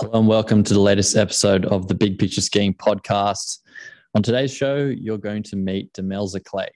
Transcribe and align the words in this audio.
Hello 0.00 0.18
and 0.18 0.26
welcome 0.26 0.62
to 0.62 0.72
the 0.72 0.80
latest 0.80 1.14
episode 1.14 1.66
of 1.66 1.86
the 1.86 1.94
Big 1.94 2.18
Picture 2.18 2.40
Skiing 2.40 2.72
podcast. 2.72 3.58
On 4.14 4.22
today's 4.22 4.50
show, 4.50 4.86
you're 4.86 5.18
going 5.18 5.42
to 5.42 5.56
meet 5.56 5.92
Demelza 5.92 6.42
Clay. 6.42 6.70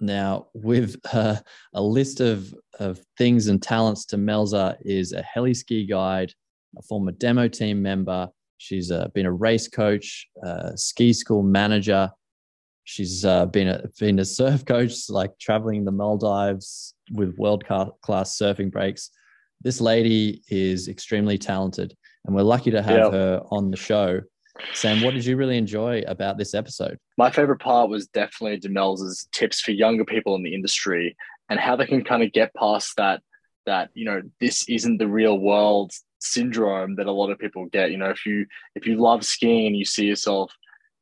Now, 0.00 0.48
with 0.52 0.96
uh, 1.14 1.36
a 1.72 1.82
list 1.82 2.20
of, 2.20 2.52
of 2.78 3.00
things 3.16 3.46
and 3.46 3.62
talents, 3.62 4.04
Demelza 4.04 4.76
is 4.82 5.12
a 5.12 5.22
heli 5.22 5.54
ski 5.54 5.86
guide, 5.86 6.30
a 6.76 6.82
former 6.82 7.12
demo 7.12 7.48
team 7.48 7.80
member. 7.80 8.28
She's 8.58 8.90
uh, 8.90 9.08
been 9.14 9.24
a 9.24 9.32
race 9.32 9.66
coach, 9.66 10.28
uh, 10.44 10.76
ski 10.76 11.14
school 11.14 11.42
manager. 11.42 12.10
She's 12.84 13.24
uh, 13.24 13.46
been 13.46 13.68
a 13.68 13.88
been 13.98 14.18
a 14.18 14.26
surf 14.26 14.66
coach, 14.66 15.08
like 15.08 15.38
traveling 15.38 15.86
the 15.86 15.92
Maldives 15.92 16.92
with 17.12 17.38
world 17.38 17.64
class 17.66 18.36
surfing 18.36 18.70
breaks. 18.70 19.10
This 19.62 19.80
lady 19.80 20.42
is 20.48 20.88
extremely 20.88 21.38
talented, 21.38 21.96
and 22.26 22.34
we're 22.34 22.42
lucky 22.42 22.70
to 22.72 22.82
have 22.82 23.12
her 23.12 23.42
on 23.50 23.70
the 23.70 23.76
show. 23.76 24.20
Sam, 24.72 25.02
what 25.02 25.14
did 25.14 25.24
you 25.24 25.36
really 25.36 25.58
enjoy 25.58 26.02
about 26.06 26.38
this 26.38 26.54
episode? 26.54 26.98
My 27.18 27.30
favorite 27.30 27.60
part 27.60 27.90
was 27.90 28.08
definitely 28.08 28.58
Demelza's 28.58 29.28
tips 29.32 29.60
for 29.60 29.70
younger 29.70 30.04
people 30.04 30.34
in 30.34 30.42
the 30.42 30.54
industry 30.54 31.16
and 31.48 31.60
how 31.60 31.76
they 31.76 31.86
can 31.86 32.02
kind 32.04 32.22
of 32.22 32.32
get 32.32 32.54
past 32.54 32.94
that 32.96 33.22
that 33.66 33.90
you 33.94 34.04
know 34.04 34.22
this 34.40 34.64
isn't 34.68 34.98
the 34.98 35.08
real 35.08 35.38
world 35.38 35.92
syndrome 36.20 36.96
that 36.96 37.06
a 37.06 37.12
lot 37.12 37.30
of 37.30 37.38
people 37.38 37.66
get. 37.66 37.90
You 37.90 37.98
know, 37.98 38.10
if 38.10 38.24
you 38.26 38.46
if 38.74 38.86
you 38.86 38.96
love 38.96 39.24
skiing 39.24 39.66
and 39.66 39.76
you 39.76 39.84
see 39.84 40.06
yourself 40.06 40.52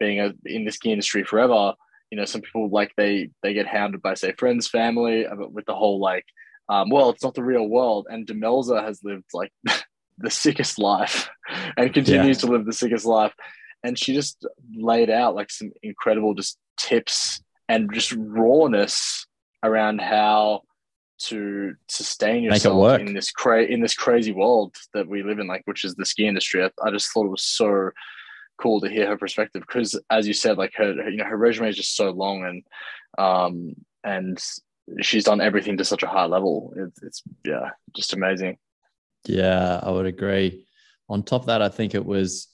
being 0.00 0.20
a, 0.20 0.32
in 0.46 0.64
the 0.64 0.72
ski 0.72 0.90
industry 0.90 1.24
forever, 1.24 1.74
you 2.10 2.18
know, 2.18 2.24
some 2.24 2.40
people 2.40 2.68
like 2.70 2.92
they 2.96 3.30
they 3.42 3.54
get 3.54 3.66
hounded 3.66 4.02
by 4.02 4.14
say 4.14 4.32
friends, 4.32 4.68
family, 4.68 5.26
uh, 5.26 5.36
with 5.36 5.66
the 5.66 5.74
whole 5.74 6.00
like, 6.00 6.24
um, 6.68 6.90
well, 6.90 7.10
it's 7.10 7.22
not 7.22 7.34
the 7.34 7.42
real 7.42 7.66
world. 7.66 8.06
And 8.10 8.26
Demelza 8.26 8.82
has 8.82 9.00
lived 9.04 9.24
like 9.32 9.52
the 10.18 10.30
sickest 10.30 10.78
life 10.78 11.28
and 11.76 11.92
continues 11.92 12.42
yeah. 12.42 12.46
to 12.46 12.52
live 12.52 12.66
the 12.66 12.72
sickest 12.72 13.04
life. 13.04 13.34
And 13.82 13.98
she 13.98 14.14
just 14.14 14.44
laid 14.74 15.10
out 15.10 15.34
like 15.34 15.50
some 15.50 15.70
incredible 15.82 16.34
just 16.34 16.58
tips 16.78 17.42
and 17.68 17.92
just 17.92 18.12
rawness 18.16 19.26
around 19.62 20.00
how 20.00 20.62
to 21.18 21.74
sustain 21.88 22.42
yourself 22.42 23.00
in 23.00 23.14
this 23.14 23.30
cra- 23.30 23.64
in 23.64 23.80
this 23.80 23.94
crazy 23.94 24.32
world 24.32 24.74
that 24.94 25.06
we 25.06 25.22
live 25.22 25.38
in, 25.38 25.46
like 25.46 25.62
which 25.64 25.84
is 25.84 25.94
the 25.94 26.04
ski 26.06 26.26
industry. 26.26 26.64
I, 26.64 26.70
I 26.82 26.90
just 26.90 27.12
thought 27.12 27.26
it 27.26 27.30
was 27.30 27.42
so 27.42 27.90
cool 28.60 28.80
to 28.80 28.88
hear 28.88 29.06
her 29.08 29.16
perspective 29.16 29.62
because, 29.66 29.98
as 30.10 30.26
you 30.26 30.34
said, 30.34 30.58
like 30.58 30.74
her, 30.74 30.94
her, 30.94 31.10
you 31.10 31.16
know 31.16 31.24
her 31.24 31.36
resume 31.36 31.68
is 31.68 31.76
just 31.76 31.96
so 31.96 32.10
long 32.10 32.44
and 32.44 32.62
um 33.18 33.74
and 34.02 34.42
she's 35.00 35.24
done 35.24 35.40
everything 35.40 35.76
to 35.78 35.84
such 35.84 36.02
a 36.02 36.08
high 36.08 36.26
level. 36.26 36.74
It's, 36.76 37.02
it's 37.02 37.22
yeah, 37.44 37.70
just 37.94 38.12
amazing. 38.12 38.58
Yeah, 39.26 39.80
I 39.82 39.90
would 39.90 40.06
agree. 40.06 40.66
On 41.08 41.22
top 41.22 41.42
of 41.42 41.46
that, 41.46 41.62
I 41.62 41.68
think 41.68 41.94
it 41.94 42.04
was 42.04 42.48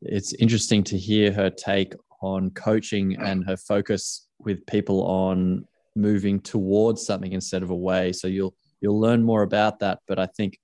it's 0.00 0.32
interesting 0.34 0.82
to 0.84 0.98
hear 0.98 1.32
her 1.32 1.50
take 1.50 1.94
on 2.22 2.50
coaching 2.50 3.16
and 3.20 3.44
her 3.46 3.56
focus 3.56 4.26
with 4.38 4.64
people 4.66 5.02
on 5.04 5.66
moving 5.94 6.40
towards 6.40 7.04
something 7.04 7.32
instead 7.32 7.62
of 7.62 7.70
away. 7.70 8.12
So 8.12 8.28
you'll 8.28 8.54
you'll 8.80 9.00
learn 9.00 9.22
more 9.22 9.42
about 9.42 9.78
that. 9.80 10.00
But 10.06 10.18
I 10.18 10.26
think 10.26 10.58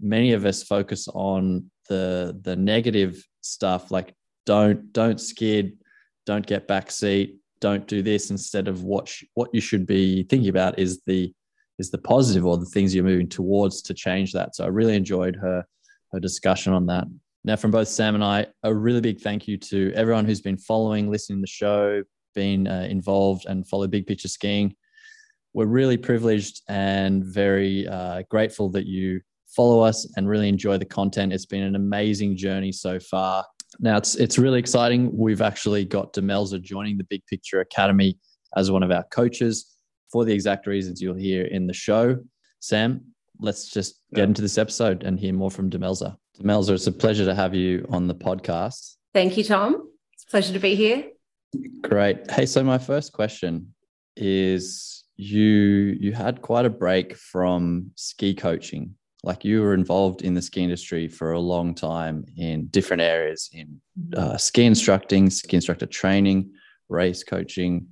many 0.00 0.32
of 0.32 0.44
us 0.44 0.62
focus 0.62 1.08
on 1.08 1.70
the 1.88 2.38
the 2.42 2.56
negative 2.56 3.24
stuff, 3.40 3.90
like 3.90 4.14
don't 4.46 4.92
don't 4.92 5.20
skid, 5.20 5.78
don't 6.26 6.46
get 6.46 6.68
backseat, 6.68 7.36
don't 7.60 7.86
do 7.86 8.02
this. 8.02 8.30
Instead 8.30 8.68
of 8.68 8.82
what 8.82 9.08
sh- 9.08 9.24
what 9.34 9.50
you 9.52 9.60
should 9.60 9.86
be 9.86 10.24
thinking 10.24 10.48
about 10.48 10.78
is 10.78 11.02
the 11.06 11.32
is 11.80 11.90
the 11.90 11.98
positive 11.98 12.44
or 12.46 12.58
the 12.58 12.66
things 12.66 12.94
you're 12.94 13.02
moving 13.02 13.28
towards 13.28 13.80
to 13.82 13.94
change 13.94 14.32
that. 14.32 14.54
So 14.54 14.64
I 14.64 14.68
really 14.68 14.94
enjoyed 14.94 15.34
her 15.36 15.64
her 16.12 16.20
discussion 16.20 16.72
on 16.72 16.86
that. 16.86 17.06
Now, 17.44 17.56
from 17.56 17.70
both 17.70 17.88
Sam 17.88 18.14
and 18.14 18.22
I, 18.22 18.46
a 18.64 18.74
really 18.74 19.00
big 19.00 19.20
thank 19.20 19.48
you 19.48 19.56
to 19.56 19.92
everyone 19.94 20.26
who's 20.26 20.42
been 20.42 20.58
following, 20.58 21.10
listening 21.10 21.38
to 21.38 21.42
the 21.42 21.46
show, 21.46 22.02
been 22.34 22.66
uh, 22.66 22.86
involved, 22.90 23.46
and 23.46 23.66
follow 23.66 23.86
Big 23.86 24.06
Picture 24.06 24.28
Skiing. 24.28 24.74
We're 25.54 25.66
really 25.66 25.96
privileged 25.96 26.60
and 26.68 27.24
very 27.24 27.88
uh, 27.88 28.22
grateful 28.28 28.68
that 28.70 28.86
you 28.86 29.20
follow 29.48 29.80
us 29.80 30.06
and 30.16 30.28
really 30.28 30.48
enjoy 30.48 30.76
the 30.78 30.84
content. 30.84 31.32
It's 31.32 31.46
been 31.46 31.62
an 31.62 31.76
amazing 31.76 32.36
journey 32.36 32.72
so 32.72 33.00
far. 33.00 33.44
Now 33.78 33.96
it's 33.96 34.16
it's 34.16 34.36
really 34.36 34.58
exciting. 34.58 35.16
We've 35.16 35.42
actually 35.42 35.84
got 35.84 36.12
Demelza 36.12 36.60
joining 36.60 36.98
the 36.98 37.04
Big 37.04 37.24
Picture 37.26 37.60
Academy 37.60 38.18
as 38.56 38.70
one 38.70 38.82
of 38.82 38.90
our 38.90 39.04
coaches 39.12 39.76
for 40.10 40.24
the 40.24 40.32
exact 40.32 40.66
reasons 40.66 41.00
you'll 41.00 41.14
hear 41.14 41.44
in 41.44 41.66
the 41.66 41.72
show. 41.72 42.18
Sam, 42.60 43.02
let's 43.38 43.68
just 43.68 44.00
get 44.12 44.20
yeah. 44.20 44.24
into 44.24 44.42
this 44.42 44.58
episode 44.58 45.02
and 45.02 45.18
hear 45.18 45.32
more 45.32 45.50
from 45.50 45.70
Demelza. 45.70 46.16
Demelza, 46.38 46.70
it's 46.70 46.86
a 46.86 46.92
pleasure 46.92 47.24
to 47.24 47.34
have 47.34 47.54
you 47.54 47.86
on 47.90 48.06
the 48.06 48.14
podcast. 48.14 48.96
Thank 49.14 49.36
you, 49.36 49.44
Tom. 49.44 49.88
It's 50.12 50.24
a 50.24 50.30
pleasure 50.30 50.52
to 50.52 50.58
be 50.58 50.74
here. 50.74 51.04
Great. 51.82 52.30
Hey, 52.30 52.46
so 52.46 52.62
my 52.62 52.78
first 52.78 53.12
question 53.12 53.74
is 54.16 55.04
you 55.16 55.96
you 56.00 56.12
had 56.12 56.40
quite 56.42 56.64
a 56.64 56.70
break 56.70 57.16
from 57.16 57.90
ski 57.96 58.34
coaching. 58.34 58.94
Like 59.22 59.44
you 59.44 59.60
were 59.60 59.74
involved 59.74 60.22
in 60.22 60.32
the 60.34 60.40
ski 60.40 60.62
industry 60.62 61.08
for 61.08 61.32
a 61.32 61.40
long 61.40 61.74
time 61.74 62.24
in 62.36 62.68
different 62.68 63.02
areas 63.02 63.50
in 63.52 63.80
uh, 64.16 64.38
ski 64.38 64.64
instructing, 64.64 65.28
ski 65.28 65.56
instructor 65.56 65.86
training, 65.86 66.52
race 66.88 67.22
coaching, 67.22 67.88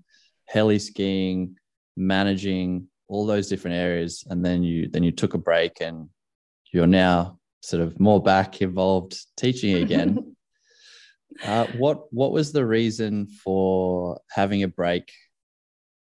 heli 0.46 0.78
skiing, 0.78 1.56
managing 1.98 2.86
all 3.08 3.26
those 3.26 3.48
different 3.48 3.76
areas 3.76 4.24
and 4.28 4.44
then 4.44 4.62
you 4.62 4.88
then 4.88 5.02
you 5.02 5.12
took 5.12 5.34
a 5.34 5.38
break 5.38 5.80
and 5.80 6.08
you're 6.72 6.86
now 6.86 7.38
sort 7.60 7.82
of 7.82 7.98
more 7.98 8.22
back 8.22 8.62
involved 8.62 9.18
teaching 9.36 9.76
again. 9.76 10.34
Uh, 11.44 11.66
what 11.76 12.12
what 12.12 12.32
was 12.32 12.50
the 12.50 12.66
reason 12.66 13.28
for 13.28 14.18
having 14.28 14.64
a 14.64 14.66
break? 14.66 15.12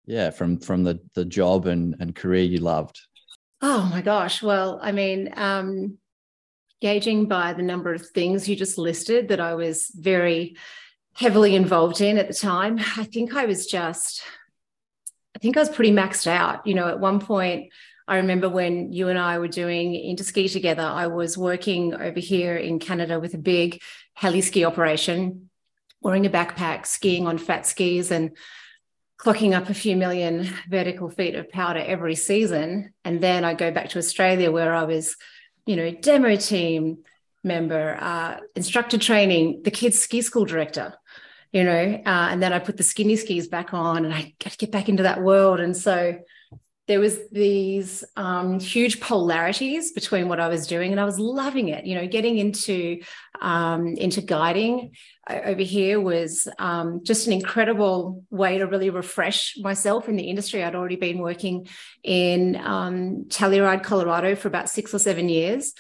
Yeah 0.07 0.31
from 0.31 0.57
from 0.59 0.83
the 0.83 0.99
the 1.13 1.25
job 1.25 1.67
and 1.67 1.95
and 1.99 2.15
career 2.15 2.43
you 2.43 2.57
loved. 2.57 2.99
Oh 3.61 3.87
my 3.91 4.01
gosh. 4.01 4.41
Well 4.41 4.79
i 4.81 4.91
mean 4.91 5.31
um 5.35 5.99
gauging 6.81 7.25
by 7.27 7.53
the 7.53 7.61
number 7.63 7.93
of 7.93 8.07
things 8.07 8.47
you 8.47 8.55
just 8.55 8.77
listed 8.77 9.27
that 9.27 9.39
i 9.39 9.53
was 9.53 9.91
very 9.95 10.55
heavily 11.15 11.55
involved 11.55 12.01
in 12.01 12.17
at 12.17 12.27
the 12.27 12.33
time 12.33 12.79
i 12.97 13.03
think 13.03 13.35
i 13.35 13.45
was 13.45 13.65
just 13.65 14.21
I 15.35 15.39
think 15.39 15.57
I 15.57 15.61
was 15.61 15.69
pretty 15.69 15.91
maxed 15.91 16.27
out. 16.27 16.65
You 16.65 16.73
know, 16.73 16.87
at 16.87 16.99
one 16.99 17.19
point, 17.19 17.71
I 18.07 18.17
remember 18.17 18.49
when 18.49 18.91
you 18.91 19.09
and 19.09 19.19
I 19.19 19.37
were 19.37 19.47
doing 19.47 19.93
interski 19.93 20.51
together, 20.51 20.81
I 20.81 21.07
was 21.07 21.37
working 21.37 21.93
over 21.93 22.19
here 22.19 22.55
in 22.55 22.79
Canada 22.79 23.19
with 23.19 23.35
a 23.35 23.37
big 23.37 23.81
heli 24.13 24.41
ski 24.41 24.65
operation, 24.65 25.49
wearing 26.01 26.25
a 26.25 26.29
backpack, 26.29 26.87
skiing 26.87 27.27
on 27.27 27.37
fat 27.37 27.67
skis, 27.67 28.09
and 28.09 28.35
clocking 29.19 29.55
up 29.55 29.69
a 29.69 29.73
few 29.73 29.95
million 29.95 30.49
vertical 30.69 31.09
feet 31.09 31.35
of 31.35 31.51
powder 31.51 31.79
every 31.79 32.15
season. 32.15 32.93
And 33.05 33.21
then 33.21 33.43
I 33.43 33.53
go 33.53 33.69
back 33.69 33.89
to 33.89 33.99
Australia 33.99 34.51
where 34.51 34.73
I 34.73 34.85
was, 34.85 35.15
you 35.65 35.75
know, 35.75 35.91
demo 35.91 36.35
team 36.35 36.99
member, 37.43 37.97
uh, 37.99 38.39
instructor 38.55 38.97
training, 38.97 39.61
the 39.63 39.71
kids' 39.71 39.99
ski 39.99 40.21
school 40.21 40.45
director 40.45 40.95
you 41.51 41.63
know, 41.63 42.01
uh, 42.05 42.27
and 42.31 42.41
then 42.41 42.53
I 42.53 42.59
put 42.59 42.77
the 42.77 42.83
skinny 42.83 43.15
skis 43.15 43.47
back 43.47 43.73
on 43.73 44.05
and 44.05 44.13
I 44.13 44.33
got 44.43 44.51
to 44.51 44.57
get 44.57 44.71
back 44.71 44.89
into 44.89 45.03
that 45.03 45.21
world. 45.21 45.59
And 45.59 45.75
so 45.75 46.19
there 46.87 46.99
was 46.99 47.19
these 47.31 48.03
um, 48.15 48.59
huge 48.59 48.99
polarities 48.99 49.91
between 49.91 50.27
what 50.27 50.39
I 50.39 50.47
was 50.47 50.65
doing 50.65 50.91
and 50.91 50.99
I 50.99 51.05
was 51.05 51.19
loving 51.19 51.69
it, 51.69 51.85
you 51.85 51.93
know, 51.93 52.07
getting 52.07 52.39
into, 52.39 53.01
um, 53.41 53.89
into 53.89 54.21
guiding 54.21 54.95
over 55.29 55.61
here 55.61 56.01
was 56.01 56.47
um, 56.57 57.01
just 57.03 57.27
an 57.27 57.33
incredible 57.33 58.23
way 58.31 58.57
to 58.57 58.65
really 58.65 58.89
refresh 58.89 59.55
myself 59.59 60.09
in 60.09 60.15
the 60.15 60.23
industry. 60.23 60.63
I'd 60.63 60.73
already 60.73 60.95
been 60.95 61.19
working 61.19 61.67
in 62.03 62.55
um, 62.55 63.25
Telluride, 63.27 63.83
Colorado 63.83 64.35
for 64.35 64.47
about 64.47 64.69
six 64.69 64.91
or 64.91 64.99
seven 64.99 65.29
years 65.29 65.73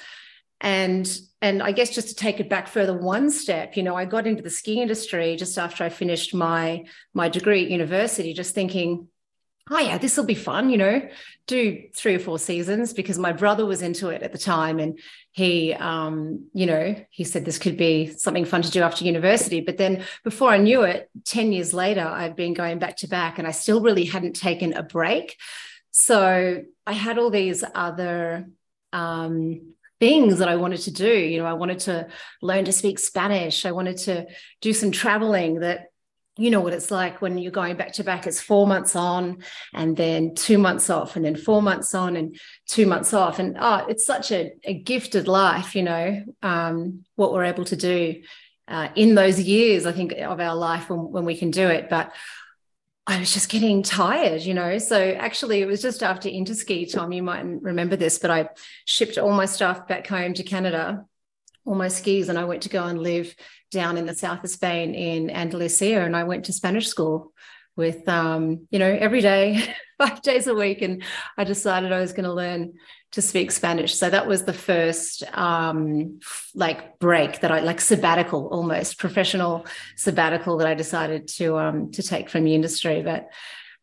and 0.61 1.09
and 1.41 1.61
i 1.63 1.71
guess 1.71 1.89
just 1.89 2.09
to 2.09 2.15
take 2.15 2.39
it 2.39 2.49
back 2.49 2.67
further 2.67 2.97
one 2.97 3.29
step 3.29 3.77
you 3.77 3.83
know 3.83 3.95
i 3.95 4.05
got 4.05 4.27
into 4.27 4.43
the 4.43 4.49
ski 4.49 4.81
industry 4.81 5.35
just 5.35 5.57
after 5.57 5.83
i 5.83 5.89
finished 5.89 6.33
my 6.33 6.83
my 7.13 7.29
degree 7.29 7.63
at 7.63 7.71
university 7.71 8.33
just 8.33 8.55
thinking 8.55 9.07
oh 9.71 9.79
yeah, 9.79 9.97
this 9.97 10.17
will 10.17 10.25
be 10.25 10.35
fun, 10.35 10.69
you 10.69 10.77
know, 10.77 11.07
do 11.47 11.83
three 11.95 12.15
or 12.15 12.19
four 12.19 12.39
seasons 12.39 12.93
because 12.93 13.17
my 13.19 13.31
brother 13.31 13.65
was 13.65 13.81
into 13.81 14.09
it 14.09 14.23
at 14.23 14.31
the 14.31 14.37
time. 14.37 14.79
And 14.79 14.99
he, 15.31 15.73
um, 15.73 16.47
you 16.53 16.65
know, 16.65 16.95
he 17.11 17.23
said 17.23 17.45
this 17.45 17.59
could 17.59 17.77
be 17.77 18.07
something 18.07 18.45
fun 18.45 18.61
to 18.63 18.71
do 18.71 18.81
after 18.81 19.05
university. 19.05 19.61
But 19.61 19.77
then 19.77 20.03
before 20.23 20.49
I 20.49 20.57
knew 20.57 20.83
it, 20.83 21.09
10 21.25 21.51
years 21.51 21.73
later, 21.73 22.01
I've 22.01 22.35
been 22.35 22.53
going 22.53 22.79
back 22.79 22.97
to 22.97 23.07
back 23.07 23.37
and 23.37 23.47
I 23.47 23.51
still 23.51 23.81
really 23.81 24.05
hadn't 24.05 24.35
taken 24.35 24.73
a 24.73 24.83
break. 24.83 25.37
So 25.91 26.63
I 26.87 26.91
had 26.91 27.17
all 27.17 27.29
these 27.29 27.63
other 27.75 28.47
um, 28.91 29.73
things 29.99 30.39
that 30.39 30.47
I 30.47 30.55
wanted 30.55 30.81
to 30.81 30.91
do. 30.91 31.13
You 31.13 31.39
know, 31.39 31.45
I 31.45 31.53
wanted 31.53 31.79
to 31.79 32.07
learn 32.41 32.65
to 32.65 32.71
speak 32.71 32.99
Spanish. 32.99 33.65
I 33.65 33.71
wanted 33.71 33.97
to 33.99 34.27
do 34.61 34.73
some 34.73 34.91
traveling 34.91 35.59
that 35.59 35.87
you 36.39 36.49
know 36.49 36.61
what 36.61 36.71
it's 36.71 36.89
like 36.89 37.21
when 37.21 37.37
you're 37.37 37.51
going 37.51 37.75
back 37.75 37.91
to 37.91 38.03
back 38.03 38.25
it's 38.25 38.39
four 38.39 38.65
months 38.65 38.95
on 38.95 39.39
and 39.73 39.97
then 39.97 40.33
two 40.35 40.57
months 40.57 40.89
off 40.89 41.17
and 41.17 41.25
then 41.25 41.35
four 41.35 41.61
months 41.61 41.93
on 41.93 42.15
and 42.15 42.39
two 42.65 42.85
months 42.85 43.13
off 43.13 43.39
and 43.39 43.57
oh 43.59 43.85
it's 43.89 44.05
such 44.05 44.31
a, 44.31 44.53
a 44.63 44.73
gifted 44.73 45.27
life 45.27 45.75
you 45.75 45.83
know 45.83 46.23
um, 46.41 47.03
what 47.15 47.33
we're 47.33 47.43
able 47.43 47.65
to 47.65 47.75
do 47.75 48.21
uh, 48.69 48.87
in 48.95 49.15
those 49.15 49.37
years 49.37 49.85
i 49.85 49.91
think 49.91 50.13
of 50.13 50.39
our 50.39 50.55
life 50.55 50.89
when, 50.89 51.11
when 51.11 51.25
we 51.25 51.35
can 51.35 51.51
do 51.51 51.67
it 51.67 51.89
but 51.89 52.13
I 53.09 53.17
was 53.17 53.33
just 53.33 53.49
getting 53.49 53.81
tired, 53.81 54.43
you 54.43 54.53
know. 54.53 54.77
So 54.77 55.13
actually, 55.13 55.61
it 55.61 55.65
was 55.65 55.81
just 55.81 56.03
after 56.03 56.29
Interski, 56.29 56.93
Tom. 56.93 57.11
You 57.11 57.23
might 57.23 57.43
remember 57.43 57.95
this, 57.95 58.19
but 58.19 58.29
I 58.29 58.49
shipped 58.85 59.17
all 59.17 59.31
my 59.31 59.47
stuff 59.47 59.87
back 59.87 60.05
home 60.05 60.35
to 60.35 60.43
Canada, 60.43 61.03
all 61.65 61.73
my 61.73 61.87
skis, 61.87 62.29
and 62.29 62.37
I 62.37 62.45
went 62.45 62.61
to 62.63 62.69
go 62.69 62.85
and 62.85 63.01
live 63.01 63.35
down 63.71 63.97
in 63.97 64.05
the 64.05 64.13
south 64.13 64.43
of 64.43 64.51
Spain 64.51 64.93
in 64.93 65.31
Andalusia, 65.31 66.01
and 66.01 66.15
I 66.15 66.25
went 66.25 66.45
to 66.45 66.53
Spanish 66.53 66.87
school 66.87 67.33
with, 67.75 68.07
um, 68.07 68.67
you 68.69 68.77
know, 68.77 68.85
every 68.99 69.21
day, 69.21 69.73
five 69.97 70.21
days 70.21 70.45
a 70.45 70.53
week, 70.53 70.83
and 70.83 71.01
I 71.35 71.45
decided 71.45 71.91
I 71.91 72.01
was 72.01 72.13
going 72.13 72.25
to 72.25 72.33
learn 72.33 72.73
to 73.11 73.21
speak 73.21 73.51
Spanish. 73.51 73.95
So 73.95 74.09
that 74.09 74.27
was 74.27 74.43
the 74.43 74.53
first 74.53 75.23
um, 75.35 76.19
like 76.53 76.99
break 76.99 77.41
that 77.41 77.51
I 77.51 77.61
like 77.61 77.81
sabbatical, 77.81 78.47
almost 78.47 78.99
professional 78.99 79.65
sabbatical 79.95 80.57
that 80.57 80.67
I 80.67 80.75
decided 80.75 81.27
to 81.29 81.57
um, 81.57 81.91
to 81.93 82.03
take 82.03 82.29
from 82.29 82.43
the 82.43 82.53
industry. 82.53 83.01
But 83.01 83.29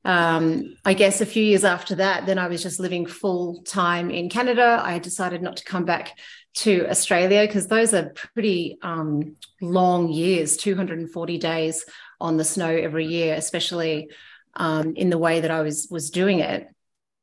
um, 0.04 0.76
I 0.84 0.94
guess 0.94 1.20
a 1.20 1.26
few 1.26 1.42
years 1.42 1.64
after 1.64 1.96
that, 1.96 2.26
then 2.26 2.38
I 2.38 2.46
was 2.46 2.62
just 2.62 2.78
living 2.78 3.06
full 3.06 3.62
time 3.62 4.10
in 4.10 4.28
Canada. 4.28 4.80
I 4.82 5.00
decided 5.00 5.42
not 5.42 5.56
to 5.56 5.64
come 5.64 5.84
back 5.84 6.16
to 6.56 6.88
Australia 6.88 7.44
because 7.44 7.66
those 7.66 7.92
are 7.92 8.10
pretty 8.10 8.78
um, 8.82 9.36
long 9.60 10.08
years, 10.08 10.56
240 10.56 11.38
days 11.38 11.84
on 12.20 12.36
the 12.36 12.44
snow 12.44 12.70
every 12.70 13.06
year, 13.06 13.34
especially 13.34 14.08
um, 14.54 14.94
in 14.94 15.10
the 15.10 15.18
way 15.18 15.40
that 15.40 15.50
I 15.50 15.62
was 15.62 15.88
was 15.90 16.10
doing 16.10 16.38
it 16.38 16.68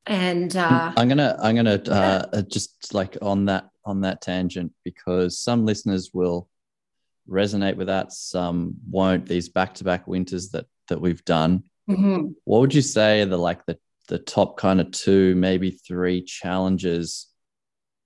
and 0.05 0.55
uh, 0.57 0.91
i'm 0.97 1.07
gonna 1.07 1.37
i'm 1.41 1.55
gonna 1.55 1.81
uh, 1.87 2.25
uh, 2.33 2.41
just 2.41 2.93
like 2.93 3.17
on 3.21 3.45
that 3.45 3.69
on 3.85 4.01
that 4.01 4.21
tangent 4.21 4.71
because 4.83 5.39
some 5.39 5.65
listeners 5.65 6.11
will 6.13 6.47
resonate 7.29 7.75
with 7.75 7.87
that 7.87 8.11
some 8.11 8.75
won't. 8.89 9.27
These 9.27 9.49
back-to-back 9.49 10.07
winters 10.07 10.49
that 10.49 10.65
that 10.89 11.01
we've 11.01 11.23
done. 11.25 11.63
Mm-hmm. 11.89 12.27
what 12.45 12.61
would 12.61 12.73
you 12.73 12.81
say 12.81 13.21
are 13.21 13.25
the 13.25 13.37
like 13.37 13.65
the 13.65 13.77
the 14.07 14.17
top 14.17 14.55
kind 14.55 14.79
of 14.79 14.91
two 14.91 15.35
maybe 15.35 15.71
three 15.71 16.21
challenges 16.23 17.27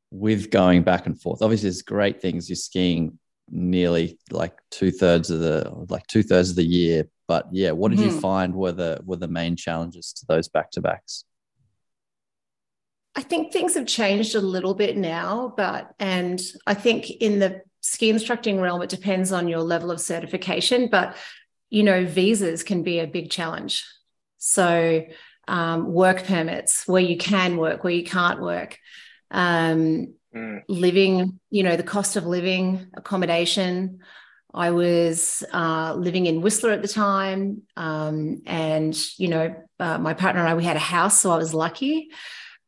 with 0.09 0.49
going 0.49 0.83
back 0.83 1.05
and 1.05 1.19
forth? 1.21 1.41
Obviously 1.41 1.69
there's 1.69 1.83
great 1.83 2.21
things. 2.21 2.49
You're 2.49 2.55
skiing 2.55 3.19
nearly 3.49 4.19
like 4.31 4.57
two-thirds 4.71 5.29
of 5.29 5.39
the 5.39 5.71
like 5.89 6.07
two-thirds 6.07 6.49
of 6.49 6.55
the 6.55 6.65
year. 6.65 7.07
But 7.27 7.47
yeah 7.51 7.71
what 7.71 7.91
did 7.91 7.99
mm-hmm. 7.99 8.09
you 8.09 8.19
find 8.19 8.55
were 8.55 8.71
the 8.71 8.99
were 9.05 9.17
the 9.17 9.27
main 9.27 9.55
challenges 9.55 10.11
to 10.13 10.25
those 10.27 10.47
back-to-backs 10.47 11.25
I 13.17 13.21
think 13.21 13.51
things 13.51 13.73
have 13.73 13.87
changed 13.87 14.35
a 14.35 14.41
little 14.41 14.75
bit 14.75 14.95
now, 14.95 15.51
but 15.57 15.91
and 15.99 16.39
I 16.67 16.75
think 16.75 17.09
in 17.09 17.39
the 17.39 17.61
ski 17.81 18.11
instructing 18.11 18.61
realm, 18.61 18.83
it 18.83 18.89
depends 18.89 19.31
on 19.31 19.47
your 19.47 19.61
level 19.61 19.89
of 19.89 19.99
certification, 19.99 20.87
but 20.87 21.15
you 21.71 21.81
know, 21.81 22.05
visas 22.05 22.61
can 22.61 22.83
be 22.83 22.99
a 22.99 23.07
big 23.07 23.31
challenge. 23.31 23.83
So 24.37 25.03
um, 25.47 25.91
work 25.91 26.25
permits, 26.25 26.87
where 26.87 27.01
you 27.01 27.17
can 27.17 27.57
work, 27.57 27.83
where 27.83 27.91
you 27.91 28.03
can't 28.03 28.39
work, 28.39 28.77
um, 29.31 30.13
mm. 30.33 30.61
living, 30.67 31.39
you 31.49 31.63
know, 31.63 31.75
the 31.75 31.81
cost 31.81 32.17
of 32.17 32.27
living, 32.27 32.85
accommodation. 32.93 33.99
I 34.53 34.69
was 34.71 35.43
uh, 35.51 35.95
living 35.95 36.27
in 36.27 36.41
Whistler 36.41 36.71
at 36.71 36.83
the 36.83 36.87
time, 36.87 37.63
um, 37.75 38.43
and 38.45 38.95
you 39.17 39.27
know, 39.27 39.55
uh, 39.79 39.97
my 39.97 40.13
partner 40.13 40.41
and 40.41 40.49
I 40.49 40.53
we 40.53 40.63
had 40.63 40.75
a 40.75 40.79
house, 40.79 41.19
so 41.19 41.31
I 41.31 41.37
was 41.37 41.55
lucky 41.55 42.11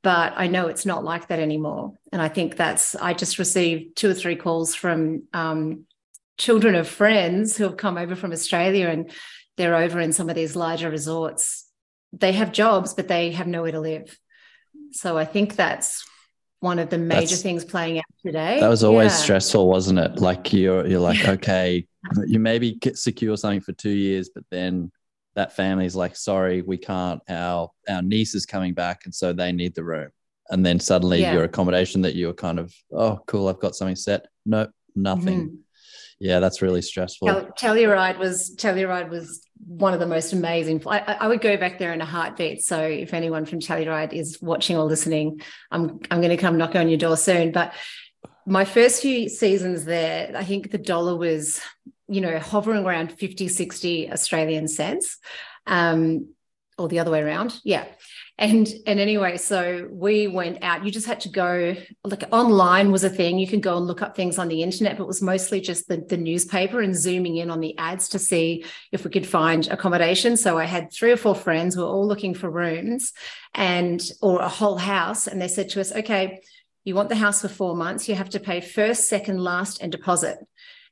but 0.02 0.34
I 0.38 0.48
know 0.48 0.68
it's 0.68 0.86
not 0.86 1.04
like 1.04 1.28
that 1.28 1.40
anymore. 1.40 1.94
And 2.12 2.22
I 2.22 2.30
think 2.30 2.56
that's, 2.56 2.96
I 2.96 3.14
just 3.14 3.38
received 3.38 3.98
two 3.98 4.10
or 4.10 4.14
three 4.14 4.36
calls 4.36 4.74
from 4.74 5.24
um, 5.34 5.86
children 6.38 6.76
of 6.76 6.88
friends 6.88 7.58
who 7.58 7.66
have 7.66 7.78
come 7.78 7.98
over 7.98 8.16
from 8.16 8.32
Australia 8.32 8.88
and 8.88 9.12
they're 9.58 9.76
over 9.76 10.00
in 10.00 10.14
some 10.14 10.30
of 10.30 10.36
these 10.36 10.56
larger 10.56 10.90
resorts. 10.90 11.66
They 12.14 12.32
have 12.32 12.54
jobs, 12.54 12.94
but 12.94 13.08
they 13.08 13.32
have 13.32 13.48
nowhere 13.48 13.74
to 13.74 13.80
live. 13.82 14.18
So 14.92 15.18
I 15.18 15.26
think 15.26 15.56
that's 15.56 16.06
one 16.62 16.80
of 16.80 16.90
the 16.90 16.98
major 16.98 17.28
that's, 17.28 17.42
things 17.42 17.66
playing 17.66 18.00
out 18.00 18.06
today. 18.26 18.60
That 18.60 18.70
was 18.70 18.84
always 18.84 19.12
yeah. 19.12 19.18
stressful, 19.18 19.68
wasn't 19.68 20.00
it? 20.00 20.20
Like 20.20 20.52
you're 20.54 20.88
you're 20.88 21.00
like, 21.00 21.28
okay, 21.28 21.86
you 22.26 22.40
maybe 22.40 22.74
get 22.74 22.98
secure 22.98 23.38
something 23.38 23.62
for 23.62 23.74
two 23.74 23.90
years, 23.90 24.30
but 24.34 24.44
then 24.50 24.92
that 25.36 25.56
family's 25.56 25.96
like, 25.96 26.16
sorry, 26.16 26.62
we 26.62 26.78
can't. 26.78 27.22
Our 27.30 27.72
our 27.88 28.02
niece 28.02 28.36
is 28.36 28.46
coming 28.46 28.74
back, 28.74 29.02
and 29.06 29.14
so 29.14 29.34
they 29.34 29.52
need 29.52 29.76
the 29.76 29.84
room. 29.84 30.10
And 30.50 30.66
then 30.66 30.80
suddenly 30.80 31.22
yeah. 31.22 31.34
your 31.34 31.44
accommodation 31.44 32.02
that 32.02 32.16
you're 32.16 32.34
kind 32.34 32.58
of, 32.58 32.74
oh, 32.92 33.20
cool, 33.28 33.48
I've 33.48 33.60
got 33.60 33.76
something 33.76 33.96
set. 33.96 34.26
Nope, 34.48 34.72
nothing. 34.96 35.42
Mm-hmm. 35.42 35.56
Yeah, 36.20 36.40
that's 36.40 36.62
really 36.62 36.82
stressful. 36.82 37.28
Tel- 37.28 37.52
Telluride 37.58 38.18
was 38.18 38.56
Telluride 38.58 39.10
was 39.10 39.42
one 39.66 39.94
of 39.94 40.00
the 40.00 40.06
most 40.06 40.34
amazing. 40.34 40.82
I, 40.86 41.00
I, 41.00 41.28
would 41.28 41.42
go 41.42 41.56
back 41.56 41.80
there 41.80 41.94
in 41.94 42.02
a 42.02 42.06
heartbeat. 42.06 42.64
So 42.64 42.82
if 42.82 43.14
anyone 43.14 43.46
from 43.46 43.60
Telluride 43.60 44.14
is 44.14 44.42
watching 44.42 44.76
or 44.76 44.84
listening, 44.84 45.42
I'm 45.72 46.00
I'm 46.12 46.20
going 46.20 46.30
to 46.30 46.38
come 46.38 46.58
knock 46.58 46.76
on 46.76 46.90
your 46.90 46.98
door 46.98 47.16
soon. 47.16 47.52
But 47.52 47.74
my 48.46 48.66
first 48.66 49.02
few 49.02 49.30
seasons 49.30 49.86
there, 49.86 50.34
I 50.36 50.44
think 50.44 50.72
the 50.72 50.78
dollar 50.78 51.16
was 51.16 51.62
you 52.10 52.22
know, 52.22 52.40
hovering 52.40 52.86
around 52.86 53.12
50, 53.12 53.48
60 53.48 54.12
Australian 54.12 54.68
cents, 54.68 55.18
um, 55.68 56.30
or 56.78 56.88
the 56.88 57.00
other 57.00 57.12
way 57.12 57.22
around. 57.22 57.60
Yeah. 57.64 57.86
And 58.38 58.74
and 58.88 59.02
anyway, 59.02 59.36
so 59.36 59.90
we 59.92 60.28
went 60.28 60.64
out. 60.64 60.86
You 60.86 60.92
just 60.92 61.06
had 61.06 61.20
to 61.22 61.30
go 61.30 61.76
like 62.06 62.24
online 62.32 62.90
was 62.90 63.04
a 63.04 63.10
thing. 63.10 63.38
You 63.38 63.48
could 63.48 63.62
go 63.62 63.76
and 63.76 63.86
look 63.86 64.02
up 64.02 64.16
things 64.16 64.40
on 64.40 64.48
the 64.48 64.64
internet, 64.64 64.98
but 64.98 65.04
it 65.04 65.08
was 65.08 65.22
mostly 65.22 65.60
just 65.60 65.90
the, 65.90 65.98
the 65.98 66.16
newspaper 66.16 66.80
and 66.80 66.96
zooming 66.96 67.36
in 67.36 67.52
on 67.52 67.60
the 67.60 67.78
ads 67.78 68.08
to 68.10 68.20
see 68.20 68.64
if 68.94 69.04
we 69.04 69.12
could 69.12 69.28
find 69.28 69.68
accommodation. 69.68 70.38
So 70.38 70.58
I 70.58 70.64
had 70.64 70.90
three 70.90 71.12
or 71.12 71.18
four 71.18 71.36
friends 71.36 71.76
we 71.76 71.84
were 71.84 71.90
all 71.90 72.08
looking 72.08 72.34
for 72.34 72.50
rooms 72.50 73.12
and 73.54 74.02
or 74.22 74.40
a 74.40 74.48
whole 74.48 74.78
house. 74.78 75.28
And 75.28 75.42
they 75.42 75.50
said 75.50 75.68
to 75.72 75.82
us, 75.82 75.92
okay, 75.92 76.40
you 76.86 76.96
want 76.96 77.10
the 77.10 77.16
house 77.16 77.42
for 77.42 77.50
four 77.50 77.76
months, 77.76 78.08
you 78.08 78.16
have 78.16 78.30
to 78.30 78.40
pay 78.40 78.62
first, 78.62 79.10
second, 79.10 79.44
last, 79.44 79.82
and 79.82 79.92
deposit 79.92 80.40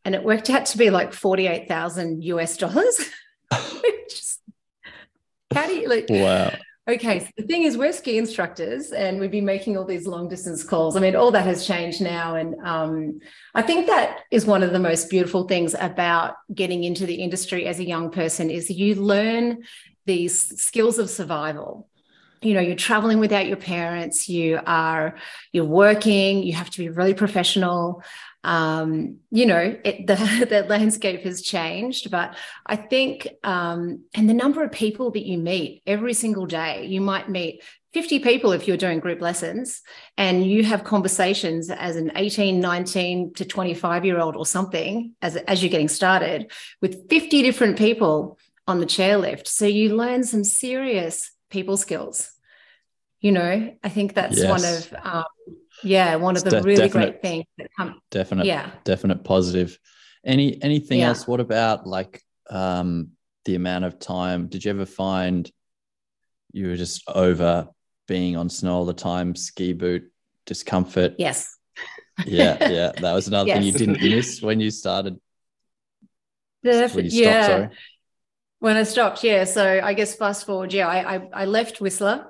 and 0.08 0.16
it 0.16 0.24
worked 0.24 0.50
out 0.50 0.66
to 0.66 0.78
be 0.78 0.90
like 0.90 1.12
48,000 1.12 2.24
US 2.24 2.56
dollars. 2.56 2.98
how 3.52 5.68
do 5.68 5.76
you 5.76 5.90
like? 5.90 6.06
Wow. 6.10 6.54
Okay, 6.88 7.20
so 7.20 7.28
the 7.36 7.44
thing 7.44 7.64
is, 7.64 7.78
we're 7.78 7.92
ski 7.92 8.18
instructors, 8.18 8.94
and 8.94 9.20
we've 9.20 9.32
been 9.32 9.44
making 9.44 9.76
all 9.76 9.84
these 9.84 10.08
long 10.08 10.30
distance 10.30 10.64
calls. 10.64 10.96
I 10.96 11.02
mean, 11.02 11.18
all 11.18 11.32
that 11.32 11.46
has 11.46 11.68
changed 11.68 12.00
now, 12.00 12.36
and 12.36 12.56
um, 12.64 13.20
I 13.54 13.62
think 13.62 13.88
that 13.88 14.20
is 14.32 14.46
one 14.46 14.64
of 14.64 14.72
the 14.72 14.80
most 14.80 15.10
beautiful 15.10 15.46
things 15.46 15.76
about 15.78 16.36
getting 16.56 16.86
into 16.86 17.06
the 17.06 17.16
industry 17.16 17.66
as 17.66 17.80
a 17.80 17.86
young 17.86 18.10
person 18.10 18.50
is 18.50 18.70
you 18.70 18.96
learn 18.96 19.66
these 20.06 20.62
skills 20.62 21.00
of 21.00 21.10
survival 21.10 21.90
you 22.42 22.54
know 22.54 22.60
you're 22.60 22.76
traveling 22.76 23.20
without 23.20 23.48
your 23.48 23.58
parents 23.58 24.30
you 24.30 24.60
are 24.66 25.16
you're 25.52 25.66
working 25.66 26.44
you 26.44 26.54
have 26.54 26.70
to 26.70 26.78
be 26.78 26.90
really 26.90 27.14
professional 27.14 28.04
um, 28.44 29.18
you 29.32 29.46
know, 29.46 29.78
it, 29.84 30.08
the, 30.08 30.16
the 30.50 30.66
landscape 30.70 31.24
has 31.24 31.42
changed, 31.42 32.12
but 32.12 32.36
I 32.66 32.76
think, 32.76 33.28
um, 33.44 34.04
and 34.14 34.30
the 34.30 34.34
number 34.34 34.64
of 34.64 34.72
people 34.72 35.12
that 35.12 35.26
you 35.26 35.38
meet 35.38 35.82
every 35.86 36.14
single 36.14 36.46
day, 36.46 36.86
you 36.86 37.02
might 37.02 37.30
meet 37.30 37.62
50 37.94 38.20
people 38.20 38.52
if 38.52 38.68
you're 38.68 38.78
doing 38.78 39.00
group 39.00 39.22
lessons 39.22 39.82
and 40.18 40.46
you 40.46 40.64
have 40.64 40.84
conversations 40.84 41.70
as 41.70 41.96
an 41.96 42.12
18 42.16 42.60
19 42.60 43.34
to 43.34 43.46
25 43.46 44.06
year 44.06 44.20
old 44.20 44.36
or 44.36 44.46
something 44.46 45.16
as, 45.22 45.36
as 45.36 45.64
you're 45.64 45.72
getting 45.72 45.88
started 45.88 46.52
with 46.82 47.10
50 47.10 47.42
different 47.42 47.78
people 47.78 48.38
on 48.68 48.80
the 48.80 48.86
chairlift 48.86 49.48
so 49.48 49.66
you 49.66 49.96
learn 49.96 50.24
some 50.24 50.44
serious 50.44 51.32
people 51.50 51.76
skills 51.76 52.32
you 53.20 53.32
know 53.32 53.74
i 53.84 53.90
think 53.90 54.14
that's 54.14 54.38
yes. 54.38 54.50
one 54.50 54.64
of 54.64 55.06
um, 55.16 55.58
yeah 55.84 56.16
one 56.16 56.36
of 56.36 56.44
the 56.44 56.50
de- 56.50 56.62
really 56.62 56.88
definite, 56.88 57.06
great 57.06 57.22
things 57.22 57.46
that 57.58 57.68
come 57.78 58.00
definite 58.12 58.46
yeah 58.46 58.72
definite 58.84 59.24
positive 59.24 59.78
any 60.26 60.62
anything 60.64 61.00
yeah. 61.00 61.10
else 61.10 61.28
what 61.28 61.40
about 61.40 61.86
like 61.86 62.22
um 62.50 63.10
the 63.46 63.56
amount 63.56 63.86
of 63.86 64.00
time 64.00 64.48
did 64.48 64.66
you 64.66 64.72
ever 64.72 64.86
find 64.86 65.52
you 66.52 66.68
were 66.68 66.76
just 66.76 67.04
over 67.08 67.70
being 68.08 68.38
on 68.38 68.50
snow 68.50 68.74
all 68.74 68.86
the 68.86 68.94
time, 68.94 69.36
ski 69.36 69.74
boot 69.74 70.12
discomfort. 70.46 71.16
Yes. 71.18 71.56
yeah, 72.26 72.58
yeah. 72.70 72.92
That 73.00 73.14
was 73.14 73.28
another 73.28 73.52
thing 73.52 73.64
you 73.64 73.72
didn't 73.72 74.02
miss 74.02 74.42
when 74.42 74.60
you 74.60 74.72
started. 74.72 75.20
Def- 76.64 76.96
when 76.96 77.06
you 77.06 77.12
stopped, 77.12 77.24
yeah. 77.24 77.48
sorry. 77.48 77.70
When 78.60 78.76
I 78.78 78.84
stopped, 78.84 79.24
yeah. 79.24 79.44
So 79.44 79.82
I 79.84 79.94
guess 79.94 80.16
fast 80.16 80.46
forward, 80.46 80.74
yeah, 80.74 80.88
I, 80.88 81.16
I, 81.16 81.30
I 81.34 81.46
left 81.46 81.80
Whistler 81.80 82.26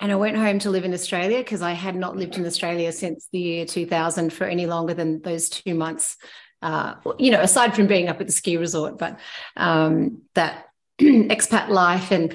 and 0.00 0.12
I 0.12 0.16
went 0.16 0.36
home 0.36 0.58
to 0.60 0.70
live 0.70 0.84
in 0.84 0.92
Australia 0.92 1.38
because 1.38 1.62
I 1.62 1.72
had 1.72 1.96
not 1.96 2.16
lived 2.16 2.36
in 2.36 2.44
Australia 2.44 2.92
since 2.92 3.28
the 3.32 3.38
year 3.38 3.64
2000 3.64 4.32
for 4.32 4.44
any 4.44 4.66
longer 4.66 4.94
than 4.94 5.22
those 5.22 5.48
two 5.48 5.74
months. 5.74 6.16
Uh, 6.62 6.94
you 7.18 7.30
know, 7.30 7.40
aside 7.40 7.74
from 7.74 7.86
being 7.86 8.08
up 8.08 8.20
at 8.20 8.26
the 8.26 8.32
ski 8.32 8.56
resort, 8.56 8.98
but 8.98 9.18
um, 9.56 10.22
that 10.34 10.66
expat 11.00 11.68
life. 11.68 12.10
And 12.10 12.34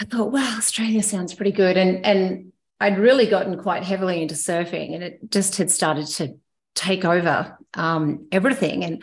I 0.00 0.04
thought, 0.04 0.32
wow, 0.32 0.56
Australia 0.56 1.02
sounds 1.02 1.34
pretty 1.34 1.52
good. 1.52 1.76
And 1.76 2.04
and 2.04 2.52
I'd 2.80 2.98
really 2.98 3.26
gotten 3.26 3.62
quite 3.62 3.82
heavily 3.82 4.20
into 4.20 4.34
surfing, 4.34 4.94
and 4.94 5.04
it 5.04 5.30
just 5.30 5.56
had 5.56 5.70
started 5.70 6.06
to 6.06 6.36
take 6.74 7.04
over 7.04 7.56
um, 7.74 8.26
everything. 8.32 8.84
And 8.84 9.02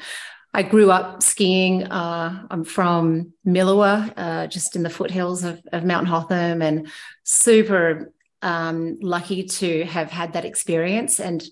I 0.53 0.63
grew 0.63 0.91
up 0.91 1.23
skiing. 1.23 1.83
Uh, 1.83 2.45
I'm 2.49 2.63
from 2.63 3.33
Milawa, 3.45 4.13
uh, 4.17 4.47
just 4.47 4.75
in 4.75 4.83
the 4.83 4.89
foothills 4.89 5.43
of, 5.43 5.61
of 5.71 5.85
Mount 5.85 6.07
Hotham, 6.07 6.61
and 6.61 6.89
super 7.23 8.11
um, 8.41 8.97
lucky 9.01 9.43
to 9.43 9.85
have 9.85 10.11
had 10.11 10.33
that 10.33 10.45
experience. 10.45 11.19
And 11.19 11.43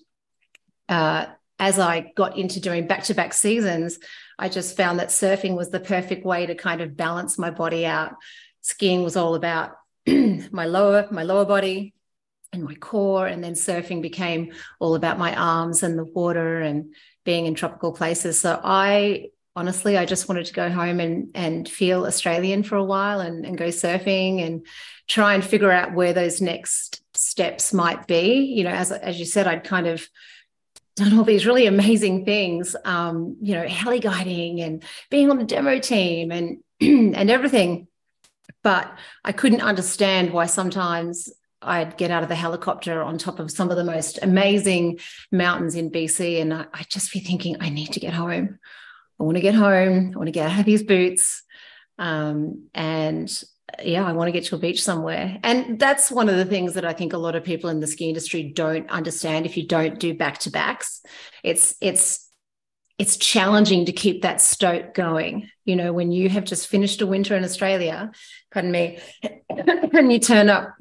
uh, 0.88 1.26
as 1.58 1.78
I 1.78 2.12
got 2.14 2.36
into 2.36 2.60
doing 2.60 2.86
back 2.86 3.04
to 3.04 3.14
back 3.14 3.32
seasons, 3.32 3.98
I 4.38 4.48
just 4.48 4.76
found 4.76 4.98
that 4.98 5.08
surfing 5.08 5.56
was 5.56 5.70
the 5.70 5.80
perfect 5.80 6.26
way 6.26 6.46
to 6.46 6.54
kind 6.54 6.82
of 6.82 6.96
balance 6.96 7.38
my 7.38 7.50
body 7.50 7.86
out. 7.86 8.14
Skiing 8.60 9.02
was 9.02 9.16
all 9.16 9.34
about 9.34 9.72
my 10.06 10.66
lower 10.66 11.08
my 11.10 11.22
lower 11.22 11.46
body 11.46 11.94
and 12.52 12.64
my 12.64 12.74
core, 12.74 13.26
and 13.26 13.42
then 13.42 13.54
surfing 13.54 14.02
became 14.02 14.52
all 14.78 14.94
about 14.94 15.18
my 15.18 15.34
arms 15.34 15.82
and 15.82 15.98
the 15.98 16.04
water 16.04 16.60
and 16.60 16.94
being 17.30 17.46
in 17.46 17.54
tropical 17.54 17.92
places. 17.92 18.40
So 18.40 18.60
I 18.64 19.28
honestly, 19.54 19.96
I 19.96 20.04
just 20.04 20.28
wanted 20.28 20.46
to 20.46 20.52
go 20.52 20.68
home 20.68 20.98
and 20.98 21.30
and 21.32 21.68
feel 21.68 22.04
Australian 22.04 22.64
for 22.64 22.74
a 22.74 22.82
while 22.84 23.20
and, 23.20 23.46
and 23.46 23.56
go 23.56 23.68
surfing 23.68 24.44
and 24.44 24.66
try 25.06 25.34
and 25.34 25.44
figure 25.44 25.70
out 25.70 25.94
where 25.94 26.12
those 26.12 26.40
next 26.40 27.02
steps 27.14 27.72
might 27.72 28.08
be. 28.08 28.52
You 28.56 28.64
know, 28.64 28.70
as 28.70 28.90
as 28.90 29.20
you 29.20 29.26
said, 29.26 29.46
I'd 29.46 29.62
kind 29.62 29.86
of 29.86 30.08
done 30.96 31.16
all 31.16 31.22
these 31.22 31.46
really 31.46 31.66
amazing 31.66 32.24
things, 32.24 32.74
um, 32.84 33.36
you 33.40 33.54
know, 33.54 33.64
heli 33.68 34.00
guiding 34.00 34.60
and 34.60 34.82
being 35.08 35.30
on 35.30 35.38
the 35.38 35.44
demo 35.44 35.78
team 35.78 36.32
and 36.32 36.64
and 36.80 37.30
everything. 37.30 37.86
But 38.64 38.92
I 39.24 39.30
couldn't 39.30 39.62
understand 39.62 40.32
why 40.32 40.46
sometimes 40.46 41.32
I'd 41.62 41.96
get 41.96 42.10
out 42.10 42.22
of 42.22 42.28
the 42.28 42.34
helicopter 42.34 43.02
on 43.02 43.18
top 43.18 43.38
of 43.38 43.50
some 43.50 43.70
of 43.70 43.76
the 43.76 43.84
most 43.84 44.18
amazing 44.22 45.00
mountains 45.30 45.74
in 45.74 45.90
BC, 45.90 46.40
and 46.40 46.54
I, 46.54 46.66
I'd 46.72 46.88
just 46.88 47.12
be 47.12 47.20
thinking, 47.20 47.56
I 47.60 47.68
need 47.68 47.92
to 47.92 48.00
get 48.00 48.14
home. 48.14 48.58
I 49.18 49.22
want 49.22 49.36
to 49.36 49.42
get 49.42 49.54
home. 49.54 50.12
I 50.14 50.16
want 50.16 50.28
to 50.28 50.32
get 50.32 50.50
out 50.50 50.60
of 50.60 50.66
these 50.66 50.82
boots. 50.82 51.42
Um, 51.98 52.68
and 52.74 53.30
yeah, 53.82 54.06
I 54.06 54.12
want 54.12 54.28
to 54.28 54.32
get 54.32 54.44
to 54.46 54.56
a 54.56 54.58
beach 54.58 54.82
somewhere. 54.82 55.38
And 55.42 55.78
that's 55.78 56.10
one 56.10 56.28
of 56.28 56.36
the 56.36 56.46
things 56.46 56.74
that 56.74 56.84
I 56.84 56.94
think 56.94 57.12
a 57.12 57.18
lot 57.18 57.36
of 57.36 57.44
people 57.44 57.70
in 57.70 57.80
the 57.80 57.86
ski 57.86 58.08
industry 58.08 58.42
don't 58.54 58.88
understand 58.90 59.44
if 59.44 59.56
you 59.56 59.66
don't 59.66 59.98
do 59.98 60.14
back 60.14 60.38
to 60.38 60.50
backs. 60.50 61.02
It's 61.44 61.74
it's 61.80 62.28
it's 62.98 63.16
challenging 63.16 63.86
to 63.86 63.92
keep 63.92 64.22
that 64.22 64.40
stoke 64.40 64.94
going. 64.94 65.48
You 65.64 65.76
know, 65.76 65.92
when 65.92 66.12
you 66.12 66.28
have 66.28 66.44
just 66.44 66.68
finished 66.68 67.00
a 67.00 67.06
winter 67.06 67.36
in 67.36 67.44
Australia, 67.44 68.10
pardon 68.50 68.72
me, 68.72 68.98
and 69.50 70.12
you 70.12 70.18
turn 70.18 70.48
up 70.50 70.74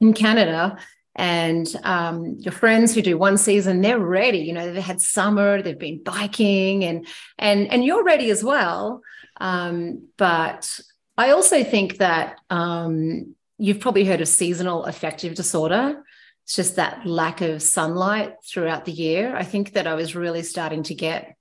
in 0.00 0.12
Canada 0.12 0.78
and 1.16 1.68
um, 1.84 2.36
your 2.40 2.52
friends 2.52 2.94
who 2.94 3.02
do 3.02 3.16
one 3.16 3.38
season, 3.38 3.80
they're 3.80 4.00
ready. 4.00 4.38
You 4.38 4.52
know, 4.52 4.72
they've 4.72 4.82
had 4.82 5.00
summer, 5.00 5.62
they've 5.62 5.78
been 5.78 6.02
biking, 6.02 6.84
and 6.84 7.06
and 7.38 7.70
and 7.72 7.84
you're 7.84 8.04
ready 8.04 8.30
as 8.30 8.42
well. 8.42 9.02
Um, 9.36 10.08
but 10.16 10.80
I 11.16 11.30
also 11.30 11.62
think 11.62 11.98
that 11.98 12.40
um, 12.50 13.36
you've 13.58 13.80
probably 13.80 14.04
heard 14.04 14.20
of 14.20 14.28
seasonal 14.28 14.84
affective 14.84 15.34
disorder. 15.36 16.02
It's 16.44 16.56
just 16.56 16.76
that 16.76 17.06
lack 17.06 17.40
of 17.40 17.62
sunlight 17.62 18.34
throughout 18.44 18.84
the 18.84 18.92
year. 18.92 19.34
I 19.36 19.44
think 19.44 19.74
that 19.74 19.86
I 19.86 19.94
was 19.94 20.16
really 20.16 20.42
starting 20.42 20.82
to 20.84 20.94
get 20.94 21.36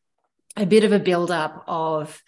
a 0.55 0.67
bit 0.67 0.83
of 0.83 0.91
a 0.91 1.00
buildup 1.00 1.63
of 1.67 2.22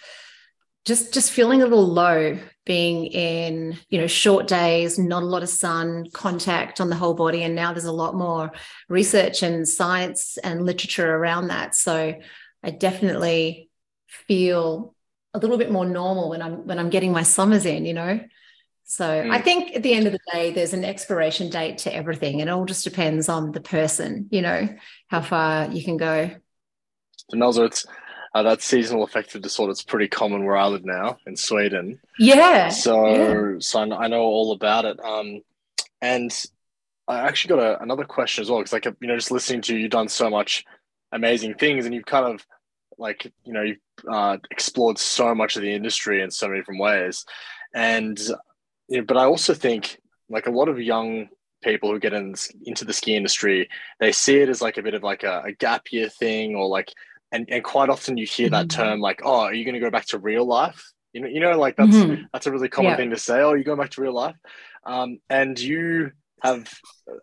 just 0.83 1.13
just 1.13 1.31
feeling 1.31 1.61
a 1.61 1.65
little 1.65 1.87
low 1.87 2.39
being 2.65 3.05
in 3.05 3.77
you 3.89 3.99
know 3.99 4.07
short 4.07 4.47
days 4.47 4.97
not 4.97 5.21
a 5.23 5.25
lot 5.25 5.43
of 5.43 5.49
sun 5.49 6.05
contact 6.13 6.81
on 6.81 6.89
the 6.89 6.95
whole 6.95 7.13
body 7.13 7.43
and 7.43 7.53
now 7.55 7.71
there's 7.71 7.85
a 7.85 7.91
lot 7.91 8.15
more 8.15 8.51
research 8.89 9.43
and 9.43 9.67
science 9.67 10.37
and 10.43 10.65
literature 10.65 11.15
around 11.15 11.47
that. 11.49 11.75
So 11.75 12.15
i 12.63 12.69
definitely 12.71 13.69
feel 14.07 14.95
a 15.35 15.39
little 15.39 15.57
bit 15.57 15.71
more 15.71 15.85
normal 15.85 16.29
when 16.29 16.41
i'm 16.41 16.65
when 16.65 16.79
i'm 16.79 16.89
getting 16.89 17.11
my 17.11 17.23
summers 17.23 17.65
in 17.65 17.85
you 17.85 17.93
know? 17.93 18.19
So 18.85 19.05
Mm. 19.05 19.31
i 19.31 19.39
think 19.41 19.75
at 19.75 19.83
the 19.83 19.93
end 19.93 20.07
of 20.07 20.13
the 20.13 20.19
day 20.33 20.51
there's 20.51 20.73
an 20.73 20.85
expiration 20.85 21.49
date 21.49 21.79
to 21.79 21.93
everything. 21.95 22.41
And 22.41 22.49
it 22.49 22.53
all 22.53 22.65
just 22.65 22.83
depends 22.83 23.29
on 23.29 23.51
the 23.51 23.61
person 23.61 24.27
you 24.31 24.41
know 24.41 24.67
how 25.07 25.21
far 25.21 25.69
you 25.71 25.83
can 25.83 25.97
go. 25.97 26.31
So 27.17 27.37
Demelza, 27.37 27.65
it's 27.65 27.85
uh, 28.35 28.43
that 28.43 28.61
seasonal 28.61 29.03
affective 29.03 29.41
disorder. 29.41 29.71
It's 29.71 29.81
pretty 29.81 30.09
common 30.09 30.43
where 30.43 30.57
I 30.57 30.67
live 30.67 30.83
now 30.83 31.17
in 31.25 31.37
Sweden. 31.37 31.99
yeah 32.19 32.67
So, 32.69 33.07
yeah. 33.07 33.55
so 33.59 33.79
I 33.79 33.85
know, 33.85 33.95
I 33.95 34.07
know 34.07 34.21
all 34.21 34.51
about 34.51 34.83
it. 34.83 34.99
Um, 34.99 35.41
and 36.01 36.45
I 37.07 37.21
actually 37.21 37.55
got 37.55 37.63
a, 37.63 37.81
another 37.81 38.03
question 38.03 38.41
as 38.41 38.49
well 38.49 38.59
because, 38.59 38.73
like, 38.73 38.85
you 38.85 39.07
know, 39.07 39.15
just 39.15 39.31
listening 39.31 39.61
to 39.61 39.73
you, 39.73 39.79
you've 39.83 39.91
done 39.91 40.09
so 40.09 40.29
much 40.29 40.65
amazing 41.13 41.53
things, 41.53 41.85
and 41.85 41.95
you've 41.95 42.05
kind 42.05 42.25
of 42.25 42.45
like, 42.97 43.31
you 43.45 43.53
know, 43.53 43.61
you've 43.61 43.77
uh, 44.11 44.37
explored 44.51 44.97
so 44.97 45.33
much 45.33 45.55
of 45.55 45.61
the 45.61 45.73
industry 45.73 46.21
in 46.21 46.29
so 46.29 46.47
many 46.47 46.59
different 46.59 46.81
ways. 46.81 47.25
And, 47.73 48.19
you 48.89 48.97
know, 48.97 49.05
but 49.07 49.17
I 49.17 49.23
also 49.23 49.53
think 49.53 50.01
like 50.29 50.47
a 50.47 50.51
lot 50.51 50.67
of 50.67 50.79
young 50.81 51.29
people 51.63 51.89
who 51.89 51.99
get 51.99 52.13
in, 52.13 52.35
into 52.65 52.83
the 52.83 52.93
ski 52.93 53.15
industry, 53.15 53.69
they 53.99 54.11
see 54.11 54.39
it 54.39 54.49
as 54.49 54.61
like 54.61 54.77
a 54.77 54.83
bit 54.83 54.93
of 54.93 55.03
like 55.03 55.23
a, 55.23 55.43
a 55.45 55.51
gap 55.53 55.83
year 55.91 56.09
thing, 56.09 56.55
or 56.55 56.67
like, 56.67 56.91
and 57.35 57.49
and 57.49 57.63
quite 57.63 57.89
often 57.89 58.17
you 58.17 58.25
hear 58.25 58.49
that 58.49 58.65
Mhm. 58.65 58.69
term 58.69 58.99
like, 58.99 59.21
oh, 59.23 59.41
are 59.41 59.53
you 59.53 59.65
going 59.65 59.75
to 59.75 59.79
go 59.79 59.91
back 59.91 60.05
to 60.07 60.19
real 60.19 60.45
life? 60.45 60.91
You 61.13 61.21
know, 61.21 61.27
you 61.27 61.39
know, 61.39 61.57
like 61.57 61.75
that's 61.75 62.03
Mhm. 62.03 62.29
that's 62.31 62.47
a 62.47 62.51
really 62.51 62.69
common 62.69 62.91
Yeah. 62.91 62.97
thing 62.97 63.09
to 63.11 63.17
say. 63.17 63.41
Oh, 63.41 63.53
you 63.53 63.63
going 63.63 63.79
back 63.79 63.91
to 63.91 64.01
real 64.01 64.13
life, 64.13 64.35
um, 64.85 65.19
and 65.29 65.59
you 65.59 66.11
have 66.43 66.71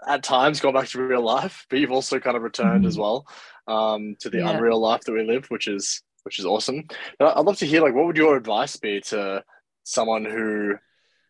at 0.07 0.23
times 0.23 0.61
gone 0.61 0.75
back 0.75 0.88
to 0.88 1.02
real 1.02 1.23
life, 1.23 1.66
but 1.69 1.78
you've 1.78 1.92
also 1.92 2.19
kind 2.21 2.37
of 2.37 2.42
returned 2.42 2.85
as 2.87 2.97
Mhm. 2.97 3.00
well 3.02 3.26
um, 3.66 4.16
to 4.21 4.31
the 4.31 4.38
Yeah. 4.38 4.50
unreal 4.50 4.81
life 4.81 5.02
that 5.02 5.12
we 5.12 5.25
live, 5.25 5.47
which 5.49 5.69
is 5.69 6.02
which 6.25 6.38
is 6.38 6.45
awesome. 6.47 6.85
But 7.19 7.37
I'd 7.37 7.45
love 7.45 7.59
to 7.59 7.66
hear 7.66 7.83
like, 7.83 7.95
what 7.95 8.07
would 8.07 8.16
your 8.16 8.37
advice 8.37 8.76
be 8.76 9.00
to 9.12 9.45
someone 9.85 10.25
who 10.25 10.76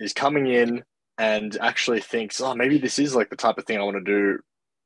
is 0.00 0.12
coming 0.12 0.46
in 0.48 0.84
and 1.18 1.56
actually 1.60 2.00
thinks, 2.00 2.40
oh, 2.40 2.54
maybe 2.54 2.78
this 2.78 2.98
is 2.98 3.14
like 3.14 3.30
the 3.30 3.36
type 3.36 3.58
of 3.58 3.64
thing 3.64 3.78
I 3.78 3.84
want 3.84 3.96
to 4.04 4.12
do 4.12 4.38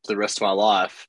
for 0.05 0.13
the 0.13 0.17
rest 0.17 0.39
of 0.39 0.43
my 0.43 0.53
life, 0.53 1.07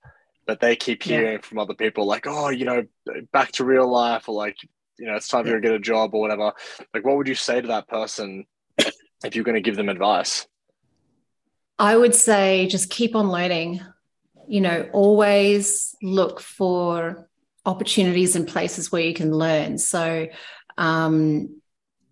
but 0.47 0.61
they 0.61 0.75
keep 0.75 1.05
Yeah. 1.05 1.17
hearing 1.19 1.41
from 1.41 1.59
other 1.59 1.75
people 1.75 2.05
like, 2.05 2.25
oh, 2.25 2.49
you 2.49 2.65
know, 2.65 2.83
back 3.31 3.51
to 3.53 3.65
real 3.65 3.87
life, 3.87 4.27
or 4.27 4.35
like, 4.35 4.57
you 4.97 5.05
know, 5.05 5.15
it's 5.15 5.27
time 5.27 5.45
you 5.45 5.53
to 5.53 5.61
get 5.61 5.73
a 5.73 5.79
job 5.79 6.15
or 6.15 6.21
whatever. 6.21 6.53
Like, 6.93 7.05
what 7.05 7.17
would 7.17 7.27
you 7.27 7.35
say 7.35 7.61
to 7.61 7.67
that 7.67 7.87
person 7.87 8.45
if 9.23 9.35
you're 9.35 9.43
going 9.43 9.55
to 9.55 9.61
give 9.61 9.75
them 9.75 9.89
advice? 9.89 10.47
I 11.77 11.95
would 11.95 12.15
say 12.15 12.67
just 12.67 12.89
keep 12.89 13.15
on 13.15 13.29
learning. 13.29 13.81
You 14.47 14.61
know, 14.61 14.89
always 14.93 15.95
look 16.01 16.39
for 16.39 17.29
opportunities 17.65 18.35
and 18.35 18.47
places 18.47 18.91
where 18.91 19.01
you 19.01 19.13
can 19.13 19.31
learn. 19.31 19.77
So, 19.77 20.27
um, 20.77 21.56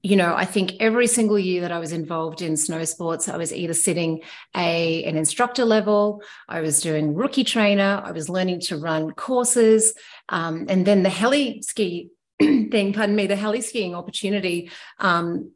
you 0.05 0.15
know, 0.15 0.35
I 0.35 0.45
think 0.45 0.73
every 0.79 1.07
single 1.07 1.39
year 1.39 1.61
that 1.61 1.71
I 1.71 1.79
was 1.79 1.91
involved 1.91 2.43
in 2.43 2.57
snow 2.57 2.85
sports, 2.85 3.27
I 3.27 3.37
was 3.37 3.51
either 3.51 3.73
sitting 3.73 4.21
a 4.55 5.03
an 5.03 5.17
instructor 5.17 5.65
level, 5.65 6.21
I 6.47 6.61
was 6.61 6.79
doing 6.79 7.15
rookie 7.15 7.43
trainer, 7.43 8.03
I 8.05 8.11
was 8.11 8.29
learning 8.29 8.59
to 8.67 8.77
run 8.77 9.13
courses, 9.13 9.95
um, 10.29 10.67
and 10.69 10.85
then 10.85 11.01
the 11.01 11.09
heli 11.09 11.63
ski 11.63 12.11
thing. 12.39 12.93
Pardon 12.93 13.15
me, 13.15 13.25
the 13.25 13.35
heli 13.35 13.61
skiing 13.61 13.95
opportunity. 13.95 14.69
Um, 14.99 15.53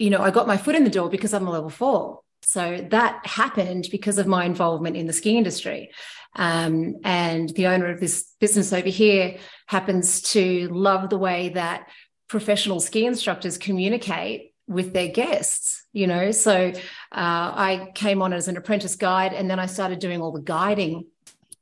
you 0.00 0.10
know, 0.10 0.20
I 0.20 0.32
got 0.32 0.48
my 0.48 0.56
foot 0.56 0.74
in 0.74 0.82
the 0.82 0.90
door 0.90 1.08
because 1.08 1.32
I'm 1.32 1.46
a 1.46 1.52
level 1.52 1.70
four. 1.70 2.22
So 2.42 2.84
that 2.90 3.24
happened 3.24 3.86
because 3.92 4.18
of 4.18 4.26
my 4.26 4.44
involvement 4.44 4.96
in 4.96 5.06
the 5.06 5.12
ski 5.12 5.38
industry. 5.38 5.92
Um, 6.34 6.96
and 7.04 7.50
the 7.50 7.68
owner 7.68 7.88
of 7.88 8.00
this 8.00 8.34
business 8.40 8.72
over 8.72 8.88
here 8.88 9.36
happens 9.66 10.22
to 10.32 10.68
love 10.72 11.08
the 11.08 11.18
way 11.18 11.50
that 11.50 11.88
professional 12.32 12.80
ski 12.80 13.04
instructors 13.04 13.58
communicate 13.58 14.54
with 14.66 14.94
their 14.94 15.08
guests, 15.08 15.84
you 15.92 16.06
know. 16.06 16.30
So 16.30 16.72
uh, 16.72 16.72
I 17.12 17.92
came 17.94 18.22
on 18.22 18.32
as 18.32 18.48
an 18.48 18.56
apprentice 18.56 18.96
guide 18.96 19.34
and 19.34 19.50
then 19.50 19.60
I 19.60 19.66
started 19.66 19.98
doing 19.98 20.22
all 20.22 20.32
the 20.32 20.40
guiding 20.40 21.04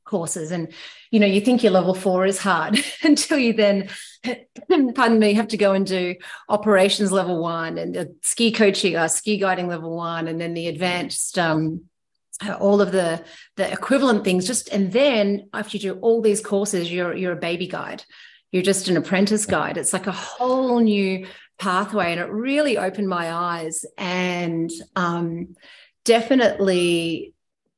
courses. 0.05 0.49
And 0.51 0.71
you 1.11 1.19
know 1.19 1.27
you 1.27 1.41
think 1.41 1.61
your 1.61 1.73
level 1.73 1.93
four 1.93 2.25
is 2.25 2.37
hard 2.37 2.79
until 3.03 3.37
you 3.37 3.51
then 3.51 3.89
pardon 4.95 5.19
me 5.19 5.33
have 5.33 5.49
to 5.49 5.57
go 5.57 5.73
and 5.73 5.85
do 5.85 6.15
operations 6.47 7.11
level 7.11 7.41
one 7.41 7.77
and 7.77 8.15
ski 8.21 8.49
coaching 8.53 8.95
uh, 8.95 9.09
ski 9.09 9.37
guiding 9.37 9.67
level 9.67 9.93
one 9.93 10.29
and 10.29 10.39
then 10.39 10.53
the 10.53 10.67
advanced 10.67 11.37
um, 11.37 11.81
all 12.61 12.79
of 12.79 12.93
the 12.93 13.21
the 13.57 13.69
equivalent 13.69 14.23
things. 14.23 14.47
Just 14.47 14.69
and 14.69 14.93
then 14.93 15.49
after 15.53 15.75
you 15.75 15.81
do 15.81 15.99
all 15.99 16.21
these 16.21 16.39
courses 16.39 16.89
you're 16.89 17.13
you're 17.13 17.33
a 17.33 17.47
baby 17.49 17.67
guide 17.67 18.05
you're 18.51 18.63
just 18.63 18.87
an 18.87 18.97
apprentice 18.97 19.45
guide. 19.45 19.77
It's 19.77 19.93
like 19.93 20.07
a 20.07 20.11
whole 20.11 20.79
new 20.79 21.27
pathway 21.57 22.11
and 22.11 22.19
it 22.19 22.29
really 22.29 22.77
opened 22.77 23.07
my 23.07 23.31
eyes. 23.31 23.85
And 23.97 24.69
um, 24.95 25.55
definitely 26.03 27.33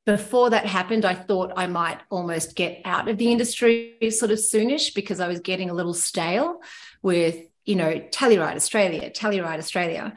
before 0.06 0.50
that 0.50 0.65
happened 0.65 1.06
i 1.06 1.13
thought 1.13 1.53
i 1.56 1.65
might 1.65 2.00
almost 2.10 2.56
get 2.56 2.82
out 2.86 3.08
of 3.08 3.18
the 3.18 3.32
industry 3.32 3.96
sort 4.10 4.32
of 4.32 4.38
soonish 4.38 4.94
because 4.94 5.20
i 5.20 5.27
was 5.27 5.39
getting 5.39 5.70
a 5.70 5.74
little 5.74 5.94
stale 5.94 6.60
with 7.01 7.38
you 7.65 7.75
know 7.75 7.94
telluride 8.12 8.56
australia 8.56 9.10
telluride 9.10 9.58
australia. 9.58 10.13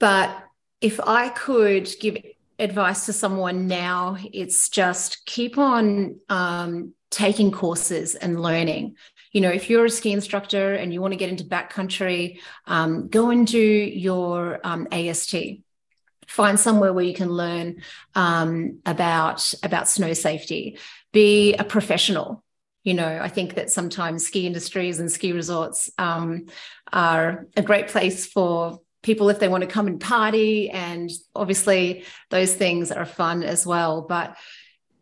But 0.00 0.36
if 0.80 1.00
i 1.00 1.28
could 1.30 1.88
give 2.00 2.16
advice 2.58 3.06
to 3.06 3.12
someone 3.12 3.66
now 3.66 4.16
it's 4.32 4.68
just 4.68 5.26
keep 5.26 5.58
on 5.58 6.20
um, 6.28 6.94
taking 7.10 7.50
courses 7.50 8.14
and 8.14 8.40
learning 8.40 8.96
you 9.34 9.42
know 9.42 9.50
if 9.50 9.68
you're 9.68 9.84
a 9.84 9.90
ski 9.90 10.12
instructor 10.12 10.72
and 10.72 10.94
you 10.94 11.02
want 11.02 11.12
to 11.12 11.18
get 11.18 11.28
into 11.28 11.44
backcountry 11.44 12.40
um, 12.66 13.08
go 13.08 13.28
and 13.28 13.46
do 13.46 13.58
your 13.58 14.60
um, 14.64 14.88
AST 14.90 15.34
find 16.26 16.58
somewhere 16.58 16.94
where 16.94 17.04
you 17.04 17.12
can 17.12 17.28
learn 17.28 17.82
um, 18.14 18.78
about 18.86 19.52
about 19.62 19.88
snow 19.88 20.14
safety. 20.14 20.78
Be 21.12 21.54
a 21.54 21.64
professional. 21.64 22.42
You 22.82 22.94
know 22.94 23.18
i 23.22 23.28
think 23.28 23.54
that 23.54 23.70
sometimes 23.70 24.26
ski 24.26 24.46
industries 24.46 25.00
and 25.00 25.10
ski 25.10 25.32
resorts 25.32 25.90
um, 25.96 26.46
are 26.92 27.46
a 27.56 27.62
great 27.62 27.88
place 27.88 28.26
for 28.26 28.80
people 29.02 29.30
if 29.30 29.38
they 29.38 29.48
want 29.48 29.62
to 29.62 29.68
come 29.68 29.86
and 29.86 30.00
party 30.00 30.68
and 30.70 31.10
obviously 31.34 32.04
those 32.30 32.54
things 32.54 32.90
are 32.90 33.04
fun 33.04 33.42
as 33.42 33.66
well. 33.66 34.02
But 34.02 34.36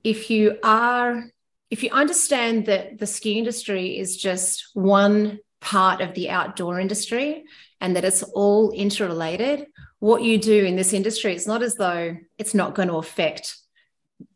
if 0.04 0.30
you 0.30 0.58
are 0.62 1.24
if 1.72 1.82
you 1.82 1.90
understand 1.90 2.66
that 2.66 2.98
the 2.98 3.06
ski 3.06 3.38
industry 3.38 3.98
is 3.98 4.16
just 4.16 4.68
one 4.74 5.38
part 5.60 6.00
of 6.00 6.14
the 6.14 6.28
outdoor 6.28 6.78
industry 6.78 7.44
and 7.80 7.96
that 7.96 8.04
it's 8.04 8.22
all 8.22 8.70
interrelated 8.72 9.66
what 9.98 10.22
you 10.22 10.36
do 10.38 10.64
in 10.64 10.76
this 10.76 10.92
industry 10.92 11.34
it's 11.34 11.46
not 11.46 11.62
as 11.62 11.76
though 11.76 12.16
it's 12.38 12.54
not 12.54 12.74
going 12.74 12.88
to 12.88 12.96
affect 12.96 13.56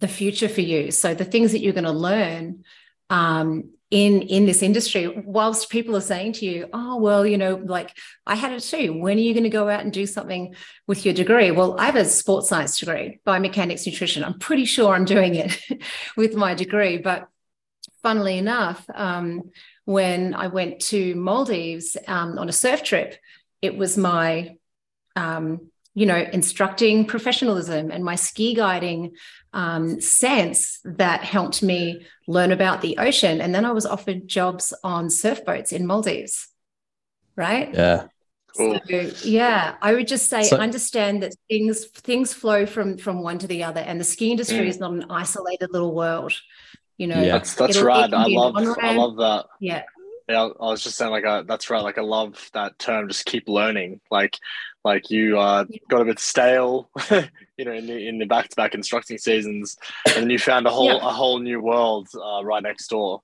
the 0.01 0.09
future 0.09 0.49
for 0.49 0.61
you. 0.61 0.91
So 0.91 1.15
the 1.15 1.25
things 1.25 1.53
that 1.53 1.61
you're 1.61 1.73
going 1.73 1.85
to 1.85 1.93
learn 1.93 2.65
um, 3.11 3.71
in 3.91 4.23
in 4.23 4.47
this 4.47 4.63
industry 4.63 5.23
whilst 5.25 5.71
people 5.71 5.97
are 5.97 6.01
saying 6.01 6.33
to 6.33 6.45
you 6.45 6.69
oh 6.73 6.97
well 6.97 7.25
you 7.25 7.39
know 7.39 7.55
like 7.55 7.97
i 8.27 8.35
had 8.35 8.51
it 8.51 8.61
too. 8.61 8.93
When 8.93 9.17
are 9.17 9.21
you 9.21 9.33
going 9.33 9.45
to 9.45 9.51
go 9.51 9.69
out 9.69 9.83
and 9.83 9.93
do 9.93 10.07
something 10.07 10.57
with 10.89 11.05
your 11.05 11.15
degree? 11.15 11.53
Well 11.53 11.79
i 11.79 11.87
have 11.87 11.97
a 11.97 12.05
sports 12.05 12.49
science 12.49 12.79
degree 12.79 13.21
biomechanics 13.27 13.87
nutrition. 13.87 14.25
I'm 14.25 14.39
pretty 14.39 14.65
sure 14.65 14.95
i'm 14.95 15.05
doing 15.05 15.37
it 15.37 15.61
with 16.17 16.35
my 16.35 16.55
degree. 16.55 16.99
But 16.99 17.29
funnily 18.03 18.39
enough 18.39 18.85
um, 18.95 19.51
when 19.85 20.35
i 20.35 20.49
went 20.49 20.81
to 20.81 21.15
maldives 21.15 21.97
um, 22.09 22.39
on 22.39 22.49
a 22.49 22.53
surf 22.53 22.83
trip 22.83 23.17
it 23.63 23.77
was 23.77 23.97
my 23.97 24.57
um, 25.17 25.71
you 25.97 26.05
know, 26.05 26.29
instructing 26.31 27.07
professionalism 27.07 27.91
and 27.91 28.05
my 28.05 28.17
ski 28.17 28.55
guiding 28.55 29.13
um, 29.57 30.03
sense 30.03 30.81
that 30.85 31.25
helped 31.25 31.63
me 31.63 32.07
learn 32.29 32.53
about 32.53 32.83
the 32.83 32.99
ocean. 32.99 33.41
And 33.41 33.55
then 33.55 33.65
I 33.65 33.73
was 33.73 33.87
offered 33.87 34.29
jobs 34.29 34.75
on 34.85 35.09
surf 35.09 35.47
boats 35.47 35.73
in 35.73 35.87
Maldives. 35.87 36.49
Right. 37.37 37.73
Yeah. 37.73 38.09
So, 38.55 38.79
yeah, 39.23 39.75
I 39.83 39.93
would 39.95 40.09
just 40.09 40.31
say 40.31 40.45
so, 40.45 40.57
understand 40.57 41.23
that 41.23 41.35
things 41.49 41.85
things 41.87 42.33
flow 42.33 42.65
from 42.65 42.97
from 42.97 43.23
one 43.23 43.39
to 43.41 43.47
the 43.47 43.65
other, 43.65 43.81
and 43.81 44.01
the 44.01 44.05
ski 44.05 44.31
industry 44.31 44.61
mm. 44.61 44.69
is 44.69 44.81
not 44.81 44.93
an 44.93 45.05
isolated 45.11 45.73
little 45.73 45.95
world. 45.95 46.33
You 46.97 47.09
know, 47.09 47.21
yeah. 47.21 47.33
that's 47.33 47.55
that's 47.55 47.79
right. 47.79 48.11
I 48.11 48.27
love 48.29 48.57
I 48.57 48.97
love 48.97 49.17
that. 49.17 49.47
Yeah, 49.61 49.83
yeah. 50.29 50.43
I 50.43 50.67
was 50.67 50.83
just 50.83 50.97
saying 50.97 51.11
like 51.11 51.25
uh, 51.25 51.43
that's 51.43 51.71
right. 51.71 51.83
Like 51.83 51.99
I 51.99 52.03
love 52.03 52.51
that 52.55 52.79
term. 52.79 53.09
Just 53.09 53.27
keep 53.27 53.49
learning. 53.49 54.01
Like 54.11 54.39
like 54.87 55.11
you 55.11 55.39
uh, 55.39 55.65
got 55.91 56.03
a 56.03 56.05
bit 56.05 56.21
stale, 56.21 56.89
you 57.11 57.65
know, 57.65 57.73
in 57.73 57.87
the 57.87 58.09
in 58.09 58.19
the 58.19 58.25
back 58.25 58.49
to 58.49 58.57
back 58.57 58.75
instructing 58.75 59.19
seasons, 59.19 59.77
and 60.07 60.15
then 60.15 60.31
you 60.31 60.39
found 60.39 60.67
a 60.67 60.71
whole 60.71 60.87
yeah. 60.87 61.09
a 61.09 61.11
whole 61.11 61.41
new 61.41 61.61
world 61.61 62.09
uh, 62.15 62.45
right 62.45 62.63
next 62.63 62.89
door. 62.89 63.23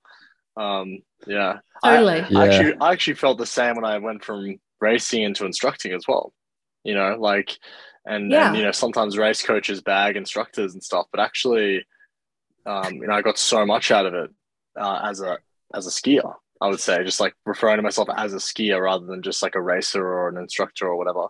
Um, 0.57 1.03
yeah, 1.27 1.61
totally. 1.85 2.21
I, 2.21 2.29
I 2.35 2.49
actually 2.49 2.75
I 2.81 2.93
actually 2.93 3.15
felt 3.15 3.39
the 3.39 3.47
same 3.47 3.77
when 3.77 3.85
I 3.85 3.99
went 3.99 4.25
from 4.25 4.59
racing 4.81 5.23
into 5.23 5.47
instructing 5.47 5.93
as 5.93 6.05
well. 6.09 6.33
You 6.83 6.97
know, 6.97 7.17
like, 7.19 7.57
and, 8.05 8.31
yeah. 8.31 8.49
and 8.49 8.57
you 8.57 8.65
know, 8.65 8.73
sometimes 8.73 9.17
race 9.17 9.43
coaches 9.43 9.81
bag 9.81 10.17
instructors 10.17 10.75
and 10.75 10.83
stuff, 10.83 11.07
but 11.13 11.21
actually, 11.21 11.87
um, 12.67 12.95
you 12.95 13.07
know, 13.07 13.15
I 13.15 13.23
got 13.23 13.39
so 13.39 13.65
much 13.65 13.93
out 13.93 14.05
of 14.05 14.15
it 14.15 14.31
uh, 14.77 15.01
as 15.05 15.21
a 15.21 15.39
as 15.73 15.87
a 15.87 15.91
skier. 15.91 16.35
I 16.63 16.69
would 16.69 16.81
say, 16.81 17.03
just 17.03 17.19
like 17.19 17.35
referring 17.45 17.77
to 17.77 17.83
myself 17.83 18.09
as 18.17 18.33
a 18.33 18.37
skier 18.37 18.81
rather 18.81 19.05
than 19.05 19.21
just 19.21 19.43
like 19.43 19.57
a 19.57 19.61
racer 19.61 20.07
or 20.07 20.29
an 20.29 20.37
instructor 20.37 20.87
or 20.87 20.97
whatever. 20.97 21.27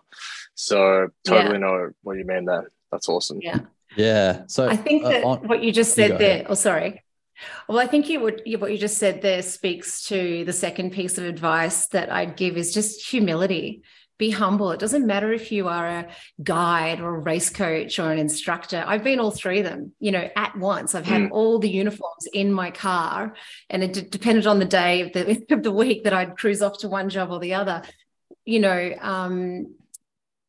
So 0.53 1.07
totally 1.25 1.53
yeah. 1.53 1.57
know 1.57 1.89
what 2.03 2.17
you 2.17 2.25
mean 2.25 2.45
there. 2.45 2.71
That's 2.91 3.09
awesome. 3.09 3.39
Yeah. 3.41 3.59
Yeah. 3.95 4.43
So 4.47 4.69
I 4.69 4.75
think 4.75 5.03
uh, 5.03 5.09
that 5.09 5.23
uh, 5.23 5.27
on, 5.27 5.47
what 5.47 5.63
you 5.63 5.71
just 5.71 5.95
said 5.95 6.11
you 6.11 6.17
there, 6.19 6.33
ahead. 6.35 6.45
oh, 6.49 6.53
sorry. 6.53 7.03
Well, 7.67 7.79
I 7.79 7.87
think 7.87 8.09
you 8.09 8.19
would 8.19 8.43
what 8.59 8.71
you 8.71 8.77
just 8.77 8.99
said 8.99 9.23
there 9.23 9.41
speaks 9.41 10.07
to 10.09 10.45
the 10.45 10.53
second 10.53 10.91
piece 10.91 11.17
of 11.17 11.23
advice 11.23 11.87
that 11.87 12.11
I'd 12.11 12.37
give 12.37 12.55
is 12.55 12.73
just 12.73 13.07
humility 13.09 13.83
be 14.23 14.29
humble. 14.29 14.71
It 14.71 14.79
doesn't 14.79 15.05
matter 15.05 15.33
if 15.33 15.51
you 15.51 15.67
are 15.67 15.85
a 15.85 16.07
guide 16.41 17.01
or 17.01 17.15
a 17.15 17.19
race 17.19 17.49
coach 17.49 17.99
or 17.99 18.09
an 18.09 18.19
instructor. 18.19 18.81
I've 18.87 19.03
been 19.03 19.19
all 19.19 19.31
three 19.31 19.59
of 19.59 19.65
them, 19.65 19.91
you 19.99 20.11
know, 20.11 20.29
at 20.33 20.57
once. 20.57 20.95
I've 20.95 21.05
had 21.05 21.23
mm. 21.23 21.31
all 21.31 21.59
the 21.59 21.69
uniforms 21.69 22.25
in 22.33 22.49
my 22.53 22.71
car, 22.71 23.35
and 23.69 23.83
it 23.83 23.91
d- 23.91 24.01
depended 24.01 24.47
on 24.47 24.59
the 24.59 24.65
day 24.65 25.01
of 25.01 25.11
the, 25.11 25.45
of 25.53 25.61
the 25.61 25.73
week 25.73 26.05
that 26.05 26.13
I'd 26.13 26.37
cruise 26.37 26.61
off 26.61 26.77
to 26.79 26.87
one 26.87 27.09
job 27.09 27.31
or 27.31 27.39
the 27.41 27.55
other. 27.55 27.81
You 28.45 28.61
know, 28.61 28.93
um, 29.01 29.75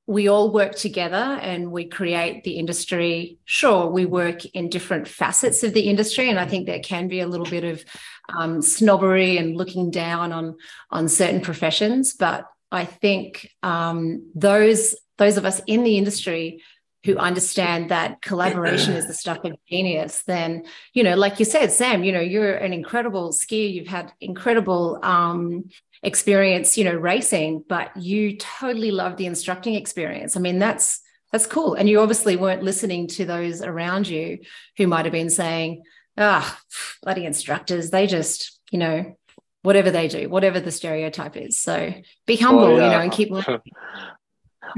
we 0.06 0.28
all 0.28 0.52
work 0.52 0.76
together 0.76 1.16
and 1.16 1.72
we 1.72 1.86
create 1.86 2.44
the 2.44 2.52
industry. 2.52 3.38
Sure, 3.44 3.88
we 3.88 4.04
work 4.06 4.44
in 4.44 4.68
different 4.68 5.08
facets 5.08 5.64
of 5.64 5.74
the 5.74 5.88
industry, 5.88 6.30
and 6.30 6.38
I 6.38 6.46
think 6.46 6.66
there 6.66 6.78
can 6.78 7.08
be 7.08 7.18
a 7.18 7.26
little 7.26 7.46
bit 7.46 7.64
of 7.64 7.84
um, 8.28 8.62
snobbery 8.62 9.36
and 9.36 9.56
looking 9.56 9.90
down 9.90 10.32
on 10.32 10.58
on 10.90 11.08
certain 11.08 11.40
professions, 11.40 12.14
but 12.14 12.46
I 12.70 12.84
think 12.84 13.48
um, 13.62 14.30
those 14.34 14.96
those 15.16 15.36
of 15.36 15.44
us 15.44 15.60
in 15.66 15.84
the 15.84 15.96
industry 15.96 16.62
who 17.04 17.18
understand 17.18 17.90
that 17.90 18.22
collaboration 18.22 18.94
is 18.94 19.06
the 19.06 19.12
stuff 19.12 19.44
of 19.44 19.52
genius, 19.68 20.22
then 20.26 20.64
you 20.94 21.02
know, 21.02 21.14
like 21.14 21.38
you 21.38 21.44
said, 21.44 21.70
Sam, 21.70 22.02
you 22.02 22.12
know, 22.12 22.20
you're 22.20 22.54
an 22.54 22.72
incredible 22.72 23.30
skier. 23.30 23.72
You've 23.72 23.88
had 23.88 24.12
incredible 24.20 24.98
um, 25.02 25.68
experience, 26.02 26.78
you 26.78 26.84
know, 26.84 26.94
racing, 26.94 27.64
but 27.68 27.94
you 27.96 28.36
totally 28.38 28.90
love 28.90 29.16
the 29.16 29.26
instructing 29.26 29.74
experience. 29.74 30.36
I 30.36 30.40
mean, 30.40 30.58
that's 30.58 31.00
that's 31.30 31.46
cool. 31.46 31.74
And 31.74 31.88
you 31.88 32.00
obviously 32.00 32.36
weren't 32.36 32.62
listening 32.62 33.08
to 33.08 33.24
those 33.24 33.60
around 33.60 34.08
you 34.08 34.38
who 34.78 34.86
might 34.86 35.04
have 35.04 35.12
been 35.12 35.30
saying, 35.30 35.82
"Ah, 36.16 36.58
oh, 36.58 36.76
bloody 37.02 37.26
instructors, 37.26 37.90
they 37.90 38.06
just, 38.06 38.60
you 38.70 38.78
know, 38.78 39.16
whatever 39.64 39.90
they 39.90 40.08
do, 40.08 40.28
whatever 40.28 40.60
the 40.60 40.70
stereotype 40.70 41.36
is. 41.36 41.58
So 41.58 41.94
be 42.26 42.36
humble, 42.36 42.74
well, 42.74 42.76
yeah. 42.76 42.84
you 42.84 42.90
know, 42.90 43.00
and 43.00 43.12
keep 43.12 43.30
learning. 43.30 43.62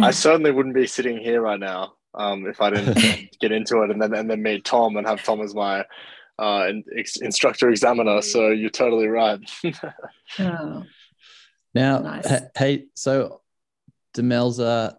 I 0.00 0.10
certainly 0.12 0.52
wouldn't 0.52 0.74
be 0.74 0.86
sitting 0.86 1.18
here 1.18 1.42
right 1.42 1.58
now 1.58 1.94
um, 2.14 2.46
if 2.46 2.60
I 2.60 2.70
didn't 2.70 3.36
get 3.40 3.52
into 3.52 3.82
it 3.82 3.90
and 3.90 4.00
then 4.00 4.14
and 4.14 4.30
then 4.30 4.42
meet 4.42 4.64
Tom 4.64 4.96
and 4.96 5.06
have 5.06 5.22
Tom 5.22 5.40
as 5.42 5.54
my 5.54 5.84
uh, 6.38 6.68
instructor 7.20 7.68
examiner. 7.68 8.22
So 8.22 8.50
you're 8.50 8.70
totally 8.70 9.08
right. 9.08 9.40
oh. 10.38 10.84
Now, 11.74 11.98
nice. 11.98 12.42
hey, 12.56 12.84
so 12.94 13.42
Demelza, 14.14 14.94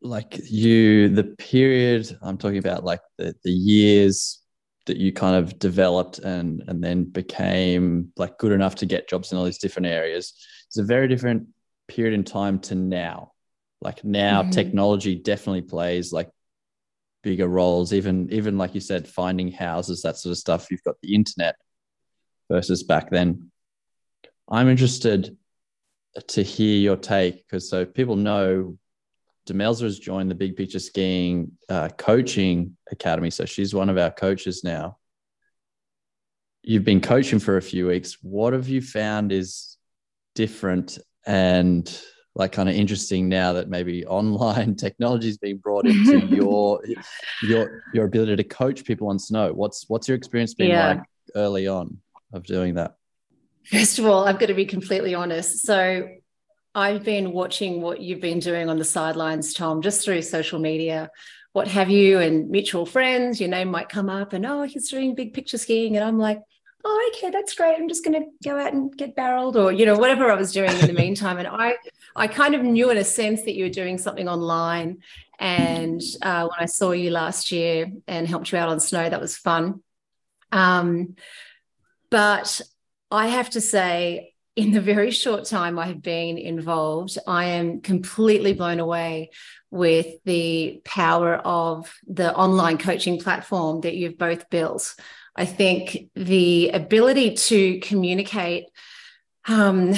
like 0.00 0.38
you, 0.48 1.08
the 1.08 1.24
period 1.24 2.16
I'm 2.22 2.38
talking 2.38 2.58
about, 2.58 2.84
like 2.84 3.00
the 3.16 3.34
the 3.42 3.50
years 3.50 4.43
that 4.86 4.96
you 4.96 5.12
kind 5.12 5.36
of 5.36 5.58
developed 5.58 6.18
and 6.18 6.62
and 6.68 6.82
then 6.82 7.04
became 7.04 8.12
like 8.16 8.38
good 8.38 8.52
enough 8.52 8.76
to 8.76 8.86
get 8.86 9.08
jobs 9.08 9.32
in 9.32 9.38
all 9.38 9.44
these 9.44 9.58
different 9.58 9.86
areas. 9.86 10.34
It's 10.66 10.78
a 10.78 10.84
very 10.84 11.08
different 11.08 11.48
period 11.88 12.14
in 12.14 12.24
time 12.24 12.58
to 12.60 12.74
now. 12.74 13.32
Like 13.80 14.04
now 14.04 14.42
mm-hmm. 14.42 14.50
technology 14.50 15.14
definitely 15.14 15.62
plays 15.62 16.12
like 16.12 16.30
bigger 17.22 17.48
roles. 17.48 17.92
Even 17.92 18.30
even 18.32 18.58
like 18.58 18.74
you 18.74 18.80
said 18.80 19.08
finding 19.08 19.52
houses 19.52 20.02
that 20.02 20.16
sort 20.16 20.32
of 20.32 20.38
stuff. 20.38 20.70
You've 20.70 20.84
got 20.84 20.96
the 21.02 21.14
internet 21.14 21.56
versus 22.50 22.82
back 22.82 23.10
then. 23.10 23.50
I'm 24.48 24.68
interested 24.68 25.36
to 26.28 26.42
hear 26.42 26.76
your 26.76 26.96
take 26.96 27.38
because 27.38 27.68
so 27.68 27.84
people 27.84 28.16
know 28.16 28.78
Demelza 29.46 29.82
has 29.82 29.98
joined 29.98 30.30
the 30.30 30.34
Big 30.34 30.56
Picture 30.56 30.78
Skiing 30.78 31.52
uh, 31.68 31.88
Coaching 31.98 32.76
Academy, 32.90 33.30
so 33.30 33.44
she's 33.44 33.74
one 33.74 33.88
of 33.88 33.98
our 33.98 34.10
coaches 34.10 34.64
now. 34.64 34.96
you've 36.62 36.84
been 36.84 37.00
coaching 37.00 37.38
for 37.38 37.58
a 37.58 37.62
few 37.62 37.88
weeks. 37.88 38.16
What 38.22 38.54
have 38.54 38.68
you 38.68 38.80
found 38.80 39.32
is 39.32 39.76
different 40.34 40.98
and 41.26 42.00
like 42.34 42.52
kind 42.52 42.68
of 42.68 42.74
interesting 42.74 43.28
now 43.28 43.52
that 43.52 43.68
maybe 43.68 44.06
online 44.20 44.74
technology 44.74 45.28
is 45.28 45.38
being 45.38 45.58
brought 45.58 45.86
into 45.86 46.18
your 46.26 46.80
your 47.42 47.82
your 47.92 48.06
ability 48.06 48.36
to 48.36 48.44
coach 48.44 48.84
people 48.84 49.08
on 49.08 49.18
snow? 49.18 49.52
What's 49.52 49.84
what's 49.88 50.08
your 50.08 50.16
experience 50.16 50.54
been 50.54 50.70
yeah. 50.70 50.88
like 50.88 51.02
early 51.34 51.68
on 51.68 51.98
of 52.32 52.44
doing 52.44 52.74
that? 52.74 52.96
First 53.66 53.98
of 53.98 54.06
all, 54.06 54.26
I've 54.26 54.38
got 54.38 54.46
to 54.46 54.54
be 54.54 54.66
completely 54.66 55.14
honest. 55.14 55.64
So 55.66 56.08
I've 56.74 57.04
been 57.04 57.32
watching 57.32 57.80
what 57.80 58.00
you've 58.00 58.20
been 58.20 58.40
doing 58.40 58.68
on 58.68 58.78
the 58.78 58.84
sidelines, 58.84 59.54
Tom, 59.54 59.80
just 59.80 60.04
through 60.04 60.22
social 60.22 60.58
media, 60.58 61.10
what 61.52 61.68
have 61.68 61.88
you, 61.88 62.18
and 62.18 62.50
mutual 62.50 62.84
friends. 62.84 63.40
Your 63.40 63.50
name 63.50 63.70
might 63.70 63.88
come 63.88 64.08
up, 64.08 64.32
and 64.32 64.44
oh, 64.44 64.64
he's 64.64 64.90
doing 64.90 65.14
big 65.14 65.34
picture 65.34 65.58
skiing, 65.58 65.96
and 65.96 66.04
I'm 66.04 66.18
like, 66.18 66.40
oh, 66.84 67.12
okay, 67.14 67.30
that's 67.30 67.54
great. 67.54 67.76
I'm 67.78 67.88
just 67.88 68.04
going 68.04 68.20
to 68.20 68.28
go 68.42 68.58
out 68.58 68.72
and 68.72 68.94
get 68.96 69.14
barreled, 69.14 69.56
or 69.56 69.72
you 69.72 69.86
know, 69.86 69.96
whatever 69.96 70.30
I 70.30 70.34
was 70.34 70.52
doing 70.52 70.70
in 70.70 70.86
the 70.86 70.92
meantime. 70.92 71.38
And 71.38 71.48
I, 71.48 71.76
I 72.16 72.26
kind 72.26 72.54
of 72.54 72.62
knew 72.62 72.90
in 72.90 72.98
a 72.98 73.04
sense 73.04 73.42
that 73.42 73.54
you 73.54 73.64
were 73.64 73.70
doing 73.70 73.96
something 73.96 74.28
online. 74.28 74.98
And 75.38 76.02
uh, 76.22 76.48
when 76.48 76.58
I 76.58 76.66
saw 76.66 76.90
you 76.90 77.10
last 77.10 77.52
year 77.52 77.90
and 78.06 78.26
helped 78.26 78.52
you 78.52 78.58
out 78.58 78.68
on 78.68 78.80
snow, 78.80 79.08
that 79.08 79.20
was 79.20 79.36
fun. 79.36 79.82
Um, 80.52 81.16
but 82.10 82.60
I 83.10 83.28
have 83.28 83.50
to 83.50 83.60
say, 83.60 84.33
in 84.56 84.72
the 84.72 84.80
very 84.80 85.10
short 85.10 85.44
time 85.44 85.78
I 85.78 85.86
have 85.86 86.02
been 86.02 86.38
involved, 86.38 87.18
I 87.26 87.46
am 87.46 87.80
completely 87.80 88.52
blown 88.52 88.78
away 88.78 89.30
with 89.70 90.06
the 90.24 90.80
power 90.84 91.34
of 91.34 91.92
the 92.06 92.34
online 92.34 92.78
coaching 92.78 93.18
platform 93.18 93.80
that 93.80 93.96
you've 93.96 94.18
both 94.18 94.48
built. 94.50 94.94
I 95.34 95.44
think 95.44 96.10
the 96.14 96.70
ability 96.70 97.34
to 97.34 97.80
communicate 97.80 98.66
um, 99.48 99.94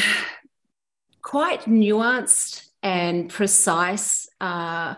quite 1.21 1.63
nuanced 1.63 2.67
and 2.83 3.29
precise 3.29 4.29
uh, 4.41 4.95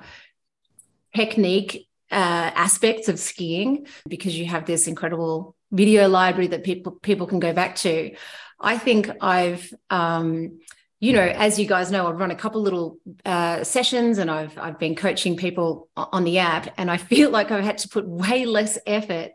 technique 1.17 1.89
uh, 2.11 2.51
aspects 2.55 3.09
of 3.09 3.19
skiing 3.19 3.87
because 4.07 4.39
you 4.39 4.47
have 4.47 4.67
this 4.67 4.87
incredible 4.87 5.57
video 5.73 6.09
library 6.09 6.49
that 6.49 6.65
people 6.65 6.93
people 6.93 7.27
can 7.27 7.41
go 7.41 7.53
back 7.53 7.77
to. 7.77 8.15
I 8.61 8.79
think 8.79 9.11
I've, 9.21 9.73
um, 9.91 10.61
you 11.01 11.13
know, 11.13 11.23
as 11.23 11.59
you 11.59 11.67
guys 11.67 11.93
know, 11.93 12.09
I've 12.09 12.19
run 12.19 12.33
a 12.33 12.37
couple 12.37 12.61
little 12.61 12.99
uh, 13.25 13.63
sessions 13.63 14.19
and 14.19 14.31
I've 14.31 14.59
I've 14.59 14.79
been 14.79 14.97
coaching 14.97 15.37
people 15.37 15.89
on 15.97 16.25
the 16.25 16.39
app, 16.39 16.75
and 16.77 16.91
I 16.91 16.97
feel 16.97 17.31
like 17.39 17.51
I've 17.51 17.65
had 17.65 17.79
to 17.79 17.89
put 17.89 18.07
way 18.07 18.45
less 18.45 18.79
effort 18.87 19.33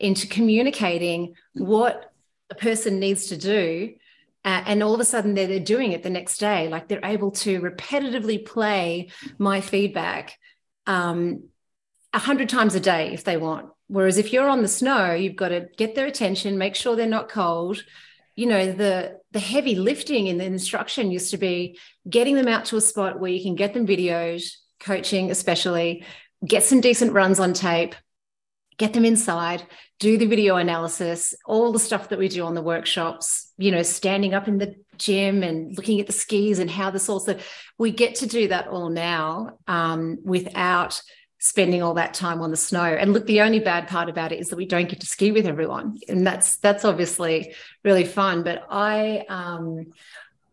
into 0.00 0.26
communicating 0.26 1.34
what 1.52 2.12
a 2.50 2.54
person 2.54 2.98
needs 2.98 3.26
to 3.26 3.36
do. 3.36 3.94
Uh, 4.46 4.62
and 4.66 4.82
all 4.82 4.92
of 4.92 5.00
a 5.00 5.06
sudden 5.06 5.32
they're, 5.32 5.46
they're 5.46 5.58
doing 5.58 5.92
it 5.92 6.02
the 6.02 6.10
next 6.10 6.36
day 6.36 6.68
like 6.68 6.86
they're 6.86 7.00
able 7.02 7.30
to 7.30 7.62
repetitively 7.62 8.44
play 8.44 9.08
my 9.38 9.62
feedback 9.62 10.38
um, 10.86 11.44
a 12.12 12.18
hundred 12.18 12.50
times 12.50 12.74
a 12.74 12.80
day 12.80 13.14
if 13.14 13.24
they 13.24 13.38
want 13.38 13.70
whereas 13.86 14.18
if 14.18 14.34
you're 14.34 14.50
on 14.50 14.60
the 14.60 14.68
snow 14.68 15.14
you've 15.14 15.34
got 15.34 15.48
to 15.48 15.66
get 15.78 15.94
their 15.94 16.04
attention 16.04 16.58
make 16.58 16.74
sure 16.74 16.94
they're 16.94 17.06
not 17.06 17.30
cold 17.30 17.82
you 18.36 18.46
know 18.46 18.72
the 18.72 19.18
the 19.32 19.40
heavy 19.40 19.74
lifting 19.74 20.26
in 20.26 20.38
the 20.38 20.44
instruction 20.44 21.10
used 21.10 21.30
to 21.30 21.38
be 21.38 21.78
getting 22.08 22.34
them 22.34 22.48
out 22.48 22.64
to 22.66 22.76
a 22.76 22.80
spot 22.80 23.20
where 23.20 23.30
you 23.30 23.42
can 23.42 23.54
get 23.54 23.74
them 23.74 23.86
videos 23.86 24.56
coaching 24.80 25.30
especially 25.30 26.04
get 26.44 26.62
some 26.62 26.80
decent 26.80 27.12
runs 27.12 27.38
on 27.38 27.52
tape 27.52 27.94
get 28.76 28.92
them 28.92 29.04
inside 29.04 29.64
do 30.00 30.18
the 30.18 30.26
video 30.26 30.56
analysis 30.56 31.34
all 31.46 31.72
the 31.72 31.78
stuff 31.78 32.08
that 32.08 32.18
we 32.18 32.28
do 32.28 32.44
on 32.44 32.54
the 32.54 32.62
workshops 32.62 33.52
you 33.56 33.70
know 33.70 33.82
standing 33.82 34.34
up 34.34 34.48
in 34.48 34.58
the 34.58 34.74
gym 34.98 35.42
and 35.42 35.76
looking 35.76 36.00
at 36.00 36.06
the 36.06 36.12
skis 36.12 36.58
and 36.58 36.70
how 36.70 36.90
this 36.90 37.08
also 37.08 37.38
we 37.78 37.90
get 37.90 38.16
to 38.16 38.26
do 38.26 38.48
that 38.48 38.68
all 38.68 38.88
now 38.88 39.58
um, 39.66 40.18
without 40.24 41.00
spending 41.44 41.82
all 41.82 41.92
that 41.92 42.14
time 42.14 42.40
on 42.40 42.50
the 42.50 42.56
snow. 42.56 42.84
And 42.84 43.12
look, 43.12 43.26
the 43.26 43.42
only 43.42 43.58
bad 43.58 43.86
part 43.86 44.08
about 44.08 44.32
it 44.32 44.40
is 44.40 44.48
that 44.48 44.56
we 44.56 44.64
don't 44.64 44.88
get 44.88 45.00
to 45.00 45.06
ski 45.06 45.30
with 45.30 45.46
everyone, 45.46 45.98
and 46.08 46.26
that's 46.26 46.56
that's 46.56 46.86
obviously 46.86 47.54
really 47.84 48.04
fun. 48.04 48.42
But 48.42 48.66
I, 48.70 49.26
um, 49.28 49.92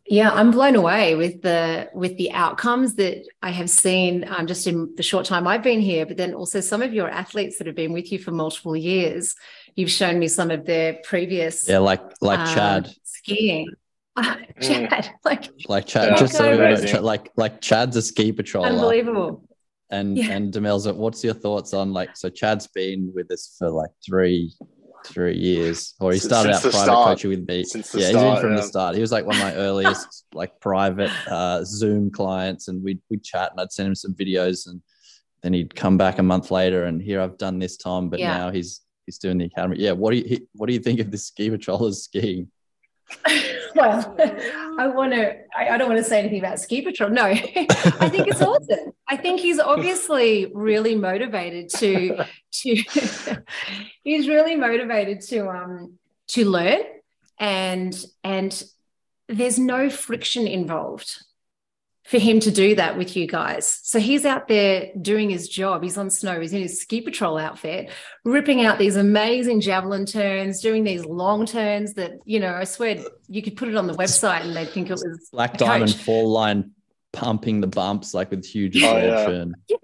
yeah, 0.05 0.31
I'm 0.31 0.51
blown 0.51 0.75
away 0.75 1.15
with 1.15 1.41
the 1.43 1.89
with 1.93 2.17
the 2.17 2.33
outcomes 2.33 2.95
that 2.95 3.25
I 3.41 3.51
have 3.51 3.69
seen 3.69 4.25
um, 4.27 4.47
just 4.47 4.67
in 4.67 4.93
the 4.97 5.03
short 5.03 5.25
time 5.25 5.47
I've 5.47 5.63
been 5.63 5.79
here. 5.79 6.05
But 6.05 6.17
then 6.17 6.33
also 6.33 6.59
some 6.59 6.81
of 6.81 6.93
your 6.93 7.07
athletes 7.09 7.57
that 7.59 7.67
have 7.67 7.75
been 7.77 7.93
with 7.93 8.11
you 8.11 8.19
for 8.19 8.31
multiple 8.31 8.75
years. 8.75 9.35
You've 9.75 9.91
shown 9.91 10.19
me 10.19 10.27
some 10.27 10.51
of 10.51 10.65
their 10.65 10.99
previous, 11.05 11.69
yeah, 11.69 11.77
like 11.77 12.01
like 12.19 12.39
um, 12.39 12.53
Chad 12.53 12.95
skiing. 13.03 13.69
Chad, 14.21 15.05
mm. 15.05 15.09
like 15.23 15.47
like 15.69 15.85
Chad, 15.87 16.17
just 16.17 16.35
so 16.35 16.51
like 17.01 17.31
like 17.37 17.61
Chad's 17.61 17.95
a 17.95 18.01
ski 18.01 18.33
patrol. 18.33 18.65
Unbelievable 18.65 19.47
and 19.91 20.17
yeah. 20.17 20.31
and 20.31 20.53
Demelza, 20.53 20.95
what's 20.95 21.23
your 21.23 21.33
thoughts 21.33 21.73
on 21.73 21.93
like 21.93 22.15
so 22.15 22.29
Chad's 22.29 22.67
been 22.67 23.11
with 23.13 23.31
us 23.31 23.55
for 23.59 23.69
like 23.69 23.91
three 24.05 24.53
three 25.05 25.35
years, 25.35 25.95
or 25.99 26.13
he 26.13 26.19
started 26.19 26.53
since 26.55 26.65
out 26.65 26.71
private 26.71 26.85
start. 26.85 27.07
coaching 27.07 27.29
with 27.31 27.47
me. 27.47 27.63
Since 27.63 27.93
yeah, 27.93 28.09
start, 28.09 28.23
he's 28.23 28.33
been 28.33 28.41
from 28.41 28.51
yeah. 28.51 28.61
the 28.61 28.67
start. 28.67 28.95
He 28.95 29.01
was 29.01 29.11
like 29.11 29.25
one 29.25 29.35
of 29.35 29.41
my 29.41 29.55
earliest 29.55 30.25
like 30.33 30.59
private 30.59 31.11
uh, 31.27 31.63
Zoom 31.63 32.11
clients, 32.11 32.67
and 32.67 32.83
we'd 32.83 33.01
we'd 33.09 33.23
chat, 33.23 33.51
and 33.51 33.59
I'd 33.59 33.71
send 33.71 33.87
him 33.87 33.95
some 33.95 34.13
videos, 34.13 34.67
and 34.67 34.81
then 35.43 35.53
he'd 35.53 35.75
come 35.75 35.97
back 35.97 36.19
a 36.19 36.23
month 36.23 36.51
later, 36.51 36.85
and 36.85 37.01
here 37.01 37.21
I've 37.21 37.37
done 37.37 37.59
this 37.59 37.77
time, 37.77 38.09
but 38.09 38.19
yeah. 38.19 38.37
now 38.37 38.51
he's 38.51 38.81
he's 39.05 39.17
doing 39.17 39.37
the 39.37 39.45
academy. 39.45 39.77
Yeah, 39.79 39.91
what 39.91 40.11
do 40.11 40.17
you 40.17 40.47
what 40.53 40.67
do 40.67 40.73
you 40.73 40.79
think 40.79 40.99
of 40.99 41.11
this 41.11 41.25
ski 41.25 41.49
patrollers 41.49 42.03
skiing? 42.03 42.49
well, 43.75 44.15
I 44.79 44.87
want 44.87 45.13
to, 45.13 45.37
I, 45.55 45.69
I, 45.69 45.77
don't 45.77 45.87
want 45.87 45.99
to 45.99 46.03
say 46.03 46.19
anything 46.19 46.39
about 46.39 46.59
Ski 46.59 46.81
Patrol. 46.81 47.09
No, 47.09 47.23
I 47.25 47.37
think 48.09 48.27
it's 48.27 48.41
awesome. 48.41 48.93
I 49.07 49.17
think 49.17 49.39
he's 49.39 49.59
obviously 49.59 50.51
really 50.53 50.95
motivated 50.95 51.69
to, 51.77 52.25
to, 52.51 52.75
he's 54.03 54.27
really 54.27 54.55
motivated 54.55 55.21
to, 55.29 55.49
um, 55.49 55.93
to 56.29 56.45
learn 56.45 56.81
and, 57.39 58.05
and 58.23 58.63
there's 59.27 59.59
no 59.59 59.89
friction 59.89 60.47
involved 60.47 61.23
for 62.03 62.17
him 62.17 62.39
to 62.39 62.51
do 62.51 62.75
that 62.75 62.97
with 62.97 63.15
you 63.15 63.27
guys. 63.27 63.79
So 63.83 63.99
he's 63.99 64.25
out 64.25 64.47
there 64.47 64.89
doing 64.99 65.29
his 65.29 65.47
job. 65.47 65.83
He's 65.83 65.97
on 65.97 66.09
snow. 66.09 66.39
He's 66.39 66.53
in 66.53 66.61
his 66.61 66.81
ski 66.81 67.01
patrol 67.01 67.37
outfit, 67.37 67.91
ripping 68.25 68.65
out 68.65 68.79
these 68.79 68.95
amazing 68.95 69.61
javelin 69.61 70.05
turns, 70.05 70.61
doing 70.61 70.83
these 70.83 71.05
long 71.05 71.45
turns 71.45 71.93
that, 71.93 72.13
you 72.25 72.39
know, 72.39 72.53
I 72.53 72.63
swear 72.63 73.03
you 73.27 73.41
could 73.41 73.55
put 73.55 73.69
it 73.69 73.75
on 73.75 73.87
the 73.87 73.93
website 73.93 74.41
and 74.41 74.55
they'd 74.55 74.69
think 74.69 74.89
it 74.89 74.93
was 74.93 75.29
black 75.31 75.57
diamond 75.57 75.95
fall 75.95 76.29
line 76.29 76.71
pumping 77.13 77.61
the 77.61 77.67
bumps 77.67 78.13
like 78.13 78.31
with 78.31 78.45
huge. 78.45 78.81
Oh, 78.83 78.97
yeah. 78.97 79.45
yeah. 79.67 79.77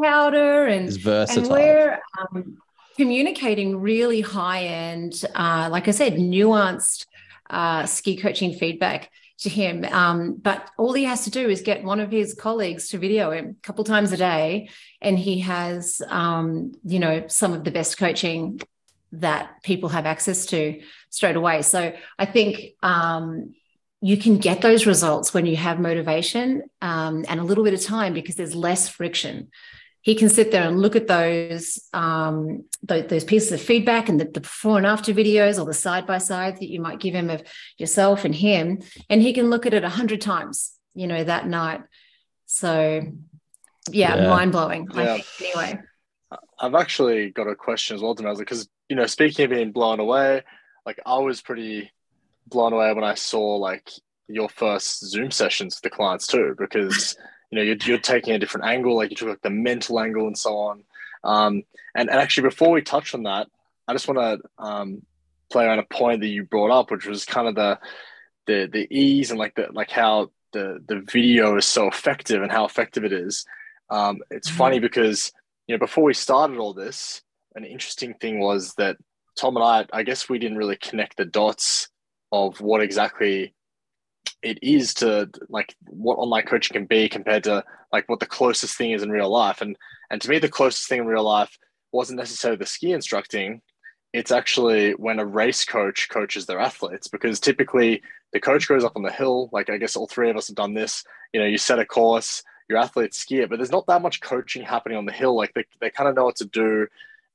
Powder 0.00 0.66
and, 0.66 0.86
it's 0.86 0.96
versatile. 0.96 1.52
and 1.54 1.64
we're 1.64 2.00
um, 2.18 2.58
communicating 2.96 3.80
really 3.80 4.20
high 4.20 4.64
end, 4.64 5.24
uh, 5.34 5.68
like 5.70 5.88
I 5.88 5.90
said, 5.90 6.14
nuanced 6.14 7.06
uh, 7.50 7.86
ski 7.86 8.16
coaching 8.16 8.54
feedback 8.54 9.10
to 9.40 9.48
him. 9.48 9.84
Um, 9.84 10.34
but 10.34 10.70
all 10.76 10.92
he 10.92 11.04
has 11.04 11.24
to 11.24 11.30
do 11.30 11.48
is 11.48 11.62
get 11.62 11.82
one 11.82 12.00
of 12.00 12.10
his 12.10 12.34
colleagues 12.34 12.88
to 12.88 12.98
video 12.98 13.30
him 13.30 13.56
a 13.58 13.66
couple 13.66 13.84
times 13.84 14.12
a 14.12 14.16
day, 14.16 14.68
and 15.00 15.18
he 15.18 15.40
has, 15.40 16.02
um, 16.08 16.72
you 16.84 16.98
know, 16.98 17.24
some 17.28 17.52
of 17.52 17.64
the 17.64 17.70
best 17.70 17.98
coaching 17.98 18.60
that 19.12 19.62
people 19.62 19.88
have 19.88 20.06
access 20.06 20.46
to 20.46 20.80
straight 21.08 21.36
away. 21.36 21.62
So 21.62 21.92
I 22.18 22.26
think 22.26 22.74
um, 22.82 23.54
you 24.00 24.16
can 24.16 24.38
get 24.38 24.60
those 24.60 24.86
results 24.86 25.34
when 25.34 25.46
you 25.46 25.56
have 25.56 25.80
motivation 25.80 26.62
um, 26.80 27.24
and 27.28 27.40
a 27.40 27.44
little 27.44 27.64
bit 27.64 27.74
of 27.74 27.82
time 27.82 28.14
because 28.14 28.36
there's 28.36 28.54
less 28.54 28.88
friction 28.88 29.48
he 30.02 30.14
can 30.14 30.28
sit 30.28 30.50
there 30.50 30.66
and 30.66 30.80
look 30.80 30.96
at 30.96 31.06
those 31.06 31.78
um, 31.92 32.64
those, 32.82 33.06
those, 33.08 33.24
pieces 33.24 33.52
of 33.52 33.60
feedback 33.60 34.08
and 34.08 34.18
the, 34.18 34.24
the, 34.24 34.40
before 34.40 34.78
and 34.78 34.86
after 34.86 35.12
videos 35.12 35.58
or 35.58 35.66
the 35.66 35.74
side 35.74 36.06
by 36.06 36.18
sides 36.18 36.58
that 36.60 36.70
you 36.70 36.80
might 36.80 37.00
give 37.00 37.14
him 37.14 37.28
of 37.28 37.42
yourself 37.76 38.24
and 38.24 38.34
him, 38.34 38.80
and 39.08 39.20
he 39.20 39.32
can 39.32 39.50
look 39.50 39.66
at 39.66 39.74
it 39.74 39.84
a 39.84 39.88
hundred 39.88 40.20
times, 40.20 40.72
you 40.94 41.06
know, 41.06 41.22
that 41.22 41.46
night. 41.46 41.82
So, 42.46 43.02
yeah, 43.90 44.16
yeah. 44.16 44.28
mind 44.28 44.52
blowing. 44.52 44.88
Yeah. 44.94 45.18
anyway, 45.40 45.80
I've 46.58 46.74
actually 46.74 47.30
got 47.30 47.46
a 47.46 47.54
question 47.54 47.96
as 47.96 48.02
well, 48.02 48.16
Demelza, 48.16 48.38
because 48.38 48.68
you 48.88 48.96
know, 48.96 49.06
speaking 49.06 49.44
of 49.44 49.50
being 49.50 49.72
blown 49.72 50.00
away, 50.00 50.42
like 50.86 50.98
I 51.04 51.18
was 51.18 51.42
pretty 51.42 51.90
blown 52.46 52.72
away 52.72 52.92
when 52.92 53.04
I 53.04 53.14
saw 53.14 53.56
like 53.56 53.90
your 54.28 54.48
first 54.48 55.04
Zoom 55.04 55.30
sessions 55.30 55.76
with 55.76 55.90
the 55.90 55.94
clients 55.94 56.26
too, 56.26 56.54
because 56.58 57.16
you 57.50 57.56
know 57.56 57.62
you're, 57.62 57.76
you're 57.82 57.98
taking 57.98 58.34
a 58.34 58.38
different 58.38 58.66
angle 58.66 58.96
like 58.96 59.10
you 59.10 59.16
took 59.16 59.28
like 59.28 59.42
the 59.42 59.50
mental 59.50 60.00
angle 60.00 60.26
and 60.26 60.38
so 60.38 60.56
on 60.56 60.84
um, 61.24 61.62
and, 61.94 62.08
and 62.08 62.18
actually 62.18 62.48
before 62.48 62.70
we 62.70 62.82
touch 62.82 63.14
on 63.14 63.24
that 63.24 63.46
i 63.88 63.92
just 63.92 64.08
want 64.08 64.18
to 64.18 64.64
um, 64.64 65.02
play 65.50 65.68
on 65.68 65.78
a 65.78 65.84
point 65.84 66.20
that 66.20 66.28
you 66.28 66.44
brought 66.44 66.70
up 66.70 66.90
which 66.90 67.06
was 67.06 67.24
kind 67.24 67.48
of 67.48 67.54
the 67.54 67.78
the 68.46 68.68
the 68.72 68.96
ease 68.96 69.30
and 69.30 69.38
like 69.38 69.54
the 69.54 69.66
like 69.72 69.90
how 69.90 70.30
the 70.52 70.82
the 70.88 71.00
video 71.12 71.56
is 71.56 71.66
so 71.66 71.86
effective 71.86 72.42
and 72.42 72.50
how 72.50 72.64
effective 72.64 73.04
it 73.04 73.12
is 73.12 73.44
um, 73.90 74.18
it's 74.30 74.48
mm-hmm. 74.48 74.58
funny 74.58 74.78
because 74.78 75.32
you 75.66 75.74
know 75.74 75.78
before 75.78 76.04
we 76.04 76.14
started 76.14 76.58
all 76.58 76.74
this 76.74 77.22
an 77.54 77.64
interesting 77.64 78.14
thing 78.14 78.38
was 78.38 78.74
that 78.74 78.96
Tom 79.38 79.56
and 79.56 79.64
I, 79.64 79.86
I 79.92 80.02
guess 80.02 80.28
we 80.28 80.38
didn't 80.38 80.58
really 80.58 80.76
connect 80.76 81.16
the 81.16 81.24
dots 81.24 81.88
of 82.32 82.60
what 82.60 82.82
exactly 82.82 83.54
it 84.42 84.58
is 84.62 84.94
to 84.94 85.28
like 85.48 85.74
what 85.86 86.16
online 86.16 86.46
coaching 86.46 86.74
can 86.74 86.86
be 86.86 87.08
compared 87.08 87.44
to 87.44 87.64
like 87.92 88.08
what 88.08 88.20
the 88.20 88.26
closest 88.26 88.76
thing 88.76 88.92
is 88.92 89.02
in 89.02 89.10
real 89.10 89.30
life. 89.30 89.60
And 89.60 89.76
and 90.10 90.20
to 90.22 90.28
me, 90.28 90.38
the 90.38 90.48
closest 90.48 90.88
thing 90.88 91.00
in 91.00 91.06
real 91.06 91.24
life 91.24 91.58
wasn't 91.92 92.18
necessarily 92.18 92.58
the 92.58 92.66
ski 92.66 92.92
instructing. 92.92 93.60
It's 94.12 94.32
actually 94.32 94.92
when 94.92 95.20
a 95.20 95.26
race 95.26 95.64
coach 95.64 96.08
coaches 96.08 96.46
their 96.46 96.58
athletes 96.58 97.08
because 97.08 97.38
typically 97.38 98.02
the 98.32 98.40
coach 98.40 98.66
goes 98.68 98.84
up 98.84 98.96
on 98.96 99.02
the 99.02 99.12
hill. 99.12 99.50
Like 99.52 99.70
I 99.70 99.76
guess 99.76 99.96
all 99.96 100.08
three 100.08 100.30
of 100.30 100.36
us 100.36 100.48
have 100.48 100.56
done 100.56 100.74
this. 100.74 101.04
You 101.32 101.40
know, 101.40 101.46
you 101.46 101.58
set 101.58 101.78
a 101.78 101.86
course, 101.86 102.42
your 102.68 102.78
athletes 102.78 103.18
ski 103.18 103.40
it, 103.40 103.50
but 103.50 103.56
there's 103.56 103.70
not 103.70 103.86
that 103.86 104.02
much 104.02 104.20
coaching 104.20 104.62
happening 104.62 104.98
on 104.98 105.06
the 105.06 105.12
hill. 105.12 105.36
Like 105.36 105.52
they, 105.54 105.64
they 105.80 105.90
kind 105.90 106.08
of 106.08 106.16
know 106.16 106.24
what 106.24 106.36
to 106.36 106.46
do. 106.46 106.86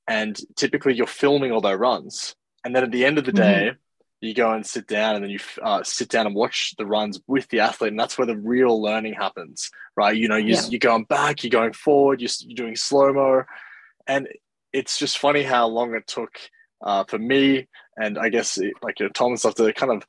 And 0.08 0.40
typically 0.56 0.96
you're 0.96 1.08
filming 1.08 1.52
all 1.52 1.62
their 1.62 1.78
runs. 1.78 2.36
And 2.64 2.76
then 2.76 2.84
at 2.84 2.92
the 2.92 3.06
end 3.06 3.18
of 3.18 3.26
the 3.26 3.32
day, 3.32 3.70
mm-hmm 3.70 3.80
you 4.26 4.34
go 4.34 4.52
and 4.52 4.66
sit 4.66 4.88
down 4.88 5.16
and 5.16 5.24
then 5.24 5.32
you 5.32 5.40
uh, 5.62 5.84
sit 5.84 6.10
down 6.10 6.26
and 6.26 6.36
watch 6.36 6.74
the 6.78 6.86
runs 6.86 7.20
with 7.28 7.48
the 7.50 7.60
athlete 7.60 7.92
and 7.92 8.00
that's 8.00 8.18
where 8.18 8.28
the 8.28 8.38
real 8.38 8.82
learning 8.82 9.14
happens 9.14 9.72
right 9.96 10.16
you 10.16 10.28
know 10.28 10.36
you're, 10.36 10.58
yeah. 10.58 10.68
you're 10.70 10.80
going 10.80 11.04
back 11.06 11.44
you're 11.44 11.50
going 11.50 11.74
forward 11.74 12.22
you're, 12.22 12.30
you're 12.42 12.56
doing 12.56 12.76
slow-mo 12.76 13.44
and 14.08 14.28
it's 14.74 15.00
just 15.00 15.18
funny 15.18 15.44
how 15.44 15.68
long 15.68 15.94
it 15.96 16.08
took 16.08 16.38
uh, 16.84 17.04
for 17.06 17.18
me 17.18 17.68
and 17.98 18.18
i 18.18 18.30
guess 18.30 18.58
it, 18.58 18.74
like 18.82 19.00
you 19.00 19.06
know, 19.06 19.12
tom 19.14 19.30
and 19.32 19.40
stuff 19.40 19.56
to 19.56 19.72
kind 19.74 19.92
of 19.92 20.04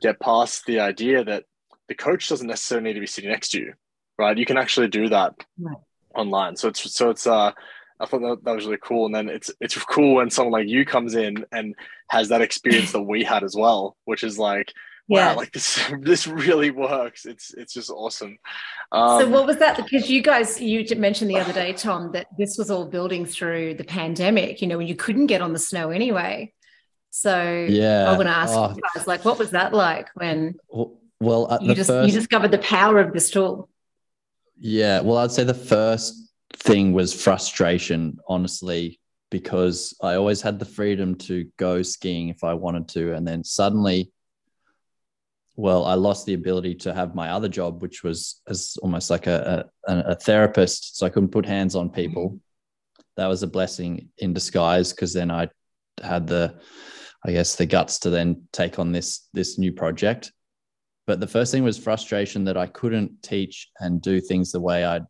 get 0.00 0.20
past 0.20 0.64
the 0.66 0.80
idea 0.80 1.24
that 1.24 1.44
the 1.88 1.94
coach 1.94 2.28
doesn't 2.28 2.46
necessarily 2.46 2.88
need 2.88 2.94
to 2.94 3.00
be 3.00 3.06
sitting 3.06 3.30
next 3.30 3.50
to 3.50 3.60
you 3.60 3.72
right 4.18 4.38
you 4.38 4.46
can 4.46 4.56
actually 4.56 4.88
do 4.88 5.08
that 5.08 5.34
right. 5.58 5.76
online 6.14 6.56
so 6.56 6.68
it's 6.68 6.92
so 6.92 7.10
it's 7.10 7.26
uh 7.26 7.52
I 8.00 8.06
thought 8.06 8.20
that, 8.20 8.44
that 8.44 8.54
was 8.54 8.64
really 8.64 8.78
cool. 8.82 9.06
And 9.06 9.14
then 9.14 9.28
it's 9.28 9.50
it's 9.60 9.76
cool 9.84 10.16
when 10.16 10.30
someone 10.30 10.52
like 10.52 10.68
you 10.68 10.84
comes 10.84 11.14
in 11.14 11.44
and 11.52 11.74
has 12.08 12.28
that 12.28 12.42
experience 12.42 12.92
that 12.92 13.02
we 13.02 13.24
had 13.24 13.44
as 13.44 13.54
well, 13.54 13.96
which 14.04 14.24
is 14.24 14.38
like, 14.38 14.72
yeah. 15.08 15.28
wow, 15.28 15.36
like 15.36 15.52
this 15.52 15.80
this 16.00 16.26
really 16.26 16.70
works. 16.70 17.26
It's 17.26 17.54
it's 17.54 17.72
just 17.72 17.90
awesome. 17.90 18.38
Um, 18.92 19.20
so 19.20 19.28
what 19.28 19.46
was 19.46 19.58
that? 19.58 19.76
Because 19.76 20.10
you 20.10 20.22
guys 20.22 20.60
you 20.60 20.84
mentioned 20.96 21.30
the 21.30 21.38
other 21.38 21.52
day, 21.52 21.72
Tom, 21.72 22.12
that 22.12 22.26
this 22.38 22.58
was 22.58 22.70
all 22.70 22.86
building 22.86 23.26
through 23.26 23.74
the 23.74 23.84
pandemic. 23.84 24.60
You 24.60 24.68
know, 24.68 24.78
when 24.78 24.86
you 24.86 24.96
couldn't 24.96 25.26
get 25.26 25.40
on 25.40 25.52
the 25.52 25.58
snow 25.58 25.90
anyway. 25.90 26.52
So 27.10 27.66
yeah, 27.68 28.10
I 28.10 28.16
want 28.16 28.24
to 28.24 28.36
ask 28.36 28.52
oh. 28.54 28.74
you 28.74 28.82
guys, 28.94 29.06
like, 29.06 29.24
what 29.24 29.38
was 29.38 29.52
that 29.52 29.72
like 29.72 30.08
when? 30.14 30.56
Well, 31.20 31.58
you 31.62 31.74
just 31.74 31.88
first... 31.88 32.08
you 32.12 32.18
discovered 32.18 32.50
the 32.50 32.58
power 32.58 32.98
of 32.98 33.12
this 33.12 33.30
tool. 33.30 33.68
Yeah, 34.58 35.00
well, 35.00 35.18
I'd 35.18 35.30
say 35.30 35.44
the 35.44 35.54
first 35.54 36.23
thing 36.56 36.92
was 36.92 37.12
frustration, 37.12 38.18
honestly, 38.28 39.00
because 39.30 39.96
I 40.00 40.14
always 40.14 40.40
had 40.40 40.58
the 40.58 40.64
freedom 40.64 41.16
to 41.16 41.50
go 41.56 41.82
skiing 41.82 42.28
if 42.28 42.44
I 42.44 42.54
wanted 42.54 42.88
to. 42.90 43.14
And 43.14 43.26
then 43.26 43.42
suddenly, 43.44 44.12
well, 45.56 45.84
I 45.84 45.94
lost 45.94 46.26
the 46.26 46.34
ability 46.34 46.74
to 46.76 46.94
have 46.94 47.14
my 47.14 47.30
other 47.30 47.48
job, 47.48 47.82
which 47.82 48.02
was 48.02 48.40
as 48.48 48.76
almost 48.82 49.10
like 49.10 49.26
a, 49.26 49.68
a, 49.86 49.94
a 49.98 50.14
therapist. 50.14 50.96
So 50.96 51.06
I 51.06 51.10
couldn't 51.10 51.30
put 51.32 51.46
hands 51.46 51.76
on 51.76 51.90
people. 51.90 52.40
That 53.16 53.28
was 53.28 53.42
a 53.42 53.48
blessing 53.48 54.08
in 54.18 54.32
disguise 54.32 54.92
because 54.92 55.12
then 55.12 55.30
I 55.30 55.48
had 56.02 56.26
the, 56.26 56.60
I 57.24 57.32
guess, 57.32 57.54
the 57.54 57.66
guts 57.66 58.00
to 58.00 58.10
then 58.10 58.48
take 58.52 58.78
on 58.78 58.90
this 58.90 59.28
this 59.32 59.58
new 59.58 59.72
project. 59.72 60.32
But 61.06 61.20
the 61.20 61.28
first 61.28 61.52
thing 61.52 61.62
was 61.62 61.78
frustration 61.78 62.44
that 62.44 62.56
I 62.56 62.66
couldn't 62.66 63.22
teach 63.22 63.68
and 63.78 64.02
do 64.02 64.20
things 64.20 64.50
the 64.50 64.60
way 64.60 64.84
I'd 64.84 65.04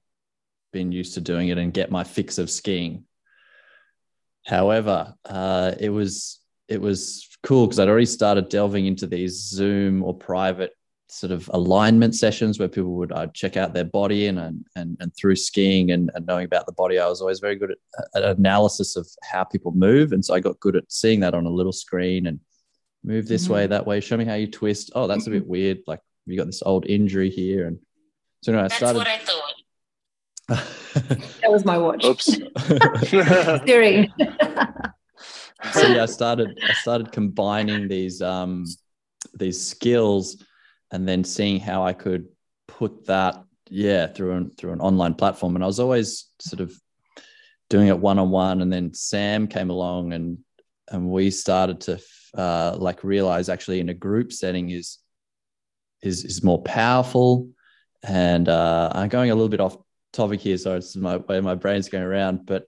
been 0.75 0.93
used 0.93 1.15
to 1.15 1.23
doing 1.23 1.49
it 1.49 1.57
and 1.57 1.73
get 1.73 1.91
my 1.91 2.05
fix 2.05 2.37
of 2.37 2.51
skiing. 2.51 3.05
However, 4.45 5.15
uh, 5.25 5.73
it 5.81 5.89
was 5.89 6.41
it 6.69 6.81
was 6.81 7.29
cool 7.43 7.67
because 7.67 7.79
I'd 7.79 7.89
already 7.89 8.07
started 8.07 8.51
delving 8.51 8.85
into 8.85 9.07
these 9.07 9.35
Zoom 9.39 10.03
or 10.03 10.13
private 10.13 10.73
sort 11.09 11.31
of 11.31 11.49
alignment 11.53 12.15
sessions 12.15 12.59
where 12.59 12.69
people 12.69 12.95
would 12.95 13.13
uh, 13.13 13.29
check 13.29 13.57
out 13.57 13.73
their 13.73 13.85
body 13.85 14.27
and 14.27 14.39
and 14.39 14.97
and 15.01 15.17
through 15.17 15.37
skiing 15.37 15.93
and, 15.93 16.11
and 16.15 16.27
knowing 16.27 16.45
about 16.45 16.67
the 16.67 16.73
body, 16.73 16.99
I 16.99 17.09
was 17.09 17.23
always 17.23 17.41
very 17.41 17.57
good 17.57 17.71
at, 17.71 17.79
at, 18.17 18.37
analysis 18.37 18.97
of 18.97 19.07
how 19.23 19.45
people 19.45 19.73
move, 19.73 20.13
and 20.13 20.23
so 20.25 20.35
I 20.35 20.41
got 20.41 20.61
good 20.61 20.77
at 20.77 20.91
seeing 20.93 21.21
that 21.21 21.35
on 21.35 21.47
a 21.47 21.51
little 21.51 21.73
screen 21.73 22.27
and 22.27 22.41
move 23.05 23.29
this 23.29 23.45
mm-hmm. 23.45 23.53
way, 23.55 23.67
that 23.69 23.87
way. 23.87 24.01
Show 24.01 24.17
me 24.17 24.25
how 24.25 24.35
you 24.35 24.51
twist. 24.51 24.91
Oh, 24.95 25.07
that's 25.07 25.27
a 25.27 25.31
bit 25.31 25.47
weird. 25.47 25.79
Like 25.87 26.01
you 26.27 26.37
got 26.37 26.47
this 26.47 26.63
old 26.63 26.85
injury 26.87 27.31
here, 27.31 27.67
and 27.67 27.79
so 28.43 28.53
anyway, 28.53 28.65
I 28.65 28.69
started. 28.69 28.99
That's 28.99 29.09
what 29.09 29.09
I 29.09 29.19
thought 29.19 29.44
that 30.49 31.51
was 31.51 31.65
my 31.65 31.79
watch. 31.79 32.05
Oops. 32.05 32.25
Siri. 33.67 34.13
so 35.73 35.87
yeah, 35.89 36.03
I 36.03 36.07
started 36.07 36.59
I 36.69 36.73
started 36.75 37.13
combining 37.13 37.89
these 37.89 38.21
um 38.21 38.67
these 39.35 39.65
skills 39.65 40.43
and 40.93 41.09
then 41.09 41.25
seeing 41.25 41.61
how 41.61 41.85
I 41.85 41.93
could 41.93 42.27
put 42.69 43.07
that 43.07 43.43
yeah 43.71 44.07
through 44.07 44.33
an 44.33 44.51
through 44.51 44.73
an 44.73 44.81
online 44.81 45.15
platform. 45.15 45.55
And 45.55 45.65
I 45.65 45.67
was 45.67 45.81
always 45.81 46.31
sort 46.41 46.61
of 46.61 46.73
doing 47.71 47.89
it 47.89 47.99
one 47.99 48.19
on 48.19 48.31
one. 48.31 48.61
And 48.61 48.73
then 48.73 48.93
Sam 48.95 49.47
came 49.47 49.71
along 49.71 50.13
and 50.13 50.39
and 50.91 51.09
we 51.09 51.31
started 51.31 51.81
to 51.83 52.01
uh, 52.37 52.77
like 52.79 53.05
realize 53.05 53.49
actually 53.49 53.81
in 53.81 53.89
a 53.89 53.95
group 53.95 54.33
setting 54.33 54.71
is 54.71 54.99
is 56.03 56.25
is 56.25 56.43
more 56.43 56.63
powerful. 56.63 57.49
And 58.03 58.49
uh, 58.49 58.91
I'm 58.93 59.09
going 59.09 59.31
a 59.31 59.35
little 59.35 59.49
bit 59.49 59.61
off 59.61 59.79
topic 60.15 60.41
here, 60.41 60.57
so 60.57 60.77
it's 60.77 60.97
my 60.97 61.19
way 61.19 61.41
my 61.41 61.55
brain's 61.55 61.89
going 61.89 62.05
around. 62.05 62.47
But 62.47 62.67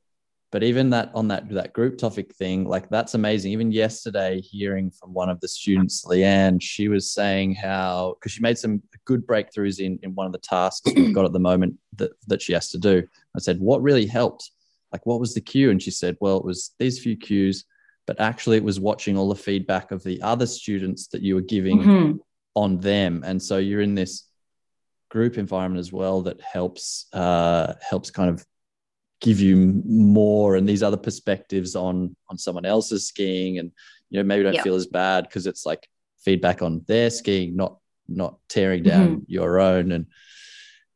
but 0.52 0.62
even 0.62 0.90
that 0.90 1.10
on 1.14 1.28
that 1.28 1.48
that 1.50 1.72
group 1.72 1.98
topic 1.98 2.34
thing, 2.34 2.64
like 2.64 2.88
that's 2.88 3.14
amazing. 3.14 3.52
Even 3.52 3.72
yesterday, 3.72 4.40
hearing 4.40 4.90
from 4.90 5.12
one 5.12 5.28
of 5.28 5.40
the 5.40 5.48
students, 5.48 6.04
Leanne, 6.04 6.60
she 6.60 6.88
was 6.88 7.12
saying 7.12 7.54
how 7.54 8.16
because 8.18 8.32
she 8.32 8.40
made 8.40 8.58
some 8.58 8.82
good 9.04 9.26
breakthroughs 9.26 9.80
in 9.80 9.98
in 10.02 10.14
one 10.14 10.26
of 10.26 10.32
the 10.32 10.38
tasks 10.38 10.92
we've 10.94 11.14
got 11.14 11.24
at 11.24 11.32
the 11.32 11.38
moment 11.38 11.74
that 11.96 12.12
that 12.26 12.42
she 12.42 12.52
has 12.52 12.70
to 12.70 12.78
do. 12.78 13.02
I 13.34 13.38
said, 13.38 13.60
what 13.60 13.82
really 13.82 14.06
helped? 14.06 14.50
Like, 14.92 15.04
what 15.04 15.20
was 15.20 15.34
the 15.34 15.40
cue? 15.40 15.70
And 15.70 15.82
she 15.82 15.90
said, 15.90 16.16
well, 16.20 16.38
it 16.38 16.44
was 16.44 16.74
these 16.78 16.98
few 17.00 17.16
cues, 17.16 17.64
but 18.06 18.20
actually, 18.20 18.56
it 18.56 18.64
was 18.64 18.78
watching 18.78 19.16
all 19.16 19.28
the 19.28 19.34
feedback 19.34 19.90
of 19.90 20.02
the 20.04 20.22
other 20.22 20.46
students 20.46 21.08
that 21.08 21.22
you 21.22 21.34
were 21.34 21.40
giving 21.40 21.78
mm-hmm. 21.80 22.16
on 22.54 22.78
them. 22.78 23.22
And 23.26 23.42
so 23.42 23.58
you're 23.58 23.80
in 23.80 23.94
this 23.94 24.28
group 25.16 25.38
environment 25.38 25.80
as 25.80 25.90
well 25.90 26.20
that 26.20 26.38
helps 26.42 27.06
uh, 27.14 27.72
helps 27.80 28.10
kind 28.10 28.28
of 28.28 28.44
give 29.22 29.40
you 29.40 29.56
more 29.86 30.56
and 30.56 30.68
these 30.68 30.82
other 30.82 30.98
perspectives 30.98 31.74
on 31.74 32.14
on 32.28 32.36
someone 32.36 32.66
else's 32.66 33.08
skiing 33.08 33.58
and 33.58 33.72
you 34.10 34.18
know 34.18 34.24
maybe 34.24 34.42
don't 34.42 34.60
feel 34.60 34.74
as 34.74 34.86
bad 34.86 35.24
because 35.24 35.46
it's 35.46 35.64
like 35.64 35.88
feedback 36.22 36.60
on 36.60 36.84
their 36.86 37.08
skiing 37.08 37.56
not 37.56 37.78
not 38.08 38.36
tearing 38.50 38.82
down 38.82 39.08
mm-hmm. 39.08 39.24
your 39.26 39.58
own 39.58 39.90
and 39.92 40.04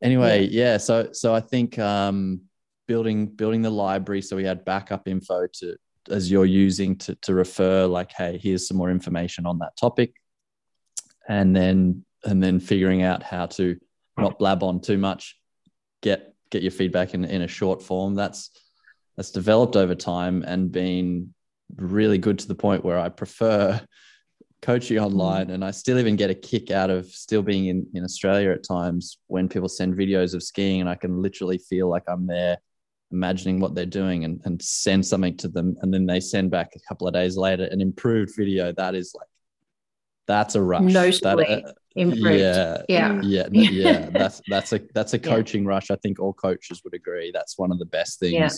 anyway 0.03 0.43
yeah. 0.43 0.65
yeah 0.65 0.77
so 0.77 1.09
so 1.13 1.35
i 1.35 1.41
think 1.41 1.79
um 1.79 2.43
building 2.87 3.25
building 3.27 3.63
the 3.63 3.71
library 3.71 4.21
so 4.21 4.37
we 4.37 4.45
had 4.45 4.67
backup 4.67 5.09
info 5.09 5.47
to 5.51 5.75
as 6.11 6.31
you're 6.31 6.45
using 6.67 6.95
to 6.95 7.15
to 7.23 7.33
refer 7.33 7.87
like 7.87 8.13
hey 8.13 8.37
here's 8.37 8.69
some 8.69 8.77
more 8.77 8.91
information 8.91 9.47
on 9.47 9.59
that 9.59 9.75
topic 9.81 10.13
and 11.27 11.57
then 11.57 12.05
and 12.25 12.43
then 12.43 12.61
figuring 12.61 13.03
out 13.03 13.23
how 13.23 13.47
to 13.47 13.79
not 14.17 14.39
blab 14.39 14.63
on 14.63 14.81
too 14.81 14.99
much, 14.99 15.39
get 16.03 16.35
get 16.51 16.63
your 16.63 16.73
feedback 16.73 17.15
in, 17.15 17.25
in 17.25 17.43
a 17.43 17.49
short 17.49 17.83
form. 17.83 18.15
That's 18.15 18.51
that's 19.17 19.31
developed 19.31 19.77
over 19.77 19.95
time 19.95 20.45
and 20.47 20.73
been 20.73 21.35
really 21.77 22.19
good 22.19 22.39
to 22.41 22.49
the 22.49 22.55
point 22.55 22.85
where 22.85 22.99
I 22.99 23.09
prefer 23.09 23.81
coaching 24.63 24.99
mm. 24.99 25.05
online. 25.05 25.51
And 25.51 25.65
I 25.65 25.71
still 25.71 25.99
even 25.99 26.17
get 26.17 26.31
a 26.31 26.35
kick 26.35 26.71
out 26.71 26.91
of 26.91 27.07
still 27.07 27.43
being 27.43 27.67
in, 27.67 27.87
in 27.95 28.05
Australia 28.05 28.51
at 28.51 28.65
times 28.65 29.19
when 29.27 29.49
people 29.49 29.69
send 29.69 29.95
videos 29.95 30.35
of 30.35 30.43
skiing 30.43 30.81
and 30.81 30.89
I 30.89 30.95
can 30.95 31.21
literally 31.21 31.59
feel 31.59 31.89
like 31.89 32.05
I'm 32.09 32.27
there 32.27 32.59
imagining 33.13 33.59
what 33.59 33.75
they're 33.75 33.87
doing 33.87 34.25
and, 34.25 34.41
and 34.45 34.63
send 34.63 35.05
something 35.05 35.37
to 35.39 35.49
them. 35.49 35.77
And 35.83 35.93
then 35.93 36.07
they 36.07 36.21
send 36.21 36.51
back 36.51 36.71
a 36.75 36.89
couple 36.89 37.09
of 37.09 37.15
days 37.15 37.37
later 37.37 37.65
an 37.65 37.81
improved 37.81 38.33
video 38.37 38.73
that 38.73 38.95
is 38.95 39.15
like 39.17 39.29
that's 40.31 40.55
a 40.55 40.63
rush 40.63 40.83
Notably. 40.83 41.45
That, 41.45 41.65
uh, 41.67 41.73
improved. 41.97 42.41
Yeah, 42.41 42.83
yeah, 42.89 43.19
yeah, 43.21 43.49
yeah. 43.51 44.11
that's 44.11 44.41
that's 44.47 44.73
a 44.73 44.81
that's 44.95 45.13
a 45.13 45.19
coaching 45.33 45.65
yeah. 45.65 45.71
rush. 45.71 45.91
I 45.91 45.97
think 45.97 46.21
all 46.21 46.33
coaches 46.33 46.83
would 46.85 46.95
agree. 46.95 47.33
That's 47.33 47.59
one 47.59 47.73
of 47.73 47.79
the 47.79 47.85
best 47.85 48.21
things 48.21 48.35
yeah. 48.35 48.49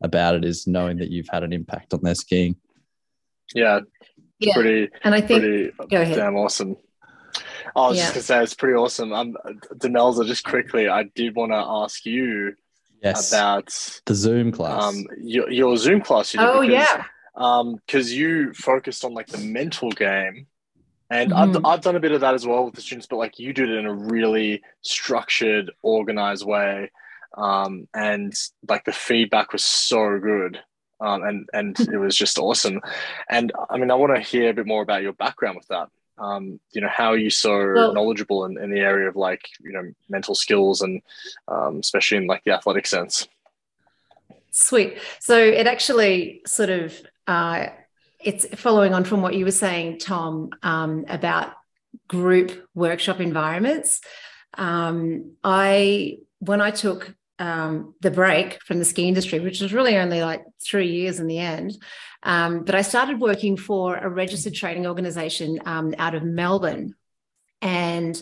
about 0.00 0.34
it 0.34 0.44
is 0.44 0.66
knowing 0.66 0.98
that 0.98 1.10
you've 1.10 1.28
had 1.30 1.44
an 1.44 1.52
impact 1.52 1.94
on 1.94 2.00
their 2.02 2.16
skiing. 2.16 2.56
Yeah, 3.54 3.80
yeah. 4.40 4.54
pretty. 4.54 4.90
And 5.02 5.14
I 5.14 5.20
think 5.20 5.42
pretty, 5.42 5.72
go 5.88 6.02
ahead. 6.02 6.16
Damn 6.16 6.36
awesome. 6.36 6.76
I 7.76 7.88
was 7.88 7.96
yeah. 7.96 8.04
just 8.04 8.14
gonna 8.14 8.22
say 8.22 8.42
it's 8.42 8.54
pretty 8.54 8.74
awesome. 8.74 9.12
Um, 9.12 9.36
Demelza, 9.74 10.26
just 10.26 10.44
quickly, 10.44 10.88
I 10.88 11.04
did 11.14 11.36
want 11.36 11.52
to 11.52 11.56
ask 11.56 12.04
you 12.04 12.54
yes. 13.02 13.32
about 13.32 14.00
the 14.06 14.14
Zoom 14.14 14.50
class. 14.50 14.82
Um, 14.82 15.06
your, 15.18 15.50
your 15.50 15.76
Zoom 15.76 16.00
class. 16.00 16.34
You 16.34 16.40
oh 16.40 16.62
because, 16.62 16.72
yeah. 16.72 17.04
Um, 17.36 17.80
because 17.86 18.12
you 18.12 18.52
focused 18.52 19.04
on 19.04 19.14
like 19.14 19.26
the 19.26 19.38
mental 19.38 19.90
game 19.90 20.46
and 21.10 21.30
mm-hmm. 21.32 21.56
I've, 21.58 21.64
I've 21.64 21.80
done 21.82 21.96
a 21.96 22.00
bit 22.00 22.12
of 22.12 22.20
that 22.22 22.34
as 22.34 22.46
well 22.46 22.64
with 22.64 22.74
the 22.74 22.80
students, 22.80 23.06
but 23.06 23.16
like 23.16 23.38
you 23.38 23.52
did 23.52 23.70
it 23.70 23.78
in 23.78 23.86
a 23.86 23.94
really 23.94 24.62
structured, 24.82 25.70
organized 25.82 26.46
way. 26.46 26.90
Um, 27.36 27.88
and 27.92 28.32
like 28.68 28.84
the 28.84 28.92
feedback 28.92 29.52
was 29.52 29.64
so 29.64 30.18
good. 30.18 30.60
um, 31.00 31.22
and 31.22 31.48
and 31.52 31.78
it 31.80 31.98
was 31.98 32.16
just 32.16 32.38
awesome. 32.38 32.80
And 33.28 33.52
I 33.68 33.76
mean, 33.78 33.90
I 33.90 33.94
want 33.94 34.14
to 34.14 34.20
hear 34.20 34.50
a 34.50 34.54
bit 34.54 34.66
more 34.66 34.82
about 34.82 35.02
your 35.02 35.12
background 35.12 35.56
with 35.56 35.68
that. 35.68 35.88
Um, 36.16 36.60
you 36.72 36.80
know, 36.80 36.88
how 36.88 37.08
are 37.08 37.18
you 37.18 37.30
so 37.30 37.72
well, 37.74 37.92
knowledgeable 37.92 38.44
in, 38.44 38.56
in 38.58 38.70
the 38.70 38.80
area 38.80 39.08
of 39.08 39.16
like 39.16 39.48
you 39.60 39.72
know 39.72 39.92
mental 40.08 40.34
skills 40.34 40.80
and 40.80 41.02
um, 41.48 41.78
especially 41.80 42.18
in 42.18 42.26
like 42.26 42.44
the 42.44 42.52
athletic 42.52 42.86
sense. 42.86 43.28
Sweet. 44.50 44.98
So 45.18 45.36
it 45.36 45.66
actually 45.66 46.42
sort 46.46 46.70
of 46.70 46.94
uh, 47.26 47.66
it's 48.24 48.46
following 48.60 48.94
on 48.94 49.04
from 49.04 49.22
what 49.22 49.34
you 49.34 49.44
were 49.44 49.50
saying, 49.50 49.98
Tom, 49.98 50.50
um, 50.62 51.04
about 51.08 51.52
group 52.08 52.66
workshop 52.74 53.20
environments. 53.20 54.00
Um, 54.56 55.36
I 55.42 56.18
when 56.38 56.60
I 56.60 56.70
took 56.70 57.14
um, 57.38 57.94
the 58.00 58.10
break 58.10 58.62
from 58.62 58.78
the 58.78 58.84
ski 58.84 59.08
industry, 59.08 59.40
which 59.40 59.60
was 59.60 59.72
really 59.72 59.96
only 59.96 60.22
like 60.22 60.44
three 60.64 60.90
years 60.92 61.20
in 61.20 61.26
the 61.26 61.38
end. 61.38 61.76
Um, 62.22 62.64
but 62.64 62.74
I 62.74 62.82
started 62.82 63.20
working 63.20 63.56
for 63.56 63.96
a 63.96 64.08
registered 64.08 64.54
training 64.54 64.86
organization 64.86 65.60
um, 65.66 65.94
out 65.98 66.14
of 66.14 66.22
Melbourne. 66.22 66.94
And 67.60 68.20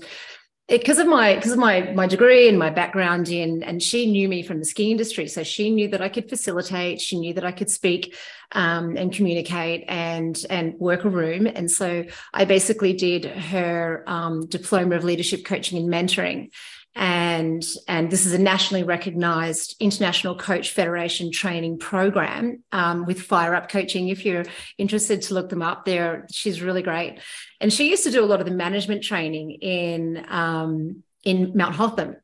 because 0.79 0.99
of 0.99 1.07
my 1.07 1.35
because 1.35 1.53
of 1.53 1.59
my 1.59 1.93
my 1.93 2.07
degree 2.07 2.49
and 2.49 2.59
my 2.59 2.71
background 2.71 3.29
in 3.29 3.63
and 3.63 3.83
she 3.83 4.11
knew 4.11 4.29
me 4.29 4.43
from 4.43 4.59
the 4.59 4.65
ski 4.65 4.91
industry 4.91 5.29
so 5.29 5.43
she 5.43 5.71
knew 5.71 5.87
that 5.89 6.01
i 6.01 6.09
could 6.09 6.29
facilitate 6.29 7.01
she 7.01 7.19
knew 7.19 7.35
that 7.35 7.45
i 7.45 7.53
could 7.53 7.71
speak 7.71 8.17
um, 8.53 8.97
and 8.97 9.13
communicate 9.13 9.85
and 9.89 10.45
and 10.51 10.75
work 10.79 11.05
a 11.05 11.11
room 11.11 11.47
and 11.47 11.71
so 11.71 12.05
i 12.33 12.45
basically 12.45 12.93
did 12.95 13.25
her 13.25 14.03
um, 14.07 14.47
diploma 14.47 14.97
of 14.97 15.05
leadership 15.05 15.45
coaching 15.45 15.79
and 15.79 15.89
mentoring 15.89 16.51
and 16.95 17.65
and 17.89 18.11
this 18.11 18.27
is 18.27 18.35
a 18.35 18.39
nationally 18.39 18.83
recognized 18.83 19.77
international 19.81 20.37
coach 20.37 20.71
federation 20.71 21.31
training 21.33 21.79
program 21.79 22.63
um, 22.71 23.07
with 23.07 23.23
fire 23.23 23.55
up 23.55 23.71
coaching. 23.71 24.09
If 24.09 24.27
you're 24.27 24.45
interested 24.77 25.23
to 25.23 25.35
look 25.35 25.49
them 25.49 25.63
up 25.63 25.85
there 25.85 26.27
she's 26.31 26.61
really 26.61 26.83
great. 26.83 27.19
And 27.61 27.73
she 27.73 27.89
used 27.89 28.05
to 28.05 28.11
do 28.11 28.23
a 28.23 28.27
lot 28.27 28.41
of 28.41 28.47
the 28.47 28.53
management 28.53 29.03
training 29.03 29.53
in 29.53 30.25
um, 30.29 31.03
in 31.25 31.57
mount 31.57 31.77
hotham. 31.77 32.17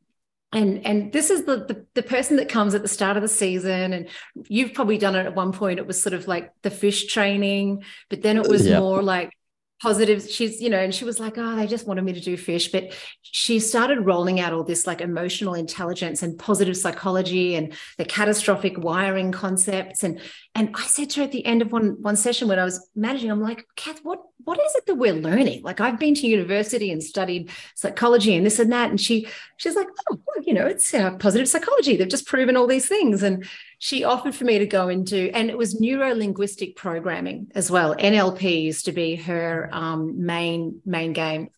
And 0.53 0.87
and 0.87 1.13
this 1.13 1.31
is 1.31 1.45
the, 1.45 1.57
the, 1.57 1.87
the 1.95 2.03
person 2.03 2.37
that 2.37 2.51
comes 2.51 2.75
at 2.75 2.83
the 2.83 2.89
start 2.89 3.17
of 3.17 3.23
the 3.23 3.29
season. 3.29 3.95
And 3.95 4.09
you've 4.49 4.75
probably 4.75 4.99
done 4.99 5.17
it 5.17 5.25
at 5.25 5.35
one 5.35 5.53
point 5.53 5.79
it 5.79 5.87
was 5.87 6.03
sort 6.03 6.13
of 6.13 6.29
like 6.29 6.53
the 6.63 6.71
fish 6.71 7.07
training 7.07 7.85
but 8.11 8.23
then 8.23 8.37
it 8.37 8.49
was 8.49 8.67
yeah. 8.67 8.81
more 8.81 9.03
like 9.03 9.33
positive. 9.81 10.29
She's 10.29 10.61
you 10.61 10.71
know 10.71 10.79
and 10.79 10.95
she 10.95 11.05
was 11.05 11.21
like 11.21 11.39
oh 11.39 11.57
they 11.57 11.67
just 11.67 11.87
wanted 11.87 12.05
me 12.05 12.13
to 12.13 12.21
do 12.21 12.37
fish. 12.37 12.71
But 12.73 12.93
she 13.23 13.61
started 13.61 14.07
rolling 14.07 14.41
out 14.41 14.53
all 14.53 14.65
this 14.65 14.87
like 14.87 15.01
emotional 15.01 15.55
intelligence 15.55 16.23
and 16.23 16.39
positive 16.39 16.77
psychology 16.77 17.55
and 17.55 17.73
the 17.97 18.05
catastrophic 18.05 18.79
wiring 18.79 19.33
concepts. 19.33 20.03
And 20.03 20.21
and 20.55 20.71
i 20.75 20.83
said 20.83 21.11
to 21.11 21.21
her 21.21 21.25
at 21.25 21.33
the 21.33 21.47
end 21.47 21.63
of 21.63 21.73
one 21.73 22.01
one 22.03 22.17
session 22.17 22.49
when 22.49 22.59
i 22.59 22.65
was 22.65 22.89
managing 22.97 23.31
i'm 23.31 23.41
like 23.41 23.67
kath 23.77 24.01
what 24.03 24.21
what 24.45 24.59
is 24.59 24.75
it 24.77 24.87
that 24.87 24.95
we're 24.95 25.13
learning? 25.13 25.63
Like 25.63 25.81
i've 25.81 25.99
been 25.99 26.15
to 26.15 26.27
university 26.27 26.91
and 26.91 27.03
studied 27.03 27.51
psychology 27.75 28.35
and 28.35 28.47
this 28.47 28.59
and 28.59 28.73
that. 28.73 28.91
And 28.91 29.01
she 29.01 29.27
she's 29.59 29.77
like 29.77 29.89
oh 30.11 30.19
well, 30.27 30.45
you 30.45 30.55
know 30.55 30.67
it's 30.67 30.93
uh, 30.95 31.13
positive 31.17 31.49
psychology. 31.49 31.97
They've 31.97 32.09
just 32.09 32.27
proven 32.27 32.57
all 32.57 32.67
these 32.67 32.89
things. 32.89 33.23
And 33.23 33.47
she 33.79 34.05
offered 34.05 34.35
for 34.35 34.45
me 34.45 34.59
to 34.59 34.67
go 34.67 34.89
into, 34.89 35.31
and 35.35 35.51
it 35.51 35.57
was 35.57 35.81
neuro 35.81 36.15
linguistic 36.15 36.77
programming 36.77 37.51
as 37.55 37.71
well. 37.71 37.95
NLP 37.95 38.63
used 38.63 38.87
to 38.87 38.93
be 38.93 39.17
her 39.17 39.69
um, 39.73 40.25
main 40.25 40.81
main 40.85 41.13
game. 41.13 41.51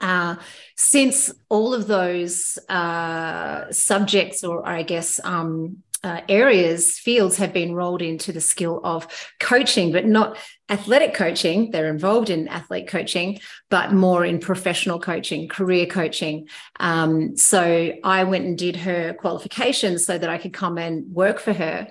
Uh, 0.00 0.36
since 0.76 1.32
all 1.48 1.74
of 1.74 1.86
those 1.86 2.58
uh, 2.68 3.70
subjects, 3.70 4.42
or 4.44 4.66
I 4.66 4.82
guess 4.82 5.20
um, 5.22 5.82
uh, 6.02 6.22
areas, 6.28 6.98
fields 6.98 7.36
have 7.36 7.52
been 7.52 7.74
rolled 7.74 8.00
into 8.00 8.32
the 8.32 8.40
skill 8.40 8.80
of 8.84 9.06
coaching, 9.38 9.92
but 9.92 10.06
not 10.06 10.38
athletic 10.70 11.12
coaching. 11.12 11.70
They're 11.70 11.90
involved 11.90 12.30
in 12.30 12.48
athlete 12.48 12.88
coaching, 12.88 13.40
but 13.68 13.92
more 13.92 14.24
in 14.24 14.38
professional 14.38 14.98
coaching, 14.98 15.48
career 15.48 15.86
coaching. 15.86 16.48
Um, 16.78 17.36
so 17.36 17.92
I 18.02 18.24
went 18.24 18.46
and 18.46 18.56
did 18.56 18.76
her 18.76 19.12
qualifications 19.12 20.06
so 20.06 20.16
that 20.16 20.30
I 20.30 20.38
could 20.38 20.54
come 20.54 20.78
and 20.78 21.12
work 21.12 21.38
for 21.38 21.52
her. 21.52 21.88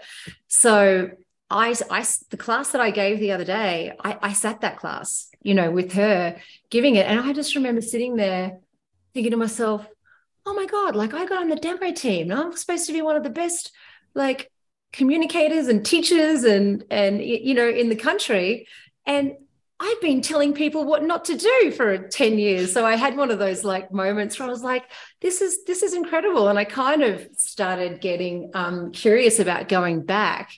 So 0.48 1.12
I, 1.52 1.76
I 1.92 2.06
the 2.30 2.38
class 2.38 2.72
that 2.72 2.82
I 2.82 2.92
gave 2.92 3.20
the 3.20 3.32
other 3.32 3.46
day, 3.46 3.94
I, 4.04 4.18
I 4.22 4.34
sat 4.34 4.62
that 4.62 4.78
class, 4.78 5.30
you 5.44 5.54
know, 5.54 5.70
with 5.70 5.94
her 5.94 6.38
giving 6.72 6.96
it, 6.96 7.06
and 7.06 7.20
I 7.20 7.34
just 7.34 7.56
remember 7.56 7.82
sitting 7.82 8.16
there 8.16 8.60
thinking 9.14 9.32
to 9.32 9.38
myself, 9.38 9.88
"Oh 10.46 10.54
my 10.54 10.66
god! 10.66 10.96
Like 10.96 11.14
I 11.14 11.26
got 11.26 11.42
on 11.42 11.50
the 11.50 11.56
demo 11.56 11.92
team. 11.92 12.30
and 12.32 12.40
I'm 12.40 12.56
supposed 12.56 12.88
to 12.88 12.94
be 12.94 13.02
one 13.02 13.16
of 13.16 13.24
the 13.24 13.30
best." 13.30 13.72
Like 14.14 14.52
communicators 14.92 15.68
and 15.68 15.86
teachers 15.86 16.44
and 16.44 16.84
and 16.90 17.22
you 17.22 17.54
know 17.54 17.70
in 17.70 17.90
the 17.90 17.96
country 17.96 18.68
and 19.06 19.34
I've 19.82 20.02
been 20.02 20.22
telling 20.22 20.54
people 20.54 20.84
what 20.84 21.04
not 21.04 21.24
to 21.26 21.38
do 21.38 21.72
for 21.72 21.98
10 21.98 22.38
years. 22.38 22.74
So 22.74 22.86
I 22.86 22.98
had 22.98 23.16
one 23.16 23.32
of 23.32 23.40
those 23.40 23.64
like 23.64 23.94
moments 23.94 24.38
where 24.38 24.50
I 24.50 24.52
was 24.52 24.62
like, 24.62 24.84
this 25.22 25.42
is 25.42 25.64
this 25.64 25.84
is 25.84 25.94
incredible. 25.94 26.50
And 26.50 26.60
I 26.60 26.66
kind 26.66 27.02
of 27.02 27.26
started 27.38 28.02
getting 28.02 28.52
um, 28.54 28.92
curious 28.92 29.40
about 29.40 29.70
going 29.70 30.02
back. 30.06 30.52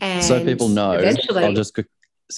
And 0.00 0.24
so 0.24 0.42
people 0.42 0.68
know, 0.68 0.92
eventually, 0.92 1.44
I'll 1.44 1.52
just 1.52 1.78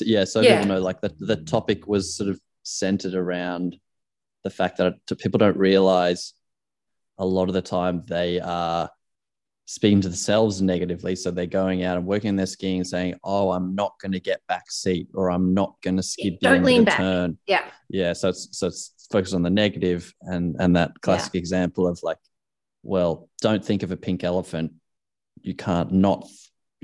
yeah, 0.00 0.24
so 0.24 0.40
yeah. 0.40 0.59
people 0.59 0.74
know 0.74 0.81
like 0.81 1.00
the, 1.00 1.14
the 1.20 1.37
topic 1.37 1.87
was 1.87 2.16
sort 2.16 2.31
of 2.31 2.40
centered 2.64 3.14
around 3.14 3.79
the 4.42 4.50
fact 4.50 4.79
that 4.79 4.94
people 5.18 5.38
don't 5.38 5.57
realize 5.57 6.33
a 7.16 7.24
lot 7.24 7.48
of 7.48 7.55
the 7.55 7.62
time 7.62 8.03
they 8.09 8.40
are 8.40 8.90
speaking 9.66 10.00
to 10.03 10.09
themselves 10.09 10.61
negatively. 10.61 11.16
So 11.16 11.31
they're 11.31 11.46
going 11.46 11.85
out 11.85 11.96
and 11.96 12.07
working 12.07 12.37
their 12.37 12.46
skiing 12.46 12.79
and 12.79 12.87
saying, 12.87 13.14
Oh, 13.24 13.53
I'm 13.53 13.74
not 13.74 13.94
going 14.00 14.12
to 14.12 14.20
get 14.20 14.40
back 14.46 14.70
seat 14.70 15.09
or 15.14 15.31
I'm 15.31 15.55
not 15.55 15.74
going 15.83 15.96
to 15.96 16.03
skid 16.03 16.38
Don't 16.40 16.62
the 16.62 16.85
back. 16.85 16.96
turn. 16.96 17.38
Yeah. 17.46 17.64
Yeah. 17.88 18.12
So 18.12 18.29
it's, 18.29 18.48
so 18.53 18.66
it's 18.66 19.07
focused 19.11 19.35
on 19.35 19.42
the 19.42 19.50
negative 19.50 20.12
and, 20.22 20.57
and 20.59 20.77
that 20.77 21.00
classic 21.00 21.35
yeah. 21.35 21.38
example 21.38 21.87
of 21.87 21.98
like, 22.03 22.18
well, 22.83 23.29
don't 23.40 23.64
think 23.64 23.83
of 23.83 23.90
a 23.90 23.96
pink 23.96 24.24
elephant. 24.24 24.72
You 25.40 25.55
can't 25.55 25.92
not 25.92 26.29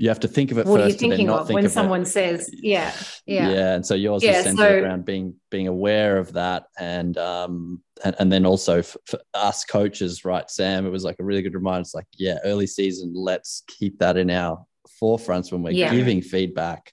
you 0.01 0.09
have 0.09 0.19
to 0.21 0.27
think 0.27 0.51
of 0.51 0.57
it 0.57 0.65
what 0.65 0.79
first. 0.79 0.85
are 0.85 0.91
you 0.91 0.97
thinking 0.97 1.29
of 1.29 1.47
when 1.47 1.63
of 1.63 1.71
someone 1.71 2.01
it. 2.01 2.07
says, 2.07 2.49
yeah, 2.51 2.91
yeah, 3.27 3.51
yeah? 3.51 3.73
And 3.75 3.85
so 3.85 3.93
yours 3.93 4.23
yeah, 4.23 4.39
is 4.39 4.45
centered 4.45 4.57
so, 4.57 4.83
around 4.83 5.05
being 5.05 5.35
being 5.51 5.67
aware 5.67 6.17
of 6.17 6.33
that, 6.33 6.65
and 6.79 7.15
um, 7.19 7.83
and, 8.03 8.15
and 8.17 8.31
then 8.31 8.47
also 8.47 8.81
for, 8.81 8.97
for, 9.05 9.19
us 9.35 9.63
coaches, 9.63 10.25
right, 10.25 10.49
Sam? 10.49 10.87
It 10.87 10.89
was 10.89 11.03
like 11.03 11.17
a 11.19 11.23
really 11.23 11.43
good 11.43 11.53
reminder. 11.53 11.81
It's 11.81 11.93
like, 11.93 12.07
yeah, 12.17 12.39
early 12.43 12.65
season, 12.65 13.13
let's 13.13 13.61
keep 13.67 13.99
that 13.99 14.17
in 14.17 14.31
our 14.31 14.65
forefronts 14.99 15.51
when 15.51 15.61
we're 15.61 15.69
yeah. 15.69 15.93
giving 15.93 16.23
feedback. 16.23 16.91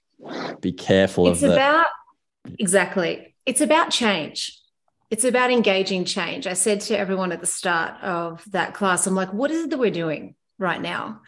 Be 0.61 0.71
careful 0.71 1.29
it's 1.29 1.41
of 1.41 1.51
about 1.51 1.87
exactly. 2.59 3.33
It's 3.47 3.61
about 3.61 3.89
change. 3.89 4.55
It's 5.09 5.23
about 5.23 5.49
engaging 5.49 6.05
change. 6.05 6.45
I 6.45 6.53
said 6.53 6.81
to 6.81 6.97
everyone 6.97 7.31
at 7.31 7.41
the 7.41 7.47
start 7.47 8.03
of 8.03 8.43
that 8.51 8.75
class, 8.75 9.07
I'm 9.07 9.15
like, 9.15 9.33
what 9.33 9.49
is 9.49 9.63
it 9.63 9.71
that 9.71 9.79
we're 9.79 9.89
doing 9.89 10.35
right 10.59 10.79
now? 10.79 11.21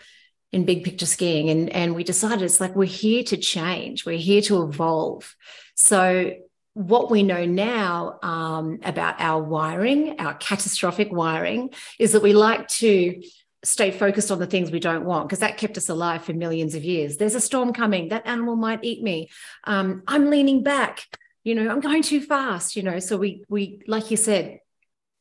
In 0.51 0.65
big 0.65 0.83
picture 0.83 1.05
skiing 1.05 1.49
and 1.49 1.69
and 1.69 1.95
we 1.95 2.03
decided 2.03 2.41
it's 2.41 2.59
like 2.59 2.75
we're 2.75 2.85
here 2.85 3.23
to 3.23 3.37
change. 3.37 4.05
We're 4.05 4.17
here 4.17 4.41
to 4.43 4.63
evolve. 4.63 5.35
So 5.75 6.33
what 6.73 7.11
we 7.11 7.23
know 7.23 7.45
now 7.45 8.17
um, 8.21 8.79
about 8.83 9.19
our 9.19 9.41
wiring 9.41 10.19
our 10.19 10.33
catastrophic 10.35 11.11
wiring 11.11 11.69
is 11.99 12.13
that 12.13 12.23
we 12.23 12.33
like 12.33 12.67
to 12.67 13.21
stay 13.63 13.91
focused 13.91 14.31
on 14.31 14.39
the 14.39 14.47
things 14.47 14.71
we 14.71 14.79
don't 14.79 15.05
want 15.05 15.27
because 15.27 15.39
that 15.39 15.57
kept 15.57 15.77
us 15.77 15.89
alive 15.89 16.23
for 16.23 16.33
millions 16.33 16.75
of 16.75 16.83
years. 16.83 17.17
There's 17.17 17.35
a 17.35 17.41
storm 17.41 17.73
coming. 17.73 18.09
That 18.09 18.25
animal 18.25 18.55
might 18.55 18.83
eat 18.83 19.01
me. 19.03 19.29
Um, 19.65 20.03
i'm 20.07 20.29
leaning 20.29 20.63
back. 20.63 21.05
You 21.43 21.55
know 21.55 21.69
i'm 21.71 21.79
going 21.79 22.03
too 22.03 22.21
fast 22.21 22.75
you 22.75 22.83
know. 22.83 22.99
So 22.99 23.17
we 23.17 23.43
we 23.49 23.81
like 23.87 24.11
you 24.11 24.17
said 24.17 24.59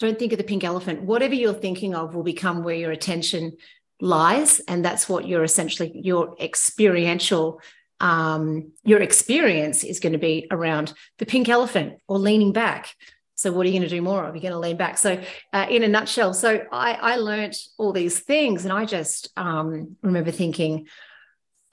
don't 0.01 0.19
think 0.19 0.33
of 0.33 0.38
the 0.38 0.45
pink 0.45 0.64
elephant. 0.64 1.03
Whatever 1.03 1.35
you're 1.35 1.53
thinking 1.53 1.95
of 1.95 2.14
will 2.14 2.23
become 2.23 2.64
where 2.64 2.75
your 2.75 2.90
attention 2.90 3.53
lies 4.01 4.61
and 4.61 4.85
that's 4.85 5.09
what 5.09 5.27
you're 5.27 5.45
essentially 5.45 5.93
your 5.95 6.35
experiential 6.41 7.61
um, 8.01 8.73
your 8.83 9.01
experience 9.01 9.85
is 9.85 10.01
going 10.01 10.15
to 10.15 10.19
be 10.19 10.47
around 10.51 10.95
the 11.19 11.27
pink 11.27 11.51
elephant 11.51 11.99
or 12.09 12.19
leaning 12.19 12.51
back. 12.51 12.95
So 13.35 13.53
what 13.53 13.67
are 13.67 13.69
you 13.69 13.79
going 13.79 13.89
to 13.89 13.95
do 13.95 14.01
more 14.01 14.25
of? 14.25 14.35
You're 14.35 14.41
going 14.41 14.55
to 14.55 14.59
lean 14.59 14.79
back. 14.79 14.97
So 14.97 15.23
uh, 15.53 15.67
in 15.69 15.83
a 15.83 15.89
nutshell 15.89 16.33
so 16.33 16.65
i 16.73 16.93
i 16.95 17.17
learned 17.17 17.55
all 17.79 17.93
these 17.93 18.21
things 18.21 18.65
and 18.65 18.73
i 18.73 18.85
just 18.85 19.29
um, 19.37 19.97
remember 20.03 20.31
thinking 20.31 20.87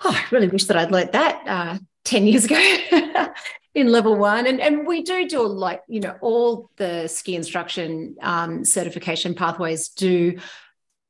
oh 0.04 0.12
i 0.12 0.26
really 0.32 0.48
wish 0.48 0.66
that 0.66 0.78
i'd 0.78 0.92
learned 0.92 1.12
that 1.14 1.42
uh, 1.48 1.78
10 2.06 2.26
years 2.26 2.46
ago 2.46 2.56
in 3.78 3.92
level 3.92 4.16
one. 4.16 4.48
And, 4.48 4.60
and 4.60 4.88
we 4.88 5.04
do 5.04 5.28
do 5.30 5.46
like 5.46 5.84
you 5.88 6.00
know 6.00 6.16
all 6.22 6.72
the 6.78 7.08
ski 7.08 7.36
instruction 7.36 8.16
um, 8.22 8.66
certification 8.66 9.36
pathways 9.36 9.90
do 9.90 10.38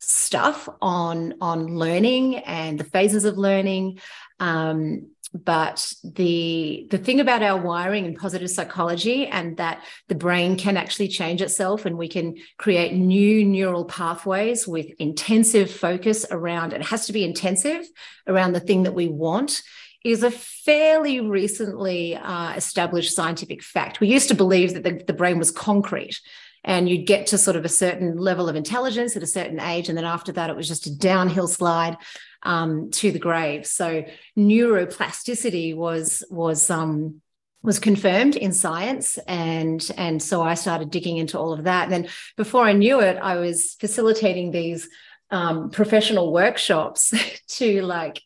stuff 0.07 0.69
on 0.81 1.33
on 1.41 1.77
learning 1.77 2.37
and 2.37 2.79
the 2.79 2.85
phases 2.85 3.25
of 3.25 3.37
learning 3.37 3.99
um, 4.39 5.09
but 5.33 5.91
the 6.03 6.87
the 6.89 6.97
thing 6.97 7.19
about 7.19 7.43
our 7.43 7.61
wiring 7.61 8.05
and 8.05 8.15
positive 8.15 8.49
psychology 8.49 9.27
and 9.27 9.57
that 9.57 9.83
the 10.07 10.15
brain 10.15 10.55
can 10.55 10.77
actually 10.77 11.09
change 11.09 11.41
itself 11.41 11.85
and 11.85 11.97
we 11.97 12.07
can 12.07 12.35
create 12.57 12.93
new 12.93 13.43
neural 13.43 13.83
pathways 13.83 14.65
with 14.65 14.87
intensive 14.97 15.69
focus 15.69 16.25
around 16.31 16.71
it 16.71 16.81
has 16.81 17.05
to 17.05 17.11
be 17.11 17.25
intensive 17.25 17.85
around 18.27 18.53
the 18.53 18.61
thing 18.61 18.83
that 18.83 18.93
we 18.93 19.09
want 19.09 19.61
is 20.05 20.23
a 20.23 20.31
fairly 20.31 21.19
recently 21.19 22.15
uh, 22.15 22.53
established 22.55 23.13
scientific 23.13 23.61
fact. 23.61 23.99
We 23.99 24.07
used 24.07 24.29
to 24.29 24.35
believe 24.35 24.73
that 24.73 24.83
the, 24.83 25.03
the 25.05 25.11
brain 25.11 25.37
was 25.37 25.51
concrete 25.51 26.21
and 26.67 26.89
you'd 26.89 27.07
get 27.07 27.27
to 27.27 27.37
sort 27.37 27.55
of 27.55 27.63
a 27.63 27.69
certain 27.69 28.17
level 28.17 28.49
of 28.49 28.57
intelligence 28.57 29.15
at 29.15 29.23
a 29.23 29.27
certain 29.27 29.59
age. 29.59 29.87
And 29.87 29.97
then 29.97 30.05
after 30.05 30.33
that, 30.33 30.49
it 30.49 30.55
was 30.55 30.67
just 30.67 30.85
a 30.85 30.95
downhill 30.95 31.47
slide 31.47 31.95
um, 32.43 32.91
to 32.91 33.09
the 33.09 33.19
grave. 33.19 33.65
So 33.65 34.03
neuroplasticity 34.37 35.73
was, 35.73 36.25
was, 36.29 36.69
um, 36.69 37.21
was 37.63 37.79
confirmed 37.79 38.35
in 38.35 38.53
science 38.53 39.17
and 39.27 39.91
and 39.97 40.21
so 40.21 40.41
i 40.41 40.53
started 40.53 40.91
digging 40.91 41.17
into 41.17 41.37
all 41.37 41.51
of 41.51 41.63
that 41.63 41.85
and 41.85 41.91
then 41.91 42.07
before 42.37 42.63
i 42.63 42.71
knew 42.71 43.01
it 43.01 43.17
i 43.17 43.35
was 43.35 43.75
facilitating 43.79 44.51
these 44.51 44.87
um, 45.31 45.71
professional 45.71 46.31
workshops 46.31 47.11
to 47.47 47.81
like 47.81 48.21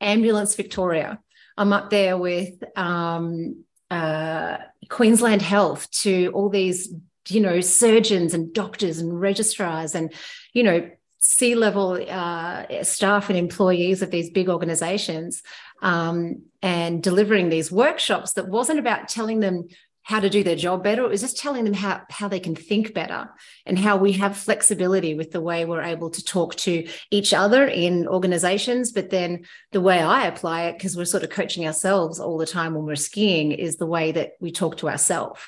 ambulance 0.00 0.56
victoria 0.56 1.20
i'm 1.56 1.72
up 1.72 1.90
there 1.90 2.18
with 2.18 2.52
um, 2.76 3.64
uh, 3.88 4.58
queensland 4.90 5.40
health 5.40 5.88
to 5.92 6.30
all 6.34 6.50
these 6.50 6.92
you 7.28 7.40
know 7.40 7.60
surgeons 7.60 8.34
and 8.34 8.52
doctors 8.52 8.98
and 8.98 9.20
registrars 9.20 9.94
and 9.94 10.12
you 10.52 10.62
know 10.62 10.90
C 11.18 11.54
level 11.54 12.04
uh, 12.08 12.82
staff 12.82 13.28
and 13.28 13.38
employees 13.38 14.02
of 14.02 14.10
these 14.10 14.30
big 14.30 14.48
organizations 14.48 15.42
um, 15.80 16.42
and 16.62 17.00
delivering 17.00 17.48
these 17.48 17.70
workshops 17.70 18.32
that 18.32 18.48
wasn't 18.48 18.80
about 18.80 19.08
telling 19.08 19.38
them 19.38 19.68
how 20.04 20.18
to 20.18 20.28
do 20.28 20.42
their 20.42 20.56
job 20.56 20.82
better. 20.82 21.04
It 21.04 21.10
was 21.10 21.20
just 21.20 21.36
telling 21.36 21.64
them 21.64 21.74
how, 21.74 22.02
how 22.10 22.26
they 22.26 22.40
can 22.40 22.56
think 22.56 22.92
better 22.92 23.30
and 23.64 23.78
how 23.78 23.96
we 23.96 24.12
have 24.12 24.36
flexibility 24.36 25.14
with 25.14 25.30
the 25.30 25.40
way 25.40 25.64
we're 25.64 25.82
able 25.82 26.10
to 26.10 26.24
talk 26.24 26.56
to 26.56 26.88
each 27.12 27.32
other 27.32 27.66
in 27.66 28.08
organizations. 28.08 28.90
But 28.90 29.10
then 29.10 29.44
the 29.70 29.80
way 29.80 30.00
I 30.00 30.26
apply 30.26 30.64
it, 30.64 30.72
because 30.76 30.96
we're 30.96 31.04
sort 31.04 31.22
of 31.22 31.30
coaching 31.30 31.66
ourselves 31.66 32.18
all 32.18 32.36
the 32.36 32.46
time 32.46 32.74
when 32.74 32.84
we're 32.84 32.96
skiing, 32.96 33.52
is 33.52 33.76
the 33.76 33.86
way 33.86 34.10
that 34.10 34.32
we 34.40 34.50
talk 34.50 34.78
to 34.78 34.88
ourselves 34.88 35.40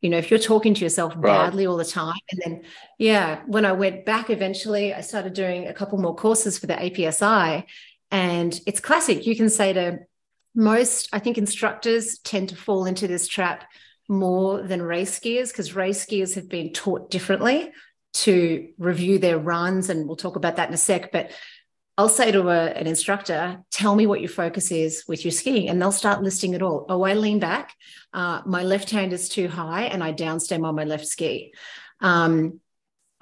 you 0.00 0.10
know 0.10 0.18
if 0.18 0.30
you're 0.30 0.38
talking 0.38 0.74
to 0.74 0.82
yourself 0.82 1.18
badly 1.20 1.66
all 1.66 1.76
the 1.76 1.84
time 1.84 2.18
and 2.30 2.40
then 2.44 2.62
yeah 2.98 3.40
when 3.46 3.64
i 3.64 3.72
went 3.72 4.04
back 4.04 4.30
eventually 4.30 4.92
i 4.92 5.00
started 5.00 5.32
doing 5.32 5.66
a 5.66 5.72
couple 5.72 5.98
more 5.98 6.14
courses 6.14 6.58
for 6.58 6.66
the 6.66 6.74
apsi 6.74 7.64
and 8.12 8.60
it's 8.66 8.78
classic. 8.78 9.26
You 9.26 9.34
can 9.34 9.48
say 9.48 9.72
to 9.72 9.98
most 10.54 11.08
i 11.12 11.18
think 11.18 11.38
instructors 11.38 12.18
tend 12.18 12.50
to 12.50 12.56
fall 12.56 12.86
into 12.86 13.06
this 13.06 13.28
trap 13.28 13.64
more 14.08 14.62
than 14.62 14.80
race 14.80 15.18
skiers 15.18 15.48
because 15.48 15.74
race 15.74 16.04
skiers 16.04 16.34
have 16.34 16.48
been 16.48 16.72
taught 16.72 17.10
differently 17.10 17.72
to 18.12 18.68
review 18.78 19.18
their 19.18 19.38
runs 19.38 19.90
and 19.90 20.06
we'll 20.06 20.16
talk 20.16 20.36
about 20.36 20.56
that 20.56 20.68
in 20.68 20.74
a 20.74 20.78
sec 20.78 21.12
but 21.12 21.30
I'll 21.98 22.10
say 22.10 22.30
to 22.30 22.48
a, 22.48 22.66
an 22.66 22.86
instructor, 22.86 23.62
tell 23.70 23.96
me 23.96 24.06
what 24.06 24.20
your 24.20 24.28
focus 24.28 24.70
is 24.70 25.04
with 25.08 25.24
your 25.24 25.32
skiing, 25.32 25.68
and 25.68 25.80
they'll 25.80 25.92
start 25.92 26.22
listing 26.22 26.52
it 26.52 26.60
all. 26.60 26.84
Oh, 26.90 27.02
I 27.02 27.14
lean 27.14 27.38
back, 27.38 27.74
uh, 28.12 28.42
my 28.44 28.62
left 28.62 28.90
hand 28.90 29.14
is 29.14 29.30
too 29.30 29.48
high, 29.48 29.84
and 29.84 30.04
I 30.04 30.12
downstem 30.12 30.66
on 30.66 30.74
my 30.74 30.84
left 30.84 31.06
ski. 31.06 31.54
Um, 32.00 32.60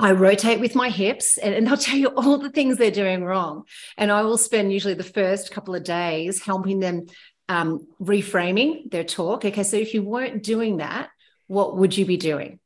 I 0.00 0.10
rotate 0.10 0.58
with 0.58 0.74
my 0.74 0.88
hips, 0.88 1.38
and, 1.38 1.54
and 1.54 1.66
they'll 1.66 1.76
tell 1.88 1.96
you 1.96 2.08
all 2.08 2.38
the 2.38 2.50
things 2.50 2.76
they're 2.76 2.90
doing 2.90 3.24
wrong. 3.24 3.62
And 3.96 4.10
I 4.10 4.22
will 4.22 4.38
spend 4.38 4.72
usually 4.72 4.94
the 4.94 5.04
first 5.04 5.52
couple 5.52 5.76
of 5.76 5.84
days 5.84 6.42
helping 6.42 6.80
them 6.80 7.06
um, 7.48 7.86
reframing 8.02 8.90
their 8.90 9.04
talk. 9.04 9.44
Okay, 9.44 9.62
so 9.62 9.76
if 9.76 9.94
you 9.94 10.02
weren't 10.02 10.42
doing 10.42 10.78
that, 10.78 11.10
what 11.46 11.76
would 11.76 11.96
you 11.96 12.06
be 12.06 12.16
doing? 12.16 12.58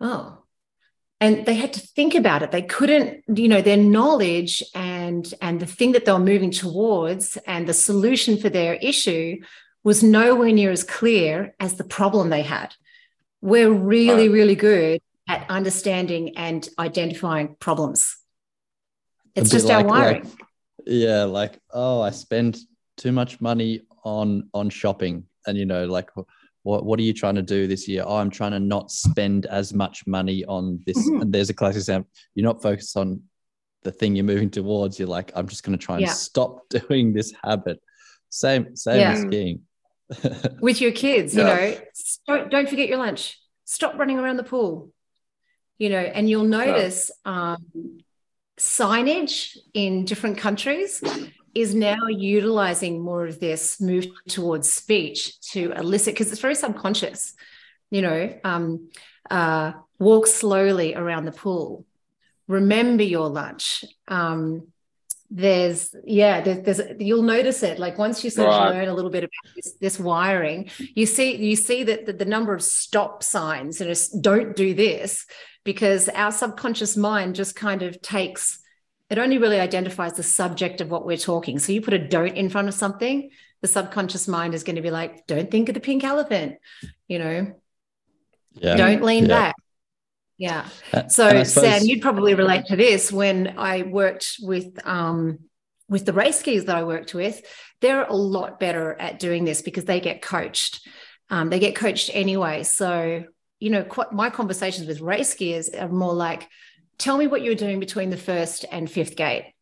Oh, 0.00 0.38
and 1.20 1.44
they 1.44 1.54
had 1.54 1.74
to 1.74 1.80
think 1.80 2.14
about 2.14 2.42
it 2.42 2.50
they 2.50 2.62
couldn't 2.62 3.22
you 3.28 3.48
know 3.48 3.60
their 3.60 3.76
knowledge 3.76 4.64
and 4.74 4.99
and 5.40 5.60
the 5.60 5.66
thing 5.66 5.92
that 5.92 6.04
they 6.04 6.12
were 6.12 6.18
moving 6.18 6.50
towards 6.50 7.36
and 7.46 7.66
the 7.66 7.74
solution 7.74 8.36
for 8.36 8.48
their 8.48 8.74
issue 8.74 9.36
was 9.82 10.02
nowhere 10.02 10.52
near 10.52 10.70
as 10.70 10.84
clear 10.84 11.54
as 11.58 11.74
the 11.74 11.84
problem 11.84 12.30
they 12.30 12.42
had 12.42 12.74
we're 13.40 13.72
really 13.72 14.28
really 14.28 14.54
good 14.54 15.00
at 15.28 15.48
understanding 15.48 16.36
and 16.36 16.68
identifying 16.78 17.56
problems 17.60 18.16
it's 19.34 19.50
just 19.50 19.66
like, 19.66 19.84
our 19.84 19.90
wiring 19.90 20.24
like, 20.24 20.32
yeah 20.86 21.24
like 21.24 21.58
oh 21.72 22.00
i 22.00 22.10
spend 22.10 22.58
too 22.96 23.12
much 23.12 23.40
money 23.40 23.82
on 24.04 24.48
on 24.52 24.68
shopping 24.68 25.24
and 25.46 25.56
you 25.56 25.64
know 25.64 25.86
like 25.86 26.10
what 26.62 26.84
what 26.84 26.98
are 26.98 27.02
you 27.02 27.12
trying 27.12 27.36
to 27.36 27.42
do 27.42 27.66
this 27.66 27.88
year? 27.88 28.04
Oh, 28.06 28.16
I'm 28.16 28.30
trying 28.30 28.52
to 28.52 28.60
not 28.60 28.90
spend 28.90 29.46
as 29.46 29.72
much 29.72 30.06
money 30.06 30.44
on 30.44 30.80
this. 30.86 30.98
Mm-hmm. 30.98 31.22
And 31.22 31.32
there's 31.32 31.50
a 31.50 31.54
classic 31.54 31.78
example. 31.78 32.10
You're 32.34 32.44
not 32.46 32.62
focused 32.62 32.96
on 32.96 33.22
the 33.82 33.92
thing 33.92 34.16
you're 34.16 34.24
moving 34.24 34.50
towards. 34.50 34.98
You're 34.98 35.08
like, 35.08 35.32
I'm 35.34 35.48
just 35.48 35.64
going 35.64 35.78
to 35.78 35.84
try 35.84 35.96
and 35.96 36.06
yeah. 36.06 36.12
stop 36.12 36.68
doing 36.70 37.12
this 37.12 37.32
habit. 37.42 37.80
Same, 38.28 38.76
same 38.76 39.00
yeah. 39.00 39.14
skiing. 39.14 39.62
With 40.60 40.80
your 40.80 40.92
kids, 40.92 41.34
yeah. 41.34 41.42
you 41.42 41.70
know, 41.70 41.80
don't, 42.26 42.50
don't 42.50 42.68
forget 42.68 42.88
your 42.88 42.98
lunch. 42.98 43.38
Stop 43.64 43.98
running 43.98 44.18
around 44.18 44.36
the 44.36 44.44
pool. 44.44 44.90
You 45.78 45.88
know, 45.88 45.98
and 45.98 46.28
you'll 46.28 46.44
notice 46.44 47.10
um, 47.24 47.64
signage 48.58 49.56
in 49.72 50.04
different 50.04 50.36
countries 50.36 51.02
is 51.54 51.74
now 51.74 52.06
utilizing 52.08 53.00
more 53.00 53.26
of 53.26 53.40
this 53.40 53.80
move 53.80 54.06
towards 54.28 54.70
speech 54.70 55.40
to 55.40 55.72
elicit 55.72 56.14
because 56.14 56.30
it's 56.30 56.40
very 56.40 56.54
subconscious 56.54 57.34
you 57.90 58.02
know 58.02 58.38
um, 58.44 58.90
uh, 59.30 59.72
walk 59.98 60.26
slowly 60.26 60.94
around 60.94 61.24
the 61.24 61.32
pool 61.32 61.84
remember 62.50 63.02
your 63.02 63.28
lunch 63.28 63.84
um, 64.08 64.66
there's 65.30 65.94
yeah 66.04 66.40
there's, 66.40 66.64
there's, 66.64 67.00
you'll 67.00 67.22
notice 67.22 67.62
it 67.62 67.78
like 67.78 67.96
once 67.98 68.24
you 68.24 68.30
sort 68.30 68.48
right. 68.48 68.66
of 68.66 68.74
learn 68.74 68.88
a 68.88 68.94
little 68.94 69.10
bit 69.10 69.22
about 69.22 69.54
this, 69.54 69.74
this 69.80 70.00
wiring 70.00 70.68
you 70.94 71.06
see 71.06 71.36
you 71.36 71.54
see 71.54 71.84
that 71.84 72.06
the, 72.06 72.12
the 72.12 72.24
number 72.24 72.52
of 72.52 72.62
stop 72.62 73.22
signs 73.22 73.80
and 73.80 73.88
just 73.88 74.20
don't 74.20 74.56
do 74.56 74.74
this 74.74 75.26
because 75.62 76.08
our 76.08 76.32
subconscious 76.32 76.96
mind 76.96 77.36
just 77.36 77.54
kind 77.54 77.82
of 77.82 78.02
takes 78.02 78.60
it 79.10 79.18
only 79.18 79.38
really 79.38 79.58
identifies 79.58 80.14
the 80.14 80.22
subject 80.22 80.80
of 80.80 80.88
what 80.88 81.04
we're 81.04 81.16
talking. 81.16 81.58
So 81.58 81.72
you 81.72 81.82
put 81.82 81.94
a 81.94 81.98
don't 81.98 82.36
in 82.36 82.48
front 82.48 82.68
of 82.68 82.74
something, 82.74 83.30
the 83.60 83.68
subconscious 83.68 84.28
mind 84.28 84.54
is 84.54 84.62
going 84.62 84.76
to 84.76 84.82
be 84.82 84.92
like, 84.92 85.26
don't 85.26 85.50
think 85.50 85.68
of 85.68 85.74
the 85.74 85.80
pink 85.80 86.04
elephant, 86.04 86.58
you 87.08 87.18
know, 87.18 87.52
yeah. 88.52 88.76
don't 88.76 89.02
lean 89.02 89.24
yeah. 89.24 89.28
back. 89.28 89.56
Yeah. 90.40 90.66
Uh, 90.90 91.06
so 91.08 91.44
suppose- 91.44 91.52
Sam, 91.52 91.82
you'd 91.84 92.00
probably 92.00 92.34
relate 92.34 92.64
to 92.66 92.76
this 92.76 93.12
when 93.12 93.58
I 93.58 93.82
worked 93.82 94.36
with 94.40 94.66
um, 94.86 95.40
with 95.86 96.06
the 96.06 96.14
race 96.14 96.42
skiers 96.42 96.64
that 96.64 96.76
I 96.76 96.84
worked 96.84 97.12
with, 97.12 97.42
they're 97.82 98.04
a 98.04 98.14
lot 98.14 98.58
better 98.58 98.98
at 98.98 99.18
doing 99.18 99.44
this 99.44 99.60
because 99.60 99.84
they 99.84 100.00
get 100.00 100.22
coached. 100.22 100.88
Um, 101.28 101.50
they 101.50 101.58
get 101.58 101.76
coached 101.76 102.10
anyway. 102.14 102.62
So, 102.62 103.24
you 103.58 103.70
know, 103.70 103.86
my 104.12 104.30
conversations 104.30 104.86
with 104.86 105.02
race 105.02 105.34
skiers 105.34 105.68
are 105.78 105.88
more 105.88 106.14
like, 106.14 106.48
tell 106.96 107.18
me 107.18 107.26
what 107.26 107.42
you 107.42 107.50
were 107.50 107.56
doing 107.56 107.78
between 107.78 108.08
the 108.08 108.16
first 108.16 108.64
and 108.72 108.90
fifth 108.90 109.16
gate. 109.16 109.52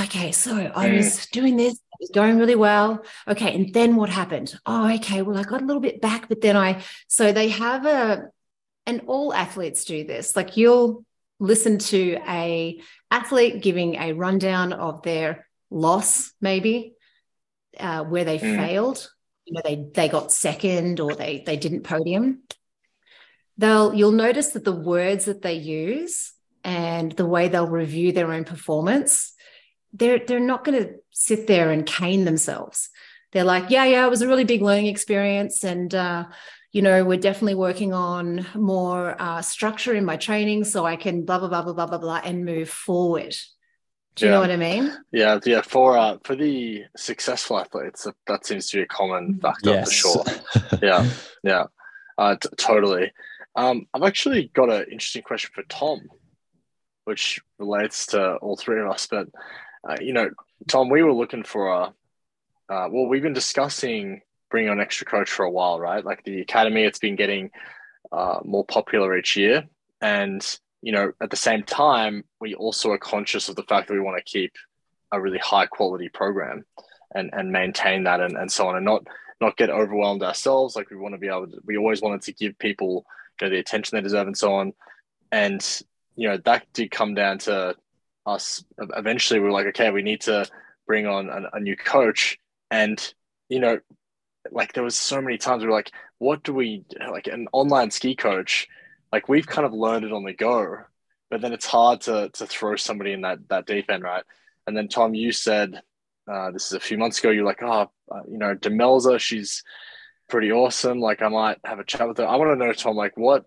Okay, 0.00 0.32
so 0.32 0.72
I 0.74 0.88
mm. 0.88 0.96
was 0.96 1.26
doing 1.26 1.56
this, 1.56 1.74
it 1.74 2.00
was 2.00 2.10
going 2.12 2.36
really 2.38 2.56
well. 2.56 3.04
Okay, 3.28 3.54
and 3.54 3.72
then 3.72 3.94
what 3.94 4.08
happened? 4.08 4.58
Oh, 4.66 4.92
okay, 4.94 5.22
well, 5.22 5.36
I 5.36 5.44
got 5.44 5.62
a 5.62 5.66
little 5.66 5.82
bit 5.82 6.00
back, 6.00 6.28
but 6.28 6.40
then 6.40 6.56
I, 6.56 6.82
so 7.06 7.30
they 7.30 7.50
have 7.50 7.86
a, 7.86 8.24
and 8.86 9.02
all 9.06 9.32
athletes 9.32 9.84
do 9.84 10.04
this. 10.04 10.36
Like 10.36 10.56
you'll 10.56 11.04
listen 11.40 11.78
to 11.78 12.18
a 12.28 12.80
athlete 13.10 13.62
giving 13.62 13.96
a 13.96 14.12
rundown 14.12 14.72
of 14.72 15.02
their 15.02 15.46
loss, 15.70 16.32
maybe 16.40 16.94
uh, 17.78 18.04
where 18.04 18.24
they 18.24 18.38
mm. 18.38 18.56
failed. 18.56 19.10
You 19.44 19.54
know, 19.54 19.60
they 19.64 19.86
they 19.92 20.08
got 20.08 20.32
second 20.32 21.00
or 21.00 21.14
they 21.14 21.42
they 21.44 21.56
didn't 21.56 21.82
podium. 21.82 22.42
They'll 23.58 23.94
you'll 23.94 24.12
notice 24.12 24.48
that 24.48 24.64
the 24.64 24.72
words 24.72 25.26
that 25.26 25.42
they 25.42 25.54
use 25.54 26.32
and 26.62 27.12
the 27.12 27.26
way 27.26 27.48
they'll 27.48 27.68
review 27.68 28.12
their 28.12 28.32
own 28.32 28.44
performance, 28.44 29.34
they're 29.92 30.18
they're 30.18 30.40
not 30.40 30.64
going 30.64 30.82
to 30.82 30.94
sit 31.10 31.46
there 31.46 31.70
and 31.70 31.86
cane 31.86 32.24
themselves. 32.24 32.88
They're 33.32 33.44
like, 33.44 33.68
yeah, 33.68 33.84
yeah, 33.84 34.06
it 34.06 34.10
was 34.10 34.22
a 34.22 34.28
really 34.28 34.44
big 34.44 34.62
learning 34.62 34.86
experience, 34.86 35.62
and 35.64 35.94
uh, 35.94 36.24
you 36.74 36.82
know, 36.82 37.04
we're 37.04 37.18
definitely 37.18 37.54
working 37.54 37.92
on 37.92 38.44
more 38.56 39.14
uh, 39.22 39.40
structure 39.42 39.94
in 39.94 40.04
my 40.04 40.16
training 40.16 40.64
so 40.64 40.84
I 40.84 40.96
can 40.96 41.24
blah 41.24 41.38
blah 41.38 41.48
blah 41.48 41.62
blah 41.62 41.72
blah 41.72 41.86
blah 41.86 41.98
blah 41.98 42.20
and 42.24 42.44
move 42.44 42.68
forward. 42.68 43.36
Do 44.16 44.26
you 44.26 44.30
yeah. 44.30 44.34
know 44.34 44.40
what 44.40 44.50
I 44.50 44.56
mean? 44.56 44.92
Yeah, 45.12 45.38
yeah. 45.46 45.62
For 45.62 45.96
uh, 45.96 46.18
for 46.24 46.34
the 46.34 46.82
successful 46.96 47.60
athletes, 47.60 48.02
that, 48.02 48.16
that 48.26 48.44
seems 48.44 48.68
to 48.70 48.78
be 48.78 48.82
a 48.82 48.86
common 48.86 49.38
factor 49.38 49.70
yes. 49.70 49.86
for 49.86 49.92
sure. 49.92 50.24
yeah, 50.82 51.08
yeah, 51.44 51.64
uh, 52.18 52.34
t- 52.34 52.48
totally. 52.56 53.12
Um, 53.54 53.86
I've 53.94 54.02
actually 54.02 54.50
got 54.52 54.68
an 54.68 54.86
interesting 54.90 55.22
question 55.22 55.52
for 55.54 55.62
Tom 55.68 56.00
which 57.04 57.40
relates 57.58 58.06
to 58.06 58.34
all 58.36 58.56
three 58.56 58.80
of 58.80 58.88
us. 58.88 59.06
But 59.06 59.28
uh, 59.88 59.96
you 60.00 60.12
know, 60.12 60.30
Tom, 60.68 60.88
we 60.88 61.02
were 61.04 61.12
looking 61.12 61.44
for 61.44 61.68
a. 61.68 61.82
Uh, 62.66 62.88
well, 62.90 63.06
we've 63.06 63.22
been 63.22 63.34
discussing 63.34 64.22
bringing 64.50 64.70
on 64.70 64.80
extra 64.80 65.06
coach 65.06 65.30
for 65.30 65.44
a 65.44 65.50
while, 65.50 65.80
right? 65.80 66.04
Like 66.04 66.24
the 66.24 66.40
academy, 66.40 66.84
it's 66.84 66.98
been 66.98 67.16
getting 67.16 67.50
uh, 68.12 68.40
more 68.44 68.64
popular 68.64 69.16
each 69.16 69.36
year, 69.36 69.64
and 70.00 70.44
you 70.82 70.92
know, 70.92 71.12
at 71.20 71.30
the 71.30 71.36
same 71.36 71.62
time, 71.62 72.24
we 72.40 72.54
also 72.54 72.90
are 72.90 72.98
conscious 72.98 73.48
of 73.48 73.56
the 73.56 73.62
fact 73.62 73.88
that 73.88 73.94
we 73.94 74.00
want 74.00 74.18
to 74.18 74.24
keep 74.24 74.52
a 75.12 75.20
really 75.20 75.38
high 75.38 75.66
quality 75.66 76.08
program. 76.08 76.64
and 77.14 77.30
and 77.32 77.50
maintain 77.50 78.04
that 78.04 78.20
and, 78.20 78.36
and 78.36 78.50
so 78.50 78.68
on 78.68 78.76
and 78.76 78.84
not 78.84 79.06
not 79.40 79.56
get 79.56 79.70
overwhelmed 79.70 80.22
ourselves 80.22 80.76
like 80.76 80.90
we 80.90 80.96
want 80.96 81.14
to 81.14 81.18
be 81.18 81.28
able 81.28 81.46
to 81.46 81.60
we 81.64 81.76
always 81.76 82.02
wanted 82.02 82.22
to 82.22 82.32
give 82.32 82.58
people 82.58 83.04
you 83.40 83.46
know 83.46 83.50
the 83.50 83.58
attention 83.58 83.96
they 83.96 84.02
deserve 84.02 84.26
and 84.26 84.36
so 84.36 84.54
on 84.54 84.72
and 85.32 85.82
you 86.16 86.28
know 86.28 86.38
that 86.44 86.66
did 86.72 86.90
come 86.90 87.14
down 87.14 87.38
to 87.38 87.74
us 88.26 88.64
eventually 88.78 89.40
we 89.40 89.46
were 89.46 89.52
like 89.52 89.66
okay 89.66 89.90
we 89.90 90.02
need 90.02 90.20
to 90.20 90.46
bring 90.86 91.06
on 91.06 91.28
a, 91.28 91.56
a 91.56 91.60
new 91.60 91.76
coach 91.76 92.38
and 92.70 93.14
you 93.48 93.60
know 93.60 93.78
like 94.50 94.72
there 94.72 94.84
was 94.84 94.96
so 94.96 95.20
many 95.20 95.38
times 95.38 95.62
we 95.62 95.68
were 95.68 95.74
like 95.74 95.90
what 96.18 96.42
do 96.42 96.52
we 96.52 96.84
like 97.10 97.26
an 97.26 97.48
online 97.52 97.90
ski 97.90 98.14
coach 98.14 98.68
like 99.12 99.28
we've 99.28 99.46
kind 99.46 99.66
of 99.66 99.72
learned 99.72 100.04
it 100.04 100.12
on 100.12 100.24
the 100.24 100.32
go 100.32 100.78
but 101.30 101.40
then 101.40 101.52
it's 101.52 101.66
hard 101.66 102.00
to 102.02 102.28
to 102.30 102.46
throw 102.46 102.76
somebody 102.76 103.12
in 103.12 103.22
that 103.22 103.48
that 103.48 103.66
deep 103.66 103.90
end 103.90 104.02
right? 104.02 104.24
And 104.66 104.76
then 104.76 104.88
tom 104.88 105.14
you 105.14 105.32
said 105.32 105.80
uh, 106.30 106.50
this 106.52 106.66
is 106.66 106.72
a 106.72 106.80
few 106.80 106.96
months 106.96 107.18
ago 107.18 107.30
you're 107.30 107.44
like 107.44 107.62
oh 107.62 107.90
uh, 108.10 108.20
you 108.28 108.38
know 108.38 108.54
demelza 108.54 109.18
she's 109.18 109.62
pretty 110.28 110.52
awesome. 110.52 111.00
Like 111.00 111.22
i 111.22 111.28
might 111.28 111.58
have 111.64 111.78
a 111.78 111.84
chat 111.84 112.08
with 112.08 112.18
her. 112.18 112.26
I 112.26 112.36
want 112.36 112.50
to 112.52 112.64
know 112.64 112.72
tom 112.72 112.96
like 112.96 113.16
what 113.16 113.44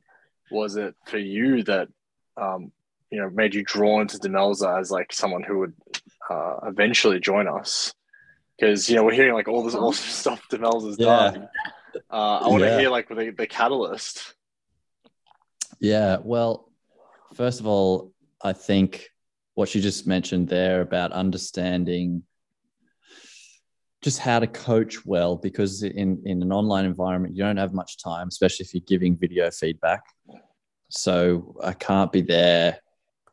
was 0.51 0.75
it 0.75 0.95
for 1.05 1.17
you 1.17 1.63
that 1.63 1.89
um, 2.37 2.71
you 3.09 3.19
know 3.19 3.29
made 3.29 3.55
you 3.55 3.63
drawn 3.63 4.07
to 4.07 4.17
demelza 4.17 4.79
as 4.79 4.91
like 4.91 5.11
someone 5.11 5.43
who 5.43 5.59
would 5.59 5.73
uh, 6.29 6.57
eventually 6.63 7.19
join 7.19 7.47
us 7.47 7.93
because 8.57 8.89
you 8.89 8.95
know 8.95 9.03
we're 9.03 9.13
hearing 9.13 9.33
like 9.33 9.47
all 9.47 9.63
this 9.63 9.75
awesome 9.75 10.09
stuff 10.09 10.41
demelza's 10.49 10.97
yeah. 10.99 11.31
done 11.31 11.49
uh, 12.09 12.39
I 12.43 12.47
want 12.47 12.61
to 12.61 12.67
yeah. 12.67 12.79
hear 12.79 12.89
like 12.89 13.09
the, 13.09 13.33
the 13.37 13.47
catalyst. 13.47 14.35
Yeah. 15.79 16.17
Well, 16.23 16.71
first 17.33 17.59
of 17.59 17.67
all, 17.67 18.13
I 18.43 18.53
think 18.53 19.09
what 19.55 19.73
you 19.73 19.81
just 19.81 20.07
mentioned 20.07 20.47
there 20.47 20.81
about 20.81 21.11
understanding 21.11 22.23
just 24.03 24.19
how 24.19 24.39
to 24.39 24.47
coach 24.47 25.05
well, 25.05 25.35
because 25.35 25.81
in, 25.81 26.21
in 26.25 26.41
an 26.41 26.51
online 26.51 26.85
environment, 26.85 27.35
you 27.35 27.43
don't 27.43 27.57
have 27.57 27.73
much 27.73 27.97
time, 27.97 28.27
especially 28.27 28.63
if 28.63 28.73
you're 28.73 28.83
giving 28.87 29.17
video 29.17 29.49
feedback. 29.49 30.03
So 30.89 31.55
I 31.63 31.73
can't 31.73 32.11
be 32.11 32.21
there 32.21 32.79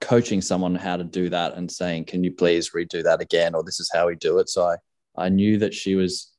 coaching 0.00 0.40
someone 0.40 0.74
how 0.74 0.96
to 0.96 1.04
do 1.04 1.28
that 1.28 1.54
and 1.54 1.70
saying, 1.70 2.06
can 2.06 2.24
you 2.24 2.32
please 2.32 2.70
redo 2.70 3.02
that 3.04 3.20
again? 3.20 3.54
Or 3.54 3.62
this 3.62 3.78
is 3.78 3.90
how 3.92 4.06
we 4.06 4.16
do 4.16 4.38
it. 4.38 4.48
So 4.48 4.64
I, 4.64 4.76
I 5.16 5.28
knew 5.28 5.58
that 5.58 5.74
she 5.74 5.94
was, 5.94 6.32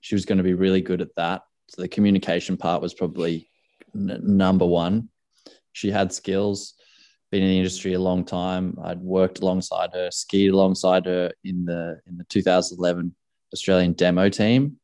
she 0.00 0.14
was 0.14 0.24
going 0.24 0.38
to 0.38 0.44
be 0.44 0.54
really 0.54 0.80
good 0.80 1.00
at 1.00 1.14
that. 1.16 1.42
So 1.68 1.82
the 1.82 1.88
communication 1.88 2.56
part 2.56 2.82
was 2.82 2.94
probably 2.94 3.48
n- 3.94 4.20
number 4.22 4.66
one. 4.66 5.08
She 5.72 5.90
had 5.90 6.12
skills, 6.12 6.74
been 7.30 7.42
in 7.42 7.48
the 7.48 7.58
industry 7.58 7.94
a 7.94 8.00
long 8.00 8.24
time. 8.24 8.76
I'd 8.82 9.00
worked 9.00 9.40
alongside 9.40 9.90
her, 9.94 10.10
skied 10.10 10.50
alongside 10.50 11.06
her 11.06 11.30
in 11.44 11.64
the 11.64 12.00
in 12.06 12.16
the 12.16 12.24
2011 12.24 13.14
Australian 13.52 13.92
demo 13.92 14.28
team. 14.28 14.78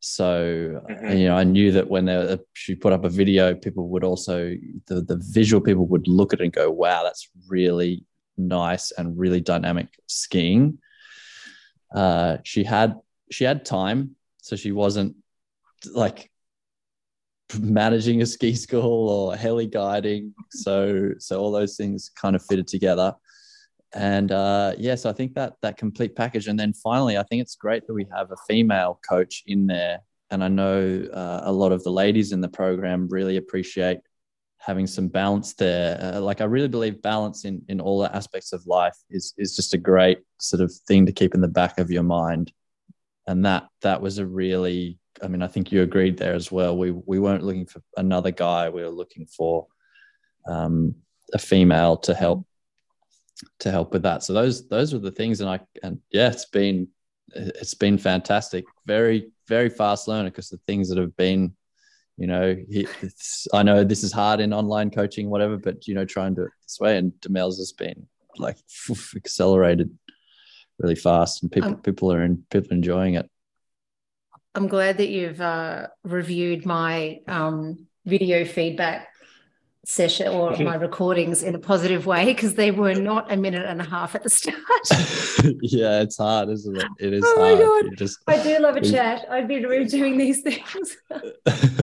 So 0.00 0.82
mm-hmm. 0.88 1.16
you 1.16 1.26
know, 1.26 1.36
I 1.36 1.44
knew 1.44 1.72
that 1.72 1.88
when 1.88 2.04
they, 2.04 2.38
she 2.52 2.74
put 2.74 2.92
up 2.92 3.04
a 3.04 3.08
video, 3.08 3.54
people 3.54 3.88
would 3.88 4.04
also 4.04 4.54
the 4.86 5.00
the 5.00 5.20
visual 5.30 5.60
people 5.60 5.86
would 5.86 6.06
look 6.06 6.32
at 6.32 6.40
it 6.40 6.44
and 6.44 6.52
go, 6.52 6.70
"Wow, 6.70 7.02
that's 7.02 7.28
really 7.48 8.04
nice 8.36 8.92
and 8.92 9.18
really 9.18 9.40
dynamic 9.40 9.88
skiing." 10.06 10.78
Uh, 11.92 12.38
she 12.44 12.64
had 12.64 12.96
she 13.30 13.44
had 13.44 13.64
time, 13.64 14.16
so 14.42 14.56
she 14.56 14.72
wasn't 14.72 15.16
like 15.92 16.30
managing 17.58 18.22
a 18.22 18.26
ski 18.26 18.54
school 18.54 19.08
or 19.08 19.36
heli 19.36 19.66
guiding. 19.66 20.34
So 20.50 21.10
so 21.18 21.40
all 21.40 21.52
those 21.52 21.76
things 21.76 22.10
kind 22.20 22.36
of 22.36 22.44
fitted 22.44 22.68
together. 22.68 23.14
And 23.94 24.32
uh, 24.32 24.74
yeah, 24.76 24.96
so 24.96 25.08
I 25.08 25.12
think 25.12 25.34
that 25.34 25.54
that 25.62 25.76
complete 25.76 26.16
package. 26.16 26.48
And 26.48 26.58
then 26.58 26.72
finally, 26.72 27.16
I 27.16 27.22
think 27.22 27.42
it's 27.42 27.54
great 27.54 27.86
that 27.86 27.94
we 27.94 28.06
have 28.12 28.30
a 28.32 28.36
female 28.48 29.00
coach 29.08 29.44
in 29.46 29.66
there. 29.66 30.00
And 30.30 30.42
I 30.42 30.48
know 30.48 31.06
uh, 31.12 31.42
a 31.44 31.52
lot 31.52 31.70
of 31.70 31.84
the 31.84 31.90
ladies 31.90 32.32
in 32.32 32.40
the 32.40 32.48
program 32.48 33.08
really 33.08 33.36
appreciate 33.36 33.98
having 34.64 34.86
some 34.86 35.08
balance 35.08 35.52
there. 35.54 35.98
Uh, 36.00 36.20
like 36.20 36.40
I 36.40 36.44
really 36.44 36.68
believe 36.68 37.02
balance 37.02 37.44
in 37.44 37.62
in 37.68 37.80
all 37.80 38.00
the 38.00 38.14
aspects 38.14 38.52
of 38.52 38.66
life 38.66 38.96
is 39.10 39.34
is 39.36 39.56
just 39.56 39.74
a 39.74 39.78
great 39.78 40.18
sort 40.38 40.62
of 40.62 40.72
thing 40.88 41.06
to 41.06 41.12
keep 41.12 41.34
in 41.34 41.40
the 41.40 41.48
back 41.48 41.78
of 41.78 41.90
your 41.90 42.02
mind. 42.02 42.52
And 43.26 43.44
that 43.44 43.68
that 43.82 44.00
was 44.00 44.18
a 44.18 44.26
really 44.26 44.98
I 45.22 45.28
mean, 45.28 45.42
I 45.42 45.46
think 45.46 45.70
you 45.70 45.82
agreed 45.82 46.16
there 46.16 46.34
as 46.34 46.50
well. 46.50 46.76
We 46.76 46.90
we 46.90 47.18
weren't 47.18 47.44
looking 47.44 47.66
for 47.66 47.80
another 47.96 48.30
guy. 48.30 48.68
We 48.68 48.82
were 48.82 48.88
looking 48.88 49.26
for 49.26 49.66
um, 50.46 50.94
a 51.32 51.38
female 51.38 51.96
to 51.98 52.14
help 52.14 52.46
to 53.60 53.70
help 53.70 53.92
with 53.92 54.02
that. 54.02 54.22
So 54.22 54.32
those 54.32 54.68
those 54.68 54.92
were 54.92 54.98
the 54.98 55.10
things, 55.10 55.40
and 55.40 55.48
I 55.48 55.60
and 55.82 56.00
yeah, 56.10 56.28
it's 56.28 56.46
been 56.46 56.88
it's 57.28 57.74
been 57.74 57.98
fantastic. 57.98 58.64
Very 58.86 59.30
very 59.46 59.68
fast 59.68 60.08
learner 60.08 60.30
because 60.30 60.48
the 60.48 60.60
things 60.66 60.88
that 60.88 60.98
have 60.98 61.16
been, 61.16 61.54
you 62.16 62.26
know, 62.26 62.56
I 63.52 63.62
know 63.62 63.84
this 63.84 64.04
is 64.04 64.12
hard 64.12 64.40
in 64.40 64.52
online 64.52 64.90
coaching, 64.90 65.30
whatever, 65.30 65.56
but 65.56 65.86
you 65.88 65.94
know, 65.94 66.04
try 66.04 66.26
and 66.26 66.36
do 66.36 66.42
it 66.42 66.52
this 66.62 66.78
way. 66.80 66.96
And 66.96 67.12
Demelza's 67.20 67.58
has 67.58 67.72
been 67.72 68.06
like 68.36 68.58
accelerated 69.16 69.96
really 70.78 70.94
fast, 70.94 71.42
and 71.42 71.50
people 71.50 71.70
um, 71.70 71.76
people 71.82 72.12
are 72.12 72.22
in, 72.22 72.44
people 72.50 72.72
enjoying 72.72 73.14
it. 73.14 73.28
I'm 74.54 74.68
glad 74.68 74.98
that 74.98 75.08
you've 75.08 75.40
uh, 75.40 75.88
reviewed 76.04 76.64
my 76.64 77.20
um, 77.26 77.86
video 78.04 78.44
feedback 78.44 79.08
session 79.86 80.28
or 80.28 80.56
my 80.58 80.76
recordings 80.76 81.42
in 81.42 81.54
a 81.54 81.58
positive 81.58 82.06
way 82.06 82.24
because 82.26 82.54
they 82.54 82.70
were 82.70 82.94
not 82.94 83.30
a 83.30 83.36
minute 83.36 83.66
and 83.66 83.80
a 83.80 83.84
half 83.84 84.14
at 84.14 84.22
the 84.22 84.30
start. 84.30 84.56
yeah, 85.60 86.00
it's 86.00 86.16
hard, 86.16 86.48
isn't 86.48 86.76
it? 86.76 86.86
It 86.98 87.12
is 87.12 87.24
oh 87.26 87.36
hard. 87.36 87.58
My 87.58 87.88
God. 87.90 87.98
Just... 87.98 88.18
I 88.26 88.42
do 88.42 88.58
love 88.60 88.76
a 88.76 88.80
chat. 88.80 89.26
I've 89.30 89.48
been 89.48 89.62
doing 89.88 90.16
these 90.16 90.40
things. 90.40 90.96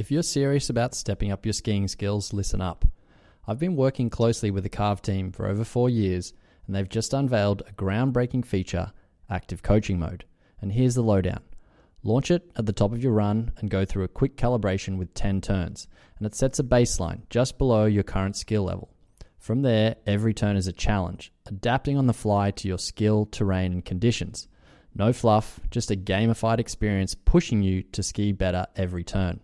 if 0.00 0.10
you're 0.10 0.22
serious 0.22 0.70
about 0.70 0.94
stepping 0.94 1.30
up 1.30 1.44
your 1.44 1.52
skiing 1.52 1.86
skills, 1.86 2.32
listen 2.32 2.62
up. 2.62 2.86
I've 3.46 3.58
been 3.58 3.76
working 3.76 4.08
closely 4.08 4.50
with 4.50 4.62
the 4.62 4.70
Carve 4.70 5.02
team 5.02 5.30
for 5.30 5.46
over 5.46 5.62
four 5.62 5.90
years, 5.90 6.32
and 6.66 6.74
they've 6.74 6.88
just 6.88 7.12
unveiled 7.12 7.62
a 7.68 7.72
groundbreaking 7.74 8.46
feature 8.46 8.92
active 9.28 9.62
coaching 9.62 9.98
mode. 9.98 10.24
And 10.62 10.72
here's 10.72 10.94
the 10.94 11.02
lowdown. 11.02 11.42
Launch 12.02 12.30
it 12.30 12.50
at 12.56 12.64
the 12.64 12.72
top 12.72 12.92
of 12.92 13.02
your 13.02 13.12
run 13.12 13.52
and 13.58 13.68
go 13.68 13.84
through 13.84 14.04
a 14.04 14.08
quick 14.08 14.38
calibration 14.38 14.96
with 14.96 15.12
10 15.12 15.42
turns, 15.42 15.86
and 16.16 16.26
it 16.26 16.34
sets 16.34 16.58
a 16.58 16.64
baseline 16.64 17.28
just 17.28 17.58
below 17.58 17.84
your 17.84 18.02
current 18.02 18.38
skill 18.38 18.62
level. 18.64 18.88
From 19.38 19.60
there, 19.60 19.96
every 20.06 20.32
turn 20.32 20.56
is 20.56 20.66
a 20.66 20.72
challenge, 20.72 21.30
adapting 21.44 21.98
on 21.98 22.06
the 22.06 22.14
fly 22.14 22.52
to 22.52 22.68
your 22.68 22.78
skill, 22.78 23.26
terrain, 23.26 23.72
and 23.72 23.84
conditions. 23.84 24.48
No 24.94 25.12
fluff, 25.12 25.60
just 25.70 25.90
a 25.90 25.94
gamified 25.94 26.58
experience 26.58 27.14
pushing 27.14 27.62
you 27.62 27.82
to 27.92 28.02
ski 28.02 28.32
better 28.32 28.66
every 28.76 29.04
turn. 29.04 29.40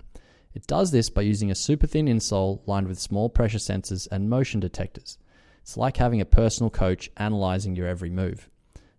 It 0.57 0.67
does 0.67 0.91
this 0.91 1.11
by 1.11 1.21
using 1.21 1.51
a 1.51 1.55
super 1.55 1.87
thin 1.87 2.07
insole 2.07 2.67
lined 2.67 2.89
with 2.89 2.99
small 2.99 3.29
pressure 3.29 3.59
sensors 3.59 4.09
and 4.11 4.31
motion 4.31 4.59
detectors. 4.59 5.19
It's 5.61 5.77
like 5.77 5.99
having 5.99 6.23
a 6.23 6.25
personal 6.25 6.71
coach 6.71 7.11
analyzing 7.19 7.77
your 7.77 7.87
every 7.87 8.09
move. 8.09 8.49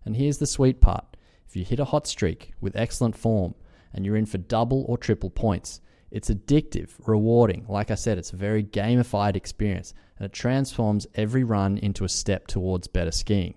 And 0.04 0.14
here's 0.14 0.38
the 0.38 0.46
sweet 0.46 0.80
part 0.80 1.16
if 1.48 1.56
you 1.56 1.64
hit 1.64 1.80
a 1.80 1.86
hot 1.86 2.06
streak 2.06 2.52
with 2.60 2.76
excellent 2.76 3.16
form 3.16 3.56
and 3.92 4.06
you're 4.06 4.14
in 4.14 4.26
for 4.26 4.38
double 4.38 4.84
or 4.86 4.96
triple 4.96 5.30
points, 5.30 5.80
it's 6.12 6.30
addictive, 6.30 6.90
rewarding. 7.08 7.66
Like 7.68 7.90
I 7.90 7.96
said, 7.96 8.18
it's 8.18 8.32
a 8.32 8.36
very 8.36 8.62
gamified 8.62 9.34
experience 9.34 9.94
and 10.16 10.26
it 10.26 10.32
transforms 10.32 11.08
every 11.16 11.42
run 11.42 11.76
into 11.78 12.04
a 12.04 12.08
step 12.08 12.46
towards 12.46 12.86
better 12.86 13.10
skiing. 13.10 13.54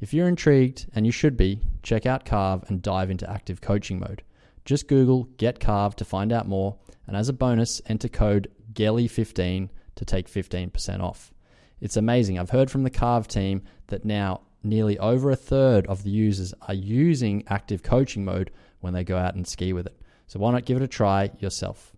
If 0.00 0.12
you're 0.12 0.26
intrigued, 0.26 0.86
and 0.92 1.06
you 1.06 1.12
should 1.12 1.36
be, 1.36 1.60
check 1.84 2.04
out 2.04 2.24
Carve 2.24 2.64
and 2.68 2.82
dive 2.82 3.10
into 3.12 3.30
active 3.30 3.60
coaching 3.60 4.00
mode. 4.00 4.24
Just 4.64 4.88
Google 4.88 5.28
Get 5.36 5.60
Carve 5.60 5.94
to 5.96 6.04
find 6.04 6.32
out 6.32 6.48
more, 6.48 6.76
and 7.08 7.16
as 7.16 7.28
a 7.28 7.32
bonus, 7.32 7.82
enter 7.86 8.08
code 8.08 8.48
GELLY15 8.74 9.70
to 9.96 10.04
take 10.04 10.30
15% 10.30 11.00
off. 11.00 11.32
It's 11.80 11.96
amazing. 11.96 12.38
I've 12.38 12.50
heard 12.50 12.70
from 12.70 12.84
the 12.84 12.90
Carve 12.90 13.26
team 13.26 13.62
that 13.88 14.04
now 14.04 14.42
nearly 14.62 14.98
over 14.98 15.30
a 15.30 15.36
third 15.36 15.86
of 15.86 16.02
the 16.02 16.10
users 16.10 16.52
are 16.62 16.74
using 16.74 17.44
active 17.48 17.82
coaching 17.82 18.24
mode 18.24 18.50
when 18.80 18.92
they 18.92 19.04
go 19.04 19.16
out 19.16 19.34
and 19.34 19.46
ski 19.46 19.72
with 19.72 19.86
it. 19.86 20.00
So 20.26 20.38
why 20.38 20.52
not 20.52 20.66
give 20.66 20.76
it 20.76 20.82
a 20.82 20.88
try 20.88 21.30
yourself? 21.38 21.94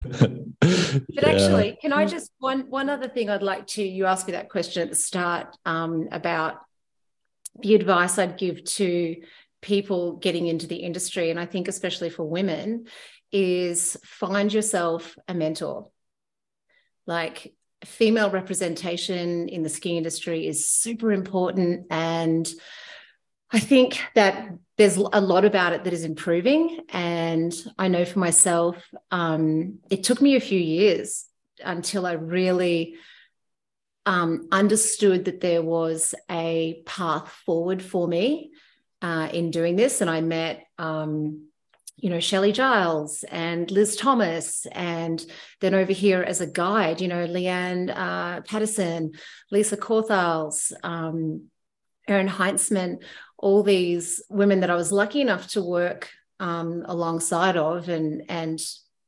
but 0.02 0.30
yeah. 0.60 1.26
actually, 1.26 1.78
can 1.80 1.92
I 1.92 2.06
just 2.06 2.30
one 2.38 2.70
one 2.70 2.88
other 2.88 3.06
thing 3.06 3.28
I'd 3.28 3.42
like 3.42 3.66
to 3.68 3.82
you 3.82 4.06
asked 4.06 4.26
me 4.26 4.32
that 4.32 4.48
question 4.48 4.82
at 4.82 4.88
the 4.88 4.96
start 4.96 5.54
um, 5.66 6.08
about 6.10 6.56
the 7.60 7.74
advice 7.74 8.18
I'd 8.18 8.38
give 8.38 8.64
to 8.64 9.16
people 9.60 10.16
getting 10.16 10.46
into 10.46 10.66
the 10.66 10.76
industry, 10.76 11.30
and 11.30 11.38
I 11.38 11.44
think 11.44 11.68
especially 11.68 12.08
for 12.08 12.24
women, 12.24 12.86
is 13.32 13.96
find 14.04 14.52
yourself 14.52 15.16
a 15.28 15.34
mentor. 15.34 15.90
Like 17.06 17.54
female 17.84 18.30
representation 18.30 19.48
in 19.48 19.62
the 19.62 19.68
ski 19.68 19.96
industry 19.96 20.46
is 20.46 20.68
super 20.68 21.12
important. 21.12 21.86
And 21.90 22.48
I 23.52 23.58
think 23.58 24.00
that 24.14 24.50
there's 24.76 24.96
a 24.96 25.20
lot 25.20 25.44
about 25.44 25.72
it 25.72 25.84
that 25.84 25.92
is 25.92 26.04
improving. 26.04 26.80
And 26.90 27.52
I 27.78 27.88
know 27.88 28.04
for 28.04 28.18
myself, 28.18 28.76
um, 29.10 29.78
it 29.90 30.04
took 30.04 30.20
me 30.20 30.36
a 30.36 30.40
few 30.40 30.60
years 30.60 31.26
until 31.64 32.06
I 32.06 32.12
really 32.12 32.94
um, 34.06 34.48
understood 34.52 35.26
that 35.26 35.40
there 35.40 35.62
was 35.62 36.14
a 36.30 36.82
path 36.86 37.28
forward 37.44 37.82
for 37.82 38.06
me 38.06 38.52
uh, 39.02 39.28
in 39.32 39.50
doing 39.50 39.76
this. 39.76 40.00
And 40.00 40.08
I 40.08 40.20
met, 40.20 40.64
um, 40.78 41.49
you 42.00 42.08
know, 42.08 42.20
Shelley 42.20 42.52
Giles 42.52 43.24
and 43.24 43.70
Liz 43.70 43.94
Thomas, 43.94 44.66
and 44.72 45.24
then 45.60 45.74
over 45.74 45.92
here 45.92 46.22
as 46.22 46.40
a 46.40 46.46
guide, 46.46 47.00
you 47.00 47.08
know, 47.08 47.26
Leanne 47.26 47.92
uh, 47.94 48.40
Patterson, 48.42 49.12
Lisa 49.50 49.76
Corthals, 49.76 50.72
um, 50.82 51.48
Erin 52.08 52.28
Heintzman, 52.28 53.02
all 53.36 53.62
these 53.62 54.22
women 54.30 54.60
that 54.60 54.70
I 54.70 54.76
was 54.76 54.92
lucky 54.92 55.20
enough 55.20 55.48
to 55.48 55.62
work 55.62 56.10
um, 56.38 56.84
alongside 56.86 57.56
of, 57.56 57.88
and 57.88 58.22
and 58.28 58.58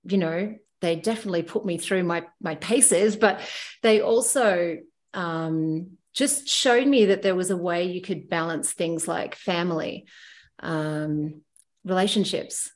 you 0.05 0.19
know, 0.19 0.55
they 0.81 0.97
definitely 0.97 1.43
put 1.43 1.65
me 1.65 1.79
through 1.79 2.05
my 2.05 2.27
my 2.41 2.57
paces, 2.57 3.17
but 3.17 3.41
they 3.83 4.03
also 4.03 4.79
um, 5.15 5.97
just 6.13 6.47
showed 6.47 6.87
me 6.87 7.07
that 7.07 7.23
there 7.23 7.35
was 7.35 7.51
a 7.51 7.57
way 7.57 7.85
you 7.85 8.03
could 8.03 8.29
balance 8.29 8.73
things 8.73 9.09
like 9.09 9.35
family, 9.35 10.07
um, 10.59 11.41
relationships, 11.85 12.71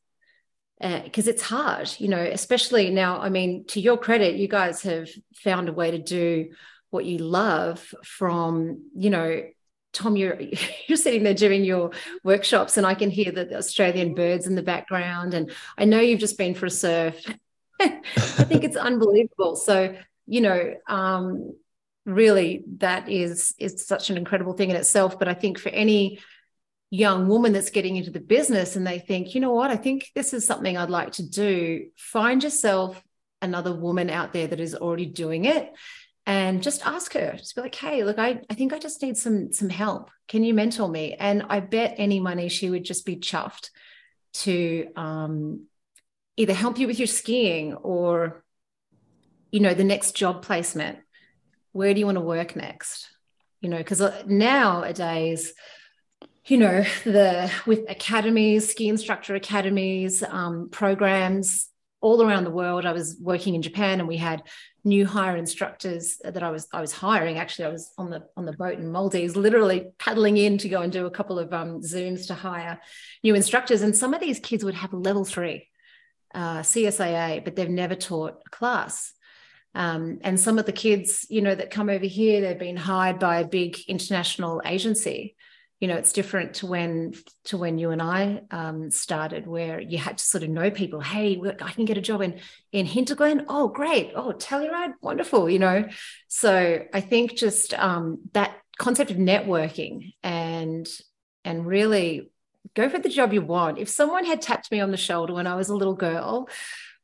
because 0.81 1.27
uh, 1.27 1.31
it's 1.31 1.43
hard, 1.43 1.91
you 1.99 2.09
know, 2.09 2.21
especially 2.21 2.91
now. 2.91 3.21
I 3.21 3.31
mean, 3.31 3.65
to 3.69 3.81
your 3.81 3.97
credit, 3.97 4.37
you 4.37 4.47
guys 4.47 4.83
have 4.83 5.09
found 5.35 5.69
a 5.69 5.73
way 5.73 5.91
to 5.91 5.99
do 5.99 6.51
what 6.91 7.07
you 7.07 7.19
love 7.19 7.95
from, 8.05 8.85
you 8.95 9.11
know, 9.11 9.43
Tom, 9.93 10.17
you're 10.17 10.39
you're 10.87 10.99
sitting 10.99 11.23
there 11.23 11.35
doing 11.35 11.65
your 11.65 11.93
workshops, 12.23 12.77
and 12.77 12.87
I 12.87 12.95
can 12.95 13.11
hear 13.11 13.33
the 13.33 13.57
Australian 13.57 14.15
birds 14.15 14.47
in 14.47 14.55
the 14.55 14.63
background. 14.63 15.33
And 15.33 15.51
I 15.79 15.87
know 15.87 16.01
you've 16.01 16.21
just 16.21 16.39
been 16.39 16.55
for 16.55 16.67
a 16.67 16.71
surf. 16.71 17.25
I 17.81 17.89
think 18.45 18.65
it's 18.65 18.77
unbelievable. 18.77 19.57
So, 19.57 19.97
you 20.27 20.41
know, 20.43 20.75
um, 20.87 21.55
really, 22.05 22.65
that 22.79 23.09
is 23.09 23.55
is 23.59 23.87
such 23.87 24.11
an 24.11 24.19
incredible 24.19 24.53
thing 24.53 24.71
in 24.71 24.77
itself. 24.77 25.19
But 25.19 25.29
I 25.29 25.35
think 25.35 25.59
for 25.59 25.71
any 25.71 26.21
young 26.91 27.29
woman 27.29 27.53
that's 27.53 27.71
getting 27.71 27.97
into 27.97 28.11
the 28.11 28.21
business 28.21 28.77
and 28.77 28.87
they 28.87 28.99
think, 28.99 29.35
you 29.35 29.41
know 29.41 29.53
what, 29.53 29.71
I 29.71 29.77
think 29.77 30.11
this 30.15 30.33
is 30.33 30.47
something 30.47 30.77
I'd 30.77 30.91
like 30.91 31.13
to 31.13 31.29
do. 31.29 31.87
Find 31.97 32.43
yourself 32.43 33.03
another 33.43 33.75
woman 33.75 34.09
out 34.09 34.33
there 34.33 34.47
that 34.47 34.61
is 34.61 34.75
already 34.75 35.07
doing 35.07 35.45
it 35.45 35.73
and 36.27 36.63
just 36.63 36.87
ask 36.87 37.13
her. 37.15 37.35
Just 37.37 37.55
be 37.55 37.63
like 37.63 37.75
hey 37.75 38.03
look 38.05 38.19
I, 38.19 38.41
I 38.51 38.55
think 38.55 38.73
i 38.73 38.79
just 38.79 39.03
need 39.03 39.17
some 39.17 39.53
some 39.53 39.69
help. 39.69 40.11
Can 40.29 40.45
you 40.45 40.55
mentor 40.55 40.89
me? 40.89 41.15
And 41.15 41.45
i 41.49 41.61
bet 41.61 41.95
any 41.99 42.21
money 42.21 42.49
she 42.49 42.71
would 42.71 42.85
just 42.85 43.07
be 43.07 43.17
chuffed 43.17 43.71
to 44.35 44.89
um, 44.97 45.67
either 46.37 46.53
help 46.53 46.79
you 46.79 46.87
with 46.87 46.99
your 46.99 47.07
skiing 47.07 47.75
or 47.75 48.45
you 49.51 49.61
know 49.61 49.75
the 49.75 49.85
next 49.85 50.13
job 50.13 50.43
placement. 50.43 50.99
Where 51.73 51.95
do 51.95 52.01
you 52.01 52.07
want 52.07 52.17
to 52.17 52.23
work 52.23 52.57
next? 52.57 53.09
You 53.61 53.71
know 53.71 53.79
because 53.79 54.01
uh, 54.01 54.23
nowadays 54.27 55.53
you 56.47 56.59
know 56.59 56.85
the 57.05 57.51
with 57.67 57.85
academies 57.89 58.71
ski 58.71 58.89
instructor 58.89 59.35
academies 59.35 60.23
um, 60.23 60.69
programs 60.71 61.69
all 62.01 62.23
around 62.23 62.45
the 62.45 62.51
world 62.51 62.87
i 62.87 62.93
was 62.93 63.17
working 63.21 63.55
in 63.55 63.63
japan 63.63 63.99
and 63.99 64.09
we 64.09 64.17
had 64.17 64.43
new 64.85 65.05
hire 65.05 65.37
instructors 65.37 66.19
that 66.23 66.43
i 66.43 66.51
was 66.51 66.69
i 66.73 66.81
was 66.81 66.93
hiring 66.93 67.39
actually 67.39 67.65
i 67.65 67.69
was 67.69 67.93
on 67.99 68.11
the 68.11 68.23
on 68.37 68.45
the 68.45 68.53
boat 68.53 68.79
in 68.79 68.93
maldives 68.93 69.37
literally 69.37 69.87
paddling 69.99 70.37
in 70.37 70.59
to 70.59 70.69
go 70.69 70.83
and 70.83 70.93
do 70.93 71.07
a 71.07 71.11
couple 71.11 71.39
of 71.39 71.53
um, 71.53 71.81
zooms 71.81 72.27
to 72.27 72.35
hire 72.35 72.79
new 73.25 73.35
instructors 73.35 73.83
and 73.83 73.97
some 73.97 74.15
of 74.15 74.21
these 74.21 74.39
kids 74.39 74.63
would 74.63 74.75
have 74.75 74.93
level 74.93 75.25
three 75.25 75.69
uh, 76.37 76.61
CSIA, 76.61 77.43
but 77.45 77.57
they've 77.57 77.69
never 77.69 77.95
taught 77.95 78.43
a 78.47 78.51
class. 78.51 79.13
Um, 79.75 80.19
and 80.23 80.39
some 80.39 80.59
of 80.59 80.67
the 80.67 80.73
kids, 80.73 81.27
you 81.29 81.43
know, 81.43 81.55
that 81.55 81.71
come 81.71 81.89
over 81.89 82.05
here, 82.05 82.41
they've 82.41 82.59
been 82.59 82.77
hired 82.77 83.19
by 83.19 83.41
a 83.41 83.47
big 83.47 83.79
international 83.89 84.63
agency. 84.65 85.35
You 85.81 85.89
know, 85.89 85.97
it's 85.97 86.13
different 86.13 86.55
to 86.55 86.67
when 86.67 87.13
to 87.45 87.59
when 87.59 87.79
you 87.79 87.91
and 87.91 88.01
I 88.01 88.43
um, 88.51 88.91
started, 88.91 89.47
where 89.47 89.79
you 89.79 89.99
had 89.99 90.19
to 90.19 90.25
sort 90.25 90.43
of 90.43 90.49
know 90.49 90.71
people. 90.71 91.01
Hey, 91.01 91.41
I 91.61 91.73
can 91.73 91.85
get 91.85 91.99
a 91.99 92.01
job 92.01 92.23
in 92.23 92.41
in 92.73 92.87
Hinterglemm. 92.87 93.45
Oh, 93.49 93.69
great. 93.69 94.13
Oh, 94.15 94.33
Telluride, 94.33 94.95
wonderful. 95.03 95.51
You 95.51 95.59
know, 95.59 95.89
so 96.29 96.83
I 96.93 97.01
think 97.01 97.37
just 97.37 97.75
um, 97.75 98.21
that 98.33 98.57
concept 98.79 99.11
of 99.11 99.19
networking 99.19 100.15
and 100.23 100.89
and 101.45 101.67
really 101.67 102.31
go 102.75 102.89
for 102.89 102.99
the 102.99 103.09
job 103.09 103.33
you 103.33 103.43
want. 103.43 103.79
If 103.79 103.89
someone 103.89 104.25
had 104.25 104.43
tapped 104.43 104.71
me 104.73 104.81
on 104.81 104.91
the 104.91 104.97
shoulder 104.97 105.35
when 105.35 105.47
I 105.47 105.55
was 105.57 105.69
a 105.69 105.77
little 105.77 105.95
girl, 105.95 106.49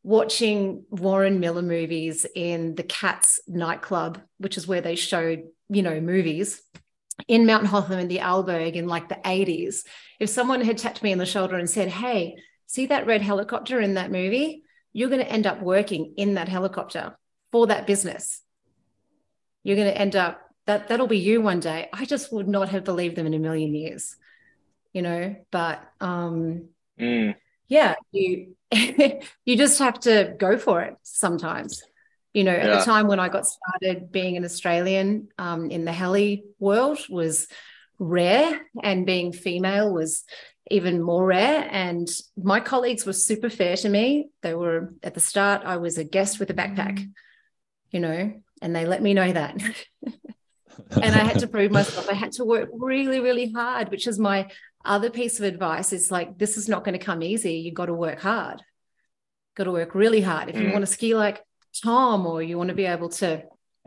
watching 0.02 0.84
Warren 0.90 1.40
Miller 1.40 1.62
movies 1.62 2.26
in 2.34 2.74
the 2.74 2.82
Cats 2.82 3.40
nightclub, 3.46 4.20
which 4.38 4.56
is 4.56 4.66
where 4.66 4.80
they 4.80 4.96
showed, 4.96 5.44
you 5.68 5.82
know, 5.82 6.00
movies 6.00 6.62
in 7.28 7.46
Mount 7.46 7.66
Hotham 7.66 7.98
in 7.98 8.08
the 8.08 8.18
Arlberg 8.18 8.74
in 8.74 8.86
like 8.86 9.08
the 9.08 9.18
80s. 9.24 9.84
If 10.20 10.30
someone 10.30 10.60
had 10.60 10.78
tapped 10.78 11.02
me 11.02 11.12
on 11.12 11.18
the 11.18 11.26
shoulder 11.26 11.56
and 11.56 11.68
said, 11.68 11.88
Hey, 11.88 12.36
see 12.66 12.86
that 12.86 13.06
red 13.06 13.22
helicopter 13.22 13.80
in 13.80 13.94
that 13.94 14.12
movie? 14.12 14.62
You're 14.92 15.08
going 15.08 15.24
to 15.24 15.30
end 15.30 15.46
up 15.46 15.62
working 15.62 16.14
in 16.16 16.34
that 16.34 16.48
helicopter 16.48 17.16
for 17.50 17.66
that 17.68 17.86
business. 17.86 18.42
You're 19.62 19.76
going 19.76 19.92
to 19.92 19.98
end 19.98 20.16
up 20.16 20.40
that 20.66 20.88
that'll 20.88 21.08
be 21.08 21.18
you 21.18 21.40
one 21.40 21.60
day. 21.60 21.88
I 21.92 22.04
just 22.04 22.32
would 22.32 22.48
not 22.48 22.68
have 22.68 22.84
believed 22.84 23.16
them 23.16 23.26
in 23.26 23.34
a 23.34 23.38
million 23.38 23.74
years 23.74 24.16
you 24.92 25.02
know 25.02 25.34
but 25.50 25.82
um 26.00 26.68
mm. 27.00 27.34
yeah 27.68 27.94
you 28.10 28.54
you 28.72 29.56
just 29.56 29.78
have 29.78 29.98
to 30.00 30.34
go 30.38 30.58
for 30.58 30.82
it 30.82 30.96
sometimes 31.02 31.82
you 32.32 32.44
know 32.44 32.52
yeah. 32.52 32.58
at 32.58 32.78
the 32.78 32.84
time 32.84 33.06
when 33.06 33.20
i 33.20 33.28
got 33.28 33.46
started 33.46 34.10
being 34.10 34.36
an 34.36 34.44
australian 34.44 35.28
um, 35.38 35.70
in 35.70 35.84
the 35.84 35.92
heli 35.92 36.44
world 36.58 36.98
was 37.08 37.48
rare 37.98 38.60
and 38.82 39.06
being 39.06 39.32
female 39.32 39.92
was 39.92 40.24
even 40.70 41.02
more 41.02 41.26
rare 41.26 41.68
and 41.70 42.08
my 42.36 42.60
colleagues 42.60 43.04
were 43.04 43.12
super 43.12 43.50
fair 43.50 43.76
to 43.76 43.88
me 43.88 44.28
they 44.42 44.54
were 44.54 44.92
at 45.02 45.14
the 45.14 45.20
start 45.20 45.62
i 45.64 45.76
was 45.76 45.98
a 45.98 46.04
guest 46.04 46.40
with 46.40 46.50
a 46.50 46.54
backpack 46.54 47.04
you 47.90 48.00
know 48.00 48.32
and 48.60 48.74
they 48.74 48.86
let 48.86 49.02
me 49.02 49.12
know 49.12 49.32
that 49.32 49.56
and 50.02 51.14
i 51.14 51.18
had 51.18 51.38
to 51.38 51.46
prove 51.46 51.70
myself 51.70 52.08
i 52.08 52.14
had 52.14 52.32
to 52.32 52.44
work 52.44 52.70
really 52.72 53.20
really 53.20 53.52
hard 53.52 53.90
which 53.90 54.06
is 54.06 54.18
my 54.18 54.48
other 54.84 55.10
piece 55.10 55.38
of 55.38 55.44
advice 55.44 55.92
is 55.92 56.10
like, 56.10 56.38
this 56.38 56.56
is 56.56 56.68
not 56.68 56.84
going 56.84 56.98
to 56.98 57.04
come 57.04 57.22
easy. 57.22 57.54
You've 57.54 57.74
got 57.74 57.86
to 57.86 57.94
work 57.94 58.20
hard. 58.20 58.62
Got 59.56 59.64
to 59.64 59.72
work 59.72 59.94
really 59.94 60.20
hard. 60.20 60.48
If 60.48 60.56
you 60.56 60.68
mm. 60.68 60.72
want 60.72 60.82
to 60.82 60.90
ski 60.90 61.14
like 61.14 61.40
Tom, 61.82 62.26
or 62.26 62.42
you 62.42 62.58
want 62.58 62.68
to 62.68 62.74
be 62.74 62.86
able 62.86 63.08
to, 63.10 63.42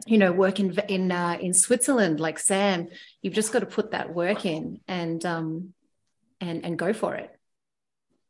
you 0.05 0.17
know, 0.17 0.31
work 0.31 0.59
in 0.59 0.77
in 0.87 1.11
uh, 1.11 1.37
in 1.39 1.53
Switzerland 1.53 2.19
like 2.19 2.39
Sam, 2.39 2.87
you've 3.21 3.33
just 3.33 3.51
got 3.51 3.59
to 3.59 3.65
put 3.65 3.91
that 3.91 4.13
work 4.13 4.45
in 4.45 4.79
and 4.87 5.25
um 5.25 5.73
and 6.41 6.65
and 6.65 6.77
go 6.77 6.93
for 6.93 7.15
it. 7.15 7.31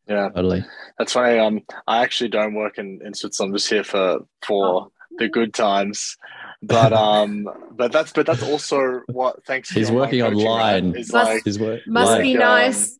Yeah, 0.07 0.29
totally. 0.29 0.63
That's 0.99 1.13
funny. 1.13 1.39
Um, 1.39 1.61
I 1.87 2.03
actually 2.03 2.29
don't 2.29 2.53
work 2.53 2.77
in 2.77 3.01
in 3.03 3.13
Switzerland. 3.13 3.51
I'm 3.51 3.57
just 3.57 3.69
here 3.69 3.83
for 3.83 4.19
for 4.41 4.65
oh. 4.65 4.91
the 5.17 5.29
good 5.29 5.53
times 5.53 6.17
but 6.61 6.93
um 6.93 7.47
but 7.71 7.91
that's 7.91 8.11
but 8.11 8.25
that's 8.25 8.43
also 8.43 9.01
what 9.07 9.43
thanks 9.45 9.69
he's 9.69 9.91
working 9.91 10.21
online 10.21 10.95
is 10.95 11.11
like 11.11 11.43
his 11.43 11.59
work 11.59 11.81
must 11.85 12.11
like, 12.13 12.21
be 12.21 12.33
nice 12.33 12.91
um, 12.91 12.97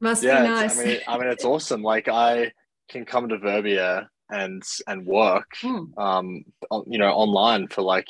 must 0.00 0.22
yeah, 0.22 0.42
be 0.42 0.48
nice 0.48 0.78
I 0.78 0.84
mean, 0.84 1.00
I 1.06 1.18
mean 1.18 1.28
it's 1.28 1.44
awesome 1.44 1.82
like 1.82 2.08
i 2.08 2.52
can 2.88 3.04
come 3.04 3.28
to 3.28 3.38
Verbier 3.38 4.08
and 4.30 4.62
and 4.86 5.06
work 5.06 5.52
hmm. 5.60 5.84
um 5.98 6.44
you 6.86 6.98
know 6.98 7.10
online 7.10 7.68
for 7.68 7.82
like 7.82 8.08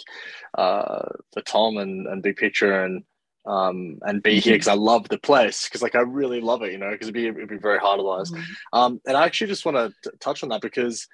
uh 0.57 1.03
for 1.33 1.43
tom 1.43 1.77
and 1.77 2.07
and 2.07 2.23
big 2.23 2.37
picture 2.37 2.85
and 2.85 3.05
um 3.47 3.99
and 4.03 4.23
be 4.23 4.41
here 4.41 4.55
because 4.55 4.67
mm-hmm. 4.67 4.81
i 4.81 4.93
love 4.93 5.09
the 5.09 5.19
place 5.19 5.65
because 5.65 5.83
like 5.83 5.95
i 5.95 6.01
really 6.01 6.41
love 6.41 6.63
it 6.63 6.73
you 6.73 6.79
know 6.79 6.91
because 6.91 7.09
it'd 7.09 7.15
be 7.15 7.27
it'd 7.27 7.49
be 7.49 7.59
very 7.59 7.79
hard 7.79 8.01
otherwise 8.01 8.31
mm-hmm. 8.31 8.43
um 8.73 9.01
and 9.07 9.17
i 9.17 9.25
actually 9.25 9.47
just 9.47 9.65
want 9.65 9.77
to 9.77 10.11
touch 10.19 10.43
on 10.43 10.49
that 10.49 10.63
because 10.63 11.07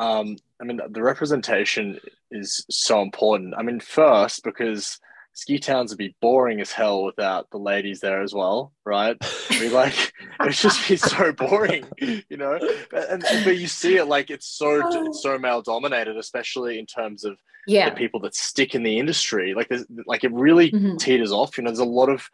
um, 0.00 0.36
I 0.58 0.64
mean, 0.64 0.80
the 0.88 1.02
representation 1.02 2.00
is 2.30 2.64
so 2.70 3.02
important. 3.02 3.54
I 3.56 3.62
mean, 3.62 3.80
first 3.80 4.42
because 4.42 4.98
ski 5.32 5.58
towns 5.58 5.90
would 5.90 5.98
be 5.98 6.14
boring 6.20 6.60
as 6.60 6.72
hell 6.72 7.04
without 7.04 7.48
the 7.50 7.58
ladies 7.58 8.00
there 8.00 8.22
as 8.22 8.34
well, 8.34 8.72
right? 8.84 9.16
I 9.50 9.60
mean, 9.60 9.72
like 9.72 10.12
it's 10.40 10.62
just 10.62 10.88
be 10.88 10.96
so 10.96 11.32
boring, 11.36 11.86
you 11.98 12.36
know. 12.36 12.58
And, 12.92 13.24
and, 13.24 13.44
but 13.44 13.56
you 13.56 13.66
see 13.66 13.96
it 13.96 14.06
like 14.06 14.30
it's 14.30 14.46
so 14.46 15.06
it's 15.06 15.22
so 15.22 15.38
male 15.38 15.62
dominated, 15.62 16.16
especially 16.16 16.78
in 16.78 16.86
terms 16.86 17.24
of 17.24 17.38
yeah. 17.66 17.90
the 17.90 17.96
people 17.96 18.20
that 18.20 18.34
stick 18.34 18.74
in 18.74 18.82
the 18.82 18.98
industry. 18.98 19.54
Like 19.54 19.68
there's 19.68 19.86
like 20.06 20.24
it 20.24 20.32
really 20.32 20.70
mm-hmm. 20.70 20.96
teeters 20.96 21.32
off. 21.32 21.56
You 21.56 21.64
know, 21.64 21.70
there's 21.70 21.78
a 21.78 21.84
lot 21.84 22.08
of 22.08 22.28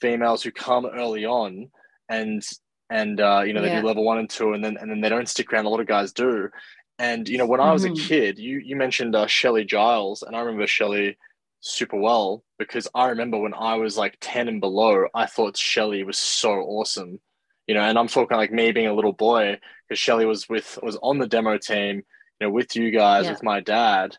females 0.00 0.42
who 0.42 0.50
come 0.50 0.86
early 0.86 1.24
on 1.24 1.70
and 2.08 2.42
and 2.90 3.20
uh, 3.20 3.42
you 3.46 3.52
know 3.52 3.62
they 3.62 3.68
yeah. 3.68 3.80
do 3.80 3.86
level 3.86 4.04
one 4.04 4.18
and 4.18 4.28
two, 4.28 4.52
and 4.52 4.64
then 4.64 4.76
and 4.76 4.90
then 4.90 5.00
they 5.00 5.08
don't 5.08 5.28
stick 5.28 5.52
around. 5.52 5.64
A 5.64 5.68
lot 5.68 5.80
of 5.80 5.86
guys 5.86 6.12
do, 6.12 6.50
and 6.98 7.28
you 7.28 7.38
know, 7.38 7.46
when 7.46 7.60
I 7.60 7.72
was 7.72 7.84
mm-hmm. 7.84 7.94
a 7.94 8.08
kid, 8.08 8.38
you 8.38 8.58
you 8.58 8.76
mentioned 8.76 9.14
uh, 9.14 9.26
Shelley 9.26 9.64
Giles, 9.64 10.22
and 10.22 10.36
I 10.36 10.40
remember 10.40 10.66
Shelley 10.66 11.16
super 11.60 11.96
well 11.96 12.42
because 12.58 12.88
I 12.94 13.08
remember 13.08 13.38
when 13.38 13.54
I 13.54 13.76
was 13.76 13.96
like 13.96 14.16
ten 14.20 14.48
and 14.48 14.60
below, 14.60 15.06
I 15.14 15.26
thought 15.26 15.56
Shelley 15.56 16.02
was 16.02 16.18
so 16.18 16.52
awesome. 16.52 17.20
You 17.66 17.74
know, 17.74 17.82
and 17.82 17.98
I'm 17.98 18.08
talking 18.08 18.36
like 18.36 18.52
me 18.52 18.72
being 18.72 18.88
a 18.88 18.94
little 18.94 19.12
boy 19.12 19.58
because 19.88 20.00
Shelley 20.00 20.26
was 20.26 20.48
with 20.48 20.78
was 20.82 20.98
on 21.02 21.18
the 21.18 21.28
demo 21.28 21.58
team, 21.58 21.96
you 21.96 22.46
know, 22.46 22.50
with 22.50 22.74
you 22.74 22.90
guys, 22.90 23.26
yeah. 23.26 23.32
with 23.32 23.42
my 23.42 23.60
dad, 23.60 24.16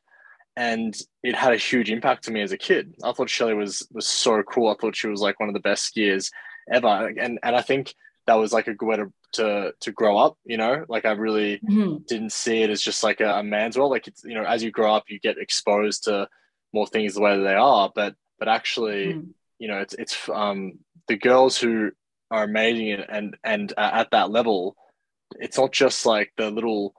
and 0.55 0.95
it 1.23 1.35
had 1.35 1.53
a 1.53 1.57
huge 1.57 1.89
impact 1.91 2.23
to 2.25 2.31
me 2.31 2.41
as 2.41 2.51
a 2.51 2.57
kid. 2.57 2.95
I 3.03 3.11
thought 3.11 3.29
Shelley 3.29 3.53
was 3.53 3.85
was 3.91 4.07
so 4.07 4.41
cool. 4.43 4.69
I 4.69 4.75
thought 4.75 4.95
she 4.95 5.07
was 5.07 5.21
like 5.21 5.39
one 5.39 5.49
of 5.49 5.53
the 5.53 5.59
best 5.59 5.93
skiers 5.93 6.31
ever, 6.71 7.07
and 7.17 7.39
and 7.43 7.55
I 7.55 7.61
think 7.61 7.93
that 8.27 8.35
was 8.35 8.53
like 8.53 8.67
a 8.67 8.73
good 8.73 8.85
way 8.85 8.97
to 8.97 9.13
to, 9.33 9.73
to 9.79 9.91
grow 9.91 10.17
up. 10.17 10.37
You 10.45 10.57
know, 10.57 10.85
like 10.87 11.05
I 11.05 11.11
really 11.11 11.59
mm-hmm. 11.59 11.97
didn't 12.07 12.31
see 12.31 12.61
it 12.63 12.69
as 12.69 12.81
just 12.81 13.03
like 13.03 13.21
a, 13.21 13.35
a 13.35 13.43
man's 13.43 13.77
world. 13.77 13.91
Like 13.91 14.07
it's 14.07 14.23
you 14.23 14.35
know, 14.35 14.43
as 14.43 14.63
you 14.63 14.71
grow 14.71 14.93
up, 14.95 15.05
you 15.09 15.19
get 15.19 15.37
exposed 15.37 16.05
to 16.05 16.27
more 16.73 16.87
things 16.87 17.13
the 17.13 17.21
way 17.21 17.37
that 17.37 17.43
they 17.43 17.55
are, 17.55 17.91
but 17.93 18.15
but 18.39 18.47
actually, 18.47 19.13
mm. 19.13 19.29
you 19.59 19.67
know, 19.67 19.79
it's 19.79 19.93
it's 19.93 20.29
um 20.29 20.79
the 21.07 21.17
girls 21.17 21.57
who 21.57 21.91
are 22.29 22.43
amazing 22.43 22.91
and 22.91 23.05
and, 23.09 23.37
and 23.43 23.73
uh, 23.77 23.91
at 23.93 24.11
that 24.11 24.31
level, 24.31 24.75
it's 25.39 25.57
not 25.57 25.71
just 25.71 26.05
like 26.05 26.31
the 26.37 26.49
little 26.49 26.93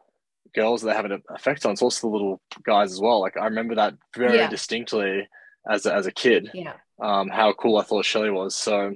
girls 0.54 0.82
that 0.82 0.88
they 0.88 0.94
have 0.94 1.04
an 1.04 1.22
effect 1.30 1.64
on. 1.64 1.72
It's 1.72 1.82
also 1.82 2.06
the 2.06 2.12
little 2.12 2.40
guys 2.64 2.92
as 2.92 3.00
well. 3.00 3.20
Like 3.20 3.36
I 3.36 3.44
remember 3.44 3.76
that 3.76 3.94
very 4.16 4.38
yeah. 4.38 4.48
distinctly 4.48 5.28
as 5.68 5.86
a, 5.86 5.94
as 5.94 6.06
a 6.06 6.12
kid. 6.12 6.50
Yeah. 6.54 6.74
Um, 7.00 7.28
how 7.28 7.52
cool 7.52 7.78
I 7.78 7.82
thought 7.82 8.04
shelly 8.04 8.30
was. 8.30 8.54
So, 8.54 8.94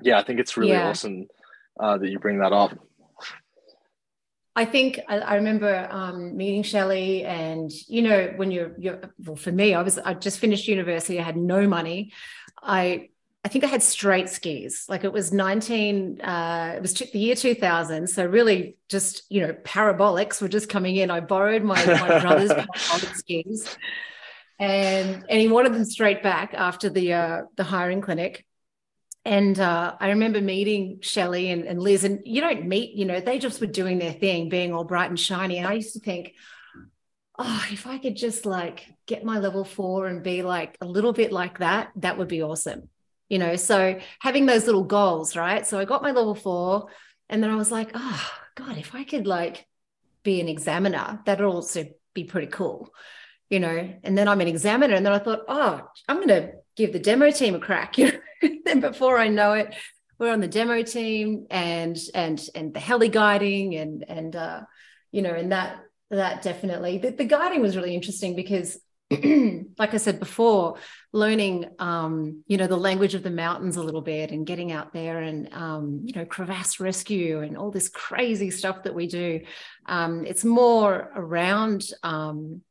yeah, 0.00 0.18
I 0.18 0.22
think 0.22 0.40
it's 0.40 0.56
really 0.56 0.72
yeah. 0.72 0.88
awesome 0.88 1.26
uh, 1.78 1.98
that 1.98 2.08
you 2.08 2.18
bring 2.18 2.38
that 2.38 2.52
up. 2.52 2.78
I 4.56 4.64
think 4.64 4.98
I, 5.06 5.18
I 5.18 5.34
remember 5.36 5.86
um, 5.90 6.36
meeting 6.36 6.62
Shelley, 6.62 7.24
and 7.24 7.70
you 7.86 8.02
know, 8.02 8.32
when 8.36 8.50
you're, 8.50 8.72
you're 8.78 9.00
well, 9.24 9.36
for 9.36 9.52
me, 9.52 9.74
I 9.74 9.82
was 9.82 9.98
I 9.98 10.14
just 10.14 10.38
finished 10.38 10.66
university. 10.66 11.20
I 11.20 11.22
had 11.22 11.36
no 11.36 11.68
money. 11.68 12.12
I 12.62 13.10
I 13.46 13.48
think 13.48 13.62
I 13.62 13.68
had 13.68 13.80
straight 13.80 14.28
skis. 14.28 14.86
Like 14.88 15.04
it 15.04 15.12
was 15.12 15.32
19, 15.32 16.20
uh, 16.20 16.72
it 16.74 16.82
was 16.82 16.94
the 16.94 17.16
year 17.16 17.36
2000. 17.36 18.08
So 18.08 18.26
really 18.26 18.76
just, 18.88 19.22
you 19.28 19.40
know, 19.40 19.52
parabolics 19.62 20.42
were 20.42 20.48
just 20.48 20.68
coming 20.68 20.96
in. 20.96 21.12
I 21.12 21.20
borrowed 21.20 21.62
my, 21.62 21.76
my 21.86 22.18
brother's 22.18 22.48
parabolic 22.54 23.14
skis 23.14 23.76
and, 24.58 25.24
and 25.28 25.40
he 25.40 25.46
wanted 25.46 25.74
them 25.74 25.84
straight 25.84 26.24
back 26.24 26.54
after 26.54 26.90
the, 26.90 27.12
uh, 27.12 27.42
the 27.54 27.62
hiring 27.62 28.00
clinic. 28.00 28.45
And 29.26 29.58
uh, 29.58 29.96
I 29.98 30.10
remember 30.10 30.40
meeting 30.40 31.00
Shelley 31.02 31.50
and, 31.50 31.64
and 31.64 31.82
Liz, 31.82 32.04
and 32.04 32.20
you 32.24 32.40
don't 32.40 32.68
meet, 32.68 32.92
you 32.92 33.04
know, 33.04 33.18
they 33.18 33.40
just 33.40 33.60
were 33.60 33.66
doing 33.66 33.98
their 33.98 34.12
thing, 34.12 34.48
being 34.48 34.72
all 34.72 34.84
bright 34.84 35.10
and 35.10 35.18
shiny. 35.18 35.58
And 35.58 35.66
I 35.66 35.72
used 35.72 35.94
to 35.94 35.98
think, 35.98 36.34
oh, 37.36 37.66
if 37.72 37.88
I 37.88 37.98
could 37.98 38.14
just 38.14 38.46
like 38.46 38.86
get 39.04 39.24
my 39.24 39.40
level 39.40 39.64
four 39.64 40.06
and 40.06 40.22
be 40.22 40.44
like 40.44 40.76
a 40.80 40.86
little 40.86 41.12
bit 41.12 41.32
like 41.32 41.58
that, 41.58 41.90
that 41.96 42.18
would 42.18 42.28
be 42.28 42.40
awesome. 42.44 42.88
You 43.28 43.40
know 43.40 43.56
so 43.56 43.98
having 44.20 44.46
those 44.46 44.66
little 44.66 44.84
goals 44.84 45.34
right? 45.34 45.66
So 45.66 45.80
i 45.80 45.84
got 45.84 46.00
my 46.00 46.12
level 46.12 46.36
four 46.36 46.90
and 47.28 47.42
then 47.42 47.50
i 47.50 47.56
was 47.56 47.72
like 47.72 47.90
oh 47.92 48.30
god 48.54 48.78
if 48.78 48.94
i 48.94 49.02
could 49.02 49.26
like 49.26 49.66
be 50.22 50.40
an 50.40 50.48
examiner 50.48 51.20
that'd 51.26 51.44
also 51.44 51.86
be 52.14 52.22
pretty 52.22 52.46
cool 52.46 52.94
you 53.50 53.58
know? 53.58 53.94
And 54.04 54.16
then 54.16 54.28
i'm 54.28 54.40
an 54.40 54.46
examiner 54.46 54.94
and 54.94 55.04
then 55.04 55.12
i 55.12 55.18
thought 55.18 55.40
oh 55.48 55.80
i'm 56.08 56.16
going 56.16 56.28
to 56.28 56.52
give 56.76 56.92
the 56.92 57.00
demo 57.00 57.32
team 57.32 57.56
a 57.56 57.58
crack 57.58 57.98
you 57.98 58.12
know 58.12 58.18
then 58.64 58.80
before 58.80 59.18
i 59.18 59.28
know 59.28 59.52
it 59.52 59.74
we're 60.18 60.32
on 60.32 60.40
the 60.40 60.48
demo 60.48 60.82
team 60.82 61.46
and 61.50 61.98
and 62.14 62.48
and 62.54 62.74
the 62.74 62.80
heli 62.80 63.08
guiding 63.08 63.74
and 63.74 64.04
and 64.08 64.36
uh 64.36 64.60
you 65.12 65.22
know 65.22 65.34
and 65.34 65.52
that 65.52 65.78
that 66.10 66.42
definitely 66.42 66.98
the, 66.98 67.10
the 67.10 67.24
guiding 67.24 67.60
was 67.60 67.76
really 67.76 67.94
interesting 67.94 68.36
because 68.36 68.78
like 69.78 69.94
I 69.94 69.98
said 69.98 70.18
before, 70.18 70.78
learning, 71.12 71.66
um, 71.78 72.42
you 72.48 72.56
know, 72.56 72.66
the 72.66 72.76
language 72.76 73.14
of 73.14 73.22
the 73.22 73.30
mountains 73.30 73.76
a 73.76 73.82
little 73.82 74.00
bit 74.00 74.32
and 74.32 74.44
getting 74.44 74.72
out 74.72 74.92
there 74.92 75.20
and, 75.20 75.52
um, 75.54 76.00
you 76.04 76.12
know, 76.12 76.24
crevasse 76.24 76.80
rescue 76.80 77.40
and 77.40 77.56
all 77.56 77.70
this 77.70 77.88
crazy 77.88 78.50
stuff 78.50 78.82
that 78.82 78.96
we 78.96 79.06
do. 79.06 79.42
Um, 79.86 80.26
it's 80.26 80.44
more 80.44 81.12
around 81.14 81.88
um, 82.02 82.62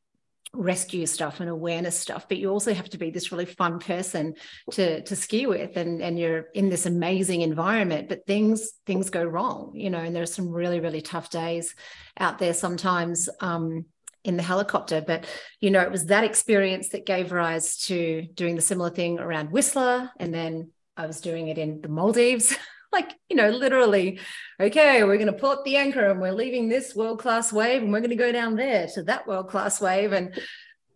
rescue 0.56 1.06
stuff 1.06 1.40
and 1.40 1.48
awareness 1.48 1.98
stuff, 1.98 2.28
but 2.28 2.38
you 2.38 2.50
also 2.50 2.74
have 2.74 2.88
to 2.90 2.98
be 2.98 3.10
this 3.10 3.30
really 3.32 3.44
fun 3.44 3.78
person 3.78 4.34
to 4.72 5.02
to 5.02 5.16
ski 5.16 5.46
with, 5.46 5.76
and 5.76 6.02
and 6.02 6.18
you're 6.18 6.46
in 6.54 6.68
this 6.68 6.86
amazing 6.86 7.42
environment. 7.42 8.08
But 8.08 8.26
things 8.26 8.72
things 8.86 9.10
go 9.10 9.24
wrong, 9.24 9.72
you 9.74 9.90
know, 9.90 9.98
and 9.98 10.14
there's 10.14 10.34
some 10.34 10.48
really 10.48 10.80
really 10.80 11.00
tough 11.02 11.30
days 11.30 11.74
out 12.18 12.38
there 12.38 12.54
sometimes. 12.54 13.28
Um, 13.40 13.86
in 14.24 14.36
the 14.36 14.42
helicopter. 14.42 15.00
But, 15.06 15.24
you 15.60 15.70
know, 15.70 15.80
it 15.82 15.92
was 15.92 16.06
that 16.06 16.24
experience 16.24 16.88
that 16.88 17.06
gave 17.06 17.30
rise 17.30 17.76
to 17.86 18.26
doing 18.34 18.56
the 18.56 18.60
similar 18.60 18.90
thing 18.90 19.20
around 19.20 19.52
Whistler. 19.52 20.10
And 20.18 20.34
then 20.34 20.72
I 20.96 21.06
was 21.06 21.20
doing 21.20 21.46
it 21.46 21.58
in 21.58 21.80
the 21.80 21.88
Maldives. 21.88 22.52
like, 22.92 23.12
you 23.28 23.36
know, 23.36 23.50
literally, 23.50 24.20
okay, 24.60 25.04
we're 25.04 25.16
going 25.16 25.26
to 25.26 25.32
pull 25.32 25.50
up 25.50 25.64
the 25.64 25.76
anchor 25.76 26.06
and 26.06 26.20
we're 26.20 26.32
leaving 26.32 26.68
this 26.68 26.94
world 26.94 27.18
class 27.18 27.52
wave 27.52 27.82
and 27.82 27.92
we're 27.92 28.00
going 28.00 28.10
to 28.10 28.16
go 28.16 28.32
down 28.32 28.56
there 28.56 28.86
to 28.94 29.02
that 29.04 29.26
world 29.26 29.48
class 29.48 29.80
wave. 29.80 30.12
And, 30.12 30.38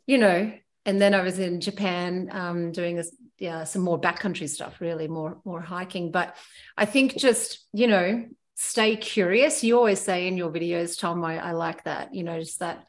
you 0.07 0.19
know, 0.19 0.53
and 0.87 1.01
then 1.01 1.15
I 1.15 1.23
was 1.23 1.39
in 1.39 1.61
Japan 1.61 2.29
um, 2.33 2.73
doing 2.73 2.97
this, 2.97 3.15
yeah, 3.39 3.65
some 3.65 3.83
more 3.83 4.01
backcountry 4.01 4.49
stuff, 4.49 4.81
really 4.81 5.09
more, 5.09 5.39
more 5.45 5.61
hiking. 5.61 6.11
But 6.11 6.37
I 6.77 6.85
think 6.85 7.17
just, 7.17 7.67
you 7.73 7.87
know, 7.87 8.27
stay 8.55 8.97
curious. 8.97 9.65
You 9.65 9.79
always 9.79 10.01
say 10.01 10.27
in 10.27 10.37
your 10.37 10.51
videos, 10.51 10.99
Tom, 10.99 11.25
I, 11.25 11.39
I 11.39 11.53
like 11.53 11.85
that, 11.85 12.15
you 12.15 12.23
know, 12.23 12.39
just 12.39 12.61
that 12.61 12.87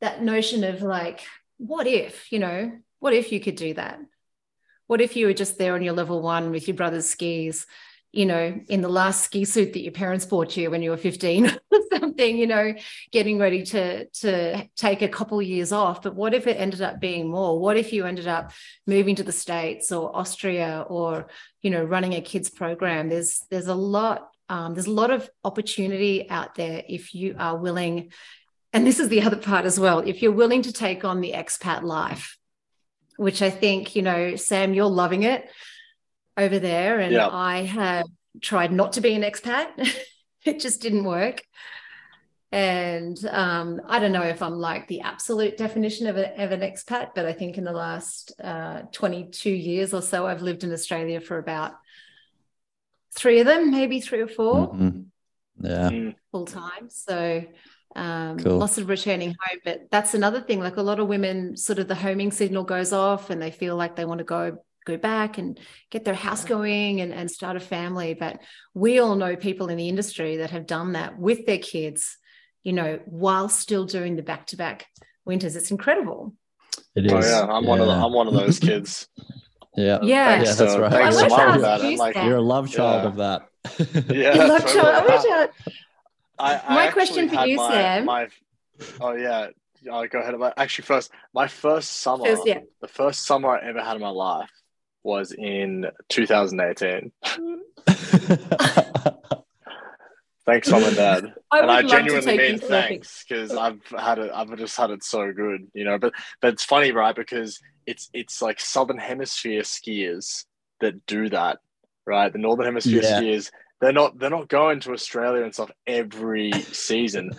that 0.00 0.22
notion 0.22 0.64
of 0.64 0.82
like, 0.82 1.20
what 1.56 1.86
if, 1.86 2.30
you 2.30 2.38
know, 2.38 2.72
what 3.00 3.14
if 3.14 3.32
you 3.32 3.40
could 3.40 3.56
do 3.56 3.74
that? 3.74 3.98
What 4.88 5.00
if 5.00 5.14
you 5.14 5.26
were 5.26 5.34
just 5.34 5.58
there 5.58 5.74
on 5.74 5.82
your 5.82 5.94
level 5.94 6.20
one 6.20 6.50
with 6.50 6.66
your 6.66 6.76
brother's 6.76 7.08
skis, 7.08 7.66
you 8.10 8.24
know, 8.24 8.58
in 8.68 8.80
the 8.80 8.88
last 8.88 9.22
ski 9.22 9.44
suit 9.44 9.74
that 9.74 9.82
your 9.82 9.92
parents 9.92 10.24
bought 10.24 10.56
you 10.56 10.70
when 10.70 10.82
you 10.82 10.90
were 10.90 10.96
15 10.96 11.46
or 11.70 11.78
something, 11.92 12.38
you 12.38 12.46
know, 12.46 12.74
getting 13.12 13.38
ready 13.38 13.62
to 13.64 14.06
to 14.06 14.66
take 14.76 15.02
a 15.02 15.08
couple 15.08 15.40
years 15.42 15.72
off. 15.72 16.02
But 16.02 16.14
what 16.14 16.32
if 16.34 16.46
it 16.46 16.58
ended 16.58 16.80
up 16.80 17.00
being 17.00 17.30
more? 17.30 17.60
What 17.60 17.76
if 17.76 17.92
you 17.92 18.06
ended 18.06 18.26
up 18.26 18.52
moving 18.86 19.14
to 19.16 19.22
the 19.22 19.30
States 19.30 19.92
or 19.92 20.16
Austria 20.16 20.86
or, 20.88 21.28
you 21.62 21.70
know, 21.70 21.84
running 21.84 22.14
a 22.14 22.22
kids 22.22 22.48
program? 22.48 23.10
There's 23.10 23.44
there's 23.50 23.68
a 23.68 23.74
lot 23.74 24.30
um, 24.48 24.72
there's 24.72 24.86
a 24.86 24.90
lot 24.90 25.10
of 25.10 25.28
opportunity 25.44 26.30
out 26.30 26.54
there 26.54 26.82
if 26.88 27.14
you 27.14 27.36
are 27.38 27.58
willing 27.58 28.10
and 28.72 28.86
this 28.86 28.98
is 28.98 29.08
the 29.08 29.20
other 29.20 29.36
part 29.36 29.66
as 29.66 29.78
well 29.78 29.98
if 29.98 30.22
you're 30.22 30.32
willing 30.32 30.62
to 30.62 30.72
take 30.72 31.04
on 31.04 31.20
the 31.20 31.32
expat 31.32 31.82
life 31.82 32.37
which 33.18 33.42
i 33.42 33.50
think 33.50 33.96
you 33.96 34.02
know 34.02 34.36
sam 34.36 34.72
you're 34.72 34.86
loving 34.86 35.24
it 35.24 35.48
over 36.36 36.60
there. 36.60 37.00
And 37.00 37.12
yeah. 37.12 37.28
i 37.28 37.62
have 37.62 38.06
tried 38.40 38.72
not 38.72 38.92
to 38.92 39.00
be 39.00 39.14
an 39.14 39.22
expat. 39.22 39.68
It 40.44 40.60
just 40.60 40.80
didn't 40.80 41.02
work. 41.04 41.42
And 42.52 43.18
um, 43.26 43.82
i 43.86 43.98
don't 43.98 44.12
know 44.12 44.22
if 44.22 44.40
i'm 44.40 44.54
like 44.54 44.86
the 44.86 45.02
absolute 45.02 45.58
definition 45.58 46.06
of, 46.06 46.16
a, 46.16 46.42
of 46.42 46.52
an 46.52 46.60
expat 46.60 47.10
but 47.14 47.26
i 47.26 47.32
think 47.34 47.58
in 47.58 47.64
the 47.64 47.72
last 47.72 48.32
uh, 48.42 48.82
22 48.92 49.50
years 49.50 49.92
or 49.92 50.00
so 50.00 50.26
i've 50.26 50.40
lived 50.40 50.64
in 50.64 50.72
australia 50.72 51.20
for 51.20 51.36
about 51.36 51.72
three 53.14 53.40
of 53.40 53.46
them 53.46 53.70
maybe 53.70 54.00
three 54.00 54.20
or 54.20 54.28
4 54.28 54.74
mm-hmm. 54.74 55.66
yeah. 55.66 56.12
Full 56.32 56.46
time. 56.46 56.88
So 56.88 57.44
um, 57.98 58.38
cool. 58.38 58.56
lots 58.56 58.78
of 58.78 58.88
returning 58.88 59.30
home. 59.30 59.58
But 59.64 59.88
that's 59.90 60.14
another 60.14 60.40
thing. 60.40 60.60
Like 60.60 60.76
a 60.76 60.82
lot 60.82 61.00
of 61.00 61.08
women, 61.08 61.56
sort 61.56 61.78
of 61.78 61.88
the 61.88 61.94
homing 61.94 62.30
signal 62.30 62.64
goes 62.64 62.92
off 62.92 63.30
and 63.30 63.42
they 63.42 63.50
feel 63.50 63.76
like 63.76 63.96
they 63.96 64.04
want 64.04 64.18
to 64.18 64.24
go 64.24 64.58
go 64.86 64.96
back 64.96 65.36
and 65.36 65.60
get 65.90 66.04
their 66.04 66.14
house 66.14 66.44
going 66.44 67.02
and, 67.02 67.12
and 67.12 67.30
start 67.30 67.56
a 67.56 67.60
family. 67.60 68.14
But 68.14 68.40
we 68.72 69.00
all 69.00 69.16
know 69.16 69.36
people 69.36 69.68
in 69.68 69.76
the 69.76 69.88
industry 69.88 70.38
that 70.38 70.50
have 70.50 70.66
done 70.66 70.92
that 70.92 71.18
with 71.18 71.44
their 71.44 71.58
kids, 71.58 72.16
you 72.62 72.72
know, 72.72 73.00
while 73.04 73.48
still 73.48 73.84
doing 73.84 74.16
the 74.16 74.22
back 74.22 74.46
to 74.46 74.56
back 74.56 74.86
winters. 75.26 75.56
It's 75.56 75.70
incredible. 75.70 76.34
It 76.94 77.10
oh. 77.10 77.16
Oh 77.16 77.20
yeah, 77.20 77.42
I'm 77.42 77.64
yeah. 77.64 77.68
one 77.68 77.80
of 77.80 77.86
the, 77.86 77.92
I'm 77.92 78.12
one 78.12 78.28
of 78.28 78.34
those 78.34 78.58
kids. 78.58 79.08
yeah. 79.76 79.98
Yeah. 80.02 80.42
yeah, 80.42 80.52
that's 80.52 80.76
right. 80.76 80.90
Thanks 80.90 81.18
so 81.18 81.28
much 81.28 81.60
that. 81.60 81.98
Like, 81.98 82.16
you're 82.16 82.36
a 82.36 82.40
love 82.40 82.70
child 82.70 83.02
yeah. 83.02 83.08
of 83.08 83.16
that. 83.16 84.08
yeah. 84.14 84.44
love 84.44 84.66
child. 84.66 84.86
I, 85.10 85.44
I 85.44 85.48
my 86.38 86.90
question 86.92 87.28
for 87.28 87.46
you, 87.46 87.56
my, 87.56 87.70
Sam. 87.70 88.04
My, 88.04 88.28
oh 89.00 89.14
yeah, 89.14 89.48
I'll 89.90 90.06
go 90.06 90.20
ahead. 90.20 90.34
Actually, 90.56 90.84
first, 90.84 91.10
my 91.34 91.48
first 91.48 91.96
summer, 91.98 92.24
first, 92.24 92.46
yeah. 92.46 92.60
the 92.80 92.88
first 92.88 93.26
summer 93.26 93.50
I 93.50 93.68
ever 93.68 93.82
had 93.82 93.96
in 93.96 94.02
my 94.02 94.08
life 94.10 94.50
was 95.02 95.32
in 95.32 95.86
2018. 96.08 97.12
thanks, 100.44 100.70
mom 100.70 100.84
and 100.84 100.96
dad. 100.96 101.34
I 101.50 101.60
and 101.60 101.70
I 101.70 101.82
genuinely 101.82 102.36
mean 102.36 102.58
thanks 102.58 103.24
because 103.24 103.52
I've 103.52 103.80
had 103.86 104.18
it. 104.18 104.30
I've 104.34 104.56
just 104.56 104.76
had 104.76 104.90
it 104.90 105.04
so 105.04 105.32
good, 105.32 105.68
you 105.74 105.84
know. 105.84 105.98
But 105.98 106.14
but 106.40 106.54
it's 106.54 106.64
funny, 106.64 106.92
right? 106.92 107.14
Because 107.14 107.60
it's 107.86 108.10
it's 108.12 108.42
like 108.42 108.60
southern 108.60 108.98
hemisphere 108.98 109.62
skiers 109.62 110.44
that 110.80 111.06
do 111.06 111.28
that, 111.30 111.58
right? 112.06 112.32
The 112.32 112.38
northern 112.38 112.66
hemisphere 112.66 113.02
yeah. 113.02 113.20
skiers 113.20 113.50
they're 113.80 113.92
not 113.92 114.18
they're 114.18 114.30
not 114.30 114.48
going 114.48 114.80
to 114.80 114.92
Australia 114.92 115.44
and 115.44 115.54
stuff 115.54 115.70
every 115.86 116.52
season. 116.52 117.30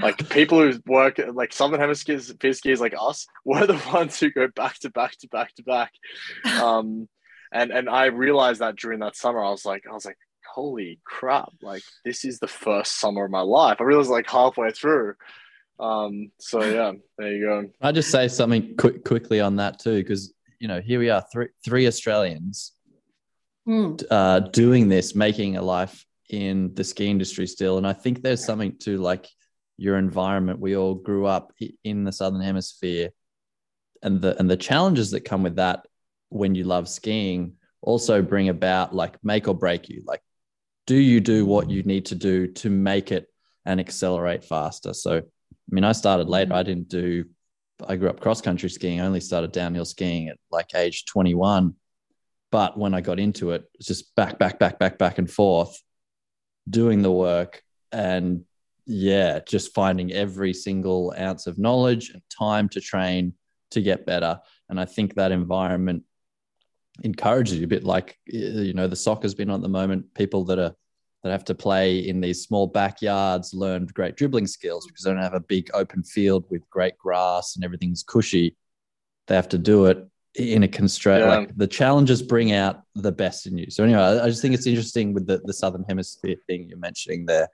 like 0.00 0.28
people 0.28 0.60
who 0.60 0.78
work 0.86 1.18
like 1.32 1.52
Southern 1.52 1.80
Hemisphere 1.80 2.18
skiers 2.18 2.80
like 2.80 2.94
us, 3.00 3.26
we're 3.44 3.66
the 3.66 3.82
ones 3.92 4.20
who 4.20 4.30
go 4.30 4.48
back 4.48 4.78
to 4.80 4.90
back 4.90 5.16
to 5.20 5.28
back 5.28 5.54
to 5.54 5.62
back. 5.62 5.92
Um, 6.60 7.08
and 7.52 7.70
and 7.70 7.88
I 7.88 8.06
realized 8.06 8.60
that 8.60 8.76
during 8.76 9.00
that 9.00 9.16
summer, 9.16 9.42
I 9.42 9.50
was 9.50 9.64
like, 9.64 9.84
I 9.90 9.94
was 9.94 10.04
like, 10.04 10.18
holy 10.54 11.00
crap! 11.04 11.52
Like 11.62 11.82
this 12.04 12.24
is 12.24 12.38
the 12.38 12.48
first 12.48 13.00
summer 13.00 13.24
of 13.24 13.30
my 13.30 13.40
life. 13.40 13.78
I 13.80 13.84
realized 13.84 14.10
like 14.10 14.28
halfway 14.28 14.70
through. 14.72 15.14
Um, 15.78 16.30
so 16.38 16.62
yeah, 16.62 16.92
there 17.16 17.32
you 17.32 17.44
go. 17.44 17.68
I 17.80 17.92
just 17.92 18.10
say 18.10 18.28
something 18.28 18.76
quick, 18.76 19.04
quickly 19.04 19.40
on 19.40 19.56
that 19.56 19.78
too, 19.78 19.96
because 19.96 20.34
you 20.58 20.68
know 20.68 20.80
here 20.80 20.98
we 20.98 21.08
are, 21.08 21.24
three 21.32 21.48
three 21.64 21.86
Australians 21.86 22.72
Mm. 23.66 24.02
uh, 24.10 24.40
doing 24.40 24.88
this, 24.88 25.14
making 25.14 25.56
a 25.56 25.62
life 25.62 26.04
in 26.30 26.74
the 26.74 26.84
ski 26.84 27.08
industry 27.08 27.46
still, 27.46 27.78
and 27.78 27.86
I 27.86 27.92
think 27.92 28.22
there's 28.22 28.44
something 28.44 28.76
to 28.80 28.98
like 28.98 29.28
your 29.76 29.98
environment. 29.98 30.60
We 30.60 30.76
all 30.76 30.94
grew 30.94 31.26
up 31.26 31.52
in 31.82 32.04
the 32.04 32.12
southern 32.12 32.42
hemisphere, 32.42 33.10
and 34.02 34.20
the 34.20 34.38
and 34.38 34.48
the 34.48 34.56
challenges 34.56 35.10
that 35.10 35.24
come 35.24 35.42
with 35.42 35.56
that 35.56 35.86
when 36.28 36.54
you 36.54 36.64
love 36.64 36.88
skiing 36.88 37.54
also 37.82 38.20
bring 38.22 38.48
about 38.48 38.94
like 38.94 39.16
make 39.24 39.48
or 39.48 39.54
break 39.54 39.88
you. 39.88 40.02
Like, 40.06 40.22
do 40.86 40.96
you 40.96 41.20
do 41.20 41.46
what 41.46 41.70
you 41.70 41.82
need 41.82 42.06
to 42.06 42.14
do 42.14 42.46
to 42.48 42.70
make 42.70 43.12
it 43.12 43.26
and 43.64 43.80
accelerate 43.80 44.44
faster? 44.44 44.92
So, 44.92 45.18
I 45.18 45.22
mean, 45.70 45.84
I 45.84 45.92
started 45.92 46.28
later. 46.28 46.52
I 46.52 46.62
didn't 46.62 46.88
do. 46.88 47.24
I 47.86 47.96
grew 47.96 48.08
up 48.08 48.20
cross 48.20 48.40
country 48.40 48.70
skiing. 48.70 49.00
I 49.00 49.06
only 49.06 49.20
started 49.20 49.52
downhill 49.52 49.84
skiing 49.84 50.28
at 50.28 50.38
like 50.50 50.74
age 50.74 51.04
21. 51.06 51.74
But 52.50 52.78
when 52.78 52.94
I 52.94 53.00
got 53.00 53.18
into 53.18 53.50
it, 53.50 53.64
it's 53.74 53.88
just 53.88 54.14
back, 54.14 54.38
back, 54.38 54.58
back, 54.58 54.78
back, 54.78 54.98
back 54.98 55.18
and 55.18 55.30
forth, 55.30 55.82
doing 56.68 57.02
the 57.02 57.12
work 57.12 57.62
and 57.92 58.44
yeah, 58.86 59.40
just 59.46 59.74
finding 59.74 60.12
every 60.12 60.52
single 60.52 61.12
ounce 61.18 61.46
of 61.46 61.58
knowledge 61.58 62.10
and 62.10 62.22
time 62.30 62.68
to 62.70 62.80
train 62.80 63.34
to 63.72 63.82
get 63.82 64.06
better. 64.06 64.40
And 64.68 64.78
I 64.78 64.84
think 64.84 65.14
that 65.14 65.32
environment 65.32 66.04
encourages 67.02 67.58
you 67.58 67.64
a 67.64 67.68
bit 67.68 67.84
like 67.84 68.18
you 68.24 68.72
know 68.72 68.86
the 68.86 68.96
soccer's 68.96 69.34
been 69.34 69.50
on 69.50 69.56
at 69.56 69.62
the 69.62 69.68
moment. 69.68 70.14
People 70.14 70.44
that 70.44 70.58
are 70.58 70.74
that 71.22 71.32
have 71.32 71.44
to 71.46 71.54
play 71.54 71.98
in 71.98 72.20
these 72.20 72.42
small 72.42 72.68
backyards 72.68 73.52
learned 73.52 73.92
great 73.92 74.16
dribbling 74.16 74.46
skills 74.46 74.86
because 74.86 75.04
they 75.04 75.10
don't 75.10 75.22
have 75.22 75.34
a 75.34 75.40
big 75.40 75.68
open 75.74 76.02
field 76.04 76.44
with 76.50 76.68
great 76.70 76.96
grass 76.96 77.56
and 77.56 77.64
everything's 77.64 78.04
cushy. 78.04 78.56
They 79.26 79.34
have 79.34 79.48
to 79.48 79.58
do 79.58 79.86
it 79.86 80.06
in 80.38 80.62
a 80.62 80.68
constraint. 80.68 81.24
Yeah. 81.24 81.36
Like 81.36 81.56
the 81.56 81.66
challenges 81.66 82.22
bring 82.22 82.52
out 82.52 82.82
the 82.94 83.12
best 83.12 83.46
in 83.46 83.58
you. 83.58 83.70
So 83.70 83.84
anyway, 83.84 84.00
I, 84.00 84.24
I 84.24 84.28
just 84.28 84.42
think 84.42 84.54
it's 84.54 84.66
interesting 84.66 85.12
with 85.12 85.26
the, 85.26 85.40
the 85.44 85.52
southern 85.52 85.84
hemisphere 85.88 86.36
thing 86.46 86.68
you're 86.68 86.78
mentioning 86.78 87.26
there. 87.26 87.48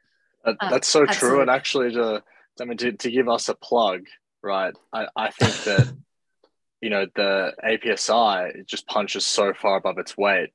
That, 0.44 0.56
Uh, 0.60 0.70
that's 0.70 0.88
so 0.88 1.00
true. 1.00 1.08
absolutely. 1.08 1.40
And 1.42 1.50
actually, 1.50 1.92
to 1.92 2.22
I 2.60 2.64
mean, 2.64 2.78
to, 2.78 2.92
to 2.92 3.10
give 3.10 3.28
us 3.28 3.48
a 3.48 3.54
plug, 3.54 4.06
right? 4.42 4.74
I, 4.92 5.06
I 5.16 5.30
think 5.30 5.54
that 5.64 5.94
you 6.80 6.90
know 6.90 7.06
the 7.14 7.52
APSI 7.64 8.66
just 8.66 8.86
punches 8.86 9.26
so 9.26 9.54
far 9.54 9.76
above 9.76 9.98
its 9.98 10.16
weight 10.18 10.50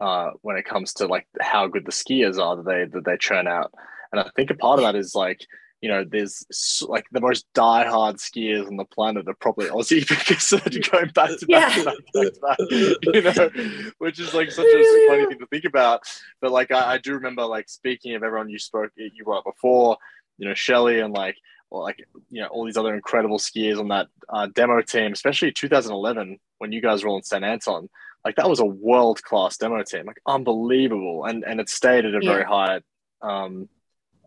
uh, 0.00 0.30
when 0.42 0.56
it 0.56 0.64
comes 0.64 0.94
to 0.94 1.06
like 1.06 1.26
how 1.40 1.68
good 1.68 1.86
the 1.86 1.92
skiers 1.92 2.38
are 2.38 2.56
that 2.56 2.66
they 2.66 2.84
that 2.92 3.04
they 3.04 3.16
churn 3.16 3.46
out. 3.46 3.72
And 4.12 4.20
I 4.20 4.28
think 4.34 4.50
a 4.50 4.54
part 4.54 4.80
of 4.80 4.84
that 4.84 4.96
is 4.96 5.14
like 5.14 5.40
you 5.80 5.88
know 5.88 6.04
there's 6.04 6.44
like 6.88 7.06
the 7.10 7.20
most 7.20 7.46
diehard 7.54 8.16
skiers 8.16 8.66
on 8.66 8.76
the 8.76 8.84
planet 8.84 9.28
are 9.28 9.34
probably 9.34 9.66
Aussie 9.66 10.06
because 10.28 10.50
they're 10.50 10.90
going 10.90 11.10
back 11.14 11.38
to 11.38 11.46
back 11.46 11.74
to 11.74 11.84
back 11.84 11.96
to 12.12 12.40
back, 12.40 12.58
you 12.70 13.22
know, 13.22 13.90
which 13.98 14.20
is 14.20 14.34
like 14.34 14.50
such 14.50 14.66
a 14.66 15.06
funny 15.08 15.26
thing 15.26 15.38
to 15.38 15.46
think 15.46 15.64
about. 15.64 16.02
But 16.40 16.52
like 16.52 16.70
I, 16.70 16.94
I 16.94 16.98
do 16.98 17.14
remember 17.14 17.44
like 17.46 17.68
speaking 17.68 18.14
of 18.14 18.22
everyone 18.22 18.50
you 18.50 18.58
spoke 18.58 18.92
you 18.96 19.24
brought 19.24 19.44
before, 19.44 19.96
you 20.38 20.46
know, 20.46 20.54
Shelley 20.54 21.00
and 21.00 21.14
like 21.14 21.36
or 21.70 21.82
like 21.82 22.04
you 22.28 22.42
know 22.42 22.48
all 22.48 22.66
these 22.66 22.76
other 22.76 22.94
incredible 22.94 23.38
skiers 23.38 23.78
on 23.78 23.88
that 23.88 24.08
uh, 24.28 24.48
demo 24.54 24.82
team, 24.82 25.12
especially 25.12 25.52
2011 25.52 26.38
when 26.58 26.72
you 26.72 26.82
guys 26.82 27.02
were 27.02 27.10
all 27.10 27.16
in 27.16 27.22
St 27.22 27.44
Anton. 27.44 27.88
Like 28.24 28.36
that 28.36 28.50
was 28.50 28.60
a 28.60 28.66
world 28.66 29.22
class 29.22 29.56
demo 29.56 29.82
team, 29.82 30.04
like 30.04 30.20
unbelievable, 30.26 31.24
and 31.24 31.44
and 31.44 31.58
it 31.58 31.70
stayed 31.70 32.04
at 32.04 32.14
a 32.14 32.20
very 32.20 32.44
high, 32.44 32.80
um, 33.22 33.68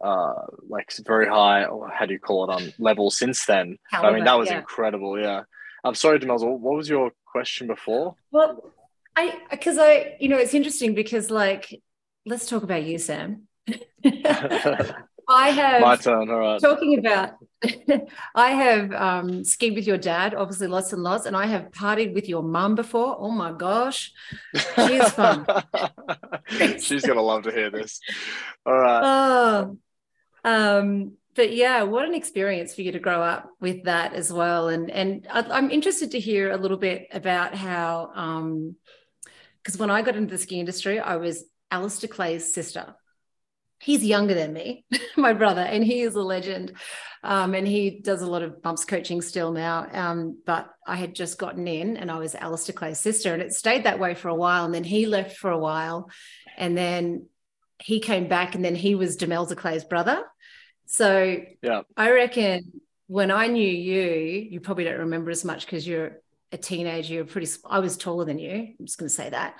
uh, 0.03 0.45
like 0.67 0.91
very 1.05 1.27
high. 1.27 1.65
oh, 1.65 1.87
How 1.91 2.05
do 2.05 2.13
you 2.13 2.19
call 2.19 2.49
it? 2.49 2.53
Um, 2.53 2.73
level 2.77 3.09
since 3.09 3.45
then. 3.45 3.77
I 3.91 4.11
mean, 4.11 4.25
that 4.25 4.37
was 4.37 4.49
yeah. 4.49 4.59
incredible. 4.59 5.19
Yeah. 5.19 5.43
I'm 5.83 5.95
sorry, 5.95 6.19
Demelza. 6.19 6.45
What 6.45 6.75
was 6.75 6.89
your 6.89 7.11
question 7.25 7.67
before? 7.67 8.15
Well, 8.31 8.71
I 9.15 9.39
because 9.51 9.77
I 9.77 10.15
you 10.19 10.29
know 10.29 10.37
it's 10.37 10.53
interesting 10.53 10.93
because 10.93 11.29
like 11.29 11.81
let's 12.25 12.47
talk 12.47 12.63
about 12.63 12.83
you, 12.83 12.97
Sam. 12.97 13.47
I 15.29 15.49
have 15.49 15.81
My 15.81 15.95
turn. 15.95 16.29
All 16.29 16.39
right. 16.39 16.59
talking 16.59 16.99
about 16.99 17.35
I 18.35 18.51
have 18.51 18.91
um, 18.93 19.43
skied 19.43 19.75
with 19.75 19.87
your 19.87 19.97
dad, 19.97 20.33
obviously 20.33 20.67
lots 20.67 20.91
and 20.91 21.01
lots, 21.01 21.25
and 21.25 21.35
I 21.35 21.45
have 21.45 21.71
partied 21.71 22.13
with 22.13 22.27
your 22.27 22.43
mum 22.43 22.75
before. 22.75 23.15
Oh 23.17 23.31
my 23.31 23.51
gosh, 23.53 24.11
she's 24.53 25.09
fun. 25.11 25.45
She's 26.79 27.05
gonna 27.05 27.21
love 27.21 27.43
to 27.43 27.51
hear 27.51 27.69
this. 27.69 27.99
All 28.65 28.77
right. 28.77 29.01
oh, 29.03 29.77
um, 30.43 31.13
but 31.35 31.53
yeah, 31.53 31.83
what 31.83 32.05
an 32.05 32.13
experience 32.13 32.75
for 32.75 32.81
you 32.81 32.91
to 32.91 32.99
grow 32.99 33.21
up 33.21 33.49
with 33.59 33.85
that 33.85 34.13
as 34.13 34.31
well. 34.31 34.67
And 34.67 34.91
and 34.91 35.27
I, 35.31 35.41
I'm 35.41 35.71
interested 35.71 36.11
to 36.11 36.19
hear 36.19 36.51
a 36.51 36.57
little 36.57 36.77
bit 36.77 37.07
about 37.11 37.55
how, 37.55 38.11
because 39.63 39.79
when 39.79 39.89
I 39.89 40.01
got 40.01 40.15
into 40.15 40.31
the 40.31 40.37
ski 40.37 40.59
industry, 40.59 40.99
I 40.99 41.15
was 41.15 41.43
Alistair 41.71 42.09
Clay's 42.09 42.53
sister. 42.53 42.95
He's 43.79 44.05
younger 44.05 44.33
than 44.33 44.53
me, 44.53 44.85
my 45.17 45.33
brother, 45.33 45.61
and 45.61 45.83
he 45.83 46.01
is 46.01 46.15
a 46.15 46.21
legend. 46.21 46.73
Um, 47.25 47.53
and 47.53 47.65
he 47.65 48.01
does 48.01 48.21
a 48.21 48.29
lot 48.29 48.43
of 48.43 48.61
bumps 48.61 48.83
coaching 48.83 49.21
still 49.21 49.53
now. 49.53 49.87
Um, 49.91 50.41
but 50.45 50.69
I 50.85 50.97
had 50.97 51.15
just 51.15 51.37
gotten 51.37 51.67
in 51.69 51.95
and 51.95 52.11
I 52.11 52.19
was 52.19 52.35
Alistair 52.35 52.73
Clay's 52.73 52.99
sister, 52.99 53.33
and 53.33 53.41
it 53.41 53.53
stayed 53.53 53.85
that 53.85 53.99
way 53.99 54.13
for 54.13 54.27
a 54.27 54.35
while. 54.35 54.65
And 54.65 54.73
then 54.73 54.83
he 54.83 55.05
left 55.05 55.37
for 55.37 55.49
a 55.49 55.57
while, 55.57 56.09
and 56.57 56.77
then 56.77 57.27
he 57.81 57.99
came 57.99 58.27
back, 58.27 58.55
and 58.55 58.63
then 58.63 58.75
he 58.75 58.93
was 58.93 59.17
Demelza 59.17 59.57
Clay's 59.57 59.83
brother. 59.83 60.23
So 60.93 61.41
Yeah. 61.63 61.81
I 61.97 62.11
reckon 62.11 62.81
when 63.07 63.31
I 63.31 63.47
knew 63.47 63.67
you, 63.67 64.47
you 64.51 64.59
probably 64.59 64.83
don't 64.83 64.99
remember 64.99 65.31
as 65.31 65.43
much 65.43 65.65
because 65.65 65.87
you're 65.87 66.21
a 66.51 66.57
teenager. 66.57 67.15
You're 67.15 67.25
pretty. 67.25 67.51
I 67.65 67.79
was 67.79 67.97
taller 67.97 68.25
than 68.25 68.37
you. 68.37 68.75
I'm 68.79 68.85
just 68.85 68.99
going 68.99 69.09
to 69.09 69.13
say 69.13 69.31
that. 69.31 69.59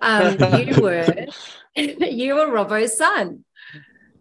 Um, 0.00 0.38
you 0.58 0.80
were 0.82 1.26
you 1.76 2.34
were 2.34 2.46
Robbo's 2.46 2.96
son. 2.96 3.44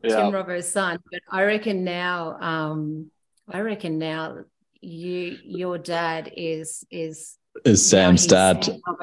Yeah. 0.03 0.17
Tim 0.17 0.33
Robbo's 0.33 0.69
son. 0.69 0.99
But 1.09 1.21
I 1.31 1.43
reckon 1.45 1.85
now, 1.85 2.37
um, 2.41 3.11
I 3.47 3.61
reckon 3.61 3.97
now 3.97 4.39
you 4.81 5.37
your 5.45 5.77
dad 5.77 6.33
is 6.35 6.85
is 6.91 7.37
Is 7.65 7.85
Sam's 7.87 8.25
dad. 8.27 8.63
Sam 8.63 8.79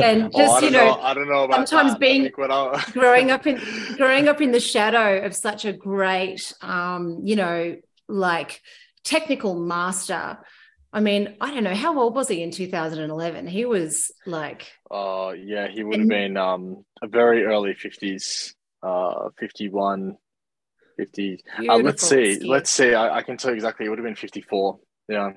and 0.00 0.30
Oh, 0.34 0.38
just 0.38 0.60
don't 0.60 0.64
you 0.64 0.70
know, 0.70 0.98
I 1.00 1.14
don't 1.14 1.28
know 1.28 1.44
about 1.44 1.68
sometimes 1.68 1.92
that. 1.92 2.00
Being- 2.00 2.22
think 2.24 2.38
when 2.38 2.50
I- 2.50 2.82
growing 2.92 3.30
up 3.30 3.46
in 3.46 3.60
growing 3.96 4.28
up 4.28 4.40
in 4.40 4.50
the 4.52 4.60
shadow 4.60 5.24
of 5.24 5.34
such 5.34 5.64
a 5.64 5.72
great 5.72 6.52
um, 6.62 7.20
you 7.22 7.36
know, 7.36 7.76
like 8.08 8.60
technical 9.04 9.54
master. 9.58 10.38
I 10.92 11.00
mean, 11.00 11.36
I 11.40 11.52
don't 11.52 11.64
know 11.64 11.74
how 11.74 11.98
old 11.98 12.14
was 12.14 12.28
he 12.28 12.42
in 12.42 12.50
2011? 12.50 13.46
He 13.46 13.64
was 13.64 14.10
like 14.26 14.70
Oh 14.90 15.30
yeah, 15.30 15.68
he 15.68 15.84
would 15.84 15.98
have 16.00 16.08
been 16.08 16.36
um 16.36 16.84
a 17.02 17.06
very 17.06 17.44
early 17.44 17.74
fifties, 17.74 18.54
uh 18.82 19.28
51, 19.38 20.16
50. 20.96 21.40
Uh, 21.68 21.76
let's 21.76 22.02
see. 22.08 22.38
skier. 22.40 22.46
Let's 22.48 22.70
see. 22.70 22.94
I, 22.94 23.18
I 23.18 23.22
can 23.22 23.36
tell 23.36 23.50
you 23.50 23.56
exactly. 23.56 23.86
It 23.86 23.90
would 23.90 23.98
have 23.98 24.04
been 24.06 24.14
54. 24.16 24.78
Yeah. 25.08 25.32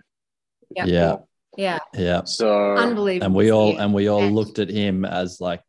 Yeah. 0.76 0.86
yeah, 0.86 1.16
yeah, 1.58 1.80
yeah. 1.94 2.24
So 2.26 2.76
unbelievable. 2.76 3.26
And 3.26 3.36
we 3.36 3.52
all 3.52 3.78
and 3.78 3.94
we 3.94 4.08
all 4.08 4.24
And- 4.24 4.36
looked 4.36 4.60
at 4.60 4.70
him 4.70 5.04
as 5.06 5.40
like, 5.42 5.62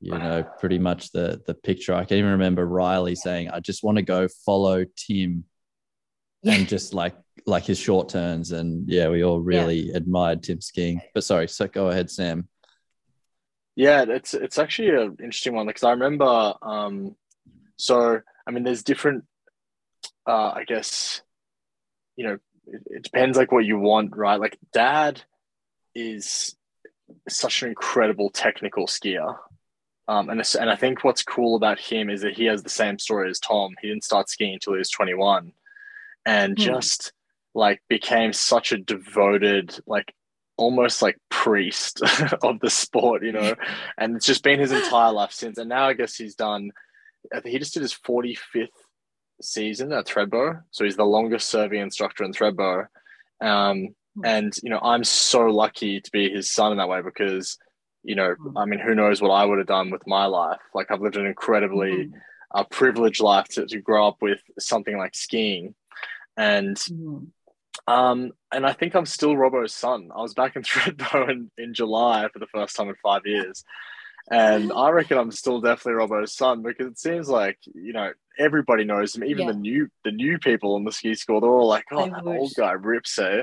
you 0.00 0.16
know, 0.16 0.44
pretty 0.60 0.78
much 0.78 1.12
the 1.12 1.42
the 1.46 1.54
picture. 1.54 1.94
I 1.94 2.04
can 2.04 2.18
even 2.18 2.30
remember 2.32 2.64
Riley 2.66 3.14
saying, 3.14 3.50
"I 3.50 3.60
just 3.60 3.82
want 3.82 3.96
to 3.96 4.02
go 4.02 4.28
follow 4.46 4.84
Tim," 4.96 5.44
Yeah. 6.42 6.54
and 6.54 6.68
just 6.68 6.94
like 6.94 7.16
like 7.46 7.64
his 7.64 7.78
short 7.78 8.08
turns. 8.08 8.52
And 8.52 8.88
yeah, 8.88 9.08
we 9.08 9.24
all 9.24 9.40
really 9.40 9.90
admired 9.90 10.42
Tim 10.42 10.60
skiing. 10.60 11.00
But 11.14 11.24
sorry, 11.24 11.48
so 11.48 11.66
go 11.66 11.88
ahead, 11.88 12.10
Sam. 12.10 12.48
Yeah, 13.76 14.04
it's 14.08 14.34
it's 14.34 14.58
actually 14.58 14.90
an 14.90 15.16
interesting 15.20 15.54
one 15.54 15.66
because 15.66 15.84
I 15.84 15.90
remember. 15.92 16.54
Um, 16.62 17.14
so 17.76 18.20
I 18.46 18.50
mean, 18.50 18.64
there's 18.64 18.82
different. 18.82 19.24
Uh, 20.26 20.52
I 20.54 20.64
guess, 20.66 21.22
you 22.16 22.26
know, 22.26 22.38
it, 22.72 22.82
it 22.86 23.02
depends 23.02 23.36
like 23.36 23.52
what 23.52 23.64
you 23.64 23.78
want, 23.78 24.16
right? 24.16 24.40
Like, 24.40 24.58
Dad 24.72 25.22
is 25.94 26.56
such 27.28 27.62
an 27.62 27.68
incredible 27.68 28.30
technical 28.30 28.86
skier, 28.86 29.36
um, 30.06 30.30
and 30.30 30.42
and 30.58 30.70
I 30.70 30.76
think 30.76 31.04
what's 31.04 31.22
cool 31.22 31.56
about 31.56 31.78
him 31.78 32.08
is 32.10 32.22
that 32.22 32.34
he 32.36 32.46
has 32.46 32.62
the 32.62 32.68
same 32.70 32.98
story 32.98 33.30
as 33.30 33.38
Tom. 33.40 33.74
He 33.80 33.88
didn't 33.88 34.04
start 34.04 34.28
skiing 34.28 34.54
until 34.54 34.74
he 34.74 34.78
was 34.78 34.90
21, 34.90 35.52
and 36.24 36.56
Hmm. 36.56 36.62
just 36.62 37.12
like 37.54 37.82
became 37.88 38.32
such 38.32 38.72
a 38.72 38.78
devoted 38.78 39.78
like 39.86 40.14
almost 40.56 41.02
like 41.02 41.16
priest 41.30 42.02
of 42.42 42.60
the 42.60 42.70
sport, 42.70 43.22
you 43.24 43.32
know, 43.32 43.54
and 43.96 44.16
it's 44.16 44.26
just 44.26 44.42
been 44.42 44.60
his 44.60 44.72
entire 44.72 45.12
life 45.12 45.32
since. 45.32 45.56
And 45.58 45.68
now 45.68 45.86
I 45.88 45.94
guess 45.94 46.16
he's 46.16 46.34
done, 46.34 46.72
I 47.32 47.40
think 47.40 47.52
he 47.52 47.58
just 47.58 47.74
did 47.74 47.82
his 47.82 47.94
45th 47.94 48.66
season 49.40 49.92
at 49.92 50.06
Thredbo. 50.06 50.62
So 50.70 50.84
he's 50.84 50.96
the 50.96 51.04
longest 51.04 51.48
serving 51.48 51.80
instructor 51.80 52.24
in 52.24 52.32
Thredbo. 52.32 52.86
Um, 53.40 53.94
and, 54.24 54.52
you 54.62 54.70
know, 54.70 54.80
I'm 54.82 55.04
so 55.04 55.46
lucky 55.46 56.00
to 56.00 56.10
be 56.10 56.30
his 56.30 56.50
son 56.50 56.72
in 56.72 56.78
that 56.78 56.88
way 56.88 57.02
because, 57.02 57.56
you 58.02 58.16
know, 58.16 58.34
I 58.56 58.64
mean, 58.64 58.80
who 58.80 58.94
knows 58.94 59.22
what 59.22 59.30
I 59.30 59.44
would 59.44 59.58
have 59.58 59.66
done 59.66 59.90
with 59.90 60.06
my 60.06 60.26
life? 60.26 60.60
Like 60.74 60.90
I've 60.90 61.00
lived 61.00 61.16
an 61.16 61.26
incredibly 61.26 62.10
a 62.54 62.64
privileged 62.64 63.20
life 63.20 63.46
to, 63.48 63.66
to 63.66 63.80
grow 63.80 64.08
up 64.08 64.16
with 64.20 64.40
something 64.58 64.96
like 64.96 65.14
skiing. 65.14 65.74
And 66.36 66.76
mm. 66.76 67.26
um, 67.86 68.32
and 68.52 68.66
I 68.66 68.72
think 68.72 68.94
I'm 68.94 69.06
still 69.06 69.34
Robbo's 69.34 69.74
son. 69.74 70.10
I 70.14 70.22
was 70.22 70.34
back 70.34 70.56
in 70.56 70.62
Thredbo 70.64 71.30
in, 71.30 71.50
in 71.58 71.74
July 71.74 72.28
for 72.32 72.38
the 72.38 72.46
first 72.46 72.76
time 72.76 72.88
in 72.88 72.94
five 73.02 73.22
years. 73.24 73.64
And 74.30 74.72
I 74.72 74.90
reckon 74.90 75.16
I'm 75.16 75.30
still 75.30 75.60
definitely 75.60 76.04
Robbo's 76.04 76.34
son 76.34 76.62
because 76.62 76.86
it 76.86 76.98
seems 76.98 77.28
like, 77.28 77.58
you 77.74 77.92
know, 77.94 78.12
everybody 78.38 78.84
knows 78.84 79.14
him, 79.16 79.24
even 79.24 79.46
yeah. 79.46 79.52
the 79.52 79.58
new 79.58 79.88
the 80.04 80.10
new 80.10 80.38
people 80.38 80.74
on 80.74 80.84
the 80.84 80.92
ski 80.92 81.14
school, 81.14 81.40
they're 81.40 81.50
all 81.50 81.66
like, 81.66 81.84
Oh, 81.90 82.00
I 82.00 82.10
that 82.10 82.24
wish. 82.24 82.38
old 82.38 82.52
guy 82.56 82.72
rips, 82.72 83.18
eh? 83.18 83.42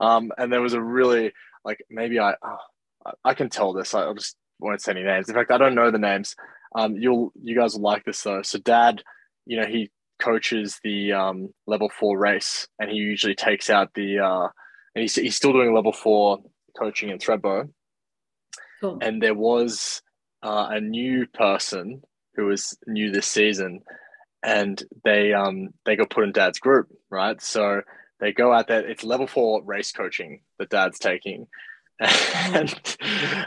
Um, 0.00 0.32
and 0.38 0.52
there 0.52 0.62
was 0.62 0.72
a 0.72 0.82
really 0.82 1.32
like 1.64 1.84
maybe 1.90 2.18
I 2.18 2.34
oh, 2.42 3.12
I 3.24 3.34
can 3.34 3.50
tell 3.50 3.72
this. 3.72 3.94
I 3.94 4.12
just 4.14 4.36
won't 4.58 4.80
say 4.80 4.92
any 4.92 5.02
names. 5.02 5.28
In 5.28 5.34
fact, 5.34 5.50
I 5.50 5.58
don't 5.58 5.74
know 5.74 5.90
the 5.90 5.98
names. 5.98 6.34
Um, 6.74 6.96
you'll 6.96 7.32
you 7.40 7.54
guys 7.54 7.74
will 7.74 7.82
like 7.82 8.04
this 8.04 8.22
though. 8.22 8.42
So 8.42 8.58
dad, 8.58 9.02
you 9.44 9.60
know, 9.60 9.66
he 9.66 9.90
coaches 10.18 10.78
the 10.82 11.12
um, 11.12 11.52
level 11.66 11.90
four 11.90 12.18
race, 12.18 12.66
and 12.78 12.90
he 12.90 12.96
usually 12.96 13.34
takes 13.34 13.68
out 13.68 13.92
the 13.94 14.20
uh, 14.20 14.48
and 14.94 15.02
he's 15.02 15.14
he's 15.14 15.36
still 15.36 15.52
doing 15.52 15.74
level 15.74 15.92
four 15.92 16.38
coaching 16.78 17.10
in 17.10 17.18
Thredbo. 17.18 17.68
Cool. 18.80 18.98
And 19.00 19.22
there 19.22 19.34
was 19.34 20.02
uh, 20.42 20.68
a 20.70 20.80
new 20.80 21.26
person 21.26 22.02
who 22.34 22.46
was 22.46 22.76
new 22.86 23.10
this 23.10 23.26
season, 23.26 23.80
and 24.42 24.82
they 25.04 25.32
um 25.32 25.68
they 25.84 25.96
got 25.96 26.10
put 26.10 26.24
in 26.24 26.32
dad's 26.32 26.58
group, 26.58 26.88
right? 27.10 27.40
So 27.40 27.82
they 28.20 28.32
go 28.32 28.52
out 28.52 28.68
there. 28.68 28.86
It's 28.86 29.04
level 29.04 29.26
four 29.26 29.62
race 29.64 29.92
coaching 29.92 30.42
that 30.58 30.70
dad's 30.70 30.98
taking, 30.98 31.46
and 32.00 32.96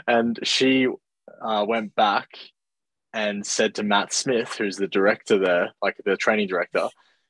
and 0.06 0.38
she 0.42 0.88
uh, 1.42 1.64
went 1.68 1.94
back 1.94 2.28
and 3.12 3.46
said 3.46 3.74
to 3.76 3.82
Matt 3.82 4.12
Smith, 4.12 4.54
who's 4.58 4.76
the 4.76 4.88
director 4.88 5.38
there, 5.38 5.70
like 5.82 5.96
the 6.04 6.16
training 6.16 6.48
director, 6.48 6.88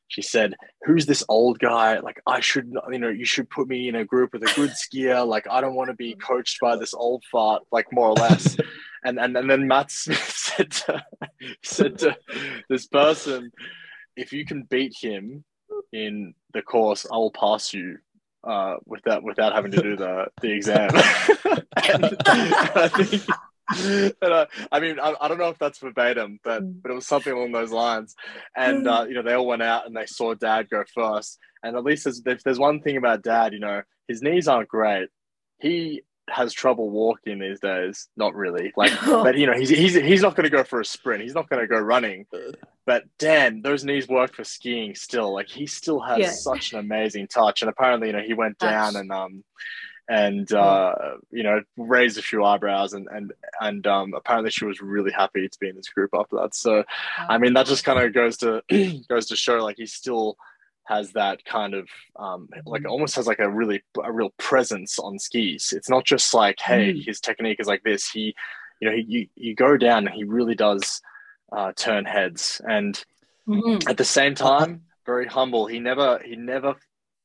she 0.08 0.22
said, 0.22 0.54
"Who's 0.84 1.06
this 1.06 1.24
old 1.28 1.58
guy? 1.58 1.98
Like, 1.98 2.20
I 2.26 2.40
should, 2.40 2.72
you 2.90 2.98
know, 2.98 3.08
you 3.08 3.24
should 3.24 3.50
put 3.50 3.68
me 3.68 3.88
in 3.88 3.96
a 3.96 4.04
group 4.04 4.32
with 4.32 4.42
a 4.42 4.52
good 4.54 4.70
skier. 4.70 5.26
Like, 5.26 5.46
I 5.50 5.60
don't 5.60 5.74
want 5.74 5.90
to 5.90 5.96
be 5.96 6.14
coached 6.14 6.60
by 6.60 6.76
this 6.76 6.94
old 6.94 7.24
fart, 7.30 7.62
like 7.72 7.92
more 7.92 8.08
or 8.08 8.14
less." 8.14 8.56
and 9.04 9.18
and 9.18 9.36
and 9.36 9.50
then 9.50 9.66
Matt 9.66 9.90
Smith 9.90 10.30
said 10.36 10.70
to, 10.70 11.04
said 11.62 11.98
to 11.98 12.16
this 12.68 12.86
person, 12.86 13.50
"If 14.16 14.32
you 14.32 14.44
can 14.44 14.62
beat 14.62 14.94
him 15.00 15.44
in 15.92 16.34
the 16.52 16.62
course, 16.62 17.06
I 17.10 17.16
will 17.16 17.32
pass 17.32 17.72
you." 17.72 17.98
Uh, 18.44 18.76
without 18.86 19.24
without 19.24 19.52
having 19.54 19.72
to 19.72 19.82
do 19.82 19.96
the 19.96 20.26
the 20.40 20.52
exam, 20.52 20.90
and 20.94 22.16
I 22.24 22.88
think 22.88 23.24
and, 23.68 24.14
uh, 24.22 24.46
I 24.70 24.80
mean, 24.80 25.00
I, 25.00 25.14
I, 25.20 25.28
don't 25.28 25.38
know 25.38 25.48
if 25.48 25.58
that's 25.58 25.78
verbatim, 25.78 26.38
but 26.44 26.62
mm. 26.62 26.80
but 26.82 26.92
it 26.92 26.94
was 26.94 27.06
something 27.06 27.32
along 27.32 27.52
those 27.52 27.72
lines. 27.72 28.14
And 28.56 28.86
uh, 28.86 29.06
you 29.08 29.14
know, 29.14 29.22
they 29.22 29.34
all 29.34 29.46
went 29.46 29.62
out 29.62 29.86
and 29.86 29.96
they 29.96 30.06
saw 30.06 30.34
Dad 30.34 30.70
go 30.70 30.84
first. 30.94 31.38
And 31.62 31.76
at 31.76 31.84
least 31.84 32.04
there's, 32.04 32.22
if 32.24 32.42
there's 32.42 32.58
one 32.58 32.80
thing 32.80 32.96
about 32.96 33.22
Dad, 33.22 33.52
you 33.52 33.58
know, 33.58 33.82
his 34.06 34.22
knees 34.22 34.46
aren't 34.46 34.68
great. 34.68 35.08
He 35.60 36.02
has 36.28 36.52
trouble 36.52 36.90
walking 36.90 37.38
these 37.38 37.60
days. 37.60 38.08
Not 38.16 38.34
really, 38.34 38.72
like, 38.76 38.92
but 39.06 39.36
you 39.36 39.46
know, 39.46 39.54
he's 39.54 39.68
he's 39.68 39.94
he's 39.94 40.22
not 40.22 40.36
going 40.36 40.44
to 40.44 40.56
go 40.56 40.64
for 40.64 40.80
a 40.80 40.84
sprint. 40.84 41.22
He's 41.22 41.34
not 41.34 41.48
going 41.48 41.60
to 41.60 41.68
go 41.68 41.78
running. 41.78 42.26
But 42.84 43.04
damn, 43.18 43.62
those 43.62 43.84
knees 43.84 44.08
work 44.08 44.34
for 44.34 44.44
skiing 44.44 44.94
still. 44.94 45.32
Like 45.32 45.48
he 45.48 45.66
still 45.66 46.00
has 46.00 46.18
yeah. 46.18 46.30
such 46.30 46.72
an 46.72 46.78
amazing 46.78 47.28
touch. 47.28 47.62
And 47.62 47.68
apparently, 47.68 48.08
you 48.08 48.12
know, 48.12 48.22
he 48.22 48.34
went 48.34 48.58
down 48.58 48.96
and 48.96 49.10
um 49.10 49.44
and 50.08 50.52
uh, 50.52 50.94
you 51.30 51.42
know 51.42 51.60
raised 51.76 52.18
a 52.18 52.22
few 52.22 52.44
eyebrows 52.44 52.92
and 52.92 53.08
and 53.10 53.32
and 53.60 53.86
um, 53.86 54.14
apparently 54.14 54.50
she 54.50 54.64
was 54.64 54.80
really 54.80 55.10
happy 55.10 55.48
to 55.48 55.58
be 55.58 55.68
in 55.68 55.76
this 55.76 55.88
group 55.88 56.10
after 56.14 56.36
that 56.36 56.54
so 56.54 56.84
i 57.28 57.38
mean 57.38 57.54
that 57.54 57.66
just 57.66 57.84
kind 57.84 57.98
of 57.98 58.12
goes 58.12 58.36
to 58.36 58.62
goes 59.08 59.26
to 59.26 59.36
show 59.36 59.56
like 59.56 59.76
he's 59.76 59.92
still 59.92 60.36
has 60.86 61.12
that 61.12 61.44
kind 61.44 61.74
of 61.74 61.88
um, 62.16 62.48
like 62.64 62.82
mm-hmm. 62.82 62.90
almost 62.90 63.16
has 63.16 63.26
like 63.26 63.38
a 63.38 63.50
really 63.50 63.82
a 64.02 64.12
real 64.12 64.30
presence 64.38 64.98
on 64.98 65.18
skis 65.18 65.72
it's 65.76 65.90
not 65.90 66.04
just 66.04 66.32
like 66.34 66.58
hey 66.60 66.92
mm. 66.92 67.04
his 67.04 67.20
technique 67.20 67.60
is 67.60 67.66
like 67.66 67.82
this 67.82 68.08
he 68.08 68.34
you 68.80 68.88
know 68.88 68.94
he, 68.94 69.04
you, 69.08 69.26
you 69.34 69.54
go 69.54 69.76
down 69.76 70.06
and 70.06 70.14
he 70.14 70.24
really 70.24 70.54
does 70.54 71.00
uh, 71.52 71.72
turn 71.76 72.04
heads 72.04 72.60
and 72.68 73.04
mm-hmm. 73.48 73.88
at 73.88 73.96
the 73.96 74.04
same 74.04 74.34
time 74.34 74.82
very 75.04 75.26
humble 75.26 75.66
he 75.66 75.78
never 75.78 76.20
he 76.24 76.36
never 76.36 76.76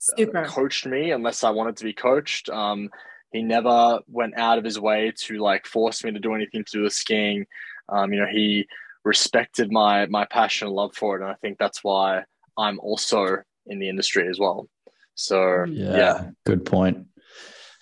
Super. 0.01 0.45
coached 0.45 0.87
me 0.87 1.11
unless 1.11 1.43
I 1.43 1.51
wanted 1.51 1.77
to 1.77 1.83
be 1.83 1.93
coached. 1.93 2.49
Um, 2.49 2.89
he 3.31 3.43
never 3.43 3.99
went 4.07 4.37
out 4.37 4.57
of 4.57 4.63
his 4.63 4.79
way 4.79 5.13
to 5.15 5.37
like 5.37 5.67
force 5.67 6.03
me 6.03 6.11
to 6.11 6.19
do 6.19 6.33
anything 6.33 6.63
to 6.65 6.71
do 6.71 6.81
with 6.83 6.93
skiing. 6.93 7.45
Um, 7.87 8.11
you 8.11 8.19
know, 8.19 8.25
he 8.25 8.67
respected 9.03 9.71
my 9.71 10.07
my 10.07 10.25
passion 10.25 10.67
and 10.67 10.75
love 10.75 10.95
for 10.95 11.15
it, 11.17 11.21
and 11.21 11.31
I 11.31 11.35
think 11.35 11.57
that's 11.59 11.83
why 11.83 12.23
I'm 12.57 12.79
also 12.79 13.43
in 13.67 13.79
the 13.79 13.89
industry 13.89 14.27
as 14.27 14.39
well. 14.39 14.67
So 15.15 15.65
yeah, 15.65 15.95
yeah. 15.95 16.29
good 16.45 16.65
point. 16.65 17.07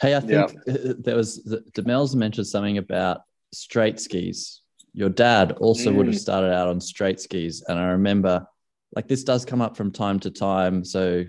Hey, 0.01 0.15
I 0.15 0.19
think 0.19 0.51
yeah. 0.65 0.93
there 0.97 1.15
was 1.15 1.45
Demelza 1.73 2.15
mentioned 2.15 2.47
something 2.47 2.77
about 2.77 3.21
straight 3.53 3.99
skis. 3.99 4.61
Your 4.93 5.09
dad 5.09 5.53
also 5.53 5.91
mm. 5.91 5.95
would 5.95 6.07
have 6.07 6.15
mm. 6.15 6.19
started 6.19 6.53
out 6.53 6.67
on 6.67 6.81
straight 6.81 7.19
skis, 7.19 7.63
and 7.67 7.77
I 7.77 7.89
remember 7.91 8.47
like 8.95 9.07
this 9.07 9.23
does 9.23 9.45
come 9.45 9.61
up 9.61 9.77
from 9.77 9.91
time 9.91 10.19
to 10.21 10.31
time. 10.31 10.83
So 10.83 11.25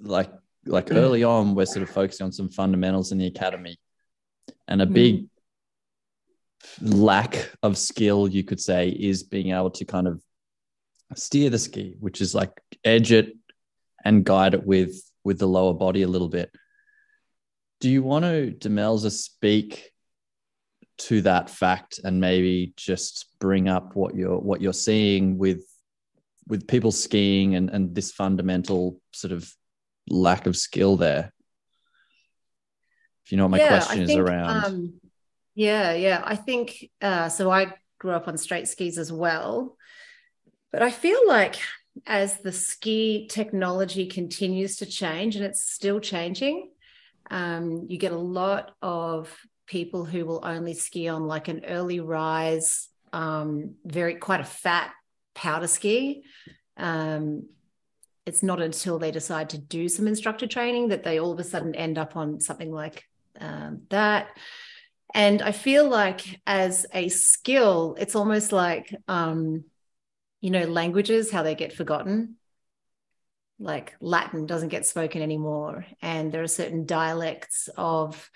like 0.00 0.30
like 0.66 0.92
early 0.92 1.24
on 1.24 1.54
we're 1.54 1.66
sort 1.66 1.82
of 1.82 1.90
focusing 1.90 2.24
on 2.24 2.32
some 2.32 2.48
fundamentals 2.48 3.12
in 3.12 3.18
the 3.18 3.26
academy 3.26 3.76
and 4.68 4.80
a 4.80 4.86
big 4.86 5.24
mm. 5.24 5.28
lack 6.80 7.50
of 7.62 7.76
skill 7.76 8.28
you 8.28 8.42
could 8.42 8.60
say 8.60 8.88
is 8.88 9.22
being 9.22 9.50
able 9.50 9.70
to 9.70 9.84
kind 9.84 10.08
of 10.08 10.22
steer 11.14 11.50
the 11.50 11.58
ski 11.58 11.96
which 12.00 12.20
is 12.20 12.34
like 12.34 12.50
edge 12.84 13.12
it 13.12 13.36
and 14.04 14.24
guide 14.24 14.54
it 14.54 14.66
with 14.66 14.94
with 15.24 15.38
the 15.38 15.48
lower 15.48 15.74
body 15.74 16.02
a 16.02 16.08
little 16.08 16.28
bit 16.28 16.50
do 17.80 17.90
you 17.90 18.02
want 18.02 18.24
to 18.24 18.54
demelza 18.58 19.10
speak 19.10 19.90
to 20.96 21.22
that 21.22 21.50
fact 21.50 22.00
and 22.04 22.20
maybe 22.20 22.72
just 22.76 23.26
bring 23.40 23.68
up 23.68 23.96
what 23.96 24.14
you're 24.14 24.38
what 24.38 24.60
you're 24.60 24.72
seeing 24.72 25.38
with 25.38 25.64
with 26.46 26.68
people 26.68 26.92
skiing 26.92 27.54
and 27.54 27.70
and 27.70 27.94
this 27.94 28.12
fundamental 28.12 29.00
sort 29.12 29.32
of 29.32 29.52
lack 30.08 30.46
of 30.46 30.56
skill 30.56 30.96
there. 30.96 31.32
If 33.24 33.32
you 33.32 33.38
know 33.38 33.44
what 33.44 33.52
my 33.52 33.58
yeah, 33.58 33.68
question 33.68 34.02
is 34.02 34.14
around. 34.14 34.64
Um, 34.64 35.00
yeah, 35.54 35.94
yeah. 35.94 36.22
I 36.24 36.36
think 36.36 36.90
uh, 37.00 37.28
so. 37.28 37.50
I 37.50 37.72
grew 37.98 38.12
up 38.12 38.28
on 38.28 38.36
straight 38.36 38.68
skis 38.68 38.98
as 38.98 39.10
well, 39.10 39.76
but 40.72 40.82
I 40.82 40.90
feel 40.90 41.26
like 41.26 41.56
as 42.06 42.38
the 42.38 42.52
ski 42.52 43.28
technology 43.30 44.06
continues 44.06 44.76
to 44.76 44.86
change, 44.86 45.36
and 45.36 45.44
it's 45.44 45.70
still 45.72 46.00
changing, 46.00 46.70
um, 47.30 47.86
you 47.88 47.98
get 47.98 48.12
a 48.12 48.18
lot 48.18 48.72
of 48.82 49.34
people 49.66 50.04
who 50.04 50.26
will 50.26 50.40
only 50.44 50.74
ski 50.74 51.08
on 51.08 51.26
like 51.26 51.48
an 51.48 51.64
early 51.64 52.00
rise, 52.00 52.88
um, 53.12 53.74
very 53.84 54.16
quite 54.16 54.40
a 54.40 54.44
fat 54.44 54.90
powder 55.34 55.66
ski. 55.66 56.24
Um, 56.76 57.46
it's 58.26 58.42
not 58.42 58.60
until 58.60 58.98
they 58.98 59.10
decide 59.10 59.50
to 59.50 59.58
do 59.58 59.88
some 59.88 60.06
instructor 60.06 60.46
training 60.46 60.88
that 60.88 61.02
they 61.02 61.18
all 61.18 61.32
of 61.32 61.38
a 61.38 61.44
sudden 61.44 61.74
end 61.74 61.98
up 61.98 62.16
on 62.16 62.40
something 62.40 62.72
like 62.72 63.04
um, 63.40 63.82
that. 63.90 64.28
And 65.14 65.42
I 65.42 65.52
feel 65.52 65.88
like 65.88 66.40
as 66.46 66.86
a 66.92 67.08
skill, 67.08 67.96
it's 67.98 68.16
almost 68.16 68.50
like, 68.50 68.94
um, 69.06 69.64
you 70.44 70.50
know, 70.50 70.66
languages, 70.66 71.30
how 71.30 71.42
they 71.42 71.54
get 71.54 71.72
forgotten. 71.72 72.36
Like 73.58 73.94
Latin 73.98 74.44
doesn't 74.44 74.68
get 74.68 74.84
spoken 74.84 75.22
anymore. 75.22 75.86
And 76.02 76.30
there 76.30 76.42
are 76.42 76.46
certain 76.48 76.84
dialects 76.84 77.70
of, 77.78 78.30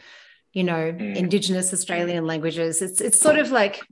you 0.55 0.65
know, 0.65 0.91
mm. 0.91 1.17
indigenous 1.17 1.75
Australian 1.75 2.27
languages. 2.27 2.81
It's, 2.81 3.03
it's 3.03 3.21
sort 3.21 3.39
of 3.39 3.51
like, 3.51 3.83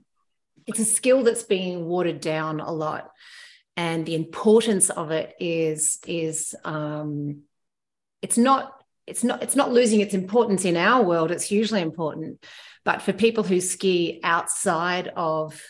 it's 0.65 0.79
a 0.79 0.85
skill 0.85 1.21
that's 1.21 1.43
being 1.43 1.85
watered 1.85 2.19
down 2.19 2.59
a 2.59 2.71
lot 2.71 3.11
and 3.75 4.07
the 4.07 4.15
importance 4.15 4.89
of 4.89 5.11
it 5.11 5.35
is 5.39 5.99
is 6.07 6.55
um, 6.65 7.43
it's 8.23 8.37
not 8.37 8.73
it's 9.05 9.23
not 9.23 9.43
it's 9.43 9.55
not 9.55 9.71
losing 9.71 10.01
its 10.01 10.15
importance 10.15 10.65
in 10.65 10.75
our 10.75 11.03
world 11.03 11.29
it's 11.29 11.43
hugely 11.43 11.79
important 11.79 12.43
but 12.83 13.01
for 13.03 13.13
people 13.13 13.43
who 13.43 13.61
ski 13.61 14.19
outside 14.23 15.11
of 15.15 15.61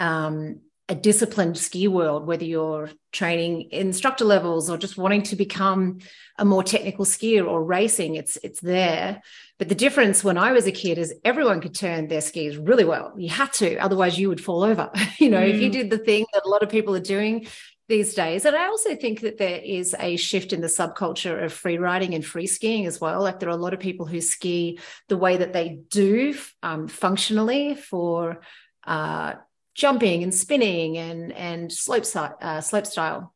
um, 0.00 0.60
a 0.88 0.94
disciplined 0.94 1.58
ski 1.58 1.88
world, 1.88 2.26
whether 2.26 2.44
you're 2.44 2.90
training 3.12 3.68
instructor 3.72 4.24
levels 4.24 4.70
or 4.70 4.76
just 4.76 4.96
wanting 4.96 5.22
to 5.22 5.34
become 5.34 5.98
a 6.38 6.44
more 6.44 6.62
technical 6.62 7.04
skier 7.04 7.46
or 7.46 7.64
racing, 7.64 8.14
it's 8.14 8.36
it's 8.42 8.60
there. 8.60 9.20
But 9.58 9.68
the 9.68 9.74
difference 9.74 10.22
when 10.22 10.38
I 10.38 10.52
was 10.52 10.66
a 10.66 10.72
kid 10.72 10.98
is 10.98 11.14
everyone 11.24 11.60
could 11.60 11.74
turn 11.74 12.06
their 12.06 12.20
skis 12.20 12.56
really 12.56 12.84
well. 12.84 13.14
You 13.16 13.30
had 13.30 13.52
to, 13.54 13.78
otherwise 13.78 14.18
you 14.18 14.28
would 14.28 14.42
fall 14.42 14.62
over. 14.62 14.90
you 15.18 15.28
know, 15.28 15.40
mm. 15.40 15.50
if 15.50 15.60
you 15.60 15.70
mm. 15.70 15.72
did 15.72 15.90
the 15.90 15.98
thing 15.98 16.24
that 16.32 16.44
a 16.44 16.48
lot 16.48 16.62
of 16.62 16.68
people 16.68 16.94
are 16.94 17.00
doing 17.00 17.46
these 17.88 18.14
days. 18.14 18.44
And 18.44 18.56
I 18.56 18.66
also 18.66 18.96
think 18.96 19.20
that 19.20 19.38
there 19.38 19.60
is 19.64 19.94
a 19.98 20.16
shift 20.16 20.52
in 20.52 20.60
the 20.60 20.66
subculture 20.66 21.44
of 21.44 21.52
free 21.52 21.78
riding 21.78 22.14
and 22.14 22.24
free 22.24 22.46
skiing 22.46 22.86
as 22.86 23.00
well. 23.00 23.22
Like 23.22 23.38
there 23.38 23.48
are 23.48 23.52
a 23.52 23.56
lot 23.56 23.74
of 23.74 23.80
people 23.80 24.06
who 24.06 24.20
ski 24.20 24.78
the 25.08 25.16
way 25.16 25.36
that 25.36 25.52
they 25.52 25.80
do 25.88 26.36
um, 26.62 26.88
functionally 26.88 27.76
for 27.76 28.40
uh, 28.84 29.34
jumping 29.76 30.22
and 30.22 30.34
spinning 30.34 30.96
and 30.96 31.32
and 31.32 31.72
slope 31.72 32.04
uh, 32.16 32.60
slope 32.60 32.86
style. 32.86 33.34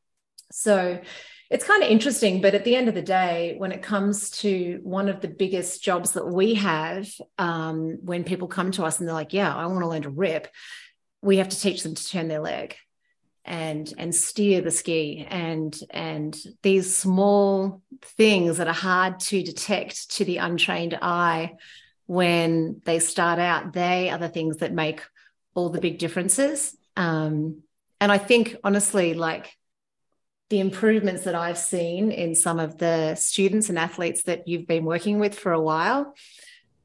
So 0.51 1.01
it's 1.51 1.67
kind 1.67 1.83
of 1.83 1.91
interesting, 1.91 2.41
but 2.41 2.55
at 2.55 2.65
the 2.65 2.77
end 2.77 2.89
of 2.89 2.95
the 2.95 3.03
day, 3.03 3.55
when 3.59 3.73
it 3.73 3.83
comes 3.83 4.31
to 4.31 4.81
one 4.83 5.09
of 5.09 5.21
the 5.21 5.29
biggest 5.29 5.83
jobs 5.83 6.13
that 6.13 6.27
we 6.27 6.55
have, 6.55 7.13
um, 7.39 7.99
when 8.03 8.25
people 8.25 8.49
come 8.49 8.71
to 8.73 8.85
us 8.85 8.99
and 8.99 9.07
they're 9.07 9.15
like, 9.15 9.33
"Yeah, 9.33 9.55
I 9.55 9.67
want 9.67 9.81
to 9.81 9.89
learn 9.89 10.03
to 10.03 10.11
rip," 10.11 10.49
we 11.23 11.37
have 11.37 11.49
to 11.51 11.61
teach 11.61 11.83
them 11.83 11.95
to 11.95 12.09
turn 12.09 12.29
their 12.29 12.41
leg 12.41 12.77
and 13.45 13.93
and 13.99 14.15
steer 14.15 14.61
the 14.61 14.71
ski 14.71 15.27
and 15.29 15.79
and 15.91 16.37
these 16.63 16.97
small 16.97 17.83
things 18.03 18.59
that 18.59 18.69
are 18.69 18.73
hard 18.75 19.19
to 19.19 19.43
detect 19.43 20.11
to 20.13 20.25
the 20.25 20.37
untrained 20.37 20.99
eye 21.01 21.55
when 22.07 22.81
they 22.85 22.99
start 22.99 23.39
out 23.39 23.73
they 23.73 24.11
are 24.11 24.19
the 24.19 24.29
things 24.29 24.59
that 24.59 24.75
make 24.75 25.01
all 25.55 25.69
the 25.71 25.81
big 25.81 25.99
differences 25.99 26.77
um, 26.97 27.63
and 28.01 28.11
i 28.11 28.19
think 28.19 28.57
honestly 28.65 29.15
like 29.15 29.57
the 30.49 30.61
improvements 30.61 31.25
that 31.25 31.35
i've 31.35 31.59
seen 31.59 32.11
in 32.11 32.35
some 32.35 32.59
of 32.59 32.79
the 32.79 33.15
students 33.15 33.69
and 33.69 33.79
athletes 33.79 34.25
that 34.25 34.49
you've 34.49 34.67
been 34.67 34.85
working 34.85 35.19
with 35.19 35.39
for 35.39 35.53
a 35.53 35.61
while 35.61 36.15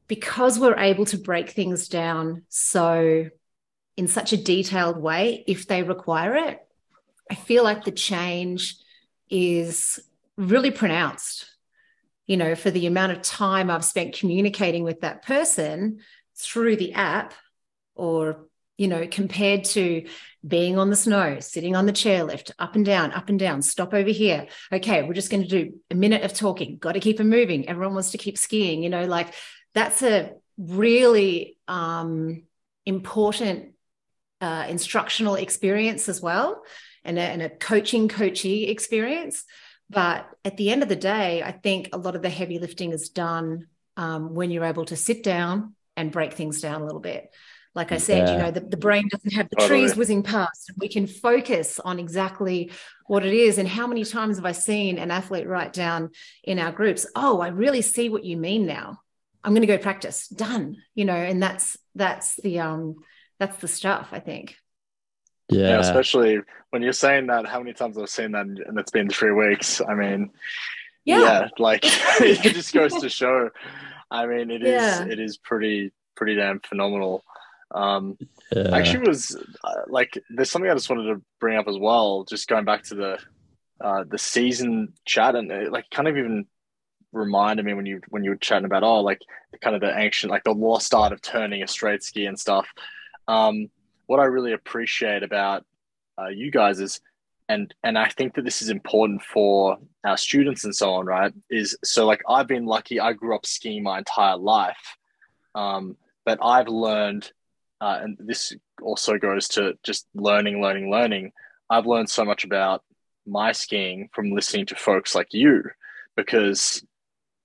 because 0.08 0.58
we're 0.58 0.78
able 0.78 1.04
to 1.04 1.18
break 1.18 1.50
things 1.50 1.88
down 1.88 2.42
so 2.48 3.28
in 3.96 4.08
such 4.08 4.32
a 4.32 4.36
detailed 4.36 4.98
way 4.98 5.44
if 5.46 5.66
they 5.66 5.82
require 5.82 6.36
it. 6.36 6.60
I 7.30 7.34
feel 7.34 7.64
like 7.64 7.84
the 7.84 7.90
change 7.90 8.76
is 9.30 9.98
really 10.36 10.70
pronounced. 10.70 11.46
You 12.26 12.36
know, 12.36 12.54
for 12.54 12.70
the 12.70 12.86
amount 12.86 13.12
of 13.12 13.22
time 13.22 13.70
I've 13.70 13.84
spent 13.84 14.18
communicating 14.18 14.84
with 14.84 15.00
that 15.00 15.22
person 15.24 16.00
through 16.36 16.76
the 16.76 16.92
app 16.92 17.34
or 17.94 18.46
you 18.78 18.88
know, 18.88 19.06
compared 19.10 19.64
to 19.64 20.06
being 20.46 20.78
on 20.78 20.90
the 20.90 20.96
snow, 20.96 21.38
sitting 21.40 21.74
on 21.74 21.86
the 21.86 21.92
chairlift, 21.92 22.50
up 22.58 22.76
and 22.76 22.84
down, 22.84 23.12
up 23.12 23.28
and 23.28 23.38
down, 23.38 23.62
stop 23.62 23.94
over 23.94 24.10
here. 24.10 24.46
Okay, 24.72 25.02
we're 25.02 25.14
just 25.14 25.30
going 25.30 25.42
to 25.42 25.48
do 25.48 25.80
a 25.90 25.94
minute 25.94 26.22
of 26.22 26.32
talking. 26.32 26.76
Got 26.76 26.92
to 26.92 27.00
keep 27.00 27.16
them 27.16 27.30
moving. 27.30 27.68
Everyone 27.68 27.94
wants 27.94 28.10
to 28.10 28.18
keep 28.18 28.38
skiing. 28.38 28.82
You 28.82 28.90
know, 28.90 29.04
like 29.04 29.32
that's 29.74 30.02
a 30.02 30.32
really 30.58 31.58
um, 31.68 32.44
important 32.84 33.74
uh, 34.40 34.66
instructional 34.68 35.34
experience 35.34 36.08
as 36.08 36.20
well 36.20 36.62
and 37.04 37.18
a, 37.18 37.22
and 37.22 37.42
a 37.42 37.48
coaching 37.48 38.08
coachee 38.08 38.66
experience 38.66 39.44
but 39.88 40.28
at 40.44 40.56
the 40.56 40.70
end 40.70 40.82
of 40.82 40.90
the 40.90 40.96
day 40.96 41.42
i 41.42 41.52
think 41.52 41.88
a 41.92 41.98
lot 41.98 42.14
of 42.14 42.22
the 42.22 42.28
heavy 42.28 42.58
lifting 42.58 42.92
is 42.92 43.08
done 43.08 43.66
um, 43.96 44.34
when 44.34 44.50
you're 44.50 44.64
able 44.64 44.84
to 44.84 44.96
sit 44.96 45.22
down 45.22 45.74
and 45.96 46.12
break 46.12 46.34
things 46.34 46.60
down 46.60 46.82
a 46.82 46.84
little 46.84 47.00
bit 47.00 47.30
like 47.76 47.92
i 47.92 47.96
said 47.96 48.26
yeah. 48.26 48.32
you 48.32 48.38
know 48.38 48.50
the, 48.50 48.60
the 48.60 48.76
brain 48.76 49.06
doesn't 49.10 49.32
have 49.32 49.48
the 49.50 49.56
totally. 49.56 49.80
trees 49.80 49.96
whizzing 49.96 50.22
past 50.22 50.72
we 50.78 50.88
can 50.88 51.06
focus 51.06 51.78
on 51.78 52.00
exactly 52.00 52.70
what 53.06 53.24
it 53.24 53.32
is 53.32 53.58
and 53.58 53.68
how 53.68 53.86
many 53.86 54.04
times 54.04 54.36
have 54.36 54.44
i 54.44 54.52
seen 54.52 54.98
an 54.98 55.12
athlete 55.12 55.46
write 55.46 55.72
down 55.72 56.10
in 56.42 56.58
our 56.58 56.72
groups 56.72 57.06
oh 57.14 57.40
i 57.40 57.48
really 57.48 57.82
see 57.82 58.08
what 58.08 58.24
you 58.24 58.36
mean 58.36 58.66
now 58.66 58.98
i'm 59.44 59.52
going 59.52 59.60
to 59.60 59.68
go 59.68 59.78
practice 59.78 60.26
done 60.26 60.76
you 60.96 61.04
know 61.04 61.14
and 61.14 61.40
that's 61.40 61.76
that's 61.94 62.34
the 62.42 62.58
um 62.58 62.96
that's 63.38 63.58
the 63.58 63.68
stuff 63.68 64.08
I 64.12 64.20
think. 64.20 64.56
Yeah. 65.48 65.68
yeah. 65.68 65.78
especially 65.78 66.40
when 66.70 66.82
you're 66.82 66.92
saying 66.92 67.28
that. 67.28 67.46
How 67.46 67.58
many 67.58 67.72
times 67.72 67.98
I've 67.98 68.08
seen 68.08 68.32
that, 68.32 68.46
and 68.46 68.78
it's 68.78 68.90
been 68.90 69.08
three 69.08 69.32
weeks. 69.32 69.80
I 69.80 69.94
mean, 69.94 70.30
yeah, 71.04 71.20
yeah 71.20 71.48
like 71.58 71.80
it 71.84 72.54
just 72.54 72.72
goes 72.72 72.94
to 72.94 73.08
show. 73.08 73.50
I 74.10 74.26
mean, 74.26 74.50
it 74.50 74.62
yeah. 74.62 75.02
is 75.04 75.12
it 75.12 75.20
is 75.20 75.36
pretty 75.36 75.92
pretty 76.16 76.34
damn 76.34 76.60
phenomenal. 76.60 77.22
Um, 77.74 78.16
yeah. 78.52 78.76
Actually, 78.76 79.08
was 79.08 79.36
uh, 79.64 79.72
like 79.88 80.18
there's 80.30 80.50
something 80.50 80.70
I 80.70 80.74
just 80.74 80.88
wanted 80.88 81.12
to 81.14 81.22
bring 81.40 81.58
up 81.58 81.68
as 81.68 81.78
well. 81.78 82.24
Just 82.24 82.48
going 82.48 82.64
back 82.64 82.84
to 82.84 82.94
the 82.94 83.18
uh, 83.80 84.04
the 84.08 84.18
season 84.18 84.92
chat 85.04 85.34
and 85.34 85.50
it, 85.50 85.72
like 85.72 85.90
kind 85.90 86.08
of 86.08 86.16
even 86.16 86.46
reminded 87.12 87.64
me 87.64 87.74
when 87.74 87.86
you 87.86 88.00
when 88.08 88.24
you 88.24 88.30
were 88.30 88.36
chatting 88.36 88.66
about 88.66 88.82
oh 88.82 89.00
like 89.00 89.20
kind 89.62 89.74
of 89.74 89.80
the 89.80 89.98
ancient 89.98 90.30
like 90.30 90.44
the 90.44 90.52
lost 90.52 90.92
art 90.92 91.12
of 91.12 91.22
turning 91.22 91.62
a 91.62 91.66
straight 91.66 92.02
ski 92.02 92.26
and 92.26 92.38
stuff 92.38 92.66
um, 93.28 93.68
what 94.06 94.20
I 94.20 94.24
really 94.24 94.52
appreciate 94.52 95.22
about 95.22 95.64
uh, 96.18 96.28
you 96.28 96.50
guys 96.50 96.80
is, 96.80 97.00
and 97.48 97.72
and 97.82 97.98
I 97.98 98.08
think 98.08 98.34
that 98.34 98.44
this 98.44 98.62
is 98.62 98.70
important 98.70 99.22
for 99.22 99.78
our 100.04 100.16
students 100.16 100.64
and 100.64 100.74
so 100.74 100.92
on, 100.94 101.06
right? 101.06 101.32
Is 101.50 101.76
so 101.84 102.06
like 102.06 102.22
I've 102.28 102.46
been 102.46 102.66
lucky. 102.66 103.00
I 103.00 103.12
grew 103.12 103.34
up 103.34 103.46
skiing 103.46 103.82
my 103.82 103.98
entire 103.98 104.36
life, 104.36 104.96
um, 105.54 105.96
but 106.24 106.38
I've 106.42 106.68
learned, 106.68 107.30
uh, 107.80 107.98
and 108.02 108.16
this 108.18 108.52
also 108.82 109.18
goes 109.18 109.48
to 109.48 109.74
just 109.82 110.06
learning, 110.14 110.62
learning, 110.62 110.90
learning. 110.90 111.32
I've 111.68 111.86
learned 111.86 112.10
so 112.10 112.24
much 112.24 112.44
about 112.44 112.82
my 113.26 113.52
skiing 113.52 114.08
from 114.14 114.30
listening 114.30 114.66
to 114.66 114.74
folks 114.74 115.14
like 115.14 115.28
you, 115.32 115.64
because 116.16 116.84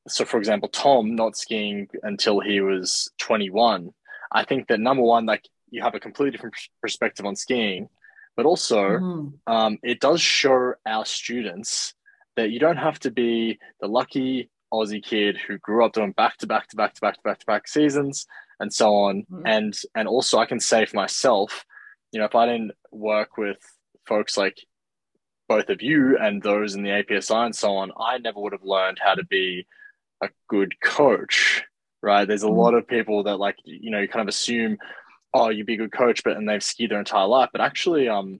so 0.07 0.25
for 0.25 0.37
example, 0.37 0.69
Tom 0.69 1.15
not 1.15 1.37
skiing 1.37 1.87
until 2.03 2.39
he 2.39 2.61
was 2.61 3.11
21. 3.19 3.91
I 4.31 4.45
think 4.45 4.67
that 4.67 4.79
number 4.79 5.03
one, 5.03 5.25
like 5.25 5.47
you 5.69 5.81
have 5.81 5.95
a 5.95 5.99
completely 5.99 6.31
different 6.31 6.55
perspective 6.81 7.25
on 7.25 7.35
skiing, 7.35 7.89
but 8.35 8.45
also 8.45 8.81
mm. 8.81 9.33
um, 9.47 9.77
it 9.83 9.99
does 9.99 10.21
show 10.21 10.73
our 10.85 11.05
students 11.05 11.93
that 12.37 12.51
you 12.51 12.59
don't 12.59 12.77
have 12.77 12.99
to 12.99 13.11
be 13.11 13.59
the 13.81 13.87
lucky 13.87 14.49
Aussie 14.73 15.03
kid 15.03 15.37
who 15.37 15.57
grew 15.57 15.85
up 15.85 15.93
doing 15.93 16.13
back 16.13 16.37
to 16.37 16.47
back 16.47 16.67
to 16.69 16.75
back 16.77 16.93
to 16.93 17.01
back 17.01 17.15
to 17.15 17.21
back 17.23 17.39
to 17.39 17.45
back 17.45 17.67
seasons 17.67 18.25
and 18.61 18.71
so 18.71 18.95
on. 18.95 19.25
Mm. 19.29 19.41
And 19.45 19.79
and 19.95 20.07
also 20.07 20.37
I 20.39 20.45
can 20.45 20.59
say 20.59 20.85
for 20.85 20.95
myself, 20.95 21.65
you 22.11 22.19
know, 22.19 22.25
if 22.25 22.35
I 22.35 22.45
didn't 22.45 22.71
work 22.91 23.37
with 23.37 23.57
folks 24.07 24.37
like 24.37 24.57
both 25.49 25.69
of 25.69 25.81
you 25.81 26.17
and 26.17 26.41
those 26.41 26.75
in 26.75 26.83
the 26.83 26.91
APSI 26.91 27.45
and 27.45 27.55
so 27.55 27.75
on, 27.75 27.91
I 27.99 28.19
never 28.19 28.39
would 28.39 28.53
have 28.53 28.63
learned 28.63 28.99
how 29.03 29.15
to 29.15 29.25
be 29.25 29.67
a 30.21 30.29
good 30.47 30.79
coach. 30.81 31.63
Right. 32.01 32.27
There's 32.27 32.43
a 32.43 32.47
mm. 32.47 32.55
lot 32.55 32.73
of 32.73 32.87
people 32.87 33.23
that 33.23 33.37
like, 33.37 33.57
you 33.65 33.91
know, 33.91 33.99
you 33.99 34.07
kind 34.07 34.21
of 34.21 34.27
assume, 34.27 34.77
oh, 35.33 35.49
you'd 35.49 35.67
be 35.67 35.75
a 35.75 35.77
good 35.77 35.91
coach, 35.91 36.23
but 36.23 36.37
and 36.37 36.47
they've 36.47 36.63
skied 36.63 36.91
their 36.91 36.99
entire 36.99 37.27
life. 37.27 37.49
But 37.51 37.61
actually, 37.61 38.07
um, 38.07 38.39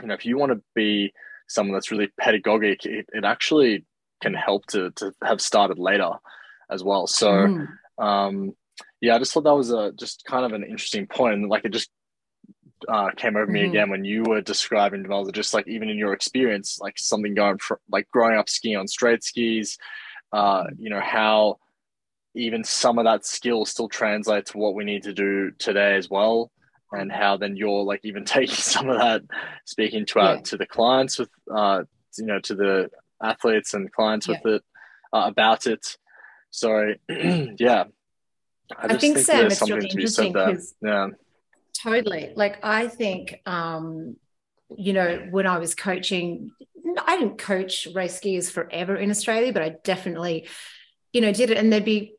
you 0.00 0.08
know, 0.08 0.14
if 0.14 0.26
you 0.26 0.36
want 0.36 0.52
to 0.52 0.62
be 0.74 1.12
someone 1.48 1.74
that's 1.74 1.90
really 1.90 2.10
pedagogic, 2.20 2.84
it, 2.84 3.06
it 3.12 3.24
actually 3.24 3.86
can 4.22 4.34
help 4.34 4.66
to 4.66 4.90
to 4.92 5.12
have 5.22 5.40
started 5.40 5.78
later 5.78 6.10
as 6.70 6.82
well. 6.82 7.06
So, 7.06 7.28
mm. 7.28 7.68
um, 7.98 8.52
yeah, 9.00 9.14
I 9.14 9.18
just 9.18 9.32
thought 9.32 9.44
that 9.44 9.54
was 9.54 9.72
a 9.72 9.92
just 9.92 10.24
kind 10.24 10.44
of 10.44 10.52
an 10.52 10.62
interesting 10.62 11.06
point, 11.06 11.34
and 11.34 11.48
like 11.48 11.64
it 11.64 11.72
just 11.72 11.90
uh, 12.88 13.10
came 13.16 13.36
over 13.36 13.46
me 13.46 13.60
mm-hmm. 13.60 13.70
again 13.70 13.90
when 13.90 14.04
you 14.04 14.22
were 14.22 14.40
describing 14.40 15.02
development, 15.02 15.34
just 15.34 15.54
like 15.54 15.68
even 15.68 15.88
in 15.88 15.98
your 15.98 16.12
experience, 16.12 16.78
like 16.80 16.98
something 16.98 17.34
going 17.34 17.58
from 17.58 17.78
like 17.90 18.08
growing 18.08 18.38
up 18.38 18.48
skiing 18.48 18.76
on 18.76 18.88
straight 18.88 19.22
skis, 19.22 19.78
uh, 20.32 20.64
you 20.78 20.90
know 20.90 21.00
how 21.00 21.58
even 22.34 22.62
some 22.62 22.98
of 22.98 23.06
that 23.06 23.24
skill 23.24 23.64
still 23.64 23.88
translates 23.88 24.52
to 24.52 24.58
what 24.58 24.74
we 24.74 24.84
need 24.84 25.02
to 25.04 25.14
do 25.14 25.50
today 25.58 25.96
as 25.96 26.10
well 26.10 26.52
and 26.92 27.10
how 27.10 27.36
then 27.36 27.56
you're 27.56 27.82
like 27.82 28.00
even 28.04 28.24
taking 28.26 28.54
some 28.54 28.88
of 28.88 28.98
that 28.98 29.22
speaking 29.64 30.06
to 30.06 30.20
our 30.20 30.36
yeah. 30.36 30.40
to 30.42 30.56
the 30.56 30.66
clients 30.66 31.18
with 31.18 31.30
uh 31.54 31.82
you 32.18 32.26
know 32.26 32.38
to 32.40 32.54
the 32.54 32.90
athletes 33.22 33.74
and 33.74 33.92
clients 33.92 34.28
yeah. 34.28 34.36
with 34.42 34.54
it 34.54 34.62
uh, 35.12 35.24
about 35.26 35.66
it 35.66 35.96
so 36.50 36.92
yeah 37.58 37.84
i, 38.76 38.86
I 38.86 38.88
think, 38.96 39.16
think 39.16 39.18
sam 39.18 39.46
it's 39.46 39.68
really 39.68 39.88
interesting 39.88 40.32
because 40.32 40.74
yeah 40.82 41.08
totally 41.74 42.32
like 42.36 42.64
i 42.64 42.88
think 42.88 43.40
um 43.46 44.16
you 44.76 44.92
know 44.92 45.26
when 45.30 45.46
i 45.46 45.58
was 45.58 45.74
coaching 45.74 46.50
i 47.06 47.18
didn't 47.18 47.38
coach 47.38 47.86
race 47.94 48.20
skiers 48.20 48.50
forever 48.50 48.96
in 48.96 49.10
australia 49.10 49.52
but 49.52 49.62
i 49.62 49.76
definitely 49.84 50.48
you 51.12 51.20
know 51.20 51.32
did 51.32 51.50
it 51.50 51.58
and 51.58 51.72
there'd 51.72 51.84
be 51.84 52.16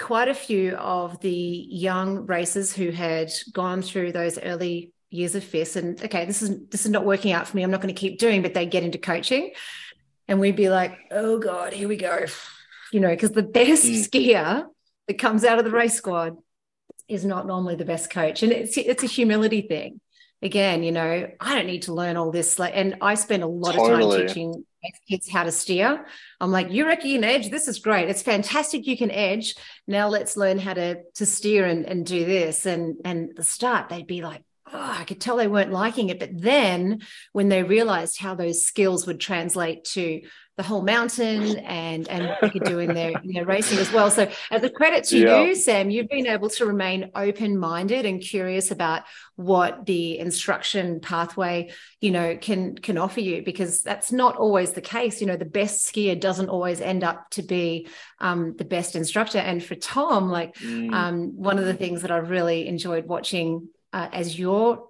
quite 0.00 0.28
a 0.28 0.34
few 0.34 0.74
of 0.76 1.20
the 1.20 1.30
young 1.30 2.26
racers 2.26 2.72
who 2.72 2.90
had 2.90 3.30
gone 3.52 3.82
through 3.82 4.12
those 4.12 4.38
early 4.38 4.92
years 5.10 5.34
of 5.34 5.44
FIS 5.44 5.76
and 5.76 6.02
okay, 6.02 6.24
this 6.24 6.40
is 6.40 6.58
this 6.70 6.84
is 6.84 6.90
not 6.90 7.04
working 7.04 7.32
out 7.32 7.46
for 7.46 7.56
me. 7.56 7.62
I'm 7.62 7.70
not 7.70 7.82
going 7.82 7.94
to 7.94 8.00
keep 8.00 8.18
doing, 8.18 8.42
but 8.42 8.54
they 8.54 8.66
get 8.66 8.82
into 8.82 8.98
coaching. 8.98 9.52
And 10.26 10.40
we'd 10.40 10.56
be 10.56 10.70
like, 10.70 10.96
oh 11.10 11.38
God, 11.38 11.72
here 11.72 11.88
we 11.88 11.96
go. 11.96 12.24
You 12.92 13.00
know, 13.00 13.10
because 13.10 13.32
the 13.32 13.42
best 13.42 13.84
mm. 13.84 14.08
skier 14.08 14.64
that 15.10 15.18
comes 15.18 15.44
out 15.44 15.58
of 15.58 15.64
the 15.64 15.72
race 15.72 15.94
squad 15.94 16.36
is 17.08 17.24
not 17.24 17.44
normally 17.44 17.74
the 17.74 17.84
best 17.84 18.10
coach. 18.10 18.44
And 18.44 18.52
it's 18.52 18.78
it's 18.78 19.02
a 19.02 19.08
humility 19.08 19.62
thing. 19.62 20.00
Again, 20.40 20.84
you 20.84 20.92
know, 20.92 21.28
I 21.40 21.54
don't 21.56 21.66
need 21.66 21.82
to 21.82 21.92
learn 21.92 22.16
all 22.16 22.30
this. 22.30 22.60
Like, 22.60 22.74
and 22.76 22.96
I 23.00 23.14
spend 23.16 23.42
a 23.42 23.48
lot 23.48 23.74
totally. 23.74 24.04
of 24.04 24.20
time 24.20 24.26
teaching 24.28 24.64
kids 25.08 25.28
how 25.28 25.42
to 25.42 25.50
steer. 25.50 26.06
I'm 26.40 26.52
like, 26.52 26.70
you 26.70 26.86
reckon 26.86 27.10
you 27.10 27.16
can 27.16 27.24
edge? 27.24 27.50
This 27.50 27.66
is 27.66 27.80
great. 27.80 28.08
It's 28.08 28.22
fantastic. 28.22 28.86
You 28.86 28.96
can 28.96 29.10
edge. 29.10 29.56
Now 29.88 30.06
let's 30.06 30.36
learn 30.36 30.60
how 30.60 30.74
to 30.74 31.02
to 31.16 31.26
steer 31.26 31.66
and, 31.66 31.84
and 31.86 32.06
do 32.06 32.24
this. 32.24 32.64
And 32.64 32.98
and 33.04 33.32
the 33.34 33.42
start, 33.42 33.88
they'd 33.88 34.06
be 34.06 34.22
like, 34.22 34.44
oh, 34.72 34.96
I 35.00 35.02
could 35.02 35.20
tell 35.20 35.38
they 35.38 35.48
weren't 35.48 35.72
liking 35.72 36.10
it. 36.10 36.20
But 36.20 36.40
then 36.40 37.00
when 37.32 37.48
they 37.48 37.64
realized 37.64 38.20
how 38.20 38.36
those 38.36 38.64
skills 38.64 39.08
would 39.08 39.18
translate 39.18 39.82
to 39.96 40.20
the 40.60 40.66
whole 40.66 40.82
mountain 40.82 41.56
and 41.60 42.06
and 42.08 42.26
what 42.28 42.38
they 42.42 42.50
could 42.50 42.64
do 42.64 42.80
in 42.80 42.92
their, 42.92 43.12
in 43.24 43.32
their 43.32 43.46
racing 43.46 43.78
as 43.78 43.90
well. 43.90 44.10
So 44.10 44.30
as 44.50 44.62
a 44.62 44.68
credit 44.68 45.04
to 45.04 45.18
yeah. 45.18 45.40
you, 45.40 45.54
Sam, 45.54 45.88
you've 45.88 46.10
been 46.10 46.26
able 46.26 46.50
to 46.50 46.66
remain 46.66 47.10
open-minded 47.14 48.04
and 48.04 48.20
curious 48.20 48.70
about 48.70 49.04
what 49.36 49.86
the 49.86 50.18
instruction 50.18 51.00
pathway, 51.00 51.70
you 52.02 52.10
know, 52.10 52.36
can 52.36 52.76
can 52.76 52.98
offer 52.98 53.20
you 53.20 53.42
because 53.42 53.80
that's 53.80 54.12
not 54.12 54.36
always 54.36 54.72
the 54.72 54.82
case. 54.82 55.22
You 55.22 55.28
know, 55.28 55.38
the 55.38 55.46
best 55.46 55.90
skier 55.90 56.20
doesn't 56.20 56.50
always 56.50 56.82
end 56.82 57.04
up 57.04 57.30
to 57.30 57.42
be 57.42 57.88
um, 58.18 58.54
the 58.58 58.66
best 58.66 58.94
instructor. 58.96 59.38
And 59.38 59.64
for 59.64 59.76
Tom, 59.76 60.28
like 60.28 60.56
mm. 60.56 60.92
um, 60.92 61.36
one 61.36 61.58
of 61.58 61.64
the 61.64 61.72
things 61.72 62.02
that 62.02 62.10
I've 62.10 62.28
really 62.28 62.68
enjoyed 62.68 63.06
watching 63.06 63.68
uh, 63.94 64.08
as 64.12 64.38
your 64.38 64.88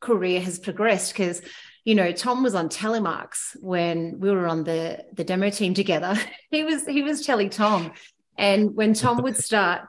career 0.00 0.40
has 0.40 0.58
progressed 0.58 1.12
because 1.12 1.42
you 1.84 1.94
know 1.94 2.12
tom 2.12 2.42
was 2.42 2.54
on 2.54 2.68
telemarks 2.68 3.56
when 3.60 4.20
we 4.20 4.30
were 4.30 4.46
on 4.46 4.64
the 4.64 5.04
the 5.12 5.24
demo 5.24 5.50
team 5.50 5.74
together. 5.74 6.16
He 6.50 6.64
was 6.64 6.86
he 6.86 7.02
was 7.02 7.24
telling 7.24 7.50
tom. 7.50 7.92
And 8.36 8.74
when 8.74 8.94
tom 8.94 9.22
would 9.22 9.36
start 9.48 9.82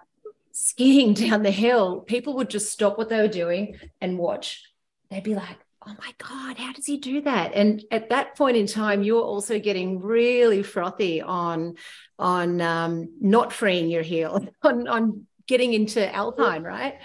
skiing 0.52 1.14
down 1.14 1.44
the 1.44 1.52
hill 1.52 2.02
people 2.02 2.36
would 2.36 2.50
just 2.50 2.72
stop 2.72 2.98
what 2.98 3.10
they 3.10 3.18
were 3.18 3.28
doing 3.28 3.78
and 4.02 4.18
watch. 4.18 4.64
They'd 5.10 5.24
be 5.24 5.36
like 5.36 5.58
oh 5.86 5.96
my 6.00 6.14
god 6.18 6.58
how 6.58 6.72
does 6.74 6.86
he 6.86 6.98
do 6.98 7.22
that? 7.22 7.54
And 7.54 7.84
at 7.92 8.10
that 8.10 8.38
point 8.38 8.58
in 8.58 8.68
time 8.68 9.04
you're 9.04 9.22
also 9.22 9.60
getting 9.60 10.00
really 10.00 10.64
frothy 10.64 11.22
on 11.22 11.76
on 12.18 12.62
um, 12.62 13.14
not 13.20 13.52
freeing 13.52 13.90
your 13.90 14.04
heel 14.04 14.48
on 14.64 14.88
on 14.88 15.28
getting 15.48 15.74
into 15.74 16.14
alpine 16.14 16.64
right? 16.64 16.96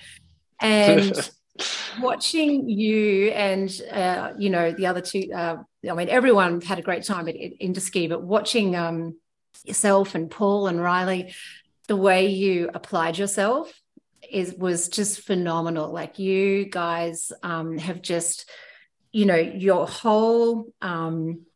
And 0.60 1.30
watching 2.00 2.68
you 2.68 3.28
and 3.30 3.82
uh, 3.90 4.32
you 4.38 4.50
know 4.50 4.70
the 4.72 4.86
other 4.86 5.00
two 5.00 5.28
uh, 5.34 5.56
i 5.90 5.94
mean 5.94 6.08
everyone 6.08 6.60
had 6.60 6.78
a 6.78 6.82
great 6.82 7.02
time 7.02 7.28
at, 7.28 7.36
at 7.36 7.58
interski 7.60 8.08
but 8.08 8.22
watching 8.22 8.76
um, 8.76 9.16
yourself 9.64 10.14
and 10.14 10.30
paul 10.30 10.68
and 10.68 10.80
riley 10.80 11.34
the 11.88 11.96
way 11.96 12.26
you 12.26 12.70
applied 12.72 13.18
yourself 13.18 13.72
is 14.30 14.54
was 14.54 14.88
just 14.88 15.20
phenomenal. 15.20 15.90
Like 15.90 16.18
you 16.18 16.66
guys 16.66 17.32
um, 17.42 17.78
have 17.78 18.02
just 18.02 18.48
you 19.10 19.26
know 19.26 19.36
your 19.36 19.86
whole 19.86 20.66
um, 20.82 21.46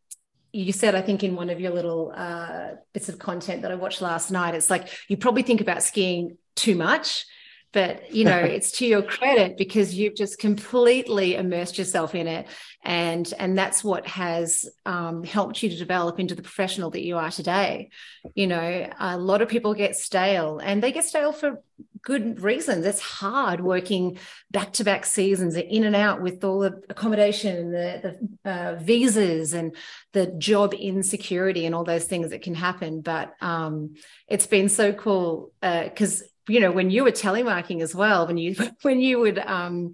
you 0.55 0.73
said 0.73 0.95
i 0.95 1.01
think 1.01 1.24
in 1.24 1.35
one 1.35 1.49
of 1.49 1.61
your 1.61 1.70
little 1.73 2.12
uh, 2.15 2.70
bits 2.93 3.09
of 3.09 3.19
content 3.19 3.62
that 3.62 3.70
i 3.70 3.74
watched 3.74 4.03
last 4.03 4.31
night 4.31 4.55
it's 4.55 4.69
like 4.69 4.89
you 5.09 5.16
probably 5.16 5.43
think 5.43 5.62
about 5.62 5.83
skiing 5.83 6.37
too 6.57 6.74
much 6.74 7.24
but 7.73 8.15
you 8.15 8.24
know 8.24 8.39
it's 8.39 8.73
to 8.73 8.86
your 8.86 9.03
credit 9.03 9.57
because 9.57 9.94
you've 9.94 10.15
just 10.15 10.39
completely 10.39 11.35
immersed 11.35 11.78
yourself 11.78 12.15
in 12.15 12.27
it. 12.27 12.47
And 12.85 13.32
and 13.39 13.57
that's 13.57 13.82
what 13.82 14.07
has 14.07 14.69
um, 14.85 15.24
helped 15.24 15.62
you 15.62 15.70
to 15.70 15.77
develop 15.77 16.20
into 16.20 16.35
the 16.35 16.43
professional 16.43 16.90
that 16.90 17.05
you 17.05 17.16
are 17.16 17.31
today. 17.31 17.90
You 18.35 18.47
know 18.47 18.90
a 18.99 19.16
lot 19.16 19.43
of 19.43 19.49
people 19.49 19.74
get 19.74 19.97
stale 19.97 20.59
and 20.59 20.82
they 20.82 20.93
get 20.93 21.05
stale 21.05 21.32
for 21.32 21.62
good 22.03 22.40
reasons. 22.40 22.85
It's 22.85 23.01
hard 23.01 23.61
working 23.61 24.19
back 24.51 24.73
to 24.74 24.85
back 24.85 25.07
seasons 25.07 25.57
in 25.57 25.85
and 25.85 25.94
out 25.94 26.20
with 26.20 26.43
all 26.43 26.59
the 26.59 26.82
accommodation 26.89 27.57
and 27.57 27.73
the, 27.73 28.28
the 28.44 28.51
uh, 28.51 28.74
visas 28.81 29.55
and 29.55 29.74
the 30.12 30.27
job 30.27 30.74
insecurity 30.74 31.65
and 31.65 31.74
all 31.74 31.85
those 31.85 32.05
things 32.05 32.31
that 32.31 32.43
can 32.43 32.55
happen. 32.55 33.01
But 33.03 33.35
um, 33.40 33.94
it's 34.27 34.49
been 34.49 34.69
so 34.69 34.93
cool 34.93 35.53
because 35.61 36.23
uh, 36.23 36.27
you 36.48 36.60
know 36.60 36.73
when 36.73 36.90
you 36.90 37.05
were 37.05 37.12
telemarking 37.12 37.82
as 37.82 37.94
well 37.94 38.27
when 38.27 38.36
you 38.36 38.55
when 38.82 39.01
you 39.01 39.19
would 39.20 39.39
um 39.39 39.93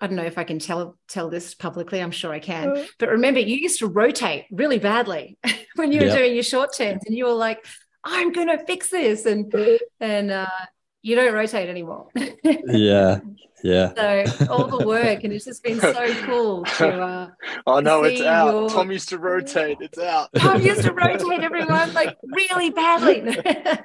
I 0.00 0.06
don't 0.06 0.16
know 0.16 0.24
if 0.24 0.38
I 0.38 0.44
can 0.44 0.60
tell 0.60 0.96
tell 1.08 1.28
this 1.28 1.54
publicly. 1.54 2.00
I'm 2.00 2.12
sure 2.12 2.32
I 2.32 2.38
can. 2.38 2.68
Mm. 2.68 2.86
But 2.98 3.08
remember, 3.08 3.40
you 3.40 3.56
used 3.56 3.80
to 3.80 3.88
rotate 3.88 4.46
really 4.52 4.78
badly 4.78 5.38
when 5.74 5.90
you 5.90 6.00
were 6.00 6.06
yep. 6.06 6.18
doing 6.18 6.34
your 6.34 6.44
short 6.44 6.70
turns, 6.76 7.02
and 7.04 7.16
you 7.16 7.24
were 7.24 7.32
like, 7.32 7.66
"I'm 8.04 8.30
going 8.30 8.46
to 8.46 8.64
fix 8.64 8.90
this," 8.90 9.26
and 9.26 9.52
and 9.98 10.30
uh, 10.30 10.46
you 11.08 11.16
don't 11.16 11.32
rotate 11.32 11.70
anymore. 11.70 12.06
yeah, 12.44 13.20
yeah. 13.64 13.94
So 13.94 14.46
all 14.50 14.66
the 14.66 14.86
work, 14.86 15.24
and 15.24 15.32
it's 15.32 15.46
just 15.46 15.62
been 15.62 15.80
so 15.80 16.14
cool 16.24 16.64
to. 16.64 17.00
Uh, 17.00 17.30
oh 17.66 17.80
no, 17.80 18.04
it's 18.04 18.20
out. 18.20 18.52
Your... 18.52 18.68
Tom 18.68 18.90
used 18.92 19.08
to 19.08 19.18
rotate. 19.18 19.78
It's 19.80 19.98
out. 19.98 20.28
Tom 20.36 20.60
used 20.60 20.82
to 20.82 20.92
rotate 20.92 21.40
everyone 21.40 21.94
like 21.94 22.18
really 22.22 22.68
badly. 22.68 23.22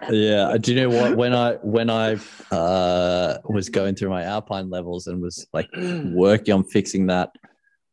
yeah. 0.09 0.57
Do 0.59 0.73
you 0.73 0.81
know 0.81 0.89
what? 0.89 1.15
When 1.15 1.33
I 1.33 1.53
when 1.63 1.89
I 1.89 2.17
uh, 2.51 3.37
was 3.45 3.69
going 3.69 3.95
through 3.95 4.09
my 4.09 4.23
Alpine 4.23 4.69
levels 4.69 5.07
and 5.07 5.21
was 5.21 5.47
like 5.53 5.69
working 5.77 6.53
on 6.53 6.65
fixing 6.65 7.07
that, 7.07 7.31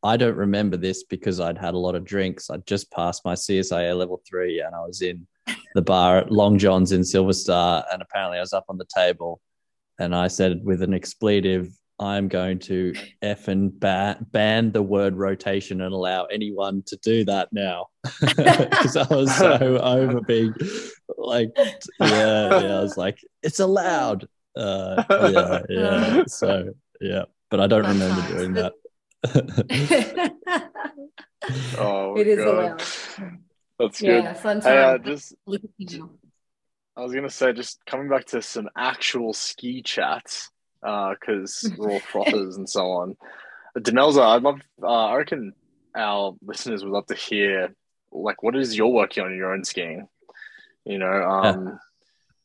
I 0.03 0.17
don't 0.17 0.37
remember 0.37 0.77
this 0.77 1.05
because 1.05 1.39
I'd 1.39 1.57
had 1.57 1.75
a 1.75 1.79
lot 1.79 1.95
of 1.95 2.05
drinks. 2.05 2.51
I'd 2.51 2.67
just 2.67 2.91
passed 2.91 3.25
my 3.25 3.35
CSIA 3.35 3.97
level 3.97 4.21
three, 4.29 4.61
and 4.61 4.75
I 4.75 4.81
was 4.81 5.03
in 5.03 5.25
the 5.75 5.83
bar 5.83 6.19
at 6.19 6.31
Long 6.31 6.59
John's 6.59 6.93
in 6.93 7.05
Silver 7.05 7.33
Star, 7.33 7.85
and 7.93 8.03
apparently 8.03 8.39
I 8.39 8.43
was 8.43 8.53
up 8.53 8.67
on 8.69 8.79
the 8.79 8.87
table 8.95 9.41
and 10.01 10.17
I 10.17 10.29
said 10.29 10.65
with 10.65 10.83
an 10.83 10.95
expletive, 10.95 11.69
I'm 12.01 12.29
going 12.29 12.59
to 12.61 12.95
F 13.21 13.49
and 13.49 13.79
ban, 13.79 14.27
ban 14.31 14.73
the 14.73 14.83
word 14.83 15.15
rotation 15.15 15.83
and 15.83 15.93
allow 15.93 16.25
anyone 16.25 16.83
to 16.87 16.97
do 16.97 17.25
that 17.27 17.53
now. 17.53 17.89
Because 18.21 18.97
I 18.97 19.07
was 19.15 19.37
so 19.37 19.79
over 19.83 20.23
being 20.23 20.55
like, 21.19 21.51
yeah, 21.57 22.61
yeah, 22.63 22.79
I 22.79 22.81
was 22.81 22.97
like, 22.97 23.19
it's 23.43 23.61
allowed. 23.61 24.27
Uh, 24.57 25.05
yeah, 25.11 25.61
yeah. 25.69 26.23
So, 26.27 26.73
yeah, 27.01 27.25
but 27.51 27.61
I 27.61 27.67
don't 27.67 27.87
remember 27.87 28.27
doing 28.29 28.55
that. 28.55 28.73
oh, 31.79 32.17
it 32.17 32.27
is 32.27 32.39
God. 32.39 32.49
allowed. 32.49 32.83
That's 33.81 34.01
good. 34.01 34.25
Yeah, 34.25 34.35
fun 34.35 34.61
time. 34.61 34.73
Hey, 34.73 34.79
uh, 34.79 34.99
just, 34.99 35.35
I 36.97 37.01
was 37.01 37.15
gonna 37.15 37.31
say, 37.31 37.55
just 37.55 37.85
coming 37.87 38.11
back 38.11 38.27
to 38.27 38.43
some 38.43 38.69
actual 38.77 39.33
ski 39.33 39.81
chats, 39.83 40.51
because 40.83 41.65
uh, 41.65 41.75
we're 41.79 41.93
all 41.93 42.01
frothers 42.01 42.57
and 42.57 42.69
so 42.69 42.91
on. 42.91 43.17
Demelza, 43.79 44.21
I'd 44.21 44.43
love. 44.43 44.61
Uh, 44.83 45.07
I 45.07 45.17
reckon 45.17 45.55
our 45.97 46.37
listeners 46.43 46.85
would 46.85 46.93
love 46.93 47.07
to 47.07 47.15
hear, 47.15 47.75
like, 48.13 48.43
what 48.43 48.55
is 48.55 48.77
your 48.77 48.93
working 48.93 49.25
on 49.25 49.33
in 49.33 49.39
your 49.39 49.55
own 49.55 49.65
skiing? 49.65 50.09
You 50.85 50.99
know, 50.99 51.07
um, 51.07 51.79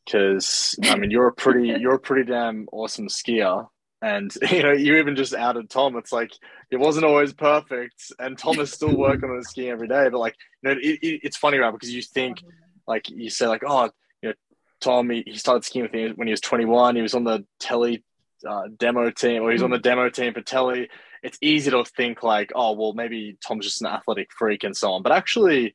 because 0.06 0.76
I 0.84 0.96
mean, 0.96 1.12
you're 1.12 1.28
a 1.28 1.34
pretty, 1.34 1.68
you're 1.80 1.96
a 1.96 2.00
pretty 2.00 2.32
damn 2.32 2.68
awesome 2.72 3.10
skier, 3.10 3.68
and 4.02 4.34
you 4.52 4.64
know, 4.64 4.72
you 4.72 4.98
even 4.98 5.16
just 5.16 5.34
outed 5.34 5.70
Tom. 5.70 5.98
It's 5.98 6.12
like 6.12 6.32
it 6.72 6.78
wasn't 6.78 7.06
always 7.06 7.34
perfect, 7.34 8.12
and 8.20 8.38
Tom 8.38 8.60
is 8.60 8.72
still 8.72 8.96
working 8.96 9.30
on 9.30 9.38
his 9.38 9.50
skiing 9.50 9.70
every 9.70 9.88
day. 9.88 10.10
But 10.10 10.20
like, 10.20 10.36
you 10.64 10.70
know, 10.70 10.80
it, 10.82 11.00
it, 11.02 11.20
it's 11.24 11.38
funny, 11.38 11.58
right? 11.58 11.72
Because 11.72 11.94
you 11.94 12.02
think, 12.02 12.42
like, 12.88 13.10
you 13.10 13.30
say, 13.30 13.48
like, 13.48 13.64
oh 13.66 13.90
you 14.22 14.30
know, 14.30 14.36
Tom, 14.82 15.10
he, 15.10 15.24
he 15.26 15.38
started 15.38 15.64
skiing 15.64 15.84
with 15.84 15.94
me 15.94 16.12
when 16.16 16.28
he 16.28 16.32
was 16.32 16.42
21. 16.42 16.96
He 16.96 17.02
was 17.02 17.16
on 17.16 17.24
the 17.24 17.46
telly 17.60 18.04
uh, 18.48 18.64
demo 18.78 19.10
team, 19.12 19.44
or 19.44 19.52
he's 19.52 19.64
on 19.64 19.72
the 19.72 19.80
demo 19.80 20.10
team 20.10 20.34
for 20.34 20.42
telly. 20.42 20.90
It's 21.24 21.40
easy 21.42 21.72
to 21.72 21.84
think 21.84 22.22
like, 22.22 22.52
oh, 22.54 22.74
well, 22.74 22.94
maybe 22.94 23.38
Tom's 23.46 23.66
just 23.66 23.82
an 23.82 23.88
athletic 23.88 24.30
freak 24.32 24.64
and 24.64 24.78
so 24.78 24.92
on. 24.92 25.02
But 25.02 25.14
actually, 25.14 25.74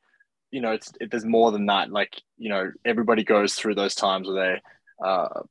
you 0.51 0.61
know, 0.61 0.71
it's 0.71 0.91
it, 1.01 1.11
there's 1.11 1.25
more 1.25 1.51
than 1.51 1.65
that. 1.65 1.91
Like, 1.91 2.21
you 2.37 2.49
know, 2.49 2.71
everybody 2.85 3.23
goes 3.23 3.55
through 3.55 3.75
those 3.75 3.95
times 3.95 4.27
where 4.27 4.61
they 4.99 5.05
uh, 5.05 5.41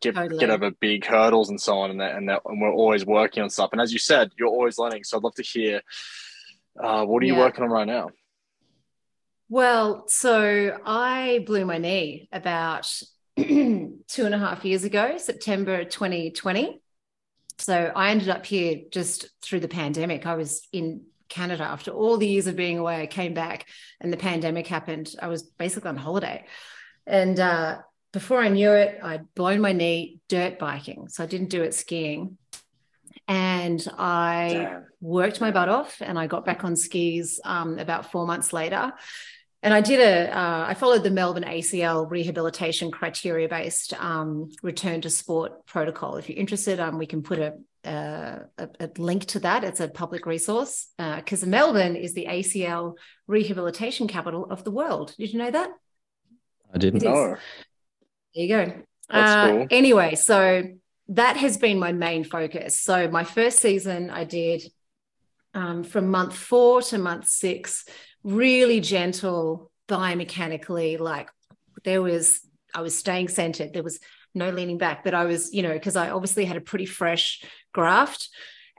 get 0.00 0.14
totally. 0.14 0.38
get 0.38 0.50
over 0.50 0.70
big 0.70 1.04
hurdles 1.04 1.50
and 1.50 1.60
so 1.60 1.78
on, 1.78 1.90
and 1.90 2.00
that, 2.00 2.16
and, 2.16 2.28
that, 2.28 2.42
and 2.44 2.60
we're 2.60 2.72
always 2.72 3.04
working 3.04 3.42
on 3.42 3.50
stuff. 3.50 3.70
And 3.72 3.80
as 3.80 3.92
you 3.92 3.98
said, 3.98 4.30
you're 4.38 4.48
always 4.48 4.78
learning. 4.78 5.04
So 5.04 5.16
I'd 5.16 5.24
love 5.24 5.34
to 5.34 5.42
hear. 5.42 5.82
Uh, 6.80 7.04
what 7.04 7.22
are 7.22 7.26
you 7.26 7.34
yeah. 7.34 7.40
working 7.40 7.64
on 7.64 7.70
right 7.70 7.86
now? 7.86 8.10
Well, 9.48 10.04
so 10.06 10.78
I 10.86 11.42
blew 11.44 11.64
my 11.64 11.78
knee 11.78 12.28
about 12.30 12.86
two 13.36 13.98
and 14.18 14.34
a 14.34 14.38
half 14.38 14.64
years 14.64 14.84
ago, 14.84 15.18
September 15.18 15.84
2020. 15.84 16.80
So 17.58 17.92
I 17.94 18.10
ended 18.10 18.28
up 18.28 18.46
here 18.46 18.82
just 18.90 19.28
through 19.42 19.60
the 19.60 19.68
pandemic. 19.68 20.24
I 20.24 20.36
was 20.36 20.66
in 20.72 21.02
Canada 21.28 21.64
after 21.64 21.90
all 21.90 22.16
the 22.16 22.28
years 22.28 22.46
of 22.46 22.56
being 22.56 22.78
away. 22.78 23.02
I 23.02 23.06
came 23.06 23.34
back 23.34 23.66
and 24.00 24.12
the 24.12 24.16
pandemic 24.16 24.66
happened. 24.66 25.14
I 25.20 25.28
was 25.28 25.42
basically 25.42 25.88
on 25.88 25.96
holiday. 25.96 26.44
And 27.06 27.38
uh, 27.40 27.78
before 28.12 28.40
I 28.40 28.48
knew 28.48 28.72
it, 28.72 28.98
I'd 29.02 29.32
blown 29.34 29.60
my 29.60 29.72
knee 29.72 30.20
dirt 30.28 30.58
biking. 30.58 31.08
So 31.08 31.22
I 31.22 31.26
didn't 31.26 31.50
do 31.50 31.62
it 31.62 31.74
skiing. 31.74 32.38
And 33.28 33.86
I 33.96 34.48
Damn. 34.52 34.86
worked 35.00 35.40
my 35.40 35.52
butt 35.52 35.68
off 35.68 36.00
and 36.00 36.18
I 36.18 36.26
got 36.26 36.44
back 36.44 36.64
on 36.64 36.74
skis 36.74 37.40
um, 37.44 37.78
about 37.78 38.10
four 38.10 38.26
months 38.26 38.52
later 38.52 38.92
and 39.62 39.74
I 39.74 39.80
did 39.82 40.00
a, 40.00 40.36
uh, 40.36 40.64
I 40.68 40.74
followed 40.74 41.02
the 41.02 41.10
Melbourne 41.10 41.44
ACL 41.44 42.10
rehabilitation 42.10 42.90
criteria 42.90 43.48
based 43.48 43.92
um, 44.02 44.50
return 44.62 45.02
to 45.02 45.10
sport 45.10 45.66
protocol. 45.66 46.16
If 46.16 46.28
you're 46.28 46.38
interested, 46.38 46.80
um, 46.80 46.96
we 46.96 47.06
can 47.06 47.22
put 47.22 47.38
a, 47.38 47.54
a, 47.84 48.46
a, 48.58 48.90
link 48.96 49.26
to 49.26 49.40
that. 49.40 49.64
It's 49.64 49.80
a 49.80 49.88
public 49.88 50.24
resource 50.24 50.88
because 50.96 51.42
uh, 51.42 51.46
Melbourne 51.46 51.94
is 51.94 52.14
the 52.14 52.26
ACL 52.26 52.94
rehabilitation 53.26 54.08
capital 54.08 54.46
of 54.50 54.64
the 54.64 54.70
world. 54.70 55.14
Did 55.18 55.32
you 55.32 55.38
know 55.38 55.50
that? 55.50 55.70
I 56.72 56.78
didn't 56.78 57.02
know. 57.02 57.36
There 58.34 58.44
you 58.44 58.48
go. 58.48 58.82
Uh, 59.08 59.50
cool. 59.50 59.66
Anyway, 59.70 60.14
so 60.14 60.62
that 61.08 61.36
has 61.36 61.58
been 61.58 61.78
my 61.78 61.92
main 61.92 62.24
focus. 62.24 62.80
So 62.80 63.08
my 63.08 63.24
first 63.24 63.58
season, 63.58 64.10
I 64.10 64.24
did 64.24 64.62
um, 65.54 65.82
from 65.82 66.10
month 66.10 66.36
four 66.36 66.82
to 66.82 66.98
month 66.98 67.26
six, 67.26 67.84
really 68.22 68.80
gentle 68.80 69.70
biomechanically. 69.88 71.00
Like 71.00 71.28
there 71.84 72.02
was, 72.02 72.40
I 72.74 72.82
was 72.82 72.96
staying 72.96 73.28
centered. 73.28 73.72
There 73.72 73.82
was 73.82 73.98
no 74.32 74.50
leaning 74.50 74.78
back, 74.78 75.02
but 75.02 75.14
I 75.14 75.24
was, 75.24 75.52
you 75.52 75.62
know, 75.62 75.72
because 75.72 75.96
I 75.96 76.10
obviously 76.10 76.44
had 76.44 76.56
a 76.56 76.60
pretty 76.60 76.86
fresh 76.86 77.42
graft. 77.72 78.28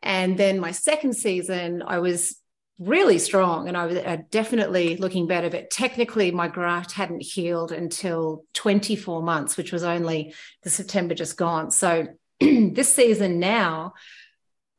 And 0.02 0.38
then 0.38 0.60
my 0.60 0.72
second 0.72 1.14
season, 1.14 1.84
I 1.86 1.99
was 1.99 2.40
really 2.81 3.19
strong 3.19 3.67
and 3.67 3.77
I 3.77 3.85
was 3.85 3.97
uh, 3.97 4.17
definitely 4.31 4.97
looking 4.97 5.27
better. 5.27 5.49
But 5.49 5.69
technically, 5.69 6.31
my 6.31 6.47
graft 6.47 6.91
hadn't 6.91 7.21
healed 7.21 7.71
until 7.71 8.43
24 8.53 9.21
months, 9.21 9.55
which 9.55 9.71
was 9.71 9.83
only 9.83 10.33
the 10.63 10.69
September 10.71 11.13
just 11.13 11.37
gone. 11.37 11.69
So 11.69 12.07
this 12.39 12.93
season 12.93 13.39
now, 13.39 13.93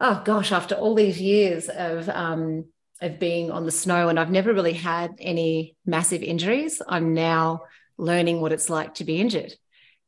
oh 0.00 0.20
gosh, 0.24 0.50
after 0.50 0.74
all 0.74 0.96
these 0.96 1.20
years 1.20 1.68
of, 1.68 2.08
um, 2.08 2.64
of 3.00 3.20
being 3.20 3.52
on 3.52 3.66
the 3.66 3.70
snow, 3.70 4.08
and 4.08 4.18
I've 4.18 4.30
never 4.30 4.52
really 4.52 4.72
had 4.72 5.14
any 5.20 5.76
massive 5.86 6.22
injuries, 6.22 6.82
I'm 6.86 7.14
now 7.14 7.62
learning 7.98 8.40
what 8.40 8.52
it's 8.52 8.68
like 8.68 8.94
to 8.94 9.04
be 9.04 9.20
injured. 9.20 9.54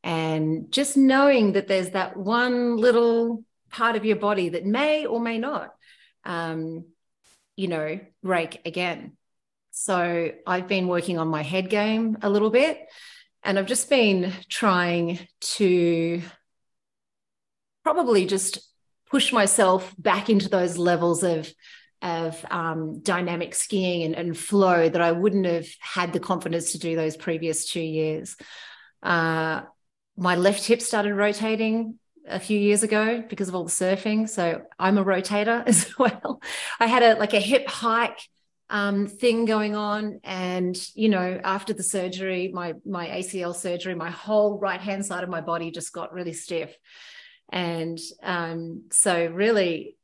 And 0.03 0.69
just 0.69 0.97
knowing 0.97 1.53
that 1.53 1.67
there's 1.67 1.91
that 1.91 2.17
one 2.17 2.75
little 2.75 3.43
part 3.71 3.95
of 3.95 4.03
your 4.03 4.17
body 4.17 4.49
that 4.49 4.65
may 4.65 5.05
or 5.05 5.19
may 5.19 5.37
not, 5.37 5.73
um, 6.25 6.85
you 7.55 7.67
know, 7.67 7.99
break 8.23 8.61
again. 8.65 9.17
So 9.71 10.31
I've 10.47 10.67
been 10.67 10.87
working 10.87 11.17
on 11.17 11.27
my 11.27 11.41
head 11.41 11.69
game 11.69 12.17
a 12.21 12.29
little 12.29 12.49
bit, 12.49 12.79
and 13.43 13.59
I've 13.59 13.65
just 13.65 13.89
been 13.89 14.31
trying 14.49 15.19
to 15.41 16.21
probably 17.83 18.25
just 18.25 18.59
push 19.09 19.31
myself 19.31 19.93
back 19.97 20.29
into 20.29 20.49
those 20.49 20.77
levels 20.77 21.23
of 21.23 21.51
of 22.01 22.45
um, 22.51 22.99
dynamic 22.99 23.55
skiing 23.55 24.03
and, 24.03 24.15
and, 24.15 24.37
flow 24.37 24.87
that 24.87 25.01
I 25.01 25.11
wouldn't 25.11 25.45
have 25.45 25.65
had 25.79 26.13
the 26.13 26.19
confidence 26.19 26.73
to 26.73 26.77
do 26.77 26.95
those 26.95 27.17
previous 27.17 27.67
two 27.67 27.81
years. 27.81 28.35
Uh, 29.01 29.61
my 30.15 30.35
left 30.35 30.65
hip 30.65 30.81
started 30.81 31.15
rotating 31.15 31.97
a 32.27 32.39
few 32.39 32.59
years 32.59 32.83
ago 32.83 33.23
because 33.27 33.49
of 33.49 33.55
all 33.55 33.63
the 33.63 33.71
surfing. 33.71 34.27
So 34.27 34.61
I'm 34.79 34.97
a 34.97 35.05
rotator 35.05 35.63
as 35.67 35.97
well. 35.97 36.41
I 36.79 36.87
had 36.87 37.03
a 37.03 37.19
like 37.19 37.33
a 37.33 37.39
hip 37.39 37.67
hike 37.67 38.19
um, 38.69 39.07
thing 39.07 39.45
going 39.45 39.75
on, 39.75 40.19
and 40.23 40.75
you 40.95 41.09
know, 41.09 41.39
after 41.43 41.73
the 41.73 41.83
surgery, 41.83 42.49
my 42.53 42.73
my 42.85 43.07
ACL 43.07 43.55
surgery, 43.55 43.95
my 43.95 44.09
whole 44.09 44.59
right 44.59 44.81
hand 44.81 45.05
side 45.05 45.23
of 45.23 45.29
my 45.29 45.41
body 45.41 45.71
just 45.71 45.93
got 45.93 46.13
really 46.13 46.33
stiff, 46.33 46.75
and 47.51 47.99
um, 48.23 48.83
so 48.91 49.27
really. 49.27 49.97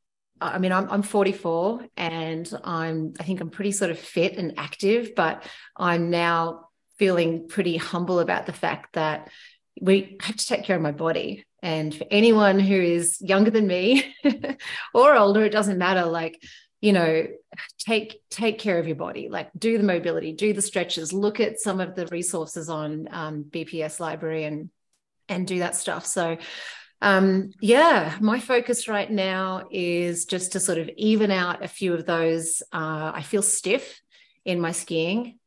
I 0.44 0.58
mean, 0.58 0.72
I'm, 0.72 0.90
I'm 0.90 1.04
44 1.04 1.86
and 1.98 2.52
I'm, 2.64 3.14
I 3.20 3.24
think 3.24 3.42
I'm 3.42 3.52
pretty 3.52 3.72
sort 3.72 3.92
of 3.92 4.00
fit 4.00 4.38
and 4.38 4.56
active, 4.58 5.14
but 5.16 5.46
I'm 5.78 6.10
now 6.10 6.70
feeling 6.98 7.48
pretty 7.48 7.78
humble 7.78 8.20
about 8.20 8.48
the 8.48 8.52
fact 8.52 8.94
that 8.94 9.30
we 9.80 10.18
have 10.20 10.36
to 10.36 10.48
take 10.48 10.64
care 10.64 10.76
of 10.76 10.82
my 10.82 10.92
body. 10.92 11.46
And 11.62 11.94
for 11.94 12.06
anyone 12.10 12.60
who 12.60 12.76
is 12.76 13.22
younger 13.22 13.52
than 13.52 13.68
me 13.68 14.16
or 14.94 15.16
older, 15.16 15.44
it 15.44 15.52
doesn't 15.52 15.78
matter. 15.78 16.06
Like, 16.06 16.42
you 16.82 16.94
know, 16.94 17.28
take 17.78 18.20
take 18.30 18.58
care 18.58 18.80
of 18.80 18.88
your 18.88 18.96
body. 18.96 19.30
Like, 19.30 19.52
do 19.58 19.78
the 19.78 19.84
mobility, 19.84 20.34
do 20.34 20.54
the 20.54 20.62
stretches. 20.62 21.14
Look 21.14 21.40
at 21.40 21.60
some 21.60 21.80
of 21.80 21.96
the 21.96 22.08
resources 22.08 22.70
on 22.70 23.08
um, 23.12 23.46
BPS 23.50 24.00
library 24.00 24.46
and 24.46 24.70
and 25.30 25.48
do 25.48 25.60
that 25.60 25.76
stuff. 25.76 26.06
So, 26.06 26.38
um, 27.02 27.52
yeah, 27.62 28.18
my 28.20 28.40
focus 28.40 28.88
right 28.88 29.10
now 29.10 29.68
is 29.72 30.26
just 30.26 30.54
to 30.54 30.60
sort 30.60 30.80
of 30.80 30.90
even 30.98 31.30
out 31.32 31.64
a 31.64 31.68
few 31.68 31.94
of 31.94 32.06
those. 32.06 32.64
Uh, 32.74 33.12
I 33.14 33.22
feel 33.22 33.44
stiff 33.44 34.02
in 34.44 34.60
my 34.60 34.72
skiing 34.72 35.38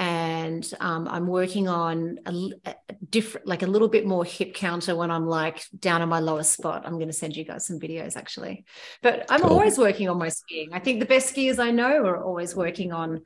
and 0.00 0.66
um, 0.80 1.06
I'm 1.08 1.26
working 1.26 1.68
on 1.68 2.20
a, 2.24 2.32
a, 2.64 2.74
different, 3.10 3.46
like 3.46 3.62
a 3.62 3.66
little 3.66 3.86
bit 3.86 4.06
more 4.06 4.24
hip 4.24 4.54
counter 4.54 4.96
when 4.96 5.10
I'm 5.10 5.26
like 5.26 5.62
down 5.78 6.00
on 6.00 6.08
my 6.08 6.20
lowest 6.20 6.54
spot. 6.54 6.84
I'm 6.86 6.94
going 6.94 7.08
to 7.08 7.12
send 7.12 7.36
you 7.36 7.44
guys 7.44 7.66
some 7.66 7.78
videos 7.78 8.16
actually, 8.16 8.64
but 9.02 9.26
I'm 9.28 9.42
cool. 9.42 9.50
always 9.50 9.76
working 9.76 10.08
on 10.08 10.16
my 10.18 10.30
skiing. 10.30 10.70
I 10.72 10.78
think 10.78 11.00
the 11.00 11.06
best 11.06 11.36
skiers 11.36 11.58
I 11.58 11.70
know 11.70 11.98
are 12.06 12.16
always 12.16 12.56
working 12.56 12.92
on 12.92 13.20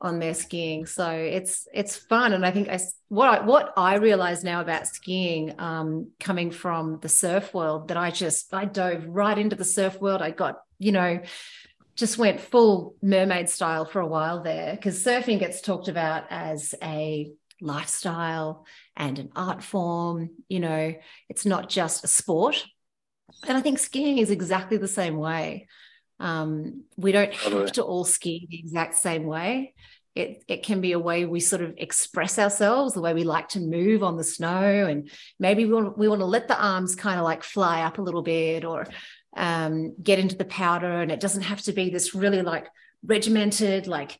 on 0.00 0.18
their 0.18 0.32
skiing, 0.32 0.86
so 0.86 1.10
it's 1.10 1.68
it's 1.74 1.96
fun. 1.96 2.32
And 2.32 2.44
I 2.44 2.50
think 2.50 2.70
I 2.70 2.80
what 3.08 3.28
I, 3.28 3.44
what 3.44 3.74
I 3.76 3.96
realize 3.96 4.42
now 4.42 4.62
about 4.62 4.86
skiing, 4.86 5.60
um, 5.60 6.10
coming 6.20 6.50
from 6.50 7.00
the 7.00 7.08
surf 7.10 7.52
world, 7.52 7.88
that 7.88 7.98
I 7.98 8.10
just 8.10 8.52
I 8.54 8.64
dove 8.64 9.04
right 9.06 9.36
into 9.36 9.56
the 9.56 9.64
surf 9.64 10.00
world. 10.00 10.22
I 10.22 10.30
got 10.30 10.56
you 10.78 10.92
know 10.92 11.20
just 11.96 12.18
went 12.18 12.40
full 12.40 12.96
mermaid 13.02 13.48
style 13.48 13.84
for 13.84 14.00
a 14.00 14.06
while 14.06 14.42
there 14.42 14.74
because 14.74 15.02
surfing 15.04 15.38
gets 15.38 15.60
talked 15.60 15.88
about 15.88 16.24
as 16.30 16.74
a 16.82 17.30
lifestyle 17.60 18.66
and 18.96 19.18
an 19.18 19.30
art 19.36 19.62
form. 19.62 20.30
You 20.48 20.60
know, 20.60 20.94
it's 21.28 21.46
not 21.46 21.68
just 21.68 22.04
a 22.04 22.08
sport. 22.08 22.64
And 23.46 23.56
I 23.56 23.60
think 23.60 23.78
skiing 23.78 24.18
is 24.18 24.30
exactly 24.30 24.76
the 24.76 24.88
same 24.88 25.16
way. 25.16 25.68
Um, 26.20 26.84
we 26.96 27.12
don't 27.12 27.32
have 27.34 27.72
to 27.72 27.82
all 27.82 28.04
ski 28.04 28.46
the 28.50 28.58
exact 28.58 28.94
same 28.96 29.24
way. 29.24 29.74
It, 30.14 30.44
it 30.46 30.62
can 30.62 30.80
be 30.80 30.92
a 30.92 30.98
way 30.98 31.24
we 31.24 31.40
sort 31.40 31.62
of 31.62 31.74
express 31.76 32.38
ourselves, 32.38 32.94
the 32.94 33.00
way 33.00 33.14
we 33.14 33.24
like 33.24 33.48
to 33.50 33.60
move 33.60 34.04
on 34.04 34.16
the 34.16 34.22
snow. 34.22 34.86
And 34.86 35.10
maybe 35.40 35.64
we 35.64 35.72
want, 35.72 35.98
we 35.98 36.08
want 36.08 36.20
to 36.20 36.26
let 36.26 36.46
the 36.46 36.60
arms 36.60 36.94
kind 36.94 37.18
of 37.18 37.24
like 37.24 37.42
fly 37.42 37.82
up 37.82 37.98
a 37.98 38.02
little 38.02 38.22
bit 38.22 38.64
or 38.64 38.86
um, 39.36 39.94
get 40.02 40.18
into 40.18 40.36
the 40.36 40.44
powder 40.44 41.00
and 41.00 41.10
it 41.10 41.20
doesn't 41.20 41.42
have 41.42 41.60
to 41.62 41.72
be 41.72 41.90
this 41.90 42.14
really 42.14 42.42
like 42.42 42.66
regimented 43.04 43.86
like 43.86 44.18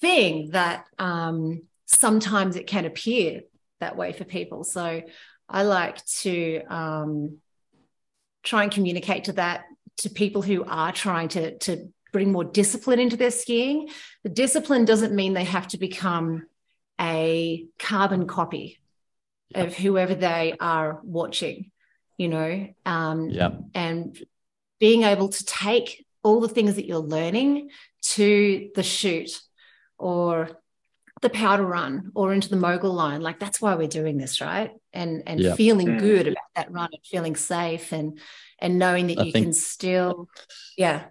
thing 0.00 0.50
that 0.50 0.86
um, 0.98 1.62
sometimes 1.86 2.56
it 2.56 2.66
can 2.66 2.84
appear 2.84 3.42
that 3.80 3.96
way 3.96 4.12
for 4.12 4.24
people. 4.24 4.64
So 4.64 5.02
i 5.48 5.64
like 5.64 6.02
to 6.06 6.62
um, 6.68 7.38
try 8.42 8.62
and 8.62 8.72
communicate 8.72 9.24
to 9.24 9.32
that 9.34 9.64
to 9.98 10.08
people 10.08 10.40
who 10.40 10.64
are 10.64 10.92
trying 10.92 11.28
to 11.28 11.58
to 11.58 11.92
bring 12.12 12.32
more 12.32 12.44
discipline 12.44 12.98
into 12.98 13.16
their 13.16 13.30
skiing. 13.30 13.88
The 14.22 14.30
discipline 14.30 14.84
doesn't 14.84 15.14
mean 15.14 15.32
they 15.32 15.44
have 15.44 15.68
to 15.68 15.78
become 15.78 16.46
a 17.00 17.66
carbon 17.78 18.26
copy 18.26 18.78
of 19.54 19.74
whoever 19.74 20.14
they 20.14 20.54
are 20.60 21.00
watching 21.02 21.70
you 22.16 22.28
know 22.28 22.68
um 22.86 23.30
yeah 23.30 23.50
and 23.74 24.22
being 24.82 25.04
able 25.04 25.28
to 25.28 25.44
take 25.44 26.04
all 26.24 26.40
the 26.40 26.48
things 26.48 26.74
that 26.74 26.84
you're 26.84 26.98
learning 26.98 27.70
to 28.02 28.68
the 28.74 28.82
shoot 28.82 29.40
or 29.96 30.50
the 31.20 31.30
powder 31.30 31.64
run 31.64 32.10
or 32.16 32.32
into 32.32 32.48
the 32.48 32.56
mogul 32.56 32.92
line 32.92 33.20
like 33.20 33.38
that's 33.38 33.62
why 33.62 33.76
we're 33.76 33.86
doing 33.86 34.18
this 34.18 34.40
right 34.40 34.72
and 34.92 35.22
and 35.28 35.38
yeah. 35.38 35.54
feeling 35.54 35.86
mm. 35.86 36.00
good 36.00 36.26
about 36.26 36.50
that 36.56 36.72
run 36.72 36.88
and 36.92 37.06
feeling 37.06 37.36
safe 37.36 37.92
and 37.92 38.18
and 38.58 38.76
knowing 38.76 39.06
that 39.06 39.20
I 39.20 39.22
you 39.22 39.32
think, 39.32 39.46
can 39.46 39.52
still 39.52 40.28
yeah 40.76 41.04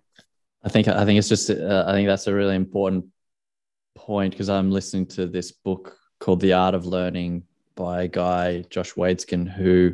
i 0.66 0.68
think 0.68 0.90
i 0.90 1.06
think 1.06 1.18
it's 1.18 1.30
just 1.30 1.50
uh, 1.50 1.86
i 1.88 1.94
think 1.94 2.10
that's 2.10 2.28
a 2.28 2.34
really 2.34 2.58
important 2.58 3.06
point 3.96 4.34
because 4.34 4.50
i'm 4.50 4.70
listening 4.70 5.06
to 5.16 5.28
this 5.28 5.54
book 5.54 5.96
called 6.20 6.42
the 6.42 6.52
art 6.52 6.76
of 6.76 6.86
learning 6.86 7.44
by 7.76 8.04
a 8.04 8.10
guy 8.10 8.66
josh 8.70 8.96
waitzkin 8.96 9.50
who 9.50 9.94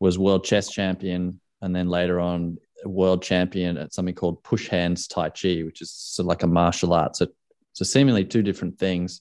was 0.00 0.18
world 0.18 0.44
chess 0.44 0.68
champion 0.68 1.40
and 1.62 1.74
then 1.74 1.88
later 1.88 2.20
on 2.20 2.58
world 2.88 3.22
champion 3.22 3.76
at 3.76 3.92
something 3.92 4.14
called 4.14 4.42
push 4.42 4.68
hands 4.68 5.06
tai 5.06 5.30
chi, 5.30 5.62
which 5.62 5.82
is 5.82 5.90
sort 5.90 6.24
of 6.24 6.28
like 6.28 6.42
a 6.42 6.46
martial 6.46 6.92
art. 6.92 7.16
So, 7.16 7.28
so 7.72 7.84
seemingly 7.84 8.24
two 8.24 8.42
different 8.42 8.78
things, 8.78 9.20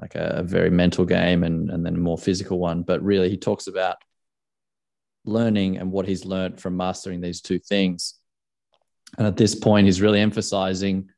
like 0.00 0.14
a, 0.14 0.36
a 0.38 0.42
very 0.42 0.70
mental 0.70 1.04
game 1.04 1.44
and, 1.44 1.70
and 1.70 1.84
then 1.84 1.94
a 1.94 1.98
more 1.98 2.18
physical 2.18 2.58
one. 2.58 2.82
But 2.82 3.02
really, 3.02 3.30
he 3.30 3.36
talks 3.36 3.66
about 3.66 3.96
learning 5.24 5.78
and 5.78 5.92
what 5.92 6.06
he's 6.06 6.24
learned 6.24 6.60
from 6.60 6.76
mastering 6.76 7.20
these 7.20 7.40
two 7.40 7.58
things. 7.58 8.14
And 9.18 9.26
at 9.26 9.36
this 9.36 9.54
point, 9.54 9.86
he's 9.86 10.00
really 10.00 10.20
emphasizing 10.20 11.10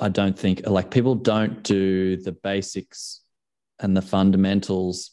I 0.00 0.08
don't 0.08 0.38
think 0.38 0.66
like 0.66 0.90
people 0.90 1.16
don't 1.16 1.62
do 1.62 2.16
the 2.16 2.32
basics 2.32 3.20
and 3.80 3.96
the 3.96 4.02
fundamentals 4.02 5.10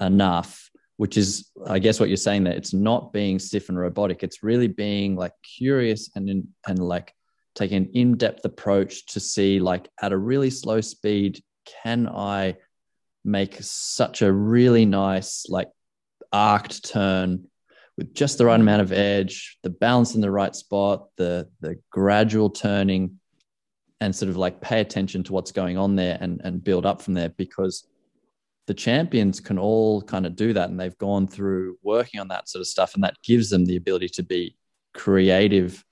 enough 0.00 0.67
which 0.98 1.16
is 1.16 1.50
i 1.66 1.78
guess 1.78 1.98
what 1.98 2.10
you're 2.10 2.16
saying 2.16 2.44
that 2.44 2.56
it's 2.56 2.74
not 2.74 3.12
being 3.12 3.38
stiff 3.38 3.68
and 3.70 3.78
robotic. 3.78 4.22
It's 4.22 4.42
really 4.42 4.68
being 4.68 5.16
like 5.16 5.32
curious 5.42 6.10
and 6.14 6.28
in, 6.28 6.48
and 6.66 6.78
like 6.78 7.14
taking 7.54 7.78
an 7.78 7.90
in-depth 7.94 8.44
approach 8.44 9.06
to 9.06 9.20
see 9.20 9.58
like 9.58 9.88
at 10.02 10.12
a 10.12 10.16
really 10.16 10.50
slow 10.50 10.80
speed 10.80 11.42
can 11.82 12.08
i 12.08 12.56
make 13.24 13.56
such 13.60 14.22
a 14.22 14.32
really 14.32 14.84
nice 14.84 15.46
like 15.48 15.68
arced 16.32 16.90
turn 16.90 17.46
with 17.96 18.14
just 18.14 18.38
the 18.38 18.44
right 18.44 18.60
amount 18.60 18.82
of 18.82 18.92
edge 18.92 19.58
the 19.62 19.70
balance 19.70 20.14
in 20.14 20.20
the 20.20 20.30
right 20.30 20.54
spot 20.54 21.08
the 21.16 21.48
the 21.60 21.76
gradual 21.90 22.50
turning 22.50 23.18
and 24.00 24.14
sort 24.14 24.28
of 24.28 24.36
like 24.36 24.60
pay 24.60 24.80
attention 24.80 25.22
to 25.24 25.32
what's 25.32 25.52
going 25.52 25.76
on 25.76 25.96
there 25.96 26.18
and 26.20 26.40
and 26.44 26.62
build 26.62 26.86
up 26.86 27.02
from 27.02 27.14
there? 27.14 27.30
Because 27.30 27.86
the 28.68 28.74
champions 28.74 29.40
can 29.40 29.58
all 29.58 30.02
kind 30.02 30.26
of 30.26 30.36
do 30.36 30.52
that 30.52 30.68
and 30.68 30.78
they've 30.78 30.98
gone 30.98 31.26
through 31.26 31.78
working 31.82 32.20
on 32.20 32.28
that 32.28 32.50
sort 32.50 32.60
of 32.60 32.66
stuff 32.66 32.94
and 32.94 33.02
that 33.02 33.16
gives 33.24 33.48
them 33.48 33.64
the 33.64 33.76
ability 33.76 34.10
to 34.10 34.22
be 34.22 34.54
creative 34.92 35.82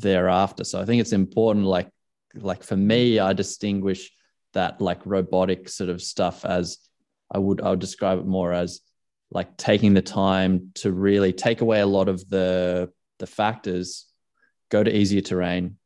thereafter. 0.00 0.64
So 0.64 0.80
i 0.80 0.84
think 0.84 1.00
it's 1.00 1.12
important 1.12 1.66
like 1.66 1.88
like 2.34 2.62
for 2.62 2.76
me 2.76 3.18
i 3.18 3.32
distinguish 3.32 4.10
that 4.52 4.80
like 4.80 5.00
robotic 5.04 5.68
sort 5.68 5.88
of 5.88 6.02
stuff 6.02 6.44
as 6.44 6.78
i 7.30 7.38
would 7.38 7.60
i 7.62 7.70
would 7.70 7.78
describe 7.78 8.18
it 8.18 8.26
more 8.26 8.52
as 8.52 8.80
like 9.30 9.56
taking 9.56 9.94
the 9.94 10.02
time 10.02 10.70
to 10.74 10.92
really 10.92 11.32
take 11.32 11.62
away 11.62 11.80
a 11.80 11.86
lot 11.86 12.08
of 12.08 12.28
the 12.28 12.90
the 13.18 13.26
factors 13.26 14.06
go 14.70 14.84
to 14.84 14.94
easier 14.94 15.22
terrain 15.22 15.76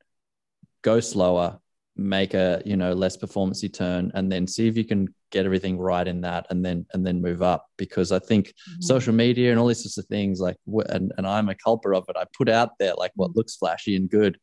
go 0.82 0.98
slower 0.98 1.59
make 2.00 2.32
a 2.32 2.62
you 2.64 2.76
know 2.76 2.94
less 2.94 3.16
performancey 3.16 3.72
turn 3.72 4.10
and 4.14 4.32
then 4.32 4.46
see 4.46 4.66
if 4.66 4.76
you 4.76 4.84
can 4.84 5.06
get 5.30 5.44
everything 5.44 5.78
right 5.78 6.08
in 6.08 6.22
that 6.22 6.46
and 6.48 6.64
then 6.64 6.86
and 6.94 7.06
then 7.06 7.20
move 7.20 7.42
up 7.42 7.66
because 7.76 8.10
i 8.10 8.18
think 8.18 8.48
mm-hmm. 8.48 8.80
social 8.80 9.12
media 9.12 9.50
and 9.50 9.60
all 9.60 9.66
these 9.66 9.82
sorts 9.82 9.98
of 9.98 10.06
things 10.06 10.40
like 10.40 10.56
and, 10.88 11.12
and 11.18 11.26
i'm 11.26 11.50
a 11.50 11.54
culprit 11.54 11.96
of 11.96 12.04
it 12.08 12.16
i 12.16 12.24
put 12.36 12.48
out 12.48 12.70
there 12.78 12.94
like 12.96 13.12
what 13.16 13.30
mm-hmm. 13.30 13.38
looks 13.38 13.56
flashy 13.56 13.96
and 13.96 14.08
good 14.08 14.38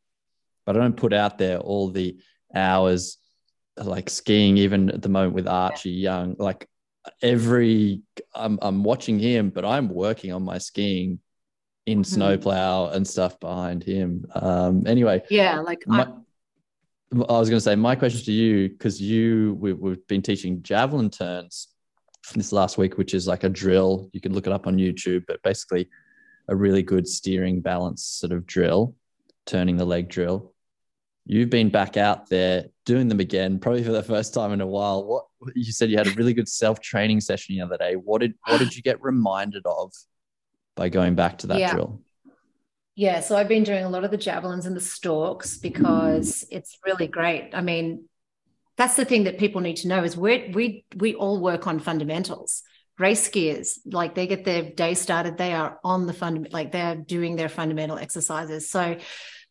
but 0.65 0.77
i 0.77 0.79
don't 0.79 0.97
put 0.97 1.13
out 1.13 1.39
there 1.39 1.57
all 1.57 1.89
the 1.89 2.15
hours 2.53 3.17
like 3.77 4.09
skiing 4.09 4.57
even 4.57 4.89
at 4.91 5.01
the 5.01 5.09
moment 5.09 5.33
with 5.33 5.47
archie 5.47 5.89
young 5.89 6.35
like 6.37 6.69
every 7.21 8.01
I'm, 8.35 8.59
I'm 8.61 8.83
watching 8.83 9.17
him 9.17 9.49
but 9.49 9.65
i'm 9.65 9.89
working 9.89 10.31
on 10.31 10.43
my 10.43 10.59
skiing 10.59 11.19
in 11.87 11.99
mm-hmm. 11.99 12.13
snowplow 12.13 12.89
and 12.89 13.07
stuff 13.07 13.39
behind 13.39 13.83
him 13.83 14.25
um 14.35 14.85
anyway 14.85 15.23
yeah 15.29 15.59
like 15.59 15.87
my, 15.87 16.07
I 17.13 17.39
was 17.39 17.49
going 17.49 17.57
to 17.57 17.61
say 17.61 17.75
my 17.75 17.95
question 17.95 18.25
to 18.25 18.31
you 18.31 18.69
because 18.69 19.01
you 19.01 19.57
we, 19.59 19.73
we've 19.73 20.05
been 20.07 20.21
teaching 20.21 20.61
javelin 20.61 21.09
turns 21.09 21.69
this 22.35 22.51
last 22.51 22.77
week, 22.77 22.97
which 22.97 23.13
is 23.13 23.27
like 23.27 23.43
a 23.45 23.49
drill. 23.49 24.09
You 24.11 24.19
can 24.19 24.33
look 24.33 24.47
it 24.47 24.53
up 24.53 24.67
on 24.67 24.77
YouTube, 24.77 25.23
but 25.27 25.41
basically 25.41 25.87
a 26.49 26.55
really 26.55 26.83
good 26.83 27.07
steering 27.07 27.61
balance 27.61 28.03
sort 28.03 28.33
of 28.33 28.45
drill, 28.45 28.95
turning 29.45 29.77
the 29.77 29.85
leg 29.85 30.09
drill. 30.09 30.53
You've 31.25 31.49
been 31.49 31.69
back 31.69 31.97
out 31.97 32.29
there 32.29 32.65
doing 32.85 33.07
them 33.07 33.19
again, 33.19 33.59
probably 33.59 33.83
for 33.83 33.91
the 33.91 34.03
first 34.03 34.33
time 34.33 34.51
in 34.53 34.61
a 34.61 34.67
while. 34.67 35.05
What 35.05 35.25
you 35.55 35.71
said 35.71 35.89
you 35.89 35.97
had 35.97 36.07
a 36.07 36.11
really 36.11 36.33
good 36.33 36.47
self 36.49 36.79
training 36.81 37.21
session 37.21 37.55
the 37.55 37.61
other 37.61 37.77
day. 37.77 37.95
What 37.95 38.21
did 38.21 38.33
what 38.47 38.59
did 38.59 38.75
you 38.75 38.81
get 38.81 39.01
reminded 39.01 39.63
of 39.65 39.93
by 40.75 40.89
going 40.89 41.15
back 41.15 41.37
to 41.39 41.47
that 41.47 41.59
yeah. 41.59 41.73
drill? 41.73 42.01
Yeah, 42.97 43.19
so 43.19 43.37
I've 43.37 43.47
been 43.47 43.63
doing 43.63 43.83
a 43.83 43.89
lot 43.89 44.05
of 44.05 44.09
the 44.09 44.17
javelins 44.17 44.65
and 44.65 44.75
the 44.75 44.81
storks 44.81 45.59
because 45.59 46.43
it's 46.49 46.79
really 46.83 47.05
great. 47.05 47.51
I 47.53 47.61
mean, 47.61 48.09
that's 48.75 48.95
the 48.95 49.05
thing 49.05 49.25
that 49.25 49.37
people 49.37 49.61
need 49.61 49.77
to 49.77 49.87
know 49.87 50.03
is 50.03 50.17
we 50.17 50.49
we 50.51 50.83
we 50.95 51.13
all 51.13 51.39
work 51.39 51.67
on 51.67 51.77
fundamentals. 51.77 52.63
Race 52.97 53.29
skiers, 53.29 53.77
like 53.85 54.15
they 54.15 54.25
get 54.25 54.45
their 54.45 54.63
day 54.63 54.95
started, 54.95 55.37
they 55.37 55.53
are 55.53 55.79
on 55.83 56.07
the 56.07 56.13
fund, 56.13 56.47
like 56.51 56.71
they're 56.71 56.95
doing 56.95 57.35
their 57.35 57.49
fundamental 57.49 57.99
exercises. 57.99 58.67
So, 58.67 58.97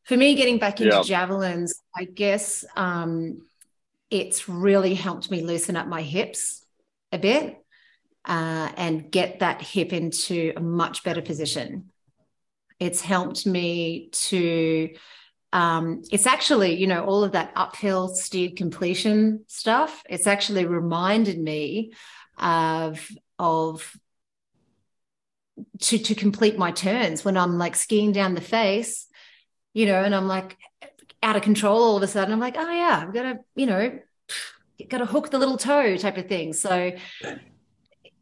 for 0.02 0.16
me, 0.16 0.34
getting 0.34 0.58
back 0.58 0.80
into 0.80 1.04
javelins, 1.04 1.80
I 1.96 2.02
guess 2.02 2.64
um, 2.74 3.42
it's 4.10 4.48
really 4.48 4.94
helped 4.94 5.30
me 5.30 5.42
loosen 5.42 5.76
up 5.76 5.86
my 5.86 6.02
hips 6.02 6.66
a 7.12 7.18
bit 7.18 7.64
uh, 8.24 8.72
and 8.76 9.08
get 9.08 9.38
that 9.38 9.62
hip 9.62 9.92
into 9.92 10.52
a 10.56 10.60
much 10.60 11.04
better 11.04 11.22
position. 11.22 11.92
It's 12.78 13.00
helped 13.00 13.46
me 13.46 14.10
to, 14.12 14.94
um, 15.52 16.02
it's 16.10 16.26
actually, 16.26 16.74
you 16.76 16.86
know, 16.86 17.04
all 17.04 17.24
of 17.24 17.32
that 17.32 17.52
uphill 17.56 18.08
steered 18.08 18.56
completion 18.56 19.44
stuff. 19.46 20.02
It's 20.08 20.26
actually 20.26 20.66
reminded 20.66 21.38
me 21.38 21.92
of, 22.38 23.08
of, 23.38 23.96
to, 25.80 25.98
to 25.98 26.14
complete 26.14 26.58
my 26.58 26.70
turns 26.70 27.24
when 27.24 27.36
I'm 27.36 27.56
like 27.56 27.76
skiing 27.76 28.12
down 28.12 28.34
the 28.34 28.40
face, 28.42 29.06
you 29.72 29.86
know, 29.86 30.02
and 30.02 30.14
I'm 30.14 30.28
like 30.28 30.56
out 31.22 31.36
of 31.36 31.42
control 31.42 31.82
all 31.82 31.96
of 31.96 32.02
a 32.02 32.06
sudden. 32.06 32.32
I'm 32.32 32.40
like, 32.40 32.56
oh 32.58 32.70
yeah, 32.70 33.02
I've 33.02 33.14
got 33.14 33.22
to, 33.22 33.38
you 33.54 33.66
know, 33.66 33.98
got 34.88 34.98
to 34.98 35.06
hook 35.06 35.30
the 35.30 35.38
little 35.38 35.56
toe 35.56 35.96
type 35.96 36.18
of 36.18 36.28
thing. 36.28 36.52
So 36.52 36.92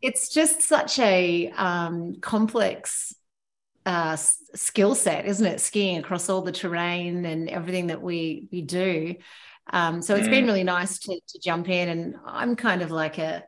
it's 0.00 0.28
just 0.28 0.62
such 0.62 0.98
a 0.98 1.50
um, 1.56 2.16
complex 2.20 3.14
uh, 3.86 4.16
skill 4.16 4.94
set, 4.94 5.26
isn't 5.26 5.46
it? 5.46 5.60
Skiing 5.60 5.98
across 5.98 6.28
all 6.28 6.42
the 6.42 6.52
terrain 6.52 7.24
and 7.24 7.48
everything 7.48 7.88
that 7.88 8.00
we 8.00 8.48
we 8.50 8.62
do. 8.62 9.16
Um, 9.72 10.02
so 10.02 10.14
it's 10.14 10.28
mm. 10.28 10.30
been 10.30 10.46
really 10.46 10.64
nice 10.64 10.98
to, 11.00 11.18
to 11.28 11.38
jump 11.38 11.68
in, 11.68 11.88
and 11.88 12.16
I'm 12.26 12.56
kind 12.56 12.82
of 12.82 12.90
like 12.90 13.18
a. 13.18 13.44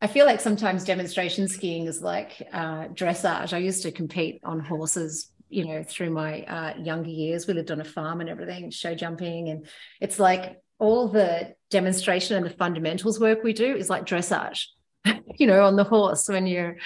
I 0.00 0.06
feel 0.06 0.26
like 0.26 0.40
sometimes 0.40 0.84
demonstration 0.84 1.48
skiing 1.48 1.86
is 1.86 2.02
like 2.02 2.46
uh, 2.52 2.88
dressage. 2.88 3.52
I 3.52 3.58
used 3.58 3.82
to 3.82 3.92
compete 3.92 4.40
on 4.44 4.60
horses, 4.60 5.30
you 5.48 5.64
know, 5.64 5.82
through 5.82 6.10
my 6.10 6.42
uh, 6.42 6.74
younger 6.78 7.10
years. 7.10 7.46
We 7.46 7.54
lived 7.54 7.70
on 7.70 7.80
a 7.80 7.84
farm 7.84 8.20
and 8.20 8.28
everything, 8.28 8.70
show 8.70 8.94
jumping, 8.94 9.48
and 9.48 9.66
it's 10.00 10.18
like 10.18 10.60
all 10.78 11.08
the 11.08 11.54
demonstration 11.70 12.36
and 12.36 12.44
the 12.44 12.50
fundamentals 12.50 13.20
work 13.20 13.42
we 13.42 13.52
do 13.52 13.74
is 13.74 13.88
like 13.88 14.04
dressage. 14.04 14.66
you 15.38 15.46
know, 15.46 15.64
on 15.64 15.76
the 15.76 15.84
horse 15.84 16.28
when 16.28 16.46
you're 16.46 16.76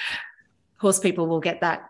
horse 0.78 1.00
people 1.00 1.26
will 1.26 1.40
get 1.40 1.60
that 1.60 1.88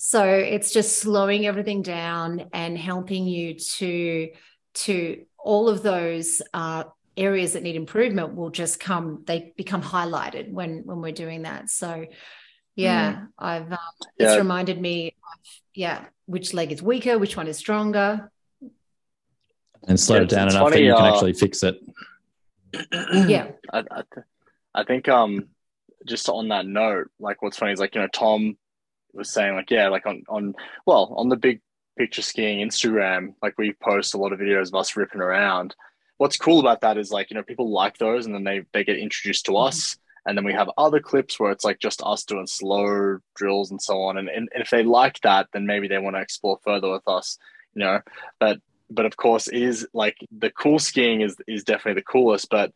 so 0.00 0.24
it's 0.24 0.72
just 0.72 0.98
slowing 0.98 1.46
everything 1.46 1.82
down 1.82 2.46
and 2.52 2.78
helping 2.78 3.26
you 3.26 3.54
to 3.54 4.30
to 4.74 5.24
all 5.38 5.68
of 5.68 5.82
those 5.82 6.40
uh, 6.54 6.84
areas 7.16 7.54
that 7.54 7.62
need 7.62 7.74
improvement 7.76 8.34
will 8.34 8.50
just 8.50 8.78
come 8.78 9.22
they 9.26 9.52
become 9.56 9.82
highlighted 9.82 10.50
when 10.50 10.82
when 10.84 11.00
we're 11.00 11.12
doing 11.12 11.42
that 11.42 11.68
so 11.68 12.06
yeah 12.76 13.12
mm. 13.12 13.28
i've 13.38 13.72
um, 13.72 13.78
yeah. 14.18 14.28
it's 14.28 14.38
reminded 14.38 14.80
me 14.80 15.08
of, 15.08 15.50
yeah 15.74 16.04
which 16.26 16.54
leg 16.54 16.70
is 16.70 16.80
weaker 16.80 17.18
which 17.18 17.36
one 17.36 17.48
is 17.48 17.56
stronger 17.56 18.30
and 19.88 19.98
slow 19.98 20.16
yeah, 20.16 20.22
it 20.22 20.28
down 20.28 20.48
enough 20.48 20.62
funny, 20.62 20.76
that 20.76 20.82
you 20.82 20.94
can 20.94 21.04
uh, 21.04 21.12
actually 21.12 21.32
fix 21.32 21.62
it 21.64 21.80
yeah 23.26 23.50
I, 23.72 23.78
I, 23.78 24.02
th- 24.14 24.26
I 24.74 24.84
think 24.84 25.08
um 25.08 25.48
just 26.06 26.28
on 26.28 26.48
that 26.48 26.66
note 26.66 27.10
like 27.18 27.42
what's 27.42 27.56
funny 27.56 27.72
is 27.72 27.80
like 27.80 27.96
you 27.96 28.00
know 28.00 28.08
tom 28.08 28.56
was 29.18 29.30
saying 29.30 29.54
like 29.54 29.70
yeah 29.70 29.88
like 29.88 30.06
on 30.06 30.22
on 30.28 30.54
well 30.86 31.14
on 31.16 31.28
the 31.28 31.36
big 31.36 31.60
picture 31.98 32.22
skiing 32.22 32.66
instagram 32.66 33.34
like 33.42 33.58
we 33.58 33.72
post 33.82 34.14
a 34.14 34.18
lot 34.18 34.32
of 34.32 34.38
videos 34.38 34.68
of 34.68 34.74
us 34.76 34.96
ripping 34.96 35.20
around. 35.20 35.74
What's 36.16 36.36
cool 36.36 36.60
about 36.60 36.80
that 36.80 36.98
is 36.98 37.10
like 37.10 37.30
you 37.30 37.34
know 37.36 37.42
people 37.42 37.70
like 37.70 37.98
those 37.98 38.26
and 38.26 38.34
then 38.34 38.44
they 38.44 38.62
they 38.72 38.84
get 38.84 38.98
introduced 38.98 39.46
to 39.46 39.56
us. 39.56 39.94
Mm-hmm. 39.94 40.02
And 40.26 40.36
then 40.36 40.44
we 40.44 40.52
have 40.52 40.70
other 40.76 41.00
clips 41.00 41.40
where 41.40 41.50
it's 41.52 41.64
like 41.64 41.78
just 41.78 42.02
us 42.04 42.24
doing 42.24 42.46
slow 42.46 43.18
drills 43.34 43.70
and 43.70 43.80
so 43.80 44.02
on. 44.02 44.18
And, 44.18 44.28
and 44.28 44.48
if 44.54 44.68
they 44.70 44.82
like 44.82 45.20
that 45.20 45.48
then 45.52 45.66
maybe 45.66 45.88
they 45.88 45.98
want 45.98 46.16
to 46.16 46.22
explore 46.22 46.58
further 46.64 46.90
with 46.90 47.06
us 47.06 47.38
you 47.74 47.80
know. 47.80 48.00
But 48.38 48.58
but 48.90 49.06
of 49.06 49.16
course 49.16 49.48
it 49.48 49.62
is 49.62 49.86
like 49.92 50.16
the 50.30 50.50
cool 50.50 50.78
skiing 50.78 51.20
is 51.20 51.36
is 51.46 51.64
definitely 51.64 52.00
the 52.00 52.12
coolest. 52.12 52.48
But 52.50 52.72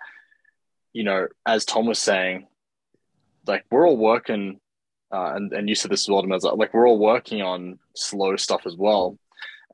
you 0.92 1.04
know 1.04 1.26
as 1.46 1.64
tom 1.64 1.86
was 1.86 1.98
saying 1.98 2.46
like 3.46 3.64
we're 3.70 3.86
all 3.86 3.96
working 3.96 4.60
uh, 5.12 5.34
and 5.34 5.52
and 5.52 5.68
you 5.68 5.74
said 5.74 5.90
this 5.90 6.04
as 6.04 6.08
well, 6.08 6.22
Demez, 6.22 6.42
like 6.56 6.72
we're 6.72 6.88
all 6.88 6.98
working 6.98 7.42
on 7.42 7.78
slow 7.94 8.36
stuff 8.36 8.62
as 8.66 8.76
well. 8.76 9.18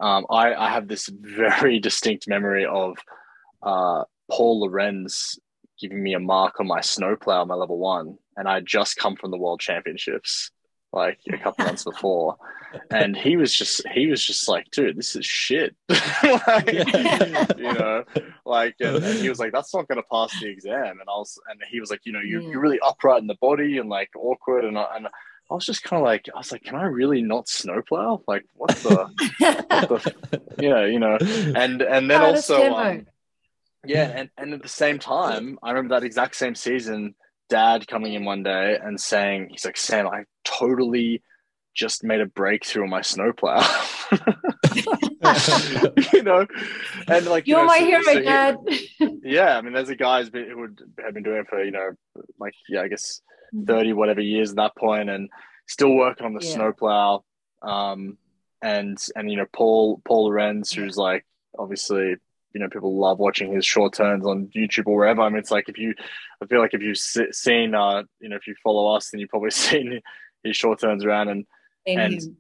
Um, 0.01 0.27
I 0.31 0.55
I 0.55 0.71
have 0.71 0.89
this 0.89 1.09
very 1.09 1.79
distinct 1.89 2.29
memory 2.29 2.67
of 2.67 2.97
uh, 3.63 4.05
Paul 4.31 4.61
Lorenz 4.61 5.39
giving 5.81 6.03
me 6.03 6.15
a 6.15 6.19
mark 6.19 6.59
on 6.59 6.67
my 6.67 6.81
snowplow, 6.81 7.45
my 7.45 7.55
level 7.55 7.79
one, 7.79 8.19
and 8.37 8.49
I 8.49 8.55
had 8.55 8.67
just 8.67 8.97
come 8.97 9.15
from 9.15 9.31
the 9.31 9.39
World 9.39 9.61
Championships 9.61 10.51
like 10.93 11.19
a 11.31 11.39
couple 11.39 11.67
months 11.67 11.85
before, 11.93 12.37
and 12.91 13.17
he 13.17 13.37
was 13.37 13.53
just 13.53 13.87
he 13.89 14.09
was 14.09 14.25
just 14.25 14.49
like, 14.49 14.69
dude, 14.71 14.97
this 14.97 15.15
is 15.15 15.25
shit. 15.25 15.77
like, 15.89 16.73
you 16.73 17.73
know, 17.75 18.05
like 18.45 18.75
and, 18.81 18.97
and, 18.97 19.19
he 19.19 19.29
was 19.29 19.39
like, 19.39 19.53
that's 19.53 19.75
not 19.75 19.87
gonna 19.87 20.03
pass 20.11 20.39
the 20.41 20.49
exam, 20.49 20.99
and 21.01 21.09
I 21.09 21.17
was 21.17 21.39
and 21.49 21.61
he 21.71 21.79
was 21.79 21.91
like, 21.91 22.01
you 22.05 22.13
know, 22.13 22.21
you 22.21 22.41
you're 22.51 22.61
really 22.61 22.81
upright 22.81 23.21
in 23.21 23.27
the 23.29 23.37
body 23.41 23.79
and 23.79 23.89
like 23.89 24.11
awkward, 24.17 24.65
and 24.65 24.77
and 24.77 25.07
I 25.51 25.55
was 25.55 25.65
just 25.65 25.83
kind 25.83 26.01
of 26.01 26.05
like, 26.05 26.29
I 26.35 26.39
was 26.39 26.53
like, 26.53 26.63
can 26.63 26.75
I 26.75 26.85
really 26.85 27.23
not 27.23 27.49
snowplow? 27.49 28.23
Like, 28.29 28.45
what 28.55 28.77
the, 28.77 28.97
what 29.39 30.03
the 30.03 30.43
yeah, 30.59 30.85
you 30.85 30.99
know, 30.99 31.17
and 31.21 31.81
and 31.81 32.11
then 32.11 32.21
also, 32.21 32.75
um, 32.75 33.07
yeah, 33.87 34.13
and 34.15 34.31
and 34.37 34.53
at 34.53 34.63
the 34.63 34.69
same 34.69 34.99
time, 34.99 35.59
I 35.63 35.71
remember 35.71 35.95
that 35.95 36.05
exact 36.05 36.37
same 36.37 36.55
season, 36.55 37.15
Dad 37.49 37.87
coming 37.89 38.13
in 38.15 38.25
one 38.25 38.43
day 38.43 38.79
and 38.83 39.01
saying, 39.01 39.49
he's 39.51 39.65
like, 39.65 39.77
Sam, 39.77 40.07
I 40.07 40.25
totally 40.45 41.23
just 41.75 42.05
made 42.05 42.21
a 42.21 42.27
breakthrough 42.27 42.83
on 42.83 42.91
my 42.91 43.01
snowplow. 43.03 43.63
you 46.13 46.23
know, 46.23 46.47
and 47.07 47.27
like 47.27 47.47
you're 47.47 47.61
you 47.61 47.65
know, 47.65 47.67
my 47.67 47.79
so, 47.79 47.85
hero, 47.85 48.03
so 48.03 48.21
Dad. 48.21 48.57
He, 48.69 48.91
yeah, 49.23 49.57
I 49.57 49.61
mean, 49.63 49.73
there's 49.73 49.89
a 49.89 49.97
guy 49.97 50.25
who 50.25 50.61
would 50.61 50.81
have 51.03 51.15
been 51.15 51.23
doing 51.23 51.39
it 51.39 51.49
for 51.49 51.63
you 51.63 51.71
know, 51.71 51.91
like 52.39 52.55
yeah, 52.69 52.83
I 52.83 52.89
guess. 52.89 53.23
30 53.67 53.93
whatever 53.93 54.21
years 54.21 54.51
at 54.51 54.57
that 54.57 54.77
point 54.77 55.11
and 55.11 55.29
still 55.67 55.95
working 55.95 56.27
on 56.27 56.35
the 56.35 56.45
yeah. 56.45 56.55
snowplow 56.55 57.23
um 57.63 58.17
and 58.63 58.99
and 59.17 59.31
you 59.31 59.37
know 59.37 59.47
paul 59.53 60.01
paul 60.05 60.27
lorenz 60.27 60.73
who's 60.73 60.97
like 60.97 61.25
obviously 61.59 62.17
you 62.55 62.61
know 62.61 62.69
people 62.69 62.99
love 62.99 63.19
watching 63.19 63.53
his 63.53 63.67
short 63.67 63.93
turns 63.93 64.27
on 64.27 64.49
YouTube 64.49 64.87
or 64.87 64.97
wherever. 64.97 65.21
I 65.23 65.29
mean, 65.29 65.39
it's 65.39 65.51
like 65.51 65.69
if 65.69 65.79
you, 65.79 65.95
I 66.43 66.47
feel 66.47 66.61
like 66.61 66.73
if 66.73 66.81
you've 66.81 66.97
seen, 66.97 67.75
uh, 67.75 68.05
you 68.21 68.29
know, 68.29 68.37
if 68.37 68.47
you 68.47 68.55
follow 68.65 68.95
us, 68.97 69.11
then 69.11 69.21
you've 69.21 69.29
probably 69.29 69.51
seen 69.53 70.01
his 70.43 70.57
short 70.57 70.81
turns 70.81 71.05
around 71.05 71.29
and 71.29 71.47
and, 71.87 72.37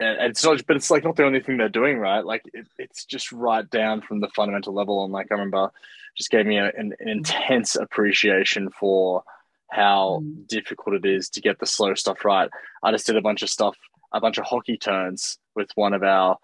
and 0.00 0.30
it's 0.30 0.44
not, 0.44 0.64
but 0.66 0.76
it's 0.76 0.90
like 0.90 1.04
not 1.04 1.16
the 1.16 1.24
only 1.24 1.40
thing 1.40 1.56
they're 1.56 1.68
doing, 1.68 1.98
right? 1.98 2.24
Like 2.24 2.42
it, 2.52 2.66
it's 2.78 3.04
just 3.04 3.32
right 3.32 3.68
down 3.68 4.02
from 4.02 4.20
the 4.20 4.28
fundamental 4.28 4.74
level. 4.74 5.04
And 5.04 5.12
like 5.12 5.28
I 5.30 5.34
remember, 5.34 5.70
just 6.16 6.30
gave 6.30 6.46
me 6.46 6.58
a, 6.58 6.66
an, 6.66 6.94
an, 6.98 7.08
intense 7.08 7.76
appreciation 7.76 8.70
for 8.70 9.22
how 9.72 10.20
mm. 10.22 10.46
difficult 10.48 10.96
it 10.96 11.06
is 11.06 11.28
to 11.30 11.40
get 11.40 11.58
the 11.58 11.66
slow 11.66 11.94
stuff 11.94 12.24
right. 12.24 12.50
I 12.82 12.92
just 12.92 13.06
did 13.06 13.16
a 13.16 13.22
bunch 13.22 13.42
of 13.42 13.50
stuff, 13.50 13.76
a 14.12 14.20
bunch 14.20 14.38
of 14.38 14.44
hockey 14.44 14.76
turns 14.76 15.38
with 15.56 15.70
one 15.74 15.94
of 15.94 16.02
our 16.02 16.36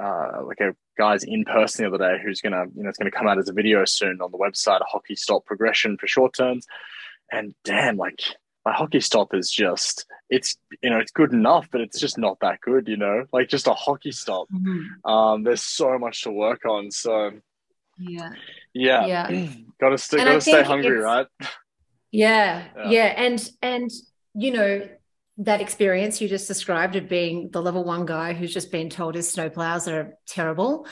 uh, 0.00 0.44
like 0.44 0.60
a 0.60 0.74
guys 0.96 1.24
in 1.24 1.44
person 1.44 1.84
the 1.84 1.88
other 1.88 1.98
day 1.98 2.22
who's 2.22 2.40
gonna 2.40 2.64
you 2.76 2.82
know 2.82 2.88
it's 2.88 2.98
gonna 2.98 3.10
come 3.10 3.26
out 3.26 3.38
as 3.38 3.48
a 3.48 3.52
video 3.52 3.84
soon 3.84 4.20
on 4.20 4.30
the 4.30 4.38
website 4.38 4.80
a 4.80 4.84
hockey 4.84 5.16
stop 5.16 5.44
progression 5.46 5.96
for 5.96 6.06
short 6.06 6.32
turns 6.32 6.66
and 7.32 7.54
damn 7.64 7.96
like 7.96 8.20
my 8.64 8.72
hockey 8.72 9.00
stop 9.00 9.34
is 9.34 9.50
just 9.50 10.06
it's 10.28 10.56
you 10.82 10.90
know 10.90 10.98
it's 10.98 11.10
good 11.10 11.32
enough 11.32 11.68
but 11.72 11.80
it's 11.80 11.98
just 11.98 12.18
not 12.18 12.38
that 12.40 12.60
good 12.60 12.86
you 12.86 12.96
know? 12.96 13.24
Like 13.32 13.48
just 13.48 13.66
a 13.66 13.74
hockey 13.74 14.12
stop. 14.12 14.46
Mm-hmm. 14.52 15.10
um 15.10 15.42
there's 15.42 15.64
so 15.64 15.98
much 15.98 16.22
to 16.22 16.30
work 16.30 16.64
on 16.66 16.90
so 16.90 17.32
yeah. 17.98 18.30
Yeah. 18.72 19.06
Yeah. 19.06 19.46
Gotta, 19.80 19.98
st- 19.98 20.24
gotta 20.24 20.40
stay 20.40 20.62
hungry 20.62 20.98
right 20.98 21.26
yeah, 22.10 22.64
yeah. 22.76 22.90
yeah 22.90 23.06
and 23.16 23.50
and 23.62 23.90
you 24.34 24.52
know 24.52 24.88
that 25.38 25.60
experience 25.60 26.20
you 26.20 26.28
just 26.28 26.48
described 26.48 26.96
of 26.96 27.08
being 27.08 27.50
the 27.50 27.62
level 27.62 27.82
one 27.82 28.04
guy 28.04 28.34
who's 28.34 28.52
just 28.52 28.70
been 28.70 28.90
told 28.90 29.14
his 29.14 29.34
snowplows 29.34 29.90
are 29.90 30.14
terrible 30.26 30.86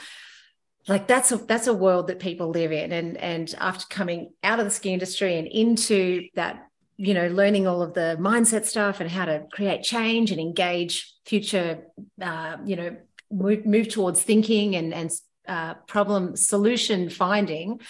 like 0.88 1.06
that's 1.06 1.30
a 1.30 1.36
that's 1.36 1.66
a 1.66 1.74
world 1.74 2.06
that 2.06 2.18
people 2.18 2.48
live 2.48 2.72
in. 2.72 2.92
And 2.92 3.16
and 3.18 3.54
after 3.58 3.84
coming 3.88 4.32
out 4.42 4.58
of 4.58 4.64
the 4.64 4.70
ski 4.70 4.92
industry 4.92 5.38
and 5.38 5.46
into 5.46 6.28
that 6.34 6.66
you 6.96 7.14
know 7.14 7.28
learning 7.28 7.66
all 7.66 7.82
of 7.82 7.94
the 7.94 8.16
mindset 8.18 8.64
stuff 8.64 9.00
and 9.00 9.10
how 9.10 9.26
to 9.26 9.44
create 9.52 9.82
change 9.82 10.30
and 10.30 10.40
engage 10.40 11.14
future 11.26 11.84
uh, 12.20 12.56
you 12.64 12.74
know 12.74 12.96
move, 13.30 13.66
move 13.66 13.88
towards 13.88 14.22
thinking 14.22 14.74
and 14.74 14.94
and 14.94 15.10
uh, 15.46 15.74
problem 15.86 16.36
solution 16.36 17.10
finding 17.10 17.80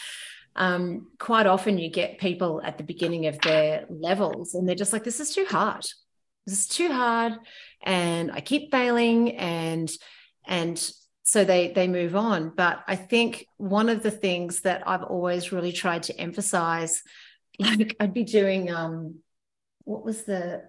um, 0.58 1.06
quite 1.18 1.46
often 1.46 1.78
you 1.78 1.88
get 1.88 2.18
people 2.18 2.60
at 2.62 2.76
the 2.76 2.84
beginning 2.84 3.26
of 3.26 3.40
their 3.40 3.86
levels 3.88 4.54
and 4.54 4.68
they're 4.68 4.74
just 4.74 4.92
like 4.92 5.04
this 5.04 5.20
is 5.20 5.34
too 5.34 5.46
hard. 5.48 5.86
This 6.46 6.60
is 6.60 6.68
too 6.68 6.90
hard 6.90 7.34
and 7.82 8.32
i 8.32 8.40
keep 8.40 8.70
failing 8.70 9.36
and 9.36 9.90
and 10.46 10.90
so 11.22 11.44
they 11.44 11.72
they 11.72 11.86
move 11.86 12.16
on. 12.16 12.52
But 12.56 12.82
i 12.86 12.96
think 12.96 13.46
one 13.56 13.88
of 13.88 14.02
the 14.02 14.10
things 14.10 14.62
that 14.62 14.82
i've 14.86 15.04
always 15.04 15.52
really 15.52 15.72
tried 15.72 16.04
to 16.04 16.18
emphasize 16.18 17.02
like 17.58 17.96
i'd 18.00 18.14
be 18.14 18.24
doing 18.24 18.70
um 18.72 19.16
what 19.84 20.04
was 20.04 20.24
the 20.24 20.62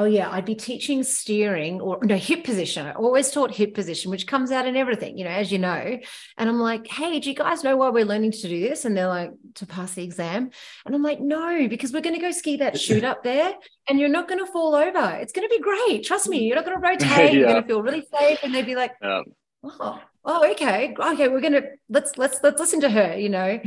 oh 0.00 0.06
yeah 0.06 0.30
i'd 0.30 0.46
be 0.46 0.54
teaching 0.54 1.02
steering 1.02 1.78
or 1.80 1.98
no 2.02 2.16
hip 2.16 2.42
position. 2.42 2.86
I 2.86 2.92
always 2.92 3.30
taught 3.30 3.54
hip 3.54 3.74
position 3.74 4.10
which 4.10 4.26
comes 4.26 4.50
out 4.50 4.66
in 4.66 4.74
everything 4.74 5.18
you 5.18 5.24
know 5.24 5.30
as 5.30 5.52
you 5.52 5.58
know. 5.58 5.98
And 6.38 6.48
i'm 6.48 6.58
like 6.58 6.86
hey 6.86 7.20
do 7.20 7.28
you 7.28 7.36
guys 7.36 7.62
know 7.62 7.76
why 7.76 7.90
we're 7.90 8.06
learning 8.06 8.32
to 8.32 8.48
do 8.48 8.60
this? 8.60 8.86
And 8.86 8.96
they're 8.96 9.08
like 9.08 9.32
to 9.56 9.66
pass 9.66 9.92
the 9.94 10.02
exam. 10.02 10.50
And 10.86 10.94
i'm 10.94 11.02
like 11.02 11.20
no 11.20 11.68
because 11.68 11.92
we're 11.92 12.00
going 12.00 12.14
to 12.14 12.20
go 12.20 12.30
ski 12.30 12.56
that 12.56 12.80
chute 12.84 13.04
up 13.04 13.22
there 13.22 13.52
and 13.88 14.00
you're 14.00 14.08
not 14.08 14.28
going 14.28 14.44
to 14.44 14.50
fall 14.50 14.74
over. 14.74 15.18
It's 15.20 15.32
going 15.32 15.46
to 15.48 15.54
be 15.54 15.60
great. 15.60 16.04
Trust 16.04 16.28
me 16.28 16.44
you're 16.44 16.56
not 16.56 16.64
going 16.64 16.80
to 16.80 16.88
rotate. 16.88 17.32
Yeah. 17.32 17.38
you're 17.38 17.48
going 17.48 17.62
to 17.62 17.68
feel 17.68 17.82
really 17.82 18.06
safe. 18.18 18.38
And 18.42 18.54
they'd 18.54 18.66
be 18.66 18.76
like 18.76 18.92
yeah. 19.02 19.22
oh 19.64 20.00
oh 20.24 20.50
okay. 20.52 20.94
Okay 20.98 21.28
we're 21.28 21.42
gonna 21.42 21.62
let's 21.90 22.16
let's 22.16 22.38
let's 22.42 22.58
listen 22.58 22.80
to 22.80 22.90
her 22.90 23.16
you 23.18 23.28
know 23.28 23.60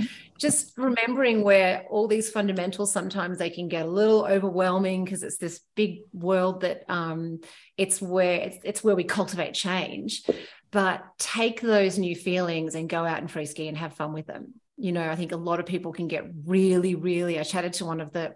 just 0.44 0.78
remembering 0.78 1.42
where 1.44 1.86
all 1.90 2.08
these 2.08 2.30
fundamentals 2.30 2.92
sometimes 2.92 3.38
they 3.38 3.50
can 3.50 3.68
get 3.70 3.86
a 3.86 3.90
little 3.90 4.26
overwhelming 4.26 5.04
because 5.04 5.24
it's 5.24 5.38
this 5.38 5.62
big 5.76 6.02
world 6.14 6.62
that 6.62 6.84
um 6.90 7.40
it's 7.78 8.02
where 8.02 8.42
it's, 8.42 8.58
it's 8.64 8.84
where 8.84 8.96
we 8.96 9.04
cultivate 9.04 9.54
change. 9.54 10.24
But 10.70 11.04
take 11.18 11.62
those 11.62 11.98
new 11.98 12.16
feelings 12.16 12.76
and 12.76 12.90
go 12.90 13.06
out 13.06 13.20
and 13.20 13.32
free 13.32 13.46
ski 13.46 13.68
and 13.68 13.78
have 13.78 13.96
fun 13.96 14.14
with 14.14 14.28
them. 14.28 14.54
You 14.78 14.92
know 14.92 15.10
i 15.10 15.16
think 15.16 15.32
a 15.32 15.38
lot 15.38 15.60
of 15.60 15.66
people 15.66 15.94
can 15.94 16.08
get 16.08 16.26
really 16.46 16.96
really 16.96 17.40
i 17.40 17.44
chatted 17.44 17.74
to 17.74 17.86
one 17.86 18.02
of 18.02 18.12
the 18.12 18.36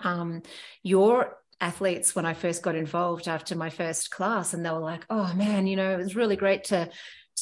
um 0.00 0.42
your 0.82 1.40
athletes 1.60 2.14
when 2.16 2.24
I 2.24 2.32
first 2.32 2.62
got 2.62 2.74
involved 2.74 3.28
after 3.28 3.54
my 3.54 3.68
first 3.68 4.10
class, 4.10 4.54
and 4.54 4.64
they 4.64 4.70
were 4.70 4.78
like, 4.78 5.04
"Oh 5.10 5.32
man, 5.34 5.66
you 5.66 5.76
know, 5.76 5.92
it 5.92 5.98
was 5.98 6.16
really 6.16 6.36
great 6.36 6.64
to 6.64 6.88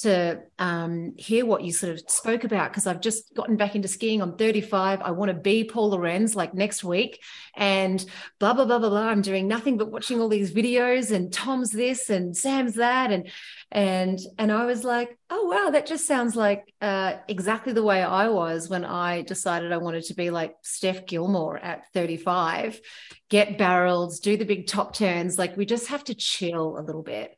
to 0.03 0.41
um, 0.59 1.15
hear 1.17 1.45
what 1.47 1.63
you 1.63 1.73
sort 1.73 1.93
of 1.93 2.01
spoke 2.09 2.45
about 2.45 2.71
because 2.71 2.87
I've 2.87 3.01
just 3.01 3.35
gotten 3.35 3.57
back 3.57 3.75
into 3.75 3.89
skiing. 3.89 4.21
I'm 4.21 4.37
35. 4.37 5.01
I 5.01 5.11
want 5.11 5.31
to 5.31 5.35
be 5.39 5.65
Paul 5.65 5.91
Lorenz 5.91 6.35
like 6.35 6.55
next 6.55 6.85
week, 6.85 7.23
and 7.57 8.05
blah 8.39 8.55
blah 8.55 8.65
blah 8.65 8.79
blah 8.79 8.89
blah. 8.89 9.09
I'm 9.09 9.23
doing 9.23 9.49
nothing 9.49 9.77
but 9.77 9.91
watching 9.91 10.21
all 10.21 10.29
these 10.29 10.53
videos, 10.53 11.11
and 11.11 11.33
Tom's 11.33 11.71
this 11.71 12.11
and 12.11 12.37
Sam's 12.37 12.75
that, 12.75 13.11
and 13.11 13.29
and 13.71 14.19
and 14.39 14.53
I 14.53 14.65
was 14.65 14.85
like, 14.85 15.19
oh 15.31 15.45
wow, 15.45 15.71
that 15.71 15.87
just 15.87 16.07
sounds 16.07 16.37
like 16.37 16.73
uh, 16.81 17.15
exactly 17.29 17.73
the 17.73 17.83
way 17.83 18.03
I 18.03 18.29
was 18.29 18.69
when 18.69 18.85
I 18.85 19.23
decided 19.23 19.73
I 19.73 19.79
wanted 19.79 20.05
to 20.05 20.15
be 20.15 20.31
like 20.31 20.55
Steph 20.63 21.07
Gilmore 21.07 21.59
at 21.59 21.83
35, 21.95 22.81
get 23.29 23.59
barrels, 23.59 24.21
do 24.21 24.37
the 24.37 24.45
big 24.45 24.67
top 24.67 24.95
turns. 24.95 25.39
Like 25.39 25.57
we 25.57 25.67
just 25.67 25.89
have 25.89 26.05
to 26.05 26.15
chill 26.15 26.79
a 26.79 26.83
little 26.83 27.03
bit 27.03 27.35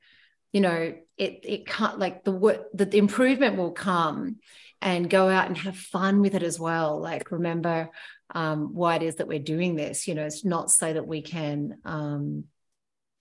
you 0.52 0.60
know 0.60 0.94
it 1.20 1.40
it 1.44 1.66
can't 1.66 1.98
like 1.98 2.24
the 2.24 2.32
the, 2.74 2.86
the 2.86 2.98
improvement 2.98 3.56
will 3.56 3.72
come 3.72 4.36
and 4.82 5.10
go 5.10 5.28
out 5.28 5.46
and 5.46 5.58
have 5.58 5.76
fun 5.76 6.22
with 6.22 6.34
it 6.34 6.42
as 6.42 6.58
well. 6.58 7.00
Like 7.00 7.30
remember 7.30 7.90
um, 8.34 8.74
why 8.74 8.96
it 8.96 9.02
is 9.02 9.16
that 9.16 9.28
we're 9.28 9.38
doing 9.38 9.76
this 9.76 10.06
you 10.06 10.14
know 10.14 10.24
it's 10.24 10.44
not 10.44 10.70
so 10.70 10.92
that 10.92 11.06
we 11.06 11.22
can 11.22 11.78
um, 11.84 12.44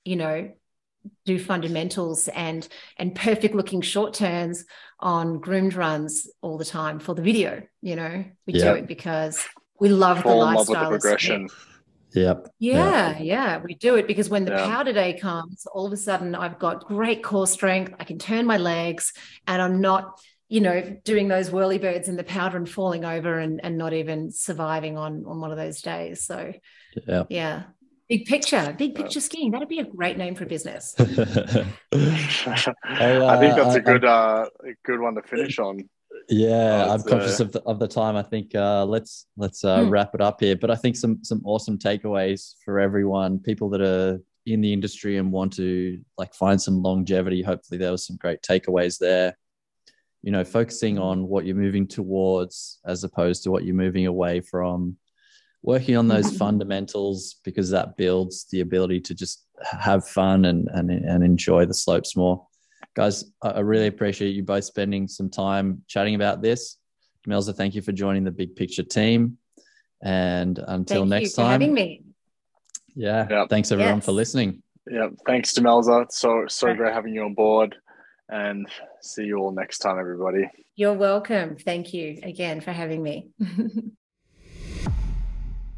you 0.05 0.15
know 0.15 0.51
do 1.26 1.39
fundamentals 1.39 2.27
and 2.27 2.67
and 2.97 3.15
perfect 3.15 3.55
looking 3.55 3.81
short 3.81 4.13
turns 4.13 4.65
on 4.99 5.39
groomed 5.39 5.73
runs 5.73 6.27
all 6.41 6.57
the 6.57 6.65
time 6.65 6.99
for 6.99 7.15
the 7.15 7.21
video 7.21 7.63
you 7.81 7.95
know 7.95 8.23
we 8.45 8.53
yeah. 8.53 8.73
do 8.73 8.80
it 8.80 8.88
because 8.88 9.45
we 9.80 9.89
love 9.89 10.21
Fall 10.21 10.39
the 10.39 10.45
lifestyle 10.45 10.84
love 10.84 10.91
the 10.91 10.99
progression 10.99 11.47
Yep. 12.14 12.48
Yeah, 12.60 13.11
yep. 13.11 13.19
yeah, 13.22 13.61
we 13.64 13.76
do 13.76 13.95
it 13.95 14.07
because 14.07 14.30
when 14.30 14.45
the 14.45 14.52
yeah. 14.52 14.65
powder 14.65 14.94
day 14.94 15.14
comes, 15.14 15.65
all 15.72 15.86
of 15.86 15.94
a 15.94 15.98
sudden 15.98 16.36
I've 16.36 16.60
got 16.60 16.86
great 16.88 17.23
core 17.23 17.48
strength. 17.48 17.94
I 17.99 18.03
can 18.03 18.18
turn 18.18 18.45
my 18.45 18.57
legs 18.57 19.14
and 19.48 19.61
I'm 19.61 19.81
not, 19.81 20.19
you 20.48 20.61
know, 20.61 20.98
doing 21.03 21.27
those 21.27 21.52
whirly 21.52 21.77
birds 21.77 22.10
in 22.10 22.15
the 22.15 22.23
powder 22.23 22.57
and 22.57 22.68
falling 22.68 23.06
over 23.06 23.38
and, 23.38 23.60
and 23.64 23.77
not 23.77 23.94
even 23.94 24.31
surviving 24.31 24.98
on 24.98 25.23
on 25.26 25.40
one 25.40 25.52
of 25.52 25.57
those 25.57 25.81
days. 25.81 26.23
So 26.23 26.53
yeah. 27.07 27.23
Yeah. 27.30 27.64
Big 28.07 28.26
picture, 28.26 28.76
big 28.76 28.95
picture 28.95 29.22
skiing. 29.22 29.52
That'd 29.52 29.69
be 29.69 29.77
a 29.77 29.84
great 29.84 30.18
name 30.18 30.34
for 30.34 30.44
a 30.44 30.48
business. 30.48 30.95
I, 30.99 31.06
uh, 31.94 33.26
I 33.27 33.38
think 33.40 33.56
that's 33.56 33.76
a 33.76 33.81
good 33.81 34.03
uh, 34.03 34.48
good 34.84 34.99
one 34.99 35.14
to 35.14 35.22
finish 35.22 35.60
on. 35.60 35.88
Yeah, 36.30 36.93
I'm 36.93 37.01
conscious 37.01 37.41
uh, 37.41 37.45
of 37.45 37.51
the, 37.51 37.61
of 37.64 37.80
the 37.80 37.88
time. 37.88 38.15
I 38.15 38.22
think 38.22 38.53
uh, 38.53 38.85
let's 38.85 39.26
let's 39.35 39.64
uh, 39.64 39.84
hmm. 39.84 39.89
wrap 39.89 40.14
it 40.14 40.22
up 40.22 40.39
here. 40.39 40.56
But 40.56 40.69
I 40.69 40.76
think 40.76 40.95
some 40.95 41.23
some 41.23 41.41
awesome 41.43 41.77
takeaways 41.77 42.53
for 42.64 42.80
everyone, 42.80 43.39
people 43.39 43.69
that 43.72 43.81
are 43.81 44.19
in 44.45 44.61
the 44.61 44.72
industry 44.72 45.18
and 45.18 45.31
want 45.31 45.53
to 45.53 45.99
like 46.18 46.34
find 46.35 46.61
some 46.61 46.84
longevity. 46.84 47.41
Hopefully, 47.41 47.80
there 47.80 47.91
was 47.91 48.06
some 48.06 48.18
great 48.18 48.41
takeaways 48.43 48.99
there. 48.99 49.38
You 50.22 50.31
know, 50.31 50.43
focusing 50.43 50.99
on 50.99 51.27
what 51.27 51.45
you're 51.45 51.56
moving 51.56 51.88
towards 51.88 52.80
as 52.85 53.03
opposed 53.03 53.43
to 53.43 53.51
what 53.51 53.64
you're 53.64 53.76
moving 53.76 54.06
away 54.06 54.41
from. 54.41 54.97
Working 55.64 55.97
on 55.97 56.07
those 56.07 56.38
fundamentals 56.38 57.35
because 57.43 57.69
that 57.72 57.97
builds 57.97 58.45
the 58.49 58.61
ability 58.61 59.01
to 59.01 59.15
just 59.15 59.45
have 59.64 60.07
fun 60.07 60.45
and 60.45 60.69
and, 60.73 60.91
and 60.91 61.23
enjoy 61.23 61.65
the 61.65 61.73
slopes 61.73 62.15
more 62.15 62.45
guys, 62.99 63.23
I 63.41 63.61
really 63.61 63.88
appreciate 63.88 64.35
you 64.35 64.43
both 64.43 64.65
spending 64.65 65.07
some 65.07 65.30
time 65.30 65.84
chatting 65.88 66.15
about 66.15 66.41
this. 66.41 66.77
Melza, 67.27 67.55
thank 67.55 67.76
you 67.76 67.81
for 67.81 67.91
joining 67.91 68.23
the 68.23 68.31
big 68.31 68.55
picture 68.55 68.84
team. 68.84 69.38
And 70.01 70.59
until 70.67 71.01
thank 71.01 71.09
next 71.09 71.34
time, 71.34 71.51
having 71.51 71.73
me. 71.73 72.03
Yeah. 72.95 73.27
Yep. 73.30 73.49
Thanks 73.49 73.71
everyone 73.71 73.95
yes. 73.95 74.05
for 74.05 74.11
listening. 74.11 74.63
Yeah. 74.89 75.07
Thanks 75.26 75.53
to 75.53 75.61
Melza. 75.61 76.11
So 76.11 76.45
so 76.47 76.73
great 76.73 76.93
having 76.93 77.13
you 77.13 77.23
on 77.23 77.34
board. 77.34 77.76
And 78.27 78.67
see 79.01 79.23
you 79.23 79.38
all 79.38 79.51
next 79.51 79.80
time, 79.80 79.97
everybody. 79.97 80.49
You're 80.76 80.93
welcome. 80.93 81.55
Thank 81.55 81.93
you 81.93 82.19
again 82.23 82.61
for 82.61 82.71
having 82.71 83.01
me. 83.01 83.30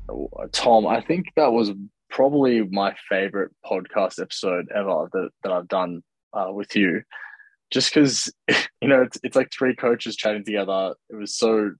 Oh, 0.10 0.30
Tom, 0.52 0.88
I 0.88 0.99
think 0.99 1.27
that 1.38 1.53
was 1.53 1.72
probably 2.10 2.64
my 2.64 2.93
favorite 3.07 3.52
podcast 3.65 4.22
episode 4.22 4.68
ever 4.76 5.07
that, 5.14 5.30
that 5.43 5.53
I've 5.53 5.69
done 5.69 6.03
uh, 6.34 6.52
with 6.52 6.76
you, 6.76 7.03
just 7.72 7.94
because 7.94 8.32
you 8.82 8.88
know 8.88 9.02
it's, 9.02 9.18
it's 9.24 9.36
like 9.36 9.52
three 9.52 9.76
coaches 9.76 10.16
chatting 10.16 10.45
together. 10.45 10.95
It 11.10 11.16
was 11.16 11.36
so 11.36 11.72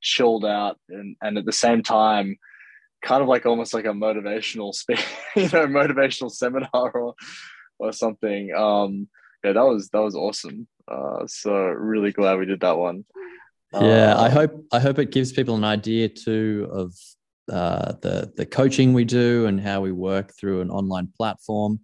chilled 0.00 0.44
out, 0.44 0.78
and 0.88 1.16
and 1.22 1.38
at 1.38 1.44
the 1.44 1.52
same 1.52 1.82
time, 1.82 2.36
kind 3.02 3.22
of 3.22 3.28
like 3.28 3.46
almost 3.46 3.74
like 3.74 3.84
a 3.84 3.88
motivational 3.88 4.74
speak, 4.74 5.04
you 5.36 5.44
know, 5.44 5.66
motivational 5.66 6.30
seminar 6.30 6.90
or 6.92 7.14
or 7.78 7.92
something. 7.92 8.52
Um, 8.54 9.08
yeah, 9.44 9.52
that 9.52 9.64
was 9.64 9.88
that 9.90 10.00
was 10.00 10.14
awesome. 10.14 10.66
Uh, 10.90 11.26
so 11.26 11.52
really 11.54 12.12
glad 12.12 12.38
we 12.38 12.46
did 12.46 12.60
that 12.60 12.78
one. 12.78 13.04
Yeah, 13.72 14.14
Uh, 14.14 14.22
I 14.22 14.28
hope 14.30 14.64
I 14.72 14.80
hope 14.80 14.98
it 14.98 15.12
gives 15.12 15.32
people 15.32 15.54
an 15.54 15.64
idea 15.64 16.08
too 16.08 16.68
of 16.72 16.94
uh, 17.52 17.92
the 18.00 18.32
the 18.36 18.46
coaching 18.46 18.92
we 18.94 19.04
do 19.04 19.46
and 19.46 19.60
how 19.60 19.80
we 19.80 19.92
work 19.92 20.32
through 20.34 20.60
an 20.60 20.70
online 20.70 21.08
platform. 21.16 21.80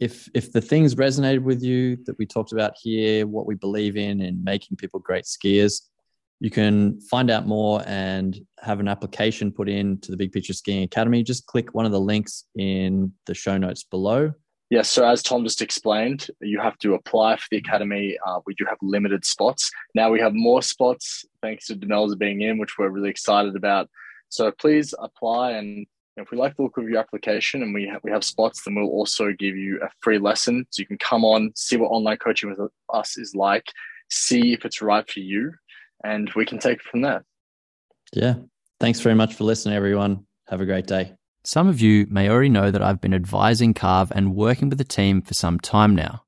If 0.00 0.28
if 0.34 0.50
the 0.52 0.60
things 0.60 0.94
resonated 0.94 1.42
with 1.42 1.62
you 1.62 1.96
that 2.06 2.18
we 2.18 2.26
talked 2.26 2.52
about 2.52 2.72
here, 2.80 3.26
what 3.26 3.46
we 3.46 3.54
believe 3.54 3.96
in 3.96 4.20
in 4.20 4.42
making 4.42 4.78
people 4.78 4.98
great 4.98 5.24
skiers, 5.24 5.82
you 6.40 6.50
can 6.50 6.98
find 7.02 7.30
out 7.30 7.46
more 7.46 7.82
and 7.86 8.40
have 8.60 8.80
an 8.80 8.88
application 8.88 9.52
put 9.52 9.68
in 9.68 10.00
to 10.00 10.10
the 10.10 10.16
Big 10.16 10.32
Picture 10.32 10.54
Skiing 10.54 10.82
Academy. 10.84 11.22
Just 11.22 11.46
click 11.46 11.74
one 11.74 11.84
of 11.84 11.92
the 11.92 12.00
links 12.00 12.44
in 12.56 13.12
the 13.26 13.34
show 13.34 13.58
notes 13.58 13.84
below. 13.84 14.32
Yes, 14.70 14.88
so 14.88 15.04
as 15.04 15.22
Tom 15.22 15.42
just 15.42 15.60
explained, 15.60 16.28
you 16.40 16.60
have 16.60 16.78
to 16.78 16.94
apply 16.94 17.36
for 17.36 17.46
the 17.50 17.56
academy. 17.56 18.16
Uh, 18.24 18.38
we 18.46 18.54
do 18.54 18.64
have 18.66 18.78
limited 18.80 19.24
spots. 19.24 19.68
Now 19.96 20.10
we 20.10 20.20
have 20.20 20.32
more 20.32 20.62
spots 20.62 21.24
thanks 21.42 21.66
to 21.66 21.74
Demelza 21.74 22.16
being 22.16 22.40
in, 22.42 22.56
which 22.56 22.78
we're 22.78 22.88
really 22.88 23.10
excited 23.10 23.56
about. 23.56 23.90
So 24.28 24.52
please 24.52 24.94
apply, 24.98 25.52
and 25.52 25.86
if 26.22 26.30
we 26.30 26.38
like 26.38 26.56
the 26.56 26.62
look 26.62 26.76
of 26.76 26.88
your 26.88 26.98
application 26.98 27.62
and 27.62 27.74
we 27.74 27.88
ha- 27.88 28.00
we 28.02 28.10
have 28.10 28.24
spots, 28.24 28.62
then 28.64 28.74
we'll 28.74 28.88
also 28.88 29.32
give 29.38 29.56
you 29.56 29.80
a 29.82 29.88
free 30.00 30.18
lesson 30.18 30.66
so 30.70 30.80
you 30.80 30.86
can 30.86 30.98
come 30.98 31.24
on, 31.24 31.52
see 31.54 31.76
what 31.76 31.88
online 31.88 32.16
coaching 32.16 32.50
with 32.50 32.70
us 32.92 33.16
is 33.16 33.34
like, 33.34 33.72
see 34.10 34.52
if 34.52 34.64
it's 34.64 34.82
right 34.82 35.08
for 35.08 35.20
you, 35.20 35.52
and 36.04 36.30
we 36.34 36.44
can 36.44 36.58
take 36.58 36.78
it 36.78 36.82
from 36.82 37.02
there. 37.02 37.24
Yeah. 38.12 38.34
Thanks 38.78 39.00
very 39.00 39.14
much 39.14 39.34
for 39.34 39.44
listening, 39.44 39.74
everyone. 39.74 40.26
Have 40.48 40.60
a 40.60 40.66
great 40.66 40.86
day. 40.86 41.12
Some 41.44 41.68
of 41.68 41.80
you 41.80 42.06
may 42.10 42.28
already 42.28 42.48
know 42.48 42.70
that 42.70 42.82
I've 42.82 43.00
been 43.00 43.14
advising 43.14 43.72
Carve 43.72 44.12
and 44.14 44.34
working 44.34 44.68
with 44.68 44.78
the 44.78 44.84
team 44.84 45.22
for 45.22 45.34
some 45.34 45.58
time 45.58 45.94
now. 45.94 46.24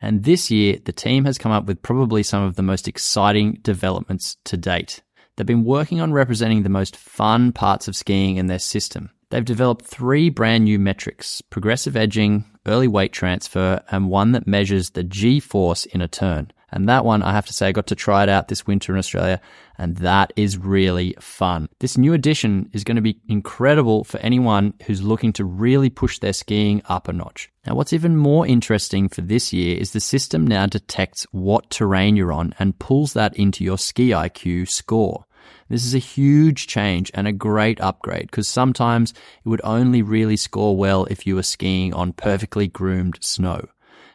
And 0.00 0.24
this 0.24 0.50
year, 0.50 0.78
the 0.84 0.92
team 0.92 1.24
has 1.24 1.38
come 1.38 1.52
up 1.52 1.64
with 1.64 1.82
probably 1.82 2.22
some 2.22 2.42
of 2.42 2.56
the 2.56 2.62
most 2.62 2.88
exciting 2.88 3.58
developments 3.62 4.36
to 4.44 4.56
date. 4.56 5.02
They've 5.36 5.46
been 5.46 5.64
working 5.64 6.00
on 6.00 6.12
representing 6.12 6.62
the 6.62 6.68
most 6.68 6.96
fun 6.96 7.52
parts 7.52 7.88
of 7.88 7.96
skiing 7.96 8.36
in 8.36 8.48
their 8.48 8.58
system. 8.58 9.10
They've 9.32 9.42
developed 9.42 9.86
three 9.86 10.28
brand 10.28 10.64
new 10.64 10.78
metrics 10.78 11.40
progressive 11.40 11.96
edging, 11.96 12.44
early 12.66 12.86
weight 12.86 13.14
transfer, 13.14 13.82
and 13.90 14.10
one 14.10 14.32
that 14.32 14.46
measures 14.46 14.90
the 14.90 15.02
G 15.04 15.40
force 15.40 15.86
in 15.86 16.02
a 16.02 16.06
turn. 16.06 16.52
And 16.70 16.86
that 16.90 17.06
one, 17.06 17.22
I 17.22 17.32
have 17.32 17.46
to 17.46 17.54
say, 17.54 17.68
I 17.68 17.72
got 17.72 17.86
to 17.86 17.94
try 17.94 18.22
it 18.24 18.28
out 18.28 18.48
this 18.48 18.66
winter 18.66 18.92
in 18.92 18.98
Australia, 18.98 19.40
and 19.78 19.96
that 19.96 20.34
is 20.36 20.58
really 20.58 21.16
fun. 21.18 21.70
This 21.80 21.96
new 21.96 22.12
addition 22.12 22.68
is 22.74 22.84
going 22.84 22.96
to 22.96 23.02
be 23.02 23.22
incredible 23.26 24.04
for 24.04 24.18
anyone 24.18 24.74
who's 24.84 25.00
looking 25.00 25.32
to 25.34 25.46
really 25.46 25.88
push 25.88 26.18
their 26.18 26.34
skiing 26.34 26.82
up 26.84 27.08
a 27.08 27.12
notch. 27.14 27.50
Now, 27.66 27.74
what's 27.74 27.94
even 27.94 28.18
more 28.18 28.46
interesting 28.46 29.08
for 29.08 29.22
this 29.22 29.50
year 29.50 29.78
is 29.78 29.92
the 29.92 30.00
system 30.00 30.46
now 30.46 30.66
detects 30.66 31.26
what 31.32 31.70
terrain 31.70 32.16
you're 32.16 32.34
on 32.34 32.54
and 32.58 32.78
pulls 32.78 33.14
that 33.14 33.34
into 33.34 33.64
your 33.64 33.78
ski 33.78 34.10
IQ 34.10 34.68
score. 34.68 35.24
This 35.68 35.84
is 35.84 35.94
a 35.94 35.98
huge 35.98 36.66
change 36.66 37.10
and 37.14 37.26
a 37.26 37.32
great 37.32 37.80
upgrade 37.80 38.30
because 38.30 38.48
sometimes 38.48 39.12
it 39.12 39.48
would 39.48 39.60
only 39.64 40.02
really 40.02 40.36
score 40.36 40.76
well 40.76 41.04
if 41.06 41.26
you 41.26 41.36
were 41.36 41.42
skiing 41.42 41.94
on 41.94 42.12
perfectly 42.12 42.68
groomed 42.68 43.18
snow. 43.20 43.68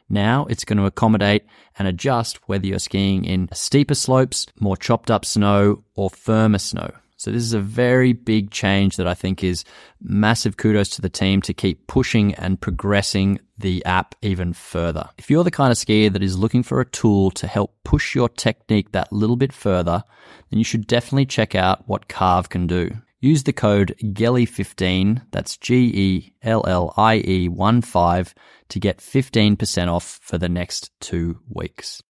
Now 0.10 0.45
it's 0.45 0.65
going 0.65 0.78
to 0.78 0.86
accommodate 0.86 1.45
and 1.78 1.88
adjust 1.88 2.48
whether 2.48 2.65
you're 2.65 2.80
skiing 2.80 3.26
in 3.26 3.49
steeper 3.53 3.95
slopes, 3.95 4.48
more 4.60 4.78
chopped 4.78 5.11
up 5.11 5.26
snow, 5.26 5.84
or 5.95 6.10
firmer 6.10 6.60
snow. 6.60 6.91
So 7.18 7.31
this 7.31 7.41
is 7.41 7.53
a 7.53 7.60
very 7.60 8.14
big 8.14 8.52
change 8.52 8.95
that 8.98 9.07
I 9.07 9.15
think 9.15 9.44
is 9.44 9.65
massive 9.99 10.56
kudos 10.56 10.89
to 10.89 11.02
the 11.02 11.10
team 11.10 11.41
to 11.41 11.53
keep 11.53 11.88
pushing 11.88 12.35
and 12.35 12.61
progressing 12.61 13.39
the 13.57 13.84
app 13.85 14.14
even 14.22 14.53
further. 14.53 15.10
If 15.18 15.31
you're 15.31 15.44
the 15.44 15.49
kind 15.49 15.72
of 15.72 15.77
skier 15.77 16.14
that 16.14 16.22
is 16.22 16.38
looking 16.38 16.61
for 16.61 16.80
a 16.80 16.85
tool 16.85 17.31
to 17.31 17.48
help 17.48 17.76
push 17.84 18.14
your 18.14 18.30
technique 18.30 18.91
that 18.91 19.11
little 19.11 19.35
bit 19.35 19.52
further, 19.52 20.03
then 20.52 20.60
you 20.60 20.64
should 20.64 20.85
definitely 20.85 21.26
check 21.26 21.56
out 21.56 21.88
what 21.88 22.07
Carv 22.07 22.49
can 22.49 22.68
do. 22.68 22.91
Use 23.19 23.44
the 23.44 23.53
code 23.53 23.95
GELLIE15, 23.99 25.23
that's 25.31 25.57
G 25.57 25.76
E 25.76 26.34
L 26.44 26.64
L 26.68 26.94
I 26.98 27.23
E 27.26 27.49
1 27.49 27.81
5, 27.81 28.35
to 28.69 28.80
get 28.80 28.99
15% 28.99 29.88
off 29.88 30.19
for 30.22 30.38
the 30.38 30.49
next 30.49 30.91
two 30.99 31.39
weeks. 31.49 32.03